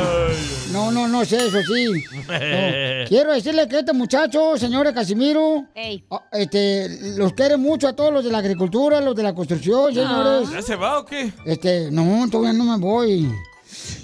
No, 0.72 0.90
no, 0.90 1.08
no 1.08 1.24
sé, 1.24 1.36
eso 1.36 1.58
sí. 1.62 1.86
No. 1.86 3.08
Quiero 3.08 3.32
decirle 3.32 3.66
que 3.68 3.78
este 3.78 3.92
muchacho, 3.92 4.58
señores 4.58 4.92
Casimiro, 4.92 5.64
ah, 6.10 6.22
este, 6.32 7.16
los 7.16 7.32
quiere 7.32 7.56
mucho 7.56 7.88
a 7.88 7.94
todos 7.94 8.12
los 8.12 8.24
de 8.24 8.30
la 8.30 8.38
agricultura, 8.38 9.00
los 9.00 9.14
de 9.14 9.22
la 9.22 9.34
construcción, 9.34 9.94
señores. 9.94 10.50
¿Ya 10.50 10.60
se 10.60 10.76
va 10.76 10.98
o 10.98 11.06
qué? 11.06 11.32
Este, 11.46 11.90
no, 11.90 12.28
todavía 12.30 12.52
no 12.52 12.64
me 12.64 12.78
voy. 12.78 13.30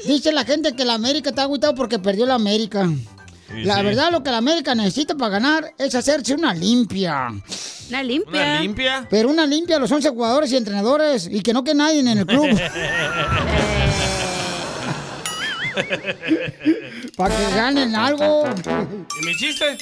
Dice 0.07 0.33
la 0.33 0.45
gente 0.45 0.75
que 0.75 0.85
la 0.85 0.95
América 0.95 1.31
está 1.31 1.43
agüitado 1.43 1.75
porque 1.75 1.99
perdió 1.99 2.25
la 2.25 2.35
América. 2.35 2.89
Sí, 3.49 3.65
la 3.65 3.77
sí. 3.77 3.83
verdad, 3.83 4.11
lo 4.11 4.23
que 4.23 4.31
la 4.31 4.39
América 4.39 4.75
necesita 4.75 5.15
para 5.15 5.31
ganar 5.31 5.75
es 5.79 5.95
hacerse 5.95 6.35
una 6.35 6.55
limpia. 6.55 7.29
¿Una 7.89 8.03
limpia? 8.03 8.43
¿Una 8.43 8.61
limpia? 8.61 9.07
Pero 9.11 9.29
una 9.29 9.47
limpia 9.47 9.77
a 9.77 9.79
los 9.79 9.91
11 9.91 10.09
jugadores 10.11 10.53
y 10.53 10.57
entrenadores 10.57 11.29
y 11.31 11.43
que 11.43 11.53
no 11.53 11.63
quede 11.65 11.75
nadie 11.75 12.01
en 12.01 12.09
el 12.09 12.27
club. 12.27 12.49
para 17.17 17.37
que 17.37 17.55
ganen 17.55 17.95
algo. 17.95 18.45
¿Y 19.21 19.27
mi 19.27 19.35
chiste? 19.37 19.79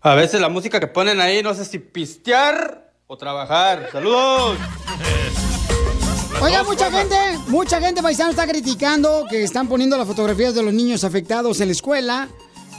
A 0.00 0.14
veces 0.14 0.40
la 0.40 0.48
música 0.48 0.80
que 0.80 0.86
ponen 0.86 1.20
ahí 1.20 1.42
no 1.42 1.54
sé 1.54 1.64
si 1.64 1.78
pistear 1.78 2.92
o 3.06 3.16
trabajar. 3.16 3.88
¡Saludos! 3.92 4.58
Oiga, 6.42 6.62
mucha 6.64 6.90
gente, 6.90 7.16
mucha 7.48 7.80
gente 7.80 8.02
paisano 8.02 8.30
está 8.30 8.46
criticando 8.46 9.24
que 9.28 9.42
están 9.42 9.68
poniendo 9.68 9.96
las 9.96 10.06
fotografías 10.06 10.54
de 10.54 10.62
los 10.62 10.74
niños 10.74 11.04
afectados 11.04 11.60
en 11.60 11.68
la 11.68 11.72
escuela. 11.72 12.28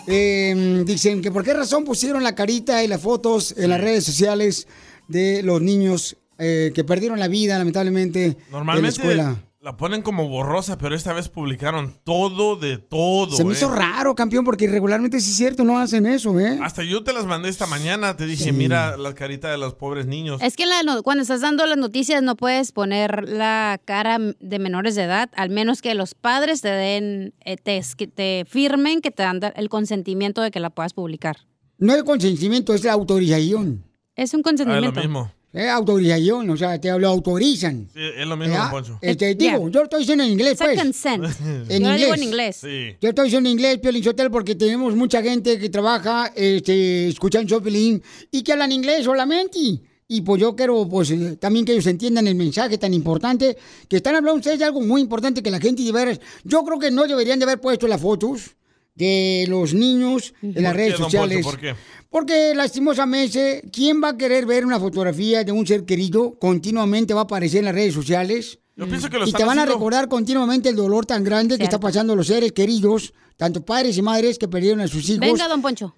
Eh, 0.07 0.83
dicen 0.85 1.21
que 1.21 1.31
por 1.31 1.43
qué 1.43 1.53
razón 1.53 1.83
pusieron 1.83 2.23
la 2.23 2.35
carita 2.35 2.83
y 2.83 2.87
las 2.87 3.01
fotos 3.01 3.55
en 3.57 3.71
las 3.71 3.81
redes 3.81 4.03
sociales 4.03 4.67
de 5.07 5.41
los 5.41 5.61
niños 5.61 6.17
eh, 6.37 6.71
que 6.75 6.83
perdieron 6.83 7.19
la 7.19 7.27
vida, 7.27 7.57
lamentablemente, 7.57 8.37
en 8.51 8.81
la 8.81 8.89
escuela. 8.89 9.44
La 9.65 9.77
ponen 9.77 10.03
como 10.03 10.29
borrosa, 10.29 10.77
pero 10.77 10.93
esta 10.93 11.11
vez 11.11 11.27
publicaron 11.27 11.95
todo 12.03 12.55
de 12.55 12.77
todo. 12.77 13.35
Se 13.35 13.43
me 13.43 13.53
eh. 13.53 13.55
hizo 13.57 13.67
raro, 13.73 14.13
campeón, 14.13 14.45
porque 14.45 14.67
regularmente 14.67 15.19
sí 15.19 15.31
es 15.31 15.37
cierto, 15.37 15.63
no 15.63 15.79
hacen 15.79 16.05
eso, 16.05 16.39
¿eh? 16.39 16.59
Hasta 16.61 16.83
yo 16.83 17.03
te 17.03 17.13
las 17.13 17.25
mandé 17.25 17.49
esta 17.49 17.65
mañana. 17.65 18.15
Te 18.15 18.27
dije, 18.27 18.43
Sí. 18.43 18.51
mira 18.51 18.95
la 18.95 19.15
carita 19.15 19.49
de 19.49 19.57
los 19.57 19.73
pobres 19.73 20.05
niños. 20.05 20.39
Es 20.43 20.55
que 20.55 20.67
la 20.67 20.83
no- 20.83 21.01
cuando 21.01 21.23
estás 21.23 21.41
dando 21.41 21.65
las 21.65 21.79
noticias 21.79 22.21
no 22.21 22.35
puedes 22.35 22.71
poner 22.73 23.27
la 23.27 23.81
cara 23.85 24.19
de 24.39 24.59
menores 24.59 24.93
de 24.93 25.01
edad, 25.01 25.31
al 25.35 25.49
menos 25.49 25.81
que 25.81 25.95
los 25.95 26.13
padres 26.13 26.61
te 26.61 26.69
den, 26.69 27.33
eh, 27.43 27.57
te, 27.57 27.77
es- 27.77 27.95
que 27.95 28.05
te 28.05 28.45
firmen 28.47 29.01
que 29.01 29.09
te 29.09 29.23
dan 29.23 29.39
el 29.55 29.69
consentimiento 29.69 30.43
de 30.43 30.51
que 30.51 30.59
la 30.59 30.69
puedas 30.69 30.93
publicar. 30.93 31.37
No 31.79 31.93
es 31.93 31.97
el 31.97 32.05
consentimiento, 32.05 32.75
es 32.75 32.83
la 32.83 32.93
autorización. 32.93 33.83
Es 34.15 34.31
un 34.35 34.41
Ah, 34.45 34.51
es 34.51 34.59
lo 34.59 34.65
consentimiento. 34.65 34.99
mismo. 35.01 35.31
Es 35.55 35.69
autorización, 35.69 36.49
o 36.49 36.57
sea, 36.57 36.79
te 36.79 36.89
lo 36.99 37.07
autorizan. 37.07 37.87
Sí, 37.93 37.99
es 38.17 38.27
lo 38.27 38.35
mismo, 38.35 38.55
don 38.57 38.69
Poncho. 38.69 38.99
Este, 39.01 39.35
digo, 39.35 39.69
yo 39.69 39.79
lo 39.79 39.83
estoy 39.85 40.01
diciendo 40.01 40.23
en 40.25 40.31
inglés, 40.31 40.57
pues. 40.59 40.77
consent. 40.77 41.23
En 41.69 41.81
Yo 41.83 41.87
lo 41.89 41.95
inglés. 41.95 42.01
digo 42.01 42.13
en 42.13 42.23
inglés. 42.23 42.55
Sí. 42.57 42.95
Yo 43.01 43.09
estoy 43.09 43.25
diciendo 43.25 43.49
en 43.49 43.53
inglés, 43.53 43.79
Piolín 43.79 44.03
Sotelo, 44.03 44.29
porque 44.31 44.55
tenemos 44.55 44.93
mucha 44.95 45.23
gente 45.23 45.57
que 45.57 45.69
trabaja, 45.69 46.31
este, 46.35 47.07
escuchan 47.07 47.47
Piolín 47.47 48.03
y 48.31 48.43
que 48.43 48.51
hablan 48.51 48.71
inglés 48.73 49.05
solamente. 49.05 49.59
Y 50.07 50.21
pues 50.21 50.39
yo 50.39 50.55
quiero, 50.55 50.87
pues, 50.87 51.09
eh, 51.11 51.35
también 51.39 51.65
que 51.65 51.71
ellos 51.71 51.87
entiendan 51.87 52.27
el 52.27 52.35
mensaje 52.35 52.77
tan 52.77 52.93
importante, 52.93 53.57
que 53.87 53.95
están 53.95 54.13
hablando 54.15 54.37
ustedes 54.37 54.59
de 54.59 54.65
algo 54.65 54.81
muy 54.81 55.01
importante 55.01 55.41
que 55.41 55.49
la 55.49 55.59
gente 55.59 55.81
de 55.81 55.91
veras, 55.91 56.19
yo 56.43 56.63
creo 56.63 56.77
que 56.77 56.91
no 56.91 57.07
deberían 57.07 57.39
de 57.39 57.45
haber 57.45 57.59
puesto 57.59 57.87
las 57.87 58.01
fotos 58.01 58.55
de 58.93 59.45
los 59.49 59.73
niños 59.73 60.33
en 60.41 60.61
las 60.61 60.73
¿Por 60.73 60.75
redes 60.75 60.93
qué, 60.95 61.01
don 61.01 61.11
Poncho? 61.11 61.17
sociales. 61.23 61.43
¿Por 61.45 61.59
qué? 61.59 61.75
Porque 62.15 62.55
lastimosamente, 62.55 63.61
¿quién 63.73 64.01
va 64.01 64.11
a 64.11 64.17
querer 64.17 64.45
ver 64.45 64.65
una 64.65 64.79
fotografía 64.79 65.43
de 65.43 65.51
un 65.51 65.67
ser 65.67 65.83
querido? 65.83 66.39
Continuamente 66.39 67.13
va 67.13 67.19
a 67.19 67.23
aparecer 67.25 67.59
en 67.59 67.65
las 67.65 67.75
redes 67.75 67.93
sociales. 67.93 68.57
Yo 68.77 68.87
pienso 68.87 69.09
que 69.09 69.19
lo 69.19 69.27
y 69.27 69.33
te 69.33 69.43
van 69.43 69.59
a 69.59 69.65
recordar 69.65 70.07
continuamente 70.07 70.69
el 70.69 70.77
dolor 70.77 71.05
tan 71.05 71.25
grande 71.25 71.57
que 71.57 71.65
está 71.65 71.77
pasando 71.77 72.15
los 72.15 72.27
seres 72.27 72.53
queridos, 72.53 73.13
tanto 73.35 73.65
padres 73.65 73.97
y 73.97 74.01
madres 74.01 74.39
que 74.39 74.47
perdieron 74.47 74.79
a 74.79 74.87
sus 74.87 75.09
hijos. 75.09 75.19
Venga, 75.19 75.49
don 75.49 75.61
Poncho. 75.61 75.93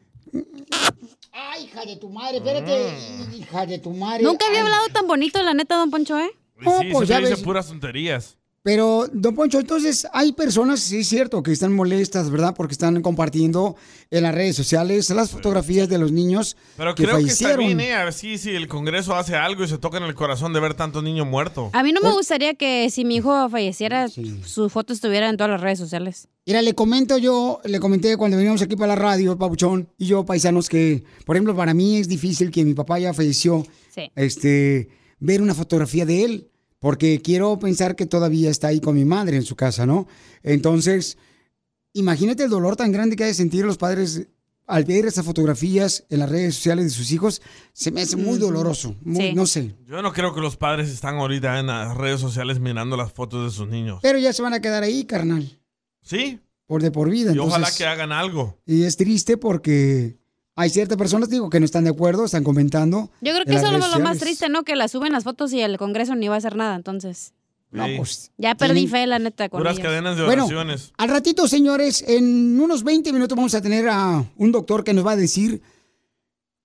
Ay, 1.34 1.66
hija 1.66 1.86
de 1.86 1.98
tu 1.98 2.10
madre, 2.10 2.38
espérate, 2.38 3.38
hija 3.38 3.68
de 3.68 3.78
tu 3.78 3.92
madre. 3.92 4.24
Nunca 4.24 4.48
había 4.48 4.62
Ay. 4.62 4.66
hablado 4.66 4.88
tan 4.92 5.06
bonito, 5.06 5.44
la 5.44 5.54
neta, 5.54 5.78
don 5.78 5.92
Poncho, 5.92 6.18
¿eh? 6.18 6.32
Sí, 6.82 6.90
pues 6.94 7.08
ya 7.08 7.20
ves. 7.20 7.40
puras 7.44 7.68
tonterías. 7.68 8.40
Pero, 8.68 9.06
don 9.14 9.34
Poncho, 9.34 9.62
entonces 9.62 10.06
hay 10.12 10.34
personas, 10.34 10.82
sí 10.82 10.98
es 10.98 11.08
cierto, 11.08 11.42
que 11.42 11.54
están 11.54 11.74
molestas, 11.74 12.30
¿verdad? 12.30 12.54
Porque 12.54 12.74
están 12.74 13.02
compartiendo 13.02 13.78
en 14.12 14.24
las 14.24 14.36
redes 14.36 14.58
sociales 14.58 15.10
las 15.12 15.32
fotografías 15.32 15.88
de 15.88 15.98
los 15.98 16.12
niños 16.12 16.58
Pero 16.76 16.94
que 16.94 17.04
creo 17.06 17.16
que 17.16 17.24
está 17.28 17.46
fallecieron. 17.48 17.78
bien, 17.78 17.80
¿eh? 17.80 17.94
A 17.94 18.04
ver 18.04 18.12
si, 18.14 18.38
si 18.38 18.50
el 18.50 18.68
Congreso 18.68 19.16
hace 19.16 19.36
algo 19.38 19.64
y 19.64 19.70
se 19.70 19.78
toca 19.78 19.96
en 20.00 20.04
el 20.04 20.14
corazón 20.16 20.52
de 20.52 20.60
ver 20.60 20.74
tantos 20.74 21.02
niños 21.02 21.26
muertos. 21.26 21.70
A 21.72 21.82
mí 21.82 21.94
no 21.94 22.02
me 22.02 22.12
gustaría 22.12 22.56
que 22.56 22.90
si 22.90 23.06
mi 23.06 23.16
hijo 23.16 23.50
falleciera, 23.50 24.10
su 24.10 24.70
foto 24.70 24.92
estuviera 24.92 25.30
en 25.30 25.38
todas 25.38 25.52
las 25.52 25.62
redes 25.62 25.80
sociales. 25.80 26.28
Mira, 26.46 26.62
le 26.62 26.74
comento 26.76 27.18
yo, 27.18 27.62
le 27.64 27.80
comenté 27.80 28.18
cuando 28.18 28.36
veníamos 28.36 28.62
aquí 28.62 28.76
para 28.76 28.88
la 28.88 28.96
radio, 29.02 29.38
Pabuchón, 29.38 29.88
y 29.98 30.08
yo, 30.08 30.26
paisanos, 30.26 30.68
que, 30.68 31.06
por 31.26 31.38
ejemplo, 31.38 31.56
para 31.56 31.74
mí 31.74 32.00
es 32.00 32.10
difícil 32.10 32.52
que 32.52 32.66
mi 32.66 32.74
papá 32.74 33.00
ya 33.00 33.14
falleció, 33.14 33.66
Sí. 33.96 34.12
este, 34.18 34.90
ver 35.20 35.42
una 35.42 35.54
fotografía 35.54 36.06
de 36.06 36.26
él, 36.26 36.48
porque 36.80 37.22
quiero 37.22 37.58
pensar 37.60 37.96
que 37.96 38.06
todavía 38.06 38.50
está 38.50 38.68
ahí 38.68 38.80
con 38.80 38.96
mi 38.96 39.06
madre 39.06 39.38
en 39.38 39.44
su 39.44 39.56
casa, 39.56 39.86
¿no? 39.86 40.08
Entonces, 40.44 41.18
imagínate 41.94 42.44
el 42.44 42.50
dolor 42.50 42.76
tan 42.76 42.92
grande 42.92 43.16
que 43.16 43.24
ha 43.24 43.28
de 43.28 43.34
sentir 43.34 43.66
los 43.66 43.78
padres 43.78 44.28
al 44.68 44.84
ver 44.84 45.06
esas 45.06 45.26
fotografías 45.26 46.04
en 46.10 46.20
las 46.20 46.30
redes 46.30 46.56
sociales 46.56 46.84
de 46.86 46.90
sus 46.92 47.12
hijos, 47.14 47.42
se 47.72 47.90
me 47.90 48.02
hace 48.02 48.18
muy 48.18 48.38
doloroso, 48.38 48.96
muy- 49.02 49.34
no 49.34 49.46
sé. 49.46 49.74
Yo 49.86 50.02
no 50.02 50.12
creo 50.12 50.34
que 50.36 50.42
los 50.42 50.58
padres 50.58 50.90
están 50.90 51.16
ahorita 51.16 51.58
en 51.60 51.68
las 51.68 51.96
redes 51.96 52.20
sociales 52.20 52.60
mirando 52.60 52.98
las 52.98 53.14
fotos 53.14 53.46
de 53.50 53.58
sus 53.58 53.68
niños. 53.70 54.00
Pero 54.02 54.20
ya 54.20 54.34
se 54.34 54.42
van 54.42 54.54
a 54.54 54.60
quedar 54.62 54.84
ahí, 54.84 55.06
carnal, 55.06 55.58
¿Sí? 56.02 56.42
por 56.66 56.82
de 56.84 56.92
por 56.92 57.10
vida. 57.10 57.32
Y 57.34 57.38
ojalá 57.40 57.70
que 57.72 57.86
hagan 57.86 58.12
algo. 58.12 58.60
Y 58.66 58.84
es 58.84 58.98
triste 58.98 59.38
porque 59.38 60.18
hay 60.58 60.72
ciertas 60.72 60.98
personas, 60.98 61.30
digo, 61.30 61.52
que 61.52 61.60
no 61.60 61.66
están 61.66 61.84
de 61.84 61.92
acuerdo, 61.92 62.26
están 62.26 62.44
comentando. 62.44 63.12
Yo 63.22 63.32
creo 63.32 63.46
que 63.46 63.54
eso 63.54 63.68
es 63.68 63.92
lo, 63.92 64.00
más 64.00 64.18
triste, 64.18 64.50
¿no? 64.50 64.64
Que 64.64 64.76
la 64.76 64.88
suben 64.88 65.14
las 65.14 65.24
fotos 65.24 65.54
y 65.54 65.62
el 65.62 65.78
Congreso 65.78 66.16
ni 66.16 66.28
va 66.28 66.34
a 66.34 66.40
hacer 66.40 66.56
nada, 66.56 66.76
entonces. 66.76 67.34
No, 67.70 67.86
pues, 67.96 68.32
Ya 68.38 68.56
perdí 68.56 68.88
fe, 68.88 69.06
la 69.06 69.20
neta, 69.20 69.50
con 69.50 69.60
Puras 69.60 69.78
ellos. 69.78 69.86
cadenas 69.88 70.18
de 70.18 70.26
Bueno, 70.26 70.46
oraciones. 70.46 70.94
Al 70.98 71.10
ratito, 71.10 71.48
señores, 71.48 72.04
en 72.08 72.60
unos 72.60 72.84
20 72.84 73.14
minutos 73.14 73.36
vamos 73.36 73.54
a 73.54 73.62
tener 73.62 73.88
a 73.88 74.26
un 74.36 74.52
doctor 74.52 74.84
que 74.84 74.96
nos 74.96 75.06
va 75.06 75.12
a 75.12 75.16
decir 75.16 75.62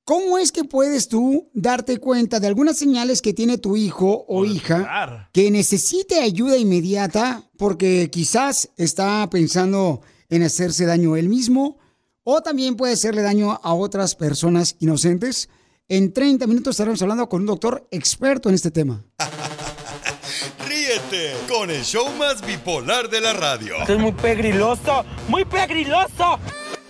cómo 0.05 0.39
es 0.39 0.53
que 0.53 0.65
puedes 0.65 1.09
tú 1.09 1.51
darte 1.53 1.99
cuenta 1.99 2.41
de 2.41 2.47
algunas 2.47 2.79
señales 2.79 3.21
que 3.21 3.35
tiene 3.35 3.59
tu 3.59 3.77
hijo 3.77 4.25
o 4.27 4.47
hija 4.47 5.29
que 5.33 5.51
necesite 5.51 6.21
ayuda 6.23 6.57
inmediata 6.57 7.45
porque 7.59 8.09
quizás 8.11 8.71
está 8.79 9.29
pensando 9.29 10.01
en 10.31 10.45
hacerse 10.45 10.87
daño 10.87 11.17
él 11.17 11.29
mismo 11.29 11.82
o 12.25 12.41
también 12.41 12.77
puede 12.77 12.95
hacerle 12.95 13.23
daño 13.23 13.59
a 13.63 13.75
otras 13.75 14.15
personas 14.15 14.77
inocentes. 14.79 15.49
En 15.89 16.13
30 16.13 16.47
minutos 16.47 16.73
estaremos 16.73 17.03
hablando 17.03 17.29
con 17.29 17.43
un 17.43 17.47
doctor 17.47 17.87
experto 17.91 18.49
en 18.49 18.55
este 18.55 18.71
tema. 18.71 19.05
Ríete 20.67 21.35
con 21.49 21.71
el 21.71 21.83
show 21.83 22.09
más 22.19 22.45
bipolar 22.45 23.09
de 23.11 23.21
la 23.21 23.33
radio. 23.33 23.77
Esto 23.81 23.95
es 23.95 23.99
muy 23.99 24.13
pegriloso, 24.13 25.05
muy 25.29 25.45
pegriloso. 25.45 26.39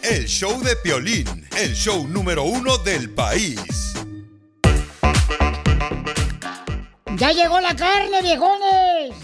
El 0.02 0.26
show 0.26 0.60
de 0.62 0.76
Piolín, 0.76 1.48
el 1.58 1.74
show 1.74 2.06
número 2.06 2.44
uno 2.44 2.78
del 2.78 3.10
país. 3.10 3.94
¡Ya 7.16 7.30
llegó 7.32 7.60
la 7.60 7.76
carne, 7.76 8.20
viejones! 8.22 9.14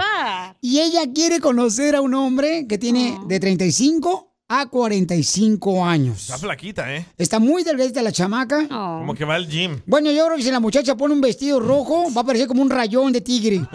Y 0.61 0.81
ella 0.81 1.03
quiere 1.15 1.41
conocer 1.41 1.95
a 1.97 2.01
un 2.01 2.15
hombre 2.15 2.67
que 2.69 2.79
tiene 2.79 3.19
de 3.27 3.39
35 3.41 4.33
a 4.49 4.67
45 4.67 5.85
años. 5.85 6.23
Está 6.23 6.39
flaquita, 6.39 6.95
¿eh? 6.95 7.07
Está 7.19 7.39
muy 7.39 7.65
delgadita 7.65 8.03
la 8.03 8.13
chamaca. 8.13 8.69
Como 8.69 9.15
que 9.15 9.25
va 9.25 9.35
al 9.37 9.49
gym. 9.49 9.81
Bueno, 9.87 10.11
yo 10.11 10.25
creo 10.27 10.37
que 10.37 10.43
si 10.43 10.51
la 10.51 10.61
muchacha 10.61 10.97
pone 10.97 11.15
un 11.15 11.21
vestido 11.21 11.61
rojo, 11.61 12.13
va 12.17 12.23
a 12.23 12.25
parecer 12.25 12.49
como 12.49 12.63
un 12.63 12.71
rayón 12.71 13.13
de 13.13 13.21
tigre. 13.21 13.59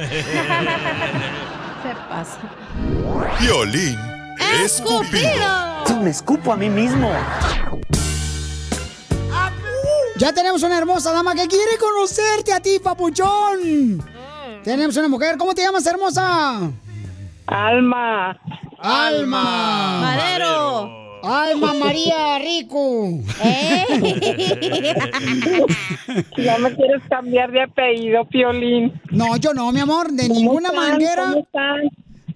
Se 1.82 1.94
pasa. 2.10 2.40
Piolín 3.40 3.98
Escupido. 4.64 6.02
Me 6.02 6.10
escupo 6.10 6.52
a 6.52 6.58
mí 6.58 6.70
mismo. 6.70 7.12
Ya 10.22 10.31
tenemos 10.31 10.61
una 10.61 10.77
hermosa 10.77 11.11
dama 11.11 11.34
que 11.34 11.48
quiere 11.48 11.80
conocerte 11.80 12.53
a 12.53 12.60
ti, 12.60 12.77
papuchón. 12.77 14.03
Tenemos 14.64 14.95
una 14.95 15.07
mujer. 15.07 15.35
¿Cómo 15.35 15.56
te 15.56 15.64
llamas, 15.64 15.84
hermosa? 15.88 16.69
Alma. 17.48 18.39
Alma. 18.77 19.99
Madero. 19.99 20.91
Alma 21.23 21.73
María 21.73 22.38
Rico. 22.38 23.19
Ya 26.38 26.57
me 26.57 26.76
quieres 26.76 27.02
cambiar 27.10 27.52
de 27.52 27.64
apellido, 27.64 28.26
Piolín. 28.26 28.93
No, 29.11 29.38
yo 29.38 29.53
no, 29.53 29.72
mi 29.72 29.80
amor, 29.80 30.11
de 30.11 30.27
ninguna 30.30 30.69
están? 30.69 30.89
manera. 30.89 31.23
¿Cómo 31.30 31.39
están? 31.39 31.81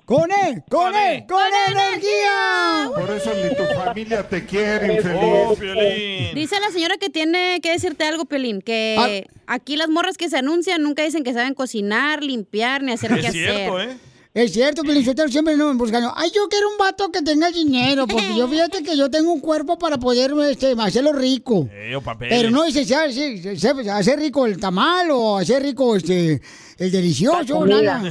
¡Con 0.05 0.29
él! 0.31 0.63
¡Con 0.69 0.95
él! 0.95 1.25
¡Con 1.27 1.39
energía! 1.73 2.89
Por 2.95 3.09
eso 3.11 3.31
ni 3.33 3.55
tu 3.55 3.63
familia 3.83 4.27
te 4.27 4.45
quiere, 4.45 4.99
Oh, 5.15 5.51
infeliz. 5.53 6.33
Dice 6.35 6.59
la 6.59 6.69
señora 6.71 6.97
que 6.97 7.09
tiene 7.09 7.59
que 7.61 7.71
decirte 7.71 8.03
algo, 8.05 8.25
Pelín, 8.25 8.61
que 8.61 9.25
Ah. 9.27 9.53
aquí 9.55 9.75
las 9.77 9.89
morras 9.89 10.17
que 10.17 10.29
se 10.29 10.37
anuncian 10.37 10.83
nunca 10.83 11.03
dicen 11.03 11.23
que 11.23 11.33
saben 11.33 11.53
cocinar, 11.55 12.23
limpiar, 12.23 12.83
ni 12.83 12.91
hacer 12.91 13.19
qué 13.19 13.27
hacer. 13.27 13.71
¿eh? 13.89 13.97
Es 14.35 14.51
cierto, 14.51 14.83
Pelinsotero 14.83 15.29
siempre 15.29 15.55
no 15.55 15.69
me 15.73 15.77
buscan. 15.79 16.03
Ay, 16.13 16.29
yo 16.35 16.49
quiero 16.49 16.69
un 16.69 16.77
vato 16.77 17.09
que 17.09 17.21
tenga 17.21 17.49
dinero, 17.51 18.05
porque 18.05 18.35
yo 18.37 18.47
fíjate 18.49 18.83
que 18.83 18.97
yo 18.97 19.09
tengo 19.09 19.31
un 19.31 19.39
cuerpo 19.39 19.77
para 19.79 19.97
poder 19.97 20.33
este, 20.51 20.75
hacerlo 20.77 21.13
rico. 21.13 21.69
Eh. 21.71 21.97
Pero 22.19 22.51
no 22.51 22.63
dice 22.65 22.83
si 22.83 22.93
hace- 22.93 23.37
si- 23.41 23.57
si- 23.57 23.89
hacer 23.89 24.19
rico 24.19 24.45
el 24.45 24.59
tamal 24.59 25.09
o 25.11 25.37
hacer 25.37 25.63
rico 25.63 25.95
este, 25.95 26.41
el 26.77 26.91
delicioso, 26.91 27.65
nada. 27.65 28.01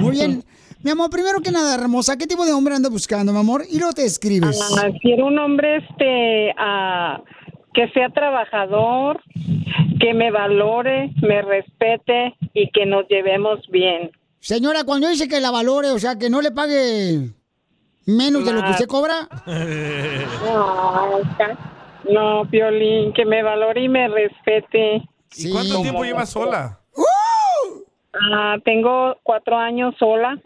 Muy 0.00 0.12
bien. 0.12 0.44
Mi 0.82 0.90
amor, 0.92 1.10
primero 1.10 1.40
que 1.40 1.50
nada, 1.50 1.74
hermosa, 1.74 2.16
¿qué 2.16 2.26
tipo 2.26 2.44
de 2.44 2.52
hombre 2.52 2.74
anda 2.74 2.88
buscando, 2.88 3.32
mi 3.32 3.38
amor? 3.38 3.64
Y 3.68 3.78
luego 3.78 3.92
te 3.92 4.04
escribes. 4.04 4.60
Ah, 4.78 4.88
quiero 5.02 5.26
un 5.26 5.38
hombre 5.38 5.78
este 5.78 6.54
ah, 6.56 7.22
que 7.74 7.88
sea 7.88 8.08
trabajador, 8.10 9.20
que 10.00 10.14
me 10.14 10.30
valore, 10.30 11.10
me 11.22 11.42
respete 11.42 12.36
y 12.54 12.70
que 12.70 12.86
nos 12.86 13.08
llevemos 13.08 13.60
bien. 13.70 14.10
Señora, 14.38 14.84
cuando 14.84 15.08
dice 15.08 15.26
que 15.26 15.40
la 15.40 15.50
valore, 15.50 15.90
o 15.90 15.98
sea, 15.98 16.16
que 16.16 16.30
no 16.30 16.40
le 16.40 16.52
pague 16.52 17.30
menos 18.06 18.44
de 18.44 18.52
lo 18.52 18.62
que 18.62 18.70
usted 18.70 18.86
cobra. 18.86 19.28
No, 20.44 21.18
no, 22.12 22.48
Piolín, 22.48 23.12
que 23.12 23.24
me 23.24 23.42
valore 23.42 23.82
y 23.82 23.88
me 23.88 24.06
respete. 24.06 25.02
¿Y 25.36 25.50
cuánto 25.50 25.82
tiempo 25.82 26.04
llevas 26.04 26.30
sola? 26.30 26.80
Ah, 28.32 28.56
tengo 28.64 29.16
cuatro 29.22 29.56
años 29.58 29.94
sola. 29.98 30.40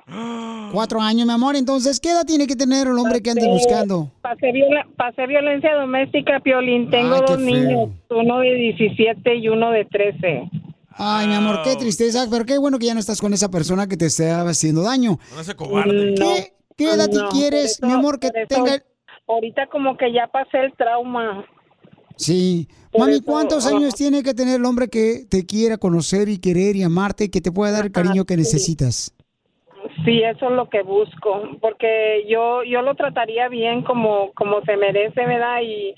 Cuatro 0.73 1.01
años, 1.01 1.25
mi 1.27 1.33
amor. 1.33 1.55
Entonces, 1.55 2.01
¿qué 2.01 2.11
edad 2.11 2.25
tiene 2.27 2.47
que 2.49 2.57
tener 2.57 2.89
el 2.89 2.99
hombre 2.99 3.23
que 3.23 3.31
ande 3.31 3.47
buscando? 3.47 4.11
Pasé, 4.23 4.51
viola- 4.53 4.87
pasé 4.97 5.27
violencia 5.29 5.75
doméstica, 5.77 6.41
Piolín. 6.41 6.91
Tengo 6.91 7.15
Ay, 7.15 7.23
dos 7.29 7.39
niños, 7.39 7.91
uno 8.11 8.39
de 8.41 8.55
17 8.55 9.37
y 9.37 9.49
uno 9.49 9.71
de 9.71 9.85
13. 9.85 10.51
Ay, 10.97 11.29
mi 11.29 11.35
amor, 11.35 11.61
qué 11.62 11.77
tristeza. 11.77 12.27
Pero 12.29 12.45
qué 12.45 12.59
bueno 12.59 12.79
que 12.81 12.87
ya 12.87 12.95
no 12.95 13.01
estás 13.01 13.21
con 13.21 13.33
esa 13.33 13.51
persona 13.51 13.87
que 13.87 13.97
te 13.97 14.07
está 14.07 14.43
haciendo 14.49 14.83
daño. 14.83 15.19
No 15.37 15.45
se 15.45 15.55
cobarde. 15.55 16.15
¿Qué, 16.17 16.53
qué 16.77 16.91
edad 16.93 17.09
No, 17.09 17.29
quieres, 17.29 17.81
mi 17.83 17.93
amor, 17.93 18.19
que 18.19 18.31
tenga... 18.49 18.83
Ahorita 19.29 19.69
como 19.69 19.97
que 19.97 20.12
ya 20.12 20.27
pasé 20.27 20.59
el 20.59 20.73
trauma. 20.77 21.45
Sí. 22.21 22.69
Por 22.93 23.03
Mami, 23.03 23.13
eso, 23.15 23.25
¿cuántos 23.25 23.67
años 23.67 23.95
tiene 23.95 24.23
que 24.23 24.35
tener 24.35 24.57
el 24.61 24.65
hombre 24.67 24.89
que 24.89 25.25
te 25.29 25.47
quiera 25.47 25.79
conocer 25.79 26.29
y 26.29 26.39
querer 26.39 26.77
y 26.77 26.83
amarte 26.83 27.25
y 27.25 27.29
que 27.31 27.41
te 27.41 27.51
pueda 27.53 27.73
dar 27.73 27.87
el 27.87 27.93
cariño 27.93 28.25
que 28.25 28.37
necesitas? 28.37 29.15
Sí, 30.05 30.23
eso 30.23 30.51
es 30.51 30.53
lo 30.53 30.69
que 30.69 30.83
busco, 30.83 31.43
porque 31.61 32.25
yo 32.29 32.63
yo 32.65 32.83
lo 32.83 32.95
trataría 32.95 33.49
bien 33.49 33.83
como 33.83 34.33
como 34.35 34.61
se 34.67 34.77
merece, 34.77 35.25
¿verdad? 35.27 35.63
Y 35.63 35.95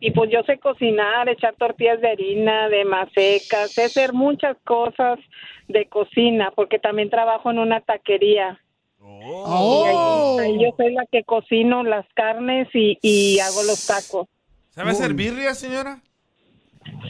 y 0.00 0.12
pues 0.12 0.30
yo 0.30 0.42
sé 0.44 0.58
cocinar, 0.58 1.28
echar 1.28 1.54
tortillas 1.56 2.00
de 2.00 2.08
harina, 2.08 2.68
de 2.68 2.84
macecas, 2.84 3.72
sé 3.72 3.84
hacer 3.84 4.12
muchas 4.12 4.56
cosas 4.64 5.18
de 5.66 5.86
cocina, 5.88 6.52
porque 6.54 6.78
también 6.78 7.10
trabajo 7.10 7.50
en 7.50 7.58
una 7.58 7.80
taquería. 7.80 8.58
Oh. 9.00 10.38
Y 10.38 10.44
ahí- 10.46 10.52
ahí 10.52 10.62
yo 10.64 10.70
soy 10.76 10.92
la 10.94 11.04
que 11.10 11.24
cocino 11.24 11.82
las 11.82 12.06
carnes 12.14 12.68
y, 12.74 12.98
y 13.02 13.38
hago 13.40 13.62
los 13.64 13.86
tacos. 13.86 14.28
¿Sabe 14.78 14.92
hacer 14.92 15.12
birria, 15.12 15.54
señora? 15.54 15.98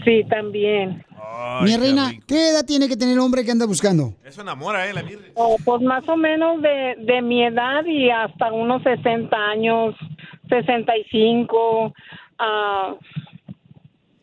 Sí, 0.03 0.25
también. 0.31 1.05
Ay, 1.23 1.65
Mi 1.67 1.77
reina. 1.77 2.13
¿qué 2.27 2.49
edad 2.49 2.65
tiene 2.65 2.89
que 2.89 2.97
tener 2.97 3.13
el 3.13 3.21
hombre 3.21 3.45
que 3.45 3.51
anda 3.51 3.67
buscando? 3.67 4.15
Eso 4.25 4.41
enamora, 4.41 4.89
¿eh? 4.89 4.95
La 4.95 5.03
birria. 5.03 5.33
Oh, 5.35 5.55
pues 5.63 5.83
más 5.83 6.09
o 6.09 6.17
menos 6.17 6.63
de, 6.63 6.95
de 6.99 7.21
mi 7.21 7.45
edad 7.45 7.85
y 7.85 8.09
hasta 8.09 8.51
unos 8.55 8.83
60 8.85 9.37
años, 9.37 9.95
65, 10.49 11.93
ah, 12.39 12.95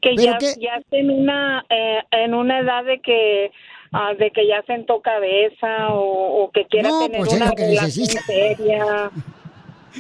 que 0.02 0.14
¿Pero 0.16 0.24
ya, 0.24 0.38
qué? 0.40 0.54
ya 0.60 0.78
esté 0.78 1.02
en 1.02 1.12
una, 1.12 1.64
eh, 1.70 2.00
en 2.14 2.34
una 2.34 2.62
edad 2.62 2.84
de 2.84 3.00
que 3.00 3.52
ah, 3.92 4.16
de 4.18 4.32
que 4.32 4.48
ya 4.48 4.64
sentó 4.64 5.02
cabeza 5.04 5.90
o, 5.90 6.46
o 6.46 6.52
que 6.52 6.66
quiera 6.66 6.90
No, 6.90 7.00
tener 7.02 7.18
pues 7.20 7.32
es 7.32 7.40
una 7.42 7.52
relación 7.52 8.08
seria, 8.08 9.12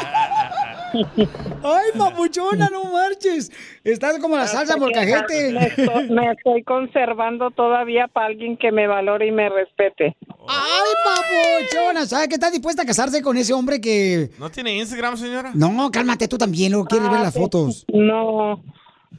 Ay, 0.94 1.90
papuchona, 1.98 2.70
no 2.72 2.86
marches. 2.86 3.52
Estás 3.84 4.20
como 4.20 4.36
la 4.36 4.48
salsa 4.48 4.74
Hasta 4.74 4.76
que 4.76 4.80
molcajete. 4.80 5.52
Me 5.54 5.66
estoy, 5.68 6.10
me 6.10 6.32
estoy 6.32 6.64
conservando 6.64 7.52
todavía 7.52 8.08
para 8.08 8.28
alguien 8.28 8.58
que 8.58 8.72
me 8.72 8.88
valore 8.88 9.28
y 9.28 9.32
me 9.32 9.50
respete. 9.50 10.16
Ay, 10.48 10.92
papuchona, 11.06 12.06
¿sabes 12.06 12.28
que 12.28 12.36
estás 12.36 12.52
dispuesta 12.52 12.84
a 12.84 12.86
casarse 12.86 13.22
con 13.22 13.38
ese 13.38 13.54
hombre 13.54 13.80
que... 13.80 14.30
¿No 14.40 14.50
tiene 14.50 14.76
Instagram, 14.78 15.18
señora? 15.18 15.52
No, 15.54 15.90
cálmate 15.92 16.28
tú 16.28 16.38
también, 16.38 16.72
luego 16.72 16.88
quieres 16.88 17.10
ver 17.10 17.22
las 17.22 17.34
fotos. 17.34 17.86
No, 17.94 18.64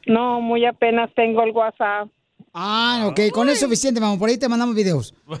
no, 0.07 0.41
muy 0.41 0.65
apenas 0.65 1.09
tengo 1.15 1.43
el 1.43 1.51
WhatsApp. 1.51 2.09
Ah, 2.55 3.07
ok, 3.09 3.19
con 3.31 3.47
eso 3.47 3.53
es 3.55 3.59
suficiente, 3.61 3.99
mamá. 3.99 4.15
Por 4.19 4.29
ahí 4.29 4.37
te 4.37 4.47
mandamos 4.47 4.75
videos. 4.75 5.15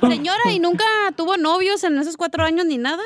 Señora, 0.00 0.50
¿y 0.52 0.58
nunca 0.58 0.84
tuvo 1.16 1.36
novios 1.36 1.84
en 1.84 1.96
esos 1.98 2.16
cuatro 2.16 2.42
años 2.44 2.66
ni 2.66 2.76
nada? 2.76 3.02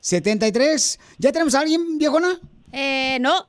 1855-570-5673. 0.03 0.99
¿Ya 1.19 1.33
tenemos 1.33 1.55
a 1.55 1.61
alguien, 1.61 1.99
viejona? 1.99 2.41
Eh, 2.73 3.19
no. 3.21 3.47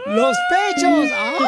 ¡Los 0.06 0.36
pechos! 0.50 1.10
¡Ay! 1.16 1.46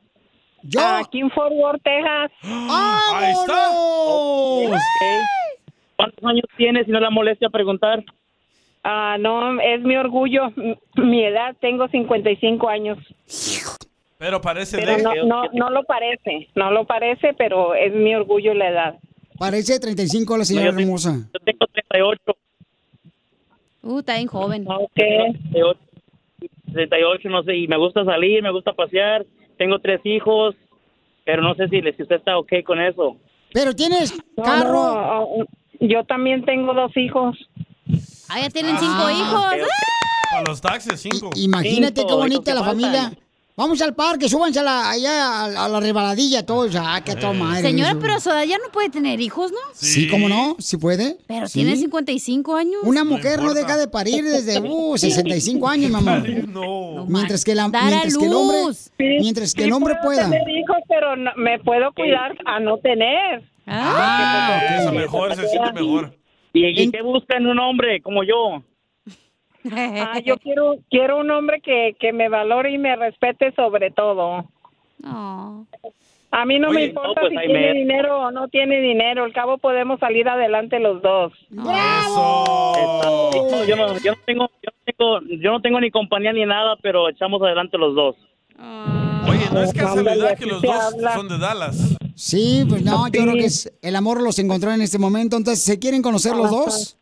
Yo. 0.62 0.80
Aquí 0.82 1.22
en 1.22 1.32
Fort 1.32 1.54
Worth, 1.54 1.82
Texas. 1.82 2.32
Ahí 2.44 3.32
está. 3.32 3.72
¿Cuántos 5.96 6.24
años 6.24 6.46
tiene, 6.56 6.86
si 6.86 6.92
no 6.92 7.00
la 7.00 7.10
molestia 7.10 7.50
preguntar? 7.50 8.06
Ah, 8.88 9.18
no, 9.20 9.60
es 9.60 9.82
mi 9.82 9.98
orgullo. 9.98 10.52
Mi 10.96 11.24
edad, 11.24 11.56
tengo 11.60 11.88
55 11.88 12.70
años. 12.70 13.00
Pero 14.20 14.40
parece 14.42 14.78
Pero 14.78 14.96
de... 14.98 15.02
no, 15.04 15.14
no, 15.26 15.44
no 15.54 15.70
lo 15.72 15.84
parece, 15.86 16.48
no 16.54 16.70
lo 16.70 16.86
parece, 16.86 17.34
pero 17.34 17.74
es 17.74 17.92
mi 17.96 18.14
orgullo 18.14 18.54
la 18.54 18.70
edad. 18.70 18.96
Parece 19.40 19.80
35 19.80 20.38
la 20.38 20.46
señora 20.46 20.66
No, 20.68 20.72
yo 20.72 20.78
tengo- 20.78 20.88
hermosa. 20.88 21.30
Yo 21.34 21.40
tengo 21.40 21.66
38. 21.68 22.22
Uh, 23.82 24.00
está 24.00 24.16
bien 24.16 24.28
joven. 24.28 24.66
Ok. 24.68 24.92
38, 24.94 25.80
38, 26.72 27.30
no 27.30 27.44
sé, 27.44 27.56
y 27.58 27.68
me 27.68 27.78
gusta 27.78 28.06
salir, 28.06 28.44
me 28.44 28.52
gusta 28.52 28.74
pasear. 28.74 29.26
Tengo 29.58 29.80
tres 29.80 30.02
hijos, 30.06 30.56
pero 31.24 31.42
no 31.42 31.56
sé 31.56 31.68
si, 31.70 31.82
si 31.82 32.04
usted 32.04 32.18
está 32.18 32.38
ok 32.38 32.52
con 32.64 32.80
eso. 32.80 33.18
Pero 33.52 33.74
tienes 33.76 34.14
carro. 34.44 34.80
ah, 34.80 35.26
yo 35.80 36.04
también 36.04 36.46
tengo 36.46 36.74
dos 36.76 36.96
hijos. 36.98 37.36
Ah, 38.30 38.40
ya 38.42 38.50
tienen 38.50 38.78
cinco 38.80 39.10
hijos. 39.10 39.46
Para 40.32 40.44
los 40.48 40.62
taxes, 40.62 41.00
cinco. 41.02 41.30
Imagínate 41.36 42.06
qué 42.06 42.14
bonita 42.14 42.52
¿y 42.52 42.56
la 42.56 42.64
familia. 42.64 43.14
Vamos 43.58 43.82
al 43.82 43.96
parque, 43.96 44.28
súbanse 44.28 44.60
a 44.60 44.64
la, 44.64 44.90
allá 44.90 45.46
a, 45.46 45.48
la- 45.48 45.64
a 45.66 45.70
la 45.70 45.80
rebaladilla 45.80 46.46
todos. 46.46 46.76
Ah, 46.78 47.00
qué 47.06 47.16
madre. 47.16 47.62
Señora, 47.62 47.92
eso. 47.92 48.00
pero 48.02 48.16
a 48.16 48.20
su 48.20 48.30
edad 48.30 48.44
ya 48.44 48.58
no 48.58 48.70
puede 48.70 48.90
tener 48.90 49.22
hijos, 49.22 49.54
¿no? 49.54 49.58
Sí, 49.74 50.10
¿cómo 50.10 50.28
no? 50.28 50.58
¿Sí 50.60 50.76
puede? 50.76 51.16
Pero 51.26 51.48
Sí. 51.48 51.60
tiene 51.60 51.78
55 51.78 52.54
años. 52.54 52.82
Una 52.84 53.06
mujer 53.06 53.42
no, 53.42 53.54
deja 53.54 53.78
de 53.78 53.88
parir 53.88 54.26
desde 54.26 54.60
uh, 54.70 54.98
65 54.98 55.70
años, 55.70 55.90
mamá. 55.90 56.22
No. 56.50 57.06
Mientras 57.08 57.46
que, 57.46 57.56
la, 57.56 57.70
mientras 57.70 58.18
que 58.18 58.26
el 58.26 58.34
hombre, 58.34 58.62
luz. 58.66 58.90
mientras 59.00 59.54
que 59.54 59.62
Sí 59.62 59.68
el 59.70 59.74
hombre 59.74 59.94
puedo 60.04 60.18
pueda. 60.18 60.30
tener 60.30 60.50
hijos, 60.50 60.78
pero 60.90 61.16
no- 61.16 61.32
me 61.38 61.58
puedo 61.60 61.94
cuidar 61.94 62.36
a 62.46 62.60
no 62.60 62.78
tener. 62.80 63.42
Ah, 63.68 64.80
Eso 64.82 64.92
mejor, 64.92 65.34
se 65.34 65.48
siente 65.48 65.72
mejor. 65.82 66.14
¿Y, 66.56 66.82
y 66.84 66.92
qué 66.92 67.02
busca 67.02 67.38
en 67.38 67.48
un 67.48 67.60
hombre 67.60 68.02
como 68.02 68.24
yo? 68.24 68.62
Ah, 69.68 70.20
yo 70.24 70.38
quiero 70.38 70.76
quiero 70.92 71.18
un 71.18 71.32
hombre 71.32 71.60
que, 71.60 71.96
que 72.00 72.14
me 72.14 72.30
valore 72.30 72.70
y 72.72 72.78
me 72.78 72.96
respete 72.96 73.52
sobre 73.56 73.90
todo. 73.90 74.46
A 76.32 76.46
mí 76.46 76.60
no 76.60 76.72
me 76.72 76.86
importa 76.86 77.22
no, 77.22 77.30
pues 77.30 77.32
si 77.32 77.38
tiene 77.48 77.68
me- 77.68 77.74
dinero 77.74 78.20
o 78.20 78.32
no 78.32 78.48
tiene 78.50 78.80
dinero. 78.82 79.24
Al 79.24 79.34
cabo 79.34 79.58
podemos 79.58 80.00
salir 80.00 80.28
adelante 80.30 80.80
los 80.80 81.02
dos. 81.02 81.34
No, 81.50 81.64
yo, 83.66 83.76
no, 83.76 83.98
yo, 84.00 84.12
no 84.12 84.18
tengo, 84.26 84.50
yo, 84.62 84.72
no 84.72 84.84
tengo, 84.86 85.20
yo 85.42 85.52
no 85.54 85.62
tengo 85.62 85.80
ni 85.80 85.90
compañía 85.92 86.34
ni 86.34 86.46
nada, 86.46 86.76
pero 86.82 87.10
echamos 87.10 87.42
adelante 87.42 87.78
los 87.78 87.96
dos. 87.96 88.16
Oye, 89.28 89.46
no 89.52 89.62
es 89.62 89.74
casualidad 89.74 90.38
que 90.38 90.46
los 90.46 90.62
dos 90.62 90.94
habla. 90.94 91.16
son 91.16 91.28
de 91.28 91.38
Dallas. 91.40 91.98
Sí, 92.16 92.64
pues 92.68 92.84
no, 92.84 93.08
yo 93.10 93.24
creo 93.24 93.34
que 93.34 93.46
es, 93.46 93.72
el 93.82 93.96
amor 93.96 94.22
los 94.22 94.40
encontró 94.40 94.72
en 94.72 94.82
este 94.82 94.98
momento. 94.98 95.36
Entonces, 95.38 95.64
¿se 95.64 95.80
quieren 95.80 96.02
conocer 96.02 96.36
los 96.36 96.50
dos? 96.50 96.98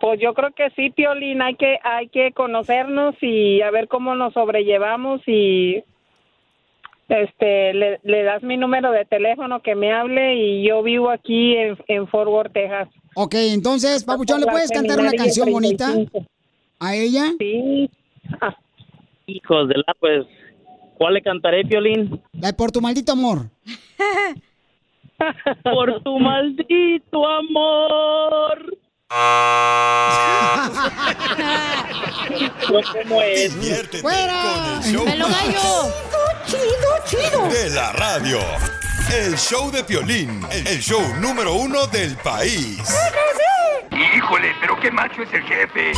Pues 0.00 0.18
yo 0.20 0.34
creo 0.34 0.50
que 0.52 0.70
sí, 0.76 0.90
Piolín, 0.90 1.40
hay 1.40 1.54
que 1.54 1.78
hay 1.82 2.08
que 2.08 2.32
conocernos 2.32 3.14
y 3.22 3.62
a 3.62 3.70
ver 3.70 3.88
cómo 3.88 4.14
nos 4.14 4.34
sobrellevamos 4.34 5.20
y 5.26 5.82
este 7.08 7.74
le, 7.74 8.00
le 8.02 8.22
das 8.22 8.42
mi 8.42 8.56
número 8.56 8.90
de 8.90 9.04
teléfono 9.04 9.60
que 9.60 9.74
me 9.74 9.92
hable 9.92 10.34
y 10.34 10.66
yo 10.66 10.82
vivo 10.82 11.10
aquí 11.10 11.56
en, 11.56 11.78
en 11.86 12.08
Fort 12.08 12.28
Worth, 12.28 12.52
Texas. 12.52 12.88
Ok, 13.14 13.34
entonces, 13.36 14.04
Papuchón, 14.04 14.40
¿le 14.40 14.46
puedes 14.46 14.70
cantar 14.70 14.98
una 14.98 15.12
canción 15.12 15.50
bonita 15.50 15.94
a 16.80 16.94
ella? 16.96 17.32
Sí. 17.38 17.90
Hijos 19.26 19.68
de 19.68 19.74
la, 19.76 19.94
pues, 20.00 20.26
¿cuál 20.98 21.14
le 21.14 21.22
cantaré, 21.22 21.64
Piolín? 21.64 22.20
La 22.32 22.48
de 22.48 22.54
por 22.54 22.72
tu 22.72 22.80
maldito 22.80 23.12
amor. 23.12 23.48
Por 25.62 26.02
tu 26.02 26.18
maldito 26.18 27.26
amor. 27.26 28.76
Yo 32.68 32.80
como 32.92 33.22
es. 33.22 33.54
Diviértete 33.60 34.02
¡Fuera! 34.02 34.42
con 34.42 34.64
el 34.74 34.82
show 34.92 35.04
¡Pelo 35.04 35.28
más 35.28 35.46
gallo! 35.46 35.94
chido, 36.46 36.90
chido 37.06 37.48
de 37.48 37.70
la 37.70 37.92
radio. 37.92 38.38
El 39.12 39.36
show 39.36 39.70
de 39.70 39.84
Piolín, 39.84 40.44
el 40.50 40.80
show 40.80 41.00
número 41.20 41.52
uno 41.54 41.86
del 41.86 42.16
país. 42.16 42.82
Híjole, 44.16 44.52
pero 44.60 44.76
qué 44.80 44.90
macho 44.90 45.22
es 45.22 45.32
el 45.32 45.42
jefe. 45.44 45.92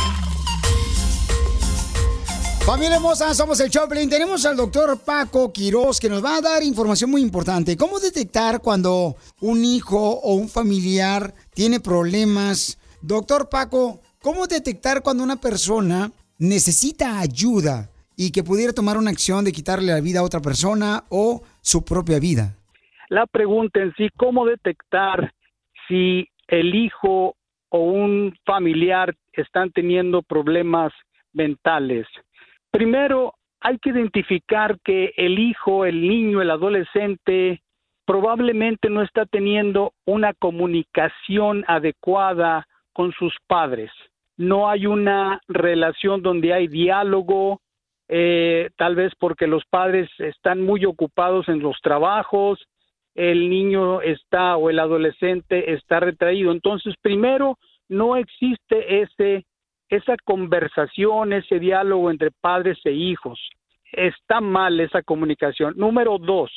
Familia 2.67 2.97
hermosa, 2.97 3.33
somos 3.33 3.61
el 3.61 3.69
Choplin. 3.69 4.09
Tenemos 4.09 4.45
al 4.45 4.57
doctor 4.57 4.99
Paco 4.99 5.53
Quiroz 5.53 6.01
que 6.01 6.09
nos 6.09 6.21
va 6.21 6.35
a 6.35 6.41
dar 6.41 6.61
información 6.63 7.09
muy 7.09 7.21
importante. 7.21 7.77
¿Cómo 7.77 7.97
detectar 7.97 8.59
cuando 8.59 9.15
un 9.39 9.63
hijo 9.63 10.19
o 10.19 10.33
un 10.33 10.49
familiar 10.49 11.31
tiene 11.55 11.79
problemas? 11.79 12.75
Doctor 13.01 13.47
Paco, 13.49 14.01
¿cómo 14.21 14.47
detectar 14.47 15.01
cuando 15.01 15.23
una 15.23 15.37
persona 15.37 16.11
necesita 16.39 17.21
ayuda 17.21 17.87
y 18.17 18.33
que 18.33 18.43
pudiera 18.43 18.73
tomar 18.73 18.97
una 18.97 19.11
acción 19.11 19.45
de 19.45 19.53
quitarle 19.53 19.93
la 19.93 20.01
vida 20.01 20.19
a 20.19 20.23
otra 20.23 20.41
persona 20.41 21.05
o 21.07 21.43
su 21.61 21.85
propia 21.85 22.19
vida? 22.19 22.57
La 23.07 23.27
pregunta 23.27 23.79
en 23.79 23.93
sí, 23.95 24.09
¿cómo 24.17 24.45
detectar 24.45 25.31
si 25.87 26.27
el 26.49 26.75
hijo 26.75 27.37
o 27.69 27.79
un 27.79 28.35
familiar 28.45 29.15
están 29.31 29.71
teniendo 29.71 30.21
problemas 30.21 30.91
mentales? 31.31 32.05
Primero, 32.71 33.33
hay 33.59 33.77
que 33.79 33.89
identificar 33.89 34.79
que 34.83 35.13
el 35.17 35.39
hijo, 35.39 35.85
el 35.85 36.07
niño, 36.07 36.41
el 36.41 36.51
adolescente 36.51 37.61
probablemente 38.05 38.89
no 38.89 39.01
está 39.01 39.25
teniendo 39.25 39.93
una 40.05 40.33
comunicación 40.33 41.65
adecuada 41.67 42.65
con 42.93 43.11
sus 43.11 43.35
padres. 43.47 43.91
No 44.37 44.69
hay 44.69 44.85
una 44.85 45.41
relación 45.47 46.21
donde 46.21 46.53
hay 46.53 46.67
diálogo, 46.67 47.59
eh, 48.07 48.69
tal 48.77 48.95
vez 48.95 49.11
porque 49.19 49.47
los 49.47 49.65
padres 49.65 50.09
están 50.19 50.61
muy 50.61 50.85
ocupados 50.85 51.49
en 51.49 51.59
los 51.59 51.77
trabajos, 51.81 52.65
el 53.13 53.49
niño 53.49 54.01
está 54.01 54.55
o 54.55 54.69
el 54.69 54.79
adolescente 54.79 55.73
está 55.73 55.99
retraído. 55.99 56.51
Entonces, 56.51 56.95
primero, 57.01 57.57
no 57.89 58.15
existe 58.15 59.01
ese 59.01 59.45
esa 59.89 60.15
conversación, 60.23 61.33
ese 61.33 61.59
diálogo 61.59 62.11
entre 62.11 62.31
padres 62.31 62.77
e 62.85 62.91
hijos. 62.91 63.39
Está 63.91 64.41
mal 64.41 64.79
esa 64.79 65.01
comunicación. 65.01 65.73
Número 65.77 66.17
dos, 66.17 66.51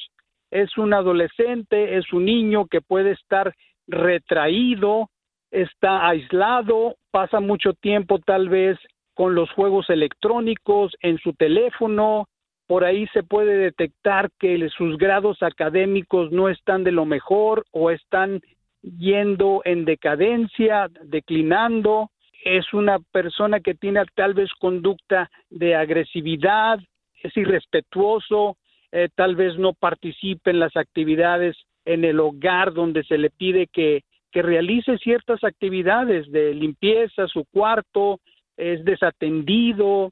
es 0.50 0.76
un 0.76 0.92
adolescente, 0.94 1.96
es 1.96 2.12
un 2.12 2.24
niño 2.24 2.66
que 2.66 2.80
puede 2.80 3.12
estar 3.12 3.54
retraído, 3.86 5.08
está 5.50 6.08
aislado, 6.08 6.96
pasa 7.10 7.40
mucho 7.40 7.72
tiempo 7.74 8.18
tal 8.18 8.48
vez 8.48 8.78
con 9.14 9.34
los 9.34 9.50
juegos 9.52 9.90
electrónicos 9.90 10.96
en 11.00 11.18
su 11.18 11.32
teléfono, 11.34 12.26
por 12.66 12.84
ahí 12.84 13.08
se 13.08 13.24
puede 13.24 13.56
detectar 13.56 14.30
que 14.38 14.68
sus 14.70 14.96
grados 14.96 15.42
académicos 15.42 16.30
no 16.30 16.48
están 16.48 16.84
de 16.84 16.92
lo 16.92 17.04
mejor 17.04 17.64
o 17.72 17.90
están 17.90 18.40
yendo 18.80 19.60
en 19.64 19.84
decadencia, 19.84 20.88
declinando. 21.02 22.10
Es 22.44 22.72
una 22.72 22.98
persona 22.98 23.60
que 23.60 23.74
tiene 23.74 24.02
tal 24.14 24.34
vez 24.34 24.50
conducta 24.58 25.30
de 25.50 25.74
agresividad, 25.74 26.78
es 27.22 27.36
irrespetuoso, 27.36 28.56
eh, 28.92 29.08
tal 29.14 29.36
vez 29.36 29.58
no 29.58 29.72
participe 29.74 30.50
en 30.50 30.58
las 30.58 30.76
actividades 30.76 31.56
en 31.84 32.04
el 32.04 32.20
hogar 32.20 32.72
donde 32.72 33.04
se 33.04 33.18
le 33.18 33.30
pide 33.30 33.66
que, 33.66 34.02
que 34.32 34.42
realice 34.42 34.98
ciertas 34.98 35.42
actividades 35.44 36.30
de 36.30 36.54
limpieza, 36.54 37.26
su 37.28 37.44
cuarto, 37.52 38.20
es 38.56 38.84
desatendido, 38.84 40.10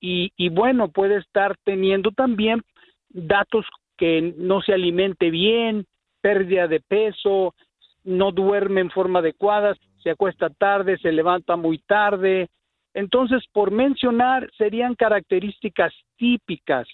y, 0.00 0.32
y 0.36 0.48
bueno, 0.48 0.88
puede 0.88 1.16
estar 1.16 1.56
teniendo 1.64 2.12
también 2.12 2.62
datos 3.08 3.66
que 3.96 4.34
no 4.36 4.62
se 4.62 4.72
alimente 4.72 5.30
bien, 5.30 5.86
pérdida 6.20 6.68
de 6.68 6.80
peso, 6.80 7.54
no 8.04 8.30
duerme 8.32 8.80
en 8.80 8.90
forma 8.90 9.18
adecuada, 9.18 9.76
se 10.08 10.12
acuesta 10.12 10.48
tarde, 10.48 10.96
se 11.02 11.12
levanta 11.12 11.56
muy 11.56 11.78
tarde. 11.86 12.48
Entonces, 12.94 13.42
por 13.52 13.70
mencionar, 13.70 14.48
serían 14.56 14.94
características 14.94 15.92
típicas. 16.16 16.88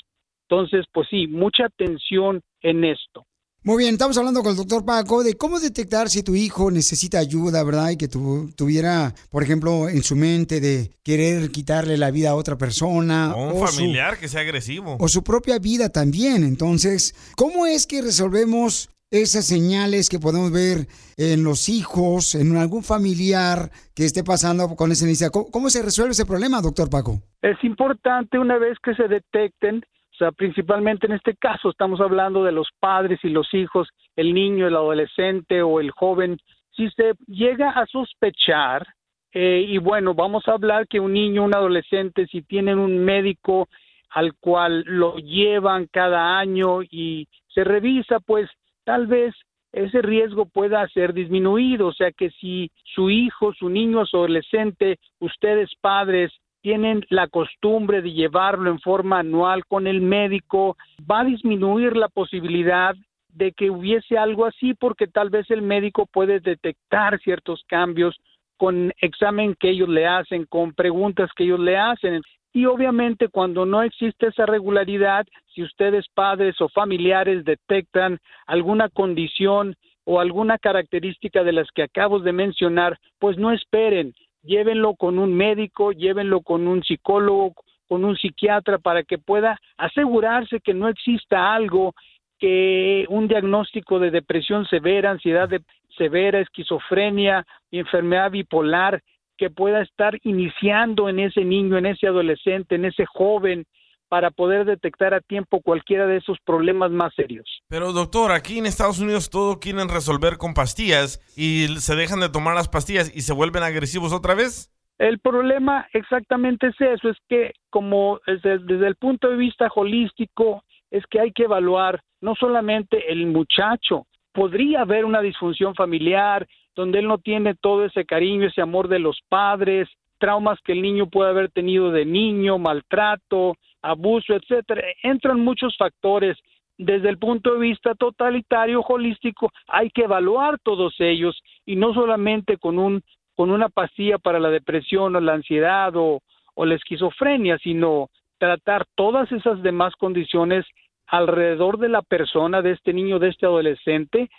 Entonces, 0.49 0.85
pues 0.93 1.07
sí, 1.09 1.29
mucha 1.29 1.67
atención 1.67 2.41
en 2.61 2.83
esto. 2.85 3.25
Muy 3.63 3.79
bien, 3.85 3.95
estamos 3.95 4.19
hablando 4.19 4.43
con 4.43 4.51
el 4.51 4.57
doctor 4.59 4.85
Paco 4.85 5.23
de 5.23 5.35
cómo 5.35 5.59
detectar 5.61 6.11
si 6.11 6.23
tu 6.25 6.35
hijo 6.35 6.71
necesita 6.73 7.19
ayuda, 7.21 7.63
¿verdad? 7.65 7.91
Y 7.91 7.97
que 7.97 8.09
tu, 8.09 8.51
tuviera, 8.57 9.15
por 9.31 9.43
ejemplo, 9.43 9.89
en 9.89 10.03
su 10.03 10.17
mente 10.17 10.61
de 10.61 10.91
querer 11.05 11.51
quitarle 11.51 11.97
la 11.97 12.11
vida 12.11 12.31
a 12.31 12.35
otra 12.35 12.59
persona. 12.59 13.33
O 13.35 13.53
un 13.55 13.63
o 13.63 13.67
su- 13.69 13.77
familiar 13.77 14.19
que 14.19 14.29
sea 14.29 14.41
agresivo. 14.43 14.97
o 14.99 15.09
su 15.09 15.23
propia 15.23 15.59
vida 15.61 15.89
también. 15.89 16.43
Entonces, 16.45 17.15
¿cómo 17.37 17.65
es 17.65 17.87
que 17.87 18.03
resolvemos 18.03 18.91
esas 19.15 19.47
señales 19.47 20.09
que 20.09 20.19
podemos 20.19 20.51
ver 20.53 20.87
en 21.17 21.45
los 21.45 21.69
hijos, 21.69 22.35
en 22.35 22.57
algún 22.57 22.83
familiar 22.83 23.71
que 23.95 24.05
esté 24.05 24.25
pasando 24.25 24.75
con 24.77 24.91
esa 24.91 25.07
necesidad? 25.07 25.31
¿Cómo, 25.31 25.47
cómo 25.51 25.71
se 25.71 25.83
resuelve 25.83 26.13
ese 26.13 26.27
problema, 26.27 26.61
doctor 26.61 26.91
Paco? 26.91 27.21
Es 27.41 27.63
importante 27.63 28.39
una 28.39 28.59
vez 28.59 28.77
que 28.83 28.95
se 28.95 29.07
detecten, 29.07 29.85
o 30.13 30.17
sea, 30.17 30.33
principalmente 30.33 31.07
en 31.07 31.13
este 31.13 31.37
caso 31.37 31.71
estamos 31.71 32.01
hablando 32.01 32.43
de 32.43 32.53
los 32.53 32.69
padres 32.81 33.21
y 33.23 33.29
los 33.29 33.53
hijos, 33.55 33.89
el 34.17 34.35
niño, 34.35 34.67
el 34.67 34.77
adolescente 34.77 35.63
o 35.63 35.81
el 35.81 35.91
joven, 35.91 36.39
si 36.77 36.91
se 36.91 37.15
llega 37.27 37.71
a 37.71 37.87
sospechar, 37.87 38.87
eh, 39.33 39.65
y 39.69 39.79
bueno, 39.79 40.15
vamos 40.15 40.47
a 40.47 40.53
hablar 40.53 40.87
que 40.89 41.01
un 41.01 41.13
niño, 41.13 41.45
un 41.45 41.55
adolescente, 41.55 42.27
si 42.27 42.43
tienen 42.43 42.79
un 42.79 43.05
médico 43.05 43.69
al 44.11 44.35
cual 44.35 44.85
lo 44.87 45.17
llevan 45.17 45.89
cada 45.91 46.39
año 46.39 46.83
y 46.83 47.27
se 47.53 47.65
revisa, 47.65 48.21
pues 48.21 48.49
tal 48.85 49.07
vez 49.07 49.35
ese 49.73 50.03
riesgo 50.03 50.47
pueda 50.47 50.87
ser 50.89 51.13
disminuido, 51.13 51.89
o 51.89 51.93
sea 51.93 52.13
que 52.13 52.31
si 52.31 52.71
su 52.95 53.11
hijo, 53.11 53.53
su 53.55 53.69
niño 53.69 54.07
su 54.07 54.19
adolescente, 54.19 54.99
ustedes 55.19 55.71
padres 55.81 56.33
tienen 56.61 57.05
la 57.11 57.29
costumbre 57.29 58.01
de 58.01 58.13
llevarlo 58.13 58.71
en 58.71 58.81
forma 58.81 59.19
anual 59.19 59.67
con 59.67 59.87
el 59.87 60.01
médico, 60.01 60.77
va 61.11 61.21
a 61.21 61.25
disminuir 61.25 61.97
la 61.97 62.09
posibilidad 62.09 62.95
de 63.29 63.53
que 63.53 63.69
hubiese 63.69 64.17
algo 64.17 64.47
así 64.47 64.75
porque 64.75 65.07
tal 65.07 65.29
vez 65.29 65.51
el 65.51 65.61
médico 65.61 66.07
puede 66.07 66.41
detectar 66.41 67.19
ciertos 67.21 67.65
cambios 67.67 68.17
con 68.57 68.93
examen 69.01 69.57
que 69.59 69.71
ellos 69.71 69.89
le 69.89 70.07
hacen, 70.07 70.47
con 70.47 70.73
preguntas 70.73 71.31
que 71.37 71.45
ellos 71.45 71.61
le 71.61 71.77
hacen. 71.77 72.23
Y 72.55 72.67
obviamente 72.67 73.29
cuando 73.29 73.67
no 73.67 73.83
existe 73.83 74.29
esa 74.29 74.47
regularidad, 74.47 75.27
si 75.53 75.65
ustedes 75.65 76.07
padres 76.15 76.61
o 76.61 76.69
familiares 76.69 77.45
detectan 77.45 78.21
alguna 78.47 78.89
condición 78.89 79.75
o 80.05 80.21
alguna 80.21 80.59
característica 80.59 81.43
de 81.43 81.51
las 81.51 81.69
que 81.73 81.83
acabo 81.83 82.21
de 82.21 82.33
mencionar, 82.33 82.97
pues 83.19 83.37
no 83.39 83.51
esperen, 83.51 84.15
llévenlo 84.45 84.95
con 84.95 85.19
un 85.19 85.35
médico, 85.35 85.91
llévenlo 85.91 86.43
con 86.43 86.69
un 86.69 86.85
psicólogo, 86.85 87.55
con 87.89 88.05
un 88.05 88.17
psiquiatra 88.17 88.79
para 88.79 89.03
que 89.03 89.19
pueda 89.19 89.59
asegurarse 89.77 90.61
que 90.61 90.75
no 90.75 90.89
exista 90.89 91.53
algo 91.53 91.93
que 92.39 93.05
un 93.09 93.27
diagnóstico 93.27 93.99
de 93.99 94.13
depresión 94.13 94.65
severa, 94.67 95.11
ansiedad 95.11 95.51
severa, 95.97 96.39
esquizofrenia, 96.39 97.45
enfermedad 97.73 98.31
bipolar, 98.31 99.03
que 99.37 99.51
pueda 99.51 99.83
estar 99.83 100.19
iniciando 100.23 101.09
en 101.09 101.19
ese 101.19 101.45
niño, 101.45 101.79
en 101.79 101.87
ese 101.87 102.07
adolescente, 102.07 102.75
en 102.75 102.85
ese 102.85 103.05
joven, 103.07 103.65
para 104.09 104.31
poder 104.31 104.65
detectar 104.65 105.13
a 105.15 105.21
tiempo 105.21 105.61
cualquiera 105.61 106.07
de 106.07 106.19
esos 106.19 106.39
problemas 106.45 106.91
más 106.91 107.13
serios. 107.15 107.63
Pero 107.69 107.93
doctor, 107.93 108.33
aquí 108.33 108.59
en 108.59 108.67
Estados 108.67 109.01
Unidos 109.01 109.31
todo 109.31 109.59
quieren 109.59 109.89
resolver 109.89 110.37
con 110.37 110.55
pastillas 110.55 111.21
y 111.37 111.67
se 111.81 111.97
dejan 111.97 112.21
de 112.21 112.29
tomar 112.29 112.55
las 112.55 112.69
pastillas 112.69 113.11
y 113.15 113.23
se 113.23 113.33
vuelven 113.33 113.63
agresivos 113.63 114.13
otra 114.13 114.35
vez. 114.35 114.71
El 114.99 115.19
problema 115.19 115.89
exactamente 115.93 116.69
es 116.69 116.81
eso, 116.81 117.09
es 117.09 117.17
que 117.29 117.55
como 117.71 118.21
desde, 118.27 118.59
desde 118.59 118.87
el 118.87 118.95
punto 118.95 119.29
de 119.29 119.37
vista 119.37 119.69
holístico, 119.75 120.63
es 120.91 121.05
que 121.11 121.19
hay 121.19 121.33
que 121.33 121.45
evaluar 121.45 122.01
no 122.21 122.37
solamente 122.37 123.11
el 123.11 123.27
muchacho, 123.27 124.07
podría 124.33 124.83
haber 124.83 125.05
una 125.05 125.21
disfunción 125.21 125.75
familiar 125.75 126.47
donde 126.75 126.99
él 126.99 127.09
no 127.09 127.19
tiene 127.19 127.55
todo 127.55 127.85
ese 127.85 128.05
cariño, 128.05 128.47
ese 128.47 128.63
amor 128.63 128.89
de 128.89 128.99
los 128.99 129.21
padres, 129.29 129.89
traumas 130.19 130.59
que 130.65 130.73
el 130.73 130.83
niño 130.83 131.07
puede 131.07 131.31
haber 131.31 131.51
tenido 131.51 131.91
de 131.91 132.05
niño, 132.05 132.59
maltrato, 132.59 133.57
abuso, 133.83 134.35
etcétera. 134.35 134.83
Entran 135.03 135.41
muchos 135.41 135.77
factores. 135.77 136.37
Desde 136.77 137.09
el 137.09 137.19
punto 137.19 137.53
de 137.53 137.61
vista 137.61 137.95
totalitario, 137.95 138.81
holístico, 138.81 139.53
hay 139.69 139.91
que 139.91 140.05
evaluar 140.05 140.59
todos 140.59 140.95
ellos 140.99 141.41
y 141.65 141.77
no 141.77 141.95
solamente 141.95 142.57
con 142.59 142.79
un 142.79 143.03
con 143.37 143.51
una 143.51 143.69
pastilla 143.69 144.19
para 144.19 144.39
la 144.39 144.49
depresión 144.49 145.17
o 145.17 145.21
la 145.21 145.35
ansiedad 145.35 145.95
o, 145.97 146.21
o 146.55 146.65
la 146.65 146.77
esquizofrenia, 146.77 147.59
sino 147.59 148.09
tratar 148.39 148.87
todas 148.95 149.31
esas 149.33 149.63
demás 149.63 149.95
condiciones 149.97 150.65
alrededor 151.07 151.79
de 151.79 151.89
la 151.89 152.03
persona, 152.03 152.63
de 152.63 152.73
este 152.73 152.93
niño, 152.93 153.19
de 153.19 153.29
este 153.29 153.47
adolescente, 153.47 154.31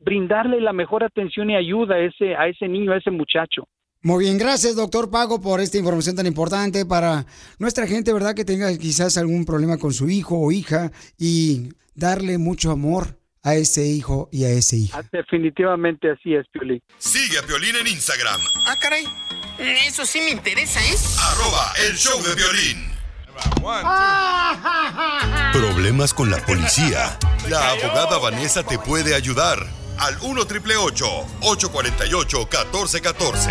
brindarle 0.00 0.60
la 0.60 0.72
mejor 0.72 1.04
atención 1.04 1.50
y 1.50 1.56
ayuda 1.56 1.94
a 1.96 2.00
ese, 2.00 2.34
a 2.34 2.48
ese 2.48 2.68
niño, 2.68 2.92
a 2.92 2.96
ese 2.98 3.10
muchacho. 3.10 3.64
Muy 4.02 4.24
bien, 4.24 4.38
gracias 4.38 4.76
doctor 4.76 5.10
Paco 5.10 5.42
por 5.42 5.60
esta 5.60 5.76
información 5.76 6.16
tan 6.16 6.26
importante 6.26 6.86
para 6.86 7.26
nuestra 7.58 7.86
gente, 7.86 8.12
¿verdad? 8.14 8.34
Que 8.34 8.46
tenga 8.46 8.74
quizás 8.78 9.18
algún 9.18 9.44
problema 9.44 9.76
con 9.76 9.92
su 9.92 10.08
hijo 10.08 10.38
o 10.40 10.50
hija 10.52 10.90
y 11.18 11.68
darle 11.94 12.38
mucho 12.38 12.70
amor 12.70 13.18
a 13.42 13.54
ese 13.56 13.86
hijo 13.86 14.28
y 14.32 14.44
a 14.44 14.50
ese 14.50 14.76
hijo. 14.76 14.98
Ah, 14.98 15.02
Definitivamente 15.12 16.10
así 16.10 16.34
es, 16.34 16.46
Piolín. 16.50 16.80
Sigue 16.96 17.38
a 17.38 17.42
Piolín 17.42 17.76
en 17.76 17.86
Instagram, 17.86 18.40
Ah, 18.66 18.74
caray. 18.80 19.04
Eso 19.86 20.06
sí 20.06 20.20
me 20.20 20.30
interesa, 20.30 20.80
¿eh? 20.80 20.96
arroba 21.32 21.72
el 21.86 21.96
show 21.96 22.18
de 22.22 22.34
violín. 22.34 22.90
Problemas 25.52 26.14
con 26.14 26.30
la 26.30 26.38
policía. 26.46 27.18
La 27.50 27.70
abogada 27.72 28.18
Vanessa 28.18 28.62
te 28.62 28.78
puede 28.78 29.14
ayudar. 29.14 29.58
Al 30.00 30.16
1 30.22 30.46
triple 30.46 30.76
848 30.76 32.38
1414. 32.38 33.50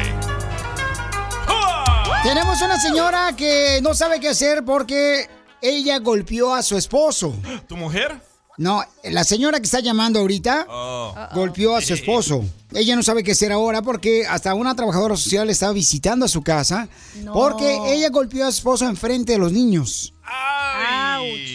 Tenemos 2.24 2.62
una 2.62 2.80
señora 2.80 3.36
que 3.36 3.80
no 3.82 3.94
sabe 3.94 4.20
qué 4.20 4.30
hacer 4.30 4.66
porque 4.66 5.30
ella 5.62 6.00
golpeó 6.00 6.54
a 6.54 6.64
su 6.64 6.76
esposo. 6.76 7.34
¿Tu 7.68 7.78
mujer? 7.78 8.20
No, 8.58 8.84
la 9.06 9.24
señora 9.24 9.60
que 9.60 9.66
está 9.66 9.80
llamando 9.80 10.20
ahorita 10.20 10.66
Oh. 10.70 11.14
golpeó 11.34 11.76
a 11.78 11.82
su 11.82 11.94
esposo. 11.94 12.44
Ella 12.74 12.96
no 12.96 13.04
sabe 13.04 13.24
qué 13.24 13.32
hacer 13.32 13.52
ahora 13.54 13.82
porque 13.82 14.26
hasta 14.28 14.54
una 14.54 14.76
trabajadora 14.76 15.16
social 15.16 15.50
estaba 15.50 15.72
visitando 15.72 16.26
a 16.26 16.30
su 16.30 16.42
casa 16.42 16.90
porque 17.32 17.80
ella 17.94 18.10
golpeó 18.10 18.46
a 18.46 18.52
su 18.52 18.58
esposo 18.58 18.86
enfrente 18.86 19.34
de 19.34 19.38
los 19.38 19.54
niños. 19.54 20.14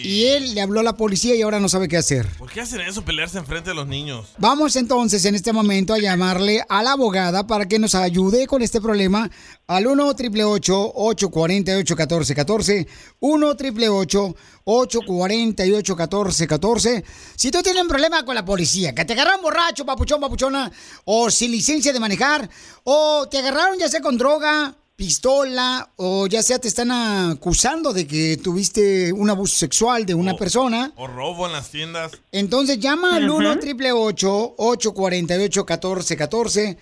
Y 0.04 0.26
él 0.26 0.54
le 0.54 0.60
habló 0.60 0.80
a 0.80 0.82
la 0.82 0.96
policía 0.96 1.34
y 1.34 1.42
ahora 1.42 1.58
no 1.58 1.68
sabe 1.68 1.88
qué 1.88 1.96
hacer. 1.96 2.28
¿Por 2.38 2.50
qué 2.50 2.60
hacen 2.60 2.80
eso, 2.82 3.04
pelearse 3.04 3.38
enfrente 3.38 3.70
de 3.70 3.74
los 3.74 3.86
niños? 3.86 4.26
Vamos 4.38 4.76
entonces 4.76 5.24
en 5.24 5.34
este 5.34 5.52
momento 5.52 5.94
a 5.94 5.98
llamarle 5.98 6.62
a 6.68 6.82
la 6.82 6.92
abogada 6.92 7.46
para 7.46 7.66
que 7.66 7.78
nos 7.78 7.94
ayude 7.94 8.46
con 8.46 8.62
este 8.62 8.80
problema 8.80 9.30
al 9.66 9.86
1 9.86 10.08
888 10.08 10.92
848 10.94 11.96
1414 11.96 12.86
1 13.20 13.46
888 13.48 14.36
848 14.64 15.96
1414 15.96 17.04
Si 17.36 17.50
tú 17.50 17.62
tienes 17.62 17.82
un 17.82 17.88
problema 17.88 18.24
con 18.24 18.34
la 18.34 18.44
policía, 18.44 18.94
que 18.94 19.04
te 19.04 19.14
agarraron 19.14 19.42
borracho, 19.42 19.86
papuchón, 19.86 20.20
papuchona, 20.20 20.70
o 21.04 21.30
sin 21.30 21.50
licencia 21.50 21.92
de 21.92 22.00
manejar, 22.00 22.48
o 22.84 23.26
te 23.30 23.38
agarraron 23.38 23.78
ya 23.78 23.88
sea 23.88 24.00
con 24.00 24.18
droga, 24.18 24.76
pistola, 24.96 25.90
o 25.96 26.26
ya 26.26 26.42
sea 26.42 26.58
te 26.58 26.68
están 26.68 26.90
acusando 26.92 27.92
de 27.92 28.06
que 28.06 28.36
tuviste 28.36 29.12
un 29.12 29.28
abuso 29.28 29.56
sexual 29.56 30.06
de 30.06 30.14
una 30.14 30.34
persona, 30.36 30.92
O 30.96 31.06
robo 31.06 31.46
en 31.46 31.52
las 31.52 31.70
tiendas. 31.70 32.12
entonces 32.32 32.78
llama 32.78 33.16
al 33.16 33.28
Ujú. 33.28 33.38
1 33.38 33.50
888 33.50 34.54
848 34.56 35.60
1414 35.64 36.78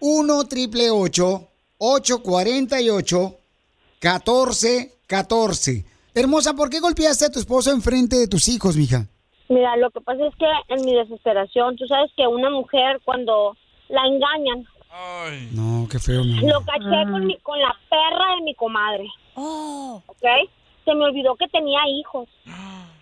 1 0.00 0.36
888 0.38 1.48
848 1.78 3.34
1414 4.00 5.84
Hermosa, 6.14 6.54
¿por 6.54 6.70
qué 6.70 6.80
golpeaste 6.80 7.26
a 7.26 7.30
tu 7.30 7.38
esposo 7.38 7.70
enfrente 7.72 8.16
de 8.16 8.26
tus 8.26 8.48
hijos, 8.48 8.74
mija? 8.76 9.06
Mira, 9.50 9.76
lo 9.76 9.90
que 9.90 10.00
pasa 10.00 10.26
es 10.26 10.34
que 10.36 10.46
en 10.74 10.82
mi 10.86 10.94
desesperación, 10.94 11.76
tú 11.76 11.86
sabes 11.86 12.10
que 12.16 12.26
una 12.26 12.48
mujer 12.48 13.00
cuando 13.04 13.54
la 13.90 14.00
engañan, 14.06 14.66
No, 15.52 15.86
qué 15.90 15.98
feo, 15.98 16.24
mi 16.24 16.38
amor. 16.38 16.52
lo 16.52 16.60
caché 16.64 17.10
con, 17.10 17.26
mi, 17.26 17.36
con 17.38 17.58
la 17.60 17.74
perra 17.88 18.36
de 18.36 18.42
mi 18.42 18.54
comadre. 18.54 19.06
Oh. 19.34 20.02
¿Ok? 20.06 20.24
Se 20.84 20.94
me 20.94 21.04
olvidó 21.04 21.34
que 21.36 21.48
tenía 21.48 21.80
hijos. 21.88 22.28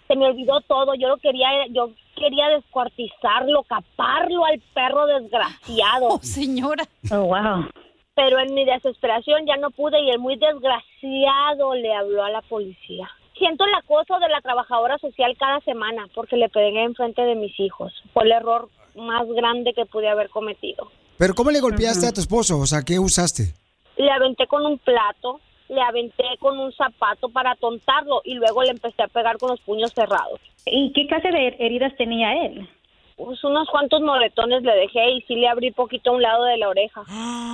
Se 0.08 0.16
me 0.16 0.26
olvidó 0.26 0.60
todo. 0.62 0.94
Yo 0.94 1.08
lo 1.08 1.16
quería, 1.18 1.48
yo 1.70 1.90
quería 2.16 2.48
descuartizarlo, 2.48 3.62
caparlo 3.64 4.44
al 4.44 4.60
perro 4.74 5.06
desgraciado. 5.06 6.18
señora. 6.22 6.84
Oh, 7.10 7.24
wow. 7.26 7.68
Pero 8.14 8.38
en 8.38 8.54
mi 8.54 8.64
desesperación 8.64 9.44
ya 9.46 9.56
no 9.56 9.70
pude 9.70 10.00
y 10.00 10.10
el 10.10 10.18
muy 10.18 10.36
desgraciado 10.36 11.74
le 11.74 11.94
habló 11.94 12.22
a 12.22 12.30
la 12.30 12.42
policía. 12.42 13.10
Siento 13.36 13.64
el 13.64 13.74
acoso 13.74 14.18
de 14.20 14.28
la 14.28 14.40
trabajadora 14.40 14.98
social 14.98 15.36
cada 15.36 15.60
semana 15.60 16.06
porque 16.14 16.36
le 16.36 16.48
pegué 16.48 16.84
enfrente 16.84 17.22
de 17.22 17.34
mis 17.34 17.58
hijos. 17.58 17.92
Fue 18.12 18.24
el 18.24 18.32
error 18.32 18.68
más 18.94 19.26
grande 19.28 19.74
que 19.74 19.86
pude 19.86 20.08
haber 20.08 20.30
cometido. 20.30 20.88
Pero 21.18 21.34
¿cómo 21.34 21.50
le 21.50 21.60
golpeaste 21.60 22.06
a 22.06 22.12
tu 22.12 22.20
esposo? 22.20 22.58
O 22.58 22.66
sea, 22.66 22.82
¿qué 22.82 22.98
usaste? 22.98 23.54
Le 23.96 24.10
aventé 24.10 24.46
con 24.46 24.66
un 24.66 24.78
plato, 24.78 25.40
le 25.68 25.80
aventé 25.80 26.24
con 26.40 26.58
un 26.58 26.72
zapato 26.72 27.28
para 27.28 27.52
atontarlo 27.52 28.20
y 28.24 28.34
luego 28.34 28.62
le 28.62 28.70
empecé 28.70 29.02
a 29.02 29.08
pegar 29.08 29.38
con 29.38 29.50
los 29.50 29.60
puños 29.60 29.92
cerrados. 29.94 30.40
¿Y 30.66 30.92
qué 30.92 31.06
clase 31.06 31.28
de 31.28 31.56
heridas 31.58 31.92
tenía 31.96 32.46
él? 32.46 32.68
Pues, 33.16 33.42
unos 33.44 33.68
cuantos 33.70 34.00
moretones 34.00 34.62
le 34.62 34.72
dejé 34.72 35.10
y 35.16 35.22
sí 35.28 35.34
le 35.36 35.48
abrí 35.48 35.70
poquito 35.72 36.10
a 36.10 36.14
un 36.14 36.22
lado 36.22 36.44
de 36.44 36.56
la 36.58 36.68
oreja. 36.68 37.02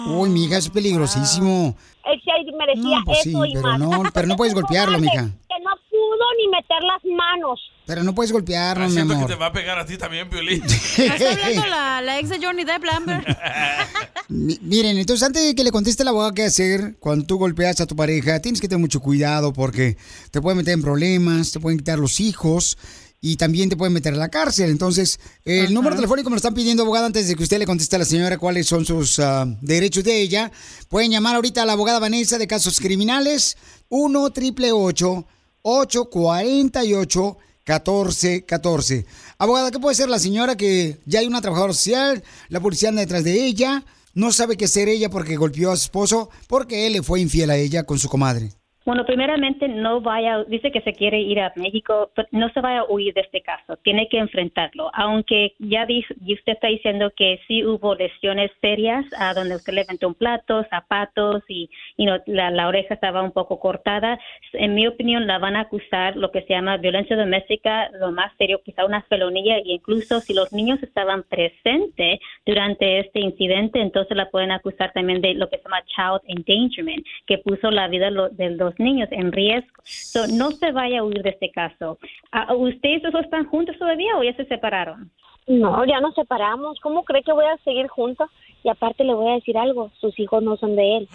Uy, 0.08 0.28
mija, 0.30 0.56
es 0.58 0.68
peligrosísimo. 0.70 1.76
Él 2.04 2.20
sí 2.24 2.52
merecía 2.56 2.98
No, 2.98 3.04
pues 3.04 3.18
sí, 3.22 3.30
eso 3.30 3.44
y 3.44 3.52
pero 3.54 3.62
más. 3.68 3.78
no, 3.78 4.02
pero 4.14 4.26
no 4.28 4.36
puedes 4.36 4.54
golpearlo, 4.54 4.98
mija. 4.98 5.22
Que 5.24 5.62
no 5.62 5.70
pudo 5.90 6.24
ni 6.38 6.48
meter 6.48 6.82
las 6.82 7.04
manos. 7.16 7.60
Pero 7.86 8.04
no 8.04 8.14
puedes 8.14 8.32
golpearlo, 8.32 8.86
mi 8.86 8.92
Siento 8.92 9.12
que 9.14 9.16
amor. 9.18 9.30
te 9.30 9.34
va 9.36 9.46
a 9.46 9.52
pegar 9.52 9.78
a 9.78 9.84
ti 9.84 9.98
también, 9.98 10.30
Piolín. 10.30 10.62
Está 10.96 11.32
hablando 11.32 11.66
la, 11.66 12.00
la 12.00 12.18
ex 12.20 12.28
de 12.30 12.38
Johnny 12.44 12.64
Depp, 12.64 12.84
la 12.84 12.92
Amber. 12.96 13.36
Mi- 14.28 14.58
Miren, 14.62 14.96
entonces 14.96 15.26
antes 15.26 15.44
de 15.44 15.54
que 15.54 15.64
le 15.64 15.72
conteste 15.72 16.04
la 16.04 16.10
abogada 16.10 16.32
qué 16.32 16.44
hacer 16.44 16.96
cuando 17.00 17.26
tú 17.26 17.36
golpeas 17.36 17.80
a 17.80 17.86
tu 17.86 17.96
pareja, 17.96 18.40
tienes 18.40 18.60
que 18.60 18.68
tener 18.68 18.80
mucho 18.80 19.00
cuidado 19.00 19.52
porque 19.52 19.96
te 20.30 20.40
pueden 20.40 20.58
meter 20.58 20.74
en 20.74 20.82
problemas, 20.82 21.50
te 21.52 21.58
pueden 21.60 21.78
quitar 21.78 21.98
los 21.98 22.20
hijos 22.20 22.78
y 23.20 23.36
también 23.36 23.68
te 23.68 23.76
pueden 23.76 23.92
meter 23.92 24.14
a 24.14 24.16
la 24.16 24.30
cárcel. 24.30 24.70
Entonces, 24.70 25.20
el 25.44 25.74
número 25.74 25.94
telefónico 25.94 26.30
me 26.30 26.34
lo 26.34 26.38
están 26.38 26.54
pidiendo, 26.54 26.84
abogada, 26.84 27.06
antes 27.06 27.28
de 27.28 27.36
que 27.36 27.42
usted 27.42 27.58
le 27.58 27.66
conteste 27.66 27.96
a 27.96 27.98
la 27.98 28.04
señora 28.04 28.38
cuáles 28.38 28.66
son 28.66 28.86
sus 28.86 29.18
ah, 29.18 29.44
derechos 29.60 30.04
de 30.04 30.20
ella. 30.20 30.50
Pueden 30.88 31.10
llamar 31.10 31.34
ahorita 31.36 31.62
a 31.62 31.66
la 31.66 31.74
abogada 31.74 31.98
Vanessa 31.98 32.38
de 32.38 32.46
casos 32.46 32.80
criminales 32.80 33.58
1 33.88 34.30
triple 34.30 34.72
848 34.72 37.36
1414. 37.66 39.06
Abogada, 39.38 39.70
¿qué 39.70 39.78
puede 39.78 39.94
ser 39.94 40.08
la 40.08 40.18
señora 40.18 40.56
que 40.56 40.98
ya 41.04 41.20
hay 41.20 41.26
una 41.26 41.40
trabajadora 41.40 41.74
social, 41.74 42.22
la 42.48 42.60
policía 42.60 42.88
anda 42.88 43.02
detrás 43.02 43.24
de 43.24 43.44
ella, 43.44 43.84
no 44.14 44.32
sabe 44.32 44.56
qué 44.56 44.64
hacer 44.64 44.88
ella 44.88 45.10
porque 45.10 45.36
golpeó 45.36 45.70
a 45.70 45.76
su 45.76 45.84
esposo, 45.84 46.30
porque 46.48 46.86
él 46.86 46.94
le 46.94 47.02
fue 47.02 47.20
infiel 47.20 47.50
a 47.50 47.56
ella 47.56 47.84
con 47.84 47.98
su 47.98 48.08
comadre? 48.08 48.52
Bueno, 48.86 49.04
primeramente 49.04 49.68
no 49.68 50.00
vaya, 50.00 50.42
dice 50.44 50.72
que 50.72 50.80
se 50.80 50.94
quiere 50.94 51.20
ir 51.20 51.38
a 51.38 51.52
México, 51.54 52.10
pero 52.14 52.26
no 52.32 52.48
se 52.48 52.62
vaya 52.62 52.80
a 52.80 52.90
huir 52.90 53.12
de 53.12 53.20
este 53.20 53.42
caso, 53.42 53.76
tiene 53.76 54.08
que 54.08 54.16
enfrentarlo, 54.16 54.90
aunque 54.94 55.52
ya 55.58 55.84
dice, 55.84 56.14
y 56.24 56.32
usted 56.32 56.54
está 56.54 56.68
diciendo 56.68 57.12
que 57.14 57.40
sí 57.46 57.62
hubo 57.62 57.94
lesiones 57.94 58.50
serias, 58.62 59.04
a 59.18 59.34
donde 59.34 59.56
usted 59.56 59.74
le 59.74 59.82
aventó 59.82 60.08
un 60.08 60.14
plato, 60.14 60.64
zapatos 60.70 61.42
y, 61.46 61.68
y 61.98 62.06
no, 62.06 62.20
la, 62.24 62.68
oreja 62.68 62.94
estaba 62.94 63.22
un 63.22 63.32
poco 63.32 63.60
cortada, 63.60 64.18
en 64.54 64.74
mi 64.74 64.86
opinión 64.86 65.26
la 65.26 65.38
van 65.38 65.56
a 65.56 65.60
acusar 65.60 66.16
lo 66.16 66.30
que 66.30 66.40
se 66.42 66.54
llama 66.54 66.78
violencia 66.78 67.16
doméstica, 67.16 67.90
lo 68.00 68.12
más 68.12 68.32
serio, 68.38 68.62
quizá 68.64 68.86
una 68.86 69.02
felonía, 69.02 69.58
e 69.58 69.62
incluso 69.66 70.20
si 70.20 70.32
los 70.32 70.54
niños 70.54 70.82
estaban 70.82 71.22
presentes 71.24 72.18
durante 72.46 73.00
este 73.00 73.20
incidente, 73.20 73.78
entonces 73.78 74.16
la 74.16 74.30
pueden 74.30 74.52
acusar 74.52 74.90
también 74.94 75.20
de 75.20 75.34
lo 75.34 75.50
que 75.50 75.58
se 75.58 75.64
llama 75.64 75.84
child 75.84 76.22
endangerment, 76.28 77.04
que 77.26 77.36
puso 77.36 77.70
la 77.70 77.86
vida 77.88 78.10
de 78.10 78.50
los 78.50 78.69
niños 78.78 79.08
en 79.10 79.32
riesgo. 79.32 79.82
So, 79.84 80.26
no 80.28 80.50
se 80.52 80.72
vaya 80.72 81.00
a 81.00 81.04
huir 81.04 81.22
de 81.22 81.30
este 81.30 81.50
caso. 81.50 81.98
Ah, 82.32 82.54
¿Ustedes 82.54 83.02
dos 83.02 83.22
están 83.22 83.46
juntos 83.46 83.76
todavía 83.78 84.16
o 84.16 84.22
ya 84.22 84.34
se 84.36 84.44
separaron? 84.46 85.10
No, 85.46 85.84
ya 85.84 86.00
nos 86.00 86.14
separamos. 86.14 86.78
¿Cómo 86.80 87.04
cree 87.04 87.22
que 87.22 87.32
voy 87.32 87.46
a 87.46 87.62
seguir 87.64 87.88
juntos? 87.88 88.28
Y 88.62 88.68
aparte 88.68 89.04
le 89.04 89.14
voy 89.14 89.30
a 89.30 89.34
decir 89.34 89.56
algo, 89.56 89.90
sus 90.00 90.18
hijos 90.18 90.42
no 90.42 90.56
son 90.56 90.76
de 90.76 90.98
él. 90.98 91.08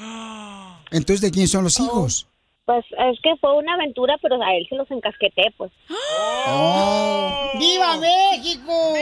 Entonces, 0.92 1.22
¿de 1.22 1.32
quién 1.32 1.48
son 1.48 1.64
los 1.64 1.80
hijos? 1.80 2.28
Pues 2.66 2.84
es 2.98 3.20
que 3.22 3.36
fue 3.38 3.56
una 3.56 3.76
aventura, 3.76 4.18
pero 4.22 4.42
a 4.42 4.56
él 4.56 4.66
se 4.68 4.76
los 4.76 4.90
encasqueté, 4.90 5.54
pues. 5.56 5.72
Oh. 6.50 7.52
¡Viva 7.60 7.98
México! 7.98 8.94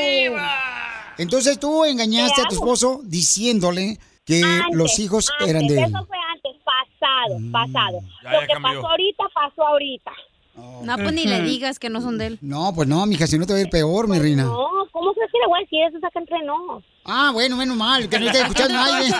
Entonces 1.18 1.60
tú 1.60 1.86
engañaste 1.86 2.42
a 2.42 2.46
tu 2.46 2.56
esposo 2.56 3.02
diciéndole 3.04 4.00
que 4.26 4.42
los 4.72 5.00
hijos 5.00 5.32
Antes, 5.40 5.50
eran 5.50 5.68
de 5.68 5.78
él. 5.80 5.86
Eso 5.86 6.06
fue 6.06 6.18
pasado, 7.04 7.40
pasado. 7.52 8.00
Ya, 8.24 8.32
Lo 8.32 8.42
ya 8.42 8.48
que 8.48 8.54
cambió. 8.54 8.74
pasó 8.82 8.88
ahorita, 8.90 9.24
pasó 9.34 9.68
ahorita. 9.68 10.12
No, 10.84 10.96
pues 10.98 11.14
ni 11.14 11.26
le 11.26 11.42
digas 11.42 11.80
que 11.80 11.90
no 11.90 12.00
son 12.02 12.18
de 12.20 12.28
él. 12.28 12.38
No, 12.42 12.74
pues 12.76 12.88
no, 12.88 13.06
mija, 13.08 13.26
si 13.26 13.38
no 13.40 13.46
te 13.48 13.54
va 13.54 13.60
a 13.60 13.62
ir 13.64 13.70
peor, 13.70 14.08
mi 14.08 14.20
reina. 14.20 14.44
No, 14.44 14.68
¿cómo 14.92 15.12
crees 15.14 15.32
que 15.32 15.40
le 15.40 15.48
voy 15.48 15.60
a 15.60 15.62
decir 15.64 15.80
eso? 15.90 16.00
Saca 16.00 16.20
entre 16.20 16.44
nos. 16.46 16.84
Ah, 17.06 17.32
bueno, 17.34 17.58
menos 17.58 17.76
mal, 17.76 18.08
que 18.08 18.20
no 18.20 18.28
esté 18.28 18.42
escuchando 18.42 18.74
nadie. 18.76 19.12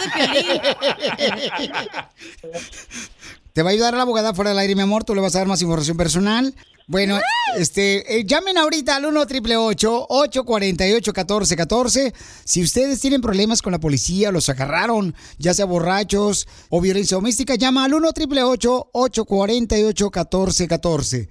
Te 3.54 3.62
va 3.62 3.70
a 3.70 3.74
ayudar 3.74 3.94
la 3.94 4.02
abogada 4.02 4.34
fuera 4.34 4.50
del 4.50 4.60
aire, 4.60 4.76
mi 4.76 4.82
amor. 4.82 5.04
Tú 5.04 5.14
le 5.14 5.22
vas 5.22 5.36
a 5.36 5.40
dar 5.40 5.48
más 5.48 5.62
información 5.62 5.96
personal. 5.98 6.54
Bueno, 6.88 7.18
este, 7.58 8.20
eh, 8.20 8.26
llamen 8.26 8.58
ahorita 8.58 8.98
al 8.98 9.06
1 9.06 9.22
888 9.22 10.08
848 10.10 11.12
1414 11.12 12.14
Si 12.44 12.62
ustedes 12.62 13.00
tienen 13.00 13.22
problemas 13.22 13.62
con 13.62 13.72
la 13.72 13.80
policía, 13.80 14.32
los 14.32 14.50
agarraron, 14.50 15.16
ya 15.38 15.54
sea 15.54 15.66
borrachos 15.66 16.48
o 16.70 16.82
violencia 16.82 17.16
doméstica, 17.16 17.56
llama 17.56 17.86
al 17.86 17.94
1 17.94 18.10
888 18.10 18.90
848 18.92 20.06
1414 20.06 21.30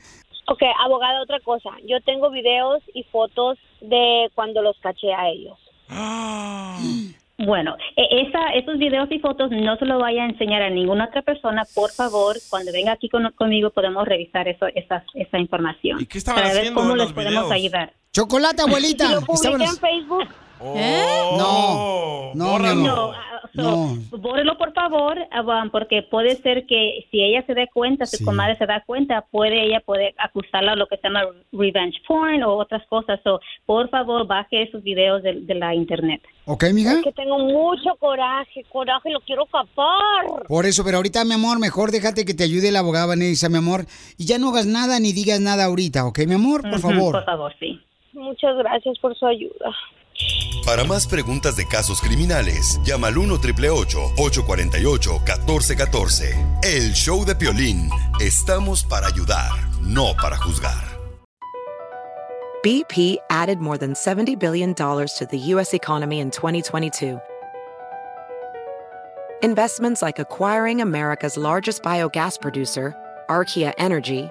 Ok, 0.48 0.62
abogada, 0.84 1.22
otra 1.22 1.38
cosa. 1.40 1.70
Yo 1.86 2.00
tengo 2.04 2.30
videos 2.30 2.82
y 2.94 3.04
fotos 3.04 3.58
de 3.80 4.28
cuando 4.34 4.60
los 4.60 4.76
caché 4.80 5.12
a 5.12 5.28
ellos. 5.28 5.58
Bueno, 7.38 7.76
e- 7.96 8.22
esa, 8.28 8.48
esos 8.54 8.78
videos 8.78 9.10
y 9.10 9.18
fotos 9.18 9.50
no 9.50 9.76
se 9.76 9.84
lo 9.86 9.98
vaya 9.98 10.22
a 10.22 10.26
enseñar 10.26 10.62
a 10.62 10.70
ninguna 10.70 11.06
otra 11.06 11.22
persona. 11.22 11.62
Por 11.74 11.90
favor, 11.90 12.36
cuando 12.50 12.70
venga 12.72 12.92
aquí 12.92 13.08
con- 13.08 13.32
conmigo 13.32 13.70
podemos 13.70 14.06
revisar 14.06 14.46
eso, 14.48 14.66
esa, 14.74 15.04
esa 15.14 15.38
información. 15.38 16.00
¿Y 16.00 16.06
qué 16.06 16.18
estaban 16.18 16.42
para 16.42 16.54
ver 16.54 16.72
cómo 16.72 16.92
en 16.92 16.98
les 16.98 17.06
los 17.06 17.12
podemos 17.14 17.50
ayudar. 17.50 17.92
Chocolate, 18.12 18.62
abuelita. 18.62 19.06
Si 19.08 19.14
lo 19.14 19.20
publiqué 19.22 19.48
Estaban- 19.48 19.62
en 19.62 19.76
Facebook. 19.76 20.28
No, 21.36 22.32
no, 22.34 22.58
mi 22.58 22.64
No, 22.66 22.70
amor. 22.70 23.14
ah, 23.16 23.28
No. 23.54 23.98
Bórrelo, 24.10 24.56
por 24.56 24.72
favor, 24.72 25.18
ah, 25.30 25.64
porque 25.70 26.02
puede 26.02 26.40
ser 26.42 26.64
que 26.66 27.06
si 27.10 27.22
ella 27.22 27.44
se 27.46 27.54
da 27.54 27.66
cuenta, 27.72 28.06
su 28.06 28.24
comadre 28.24 28.56
se 28.56 28.64
da 28.66 28.82
cuenta, 28.86 29.26
puede 29.30 29.66
ella 29.66 29.80
poder 29.80 30.14
acusarla 30.18 30.72
de 30.72 30.78
lo 30.78 30.86
que 30.86 30.96
se 30.96 31.02
llama 31.08 31.22
revenge 31.52 31.98
porn 32.06 32.42
o 32.44 32.54
otras 32.56 32.86
cosas. 32.88 33.20
So, 33.24 33.40
por 33.66 33.90
favor, 33.90 34.26
baje 34.26 34.62
esos 34.62 34.82
videos 34.82 35.22
de, 35.22 35.40
de 35.42 35.54
la 35.54 35.74
internet. 35.74 36.22
¿Ok, 36.46 36.64
mija? 36.72 36.94
Es 36.94 37.02
que 37.04 37.12
tengo 37.12 37.38
mucho 37.38 37.94
coraje, 37.98 38.64
coraje, 38.70 39.10
lo 39.10 39.20
quiero 39.20 39.44
capar. 39.46 40.44
Por 40.48 40.64
eso, 40.66 40.82
pero 40.84 40.96
ahorita, 40.98 41.24
mi 41.24 41.34
amor, 41.34 41.58
mejor 41.58 41.90
déjate 41.90 42.24
que 42.24 42.34
te 42.34 42.44
ayude 42.44 42.72
la 42.72 42.78
abogada 42.78 43.06
Vanessa, 43.06 43.48
mi 43.50 43.58
amor. 43.58 43.84
Y 44.16 44.24
ya 44.26 44.38
no 44.38 44.50
hagas 44.50 44.66
nada 44.66 44.98
ni 44.98 45.12
digas 45.12 45.40
nada 45.40 45.64
ahorita, 45.64 46.06
¿ok, 46.06 46.20
mi 46.26 46.34
amor? 46.34 46.62
Por 46.62 46.72
Ujú, 46.78 46.80
favor. 46.80 47.12
Por 47.12 47.24
favor, 47.24 47.54
sí. 47.60 47.80
Muchas 48.14 48.56
gracias 48.56 48.98
por 48.98 49.14
su 49.16 49.26
ayuda. 49.26 49.74
Para 50.64 50.84
más 50.84 51.06
preguntas 51.06 51.56
de 51.56 51.66
casos 51.66 52.00
criminales, 52.00 52.80
llama 52.84 53.08
al 53.08 53.18
1 53.18 53.34
848 53.34 54.00
1414 54.16 56.46
El 56.62 56.92
show 56.92 57.24
de 57.24 57.34
Piolín. 57.34 57.90
Estamos 58.20 58.84
para 58.84 59.08
ayudar, 59.08 59.50
no 59.80 60.14
para 60.20 60.36
juzgar. 60.36 60.92
BP 62.62 63.16
added 63.28 63.58
more 63.58 63.76
than 63.76 63.92
$70 63.92 64.38
billion 64.38 64.72
to 64.72 65.26
the 65.28 65.38
U.S. 65.38 65.74
economy 65.74 66.20
in 66.20 66.30
2022. 66.30 67.20
Investments 69.42 70.00
like 70.00 70.20
acquiring 70.20 70.80
America's 70.80 71.36
largest 71.36 71.82
biogas 71.82 72.40
producer, 72.40 72.94
Archaea 73.28 73.72
Energy, 73.78 74.30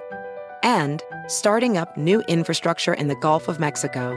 and 0.62 1.02
starting 1.26 1.76
up 1.76 1.94
new 1.98 2.22
infrastructure 2.22 2.94
in 2.94 3.08
the 3.08 3.16
Gulf 3.16 3.48
of 3.48 3.60
Mexico. 3.60 4.16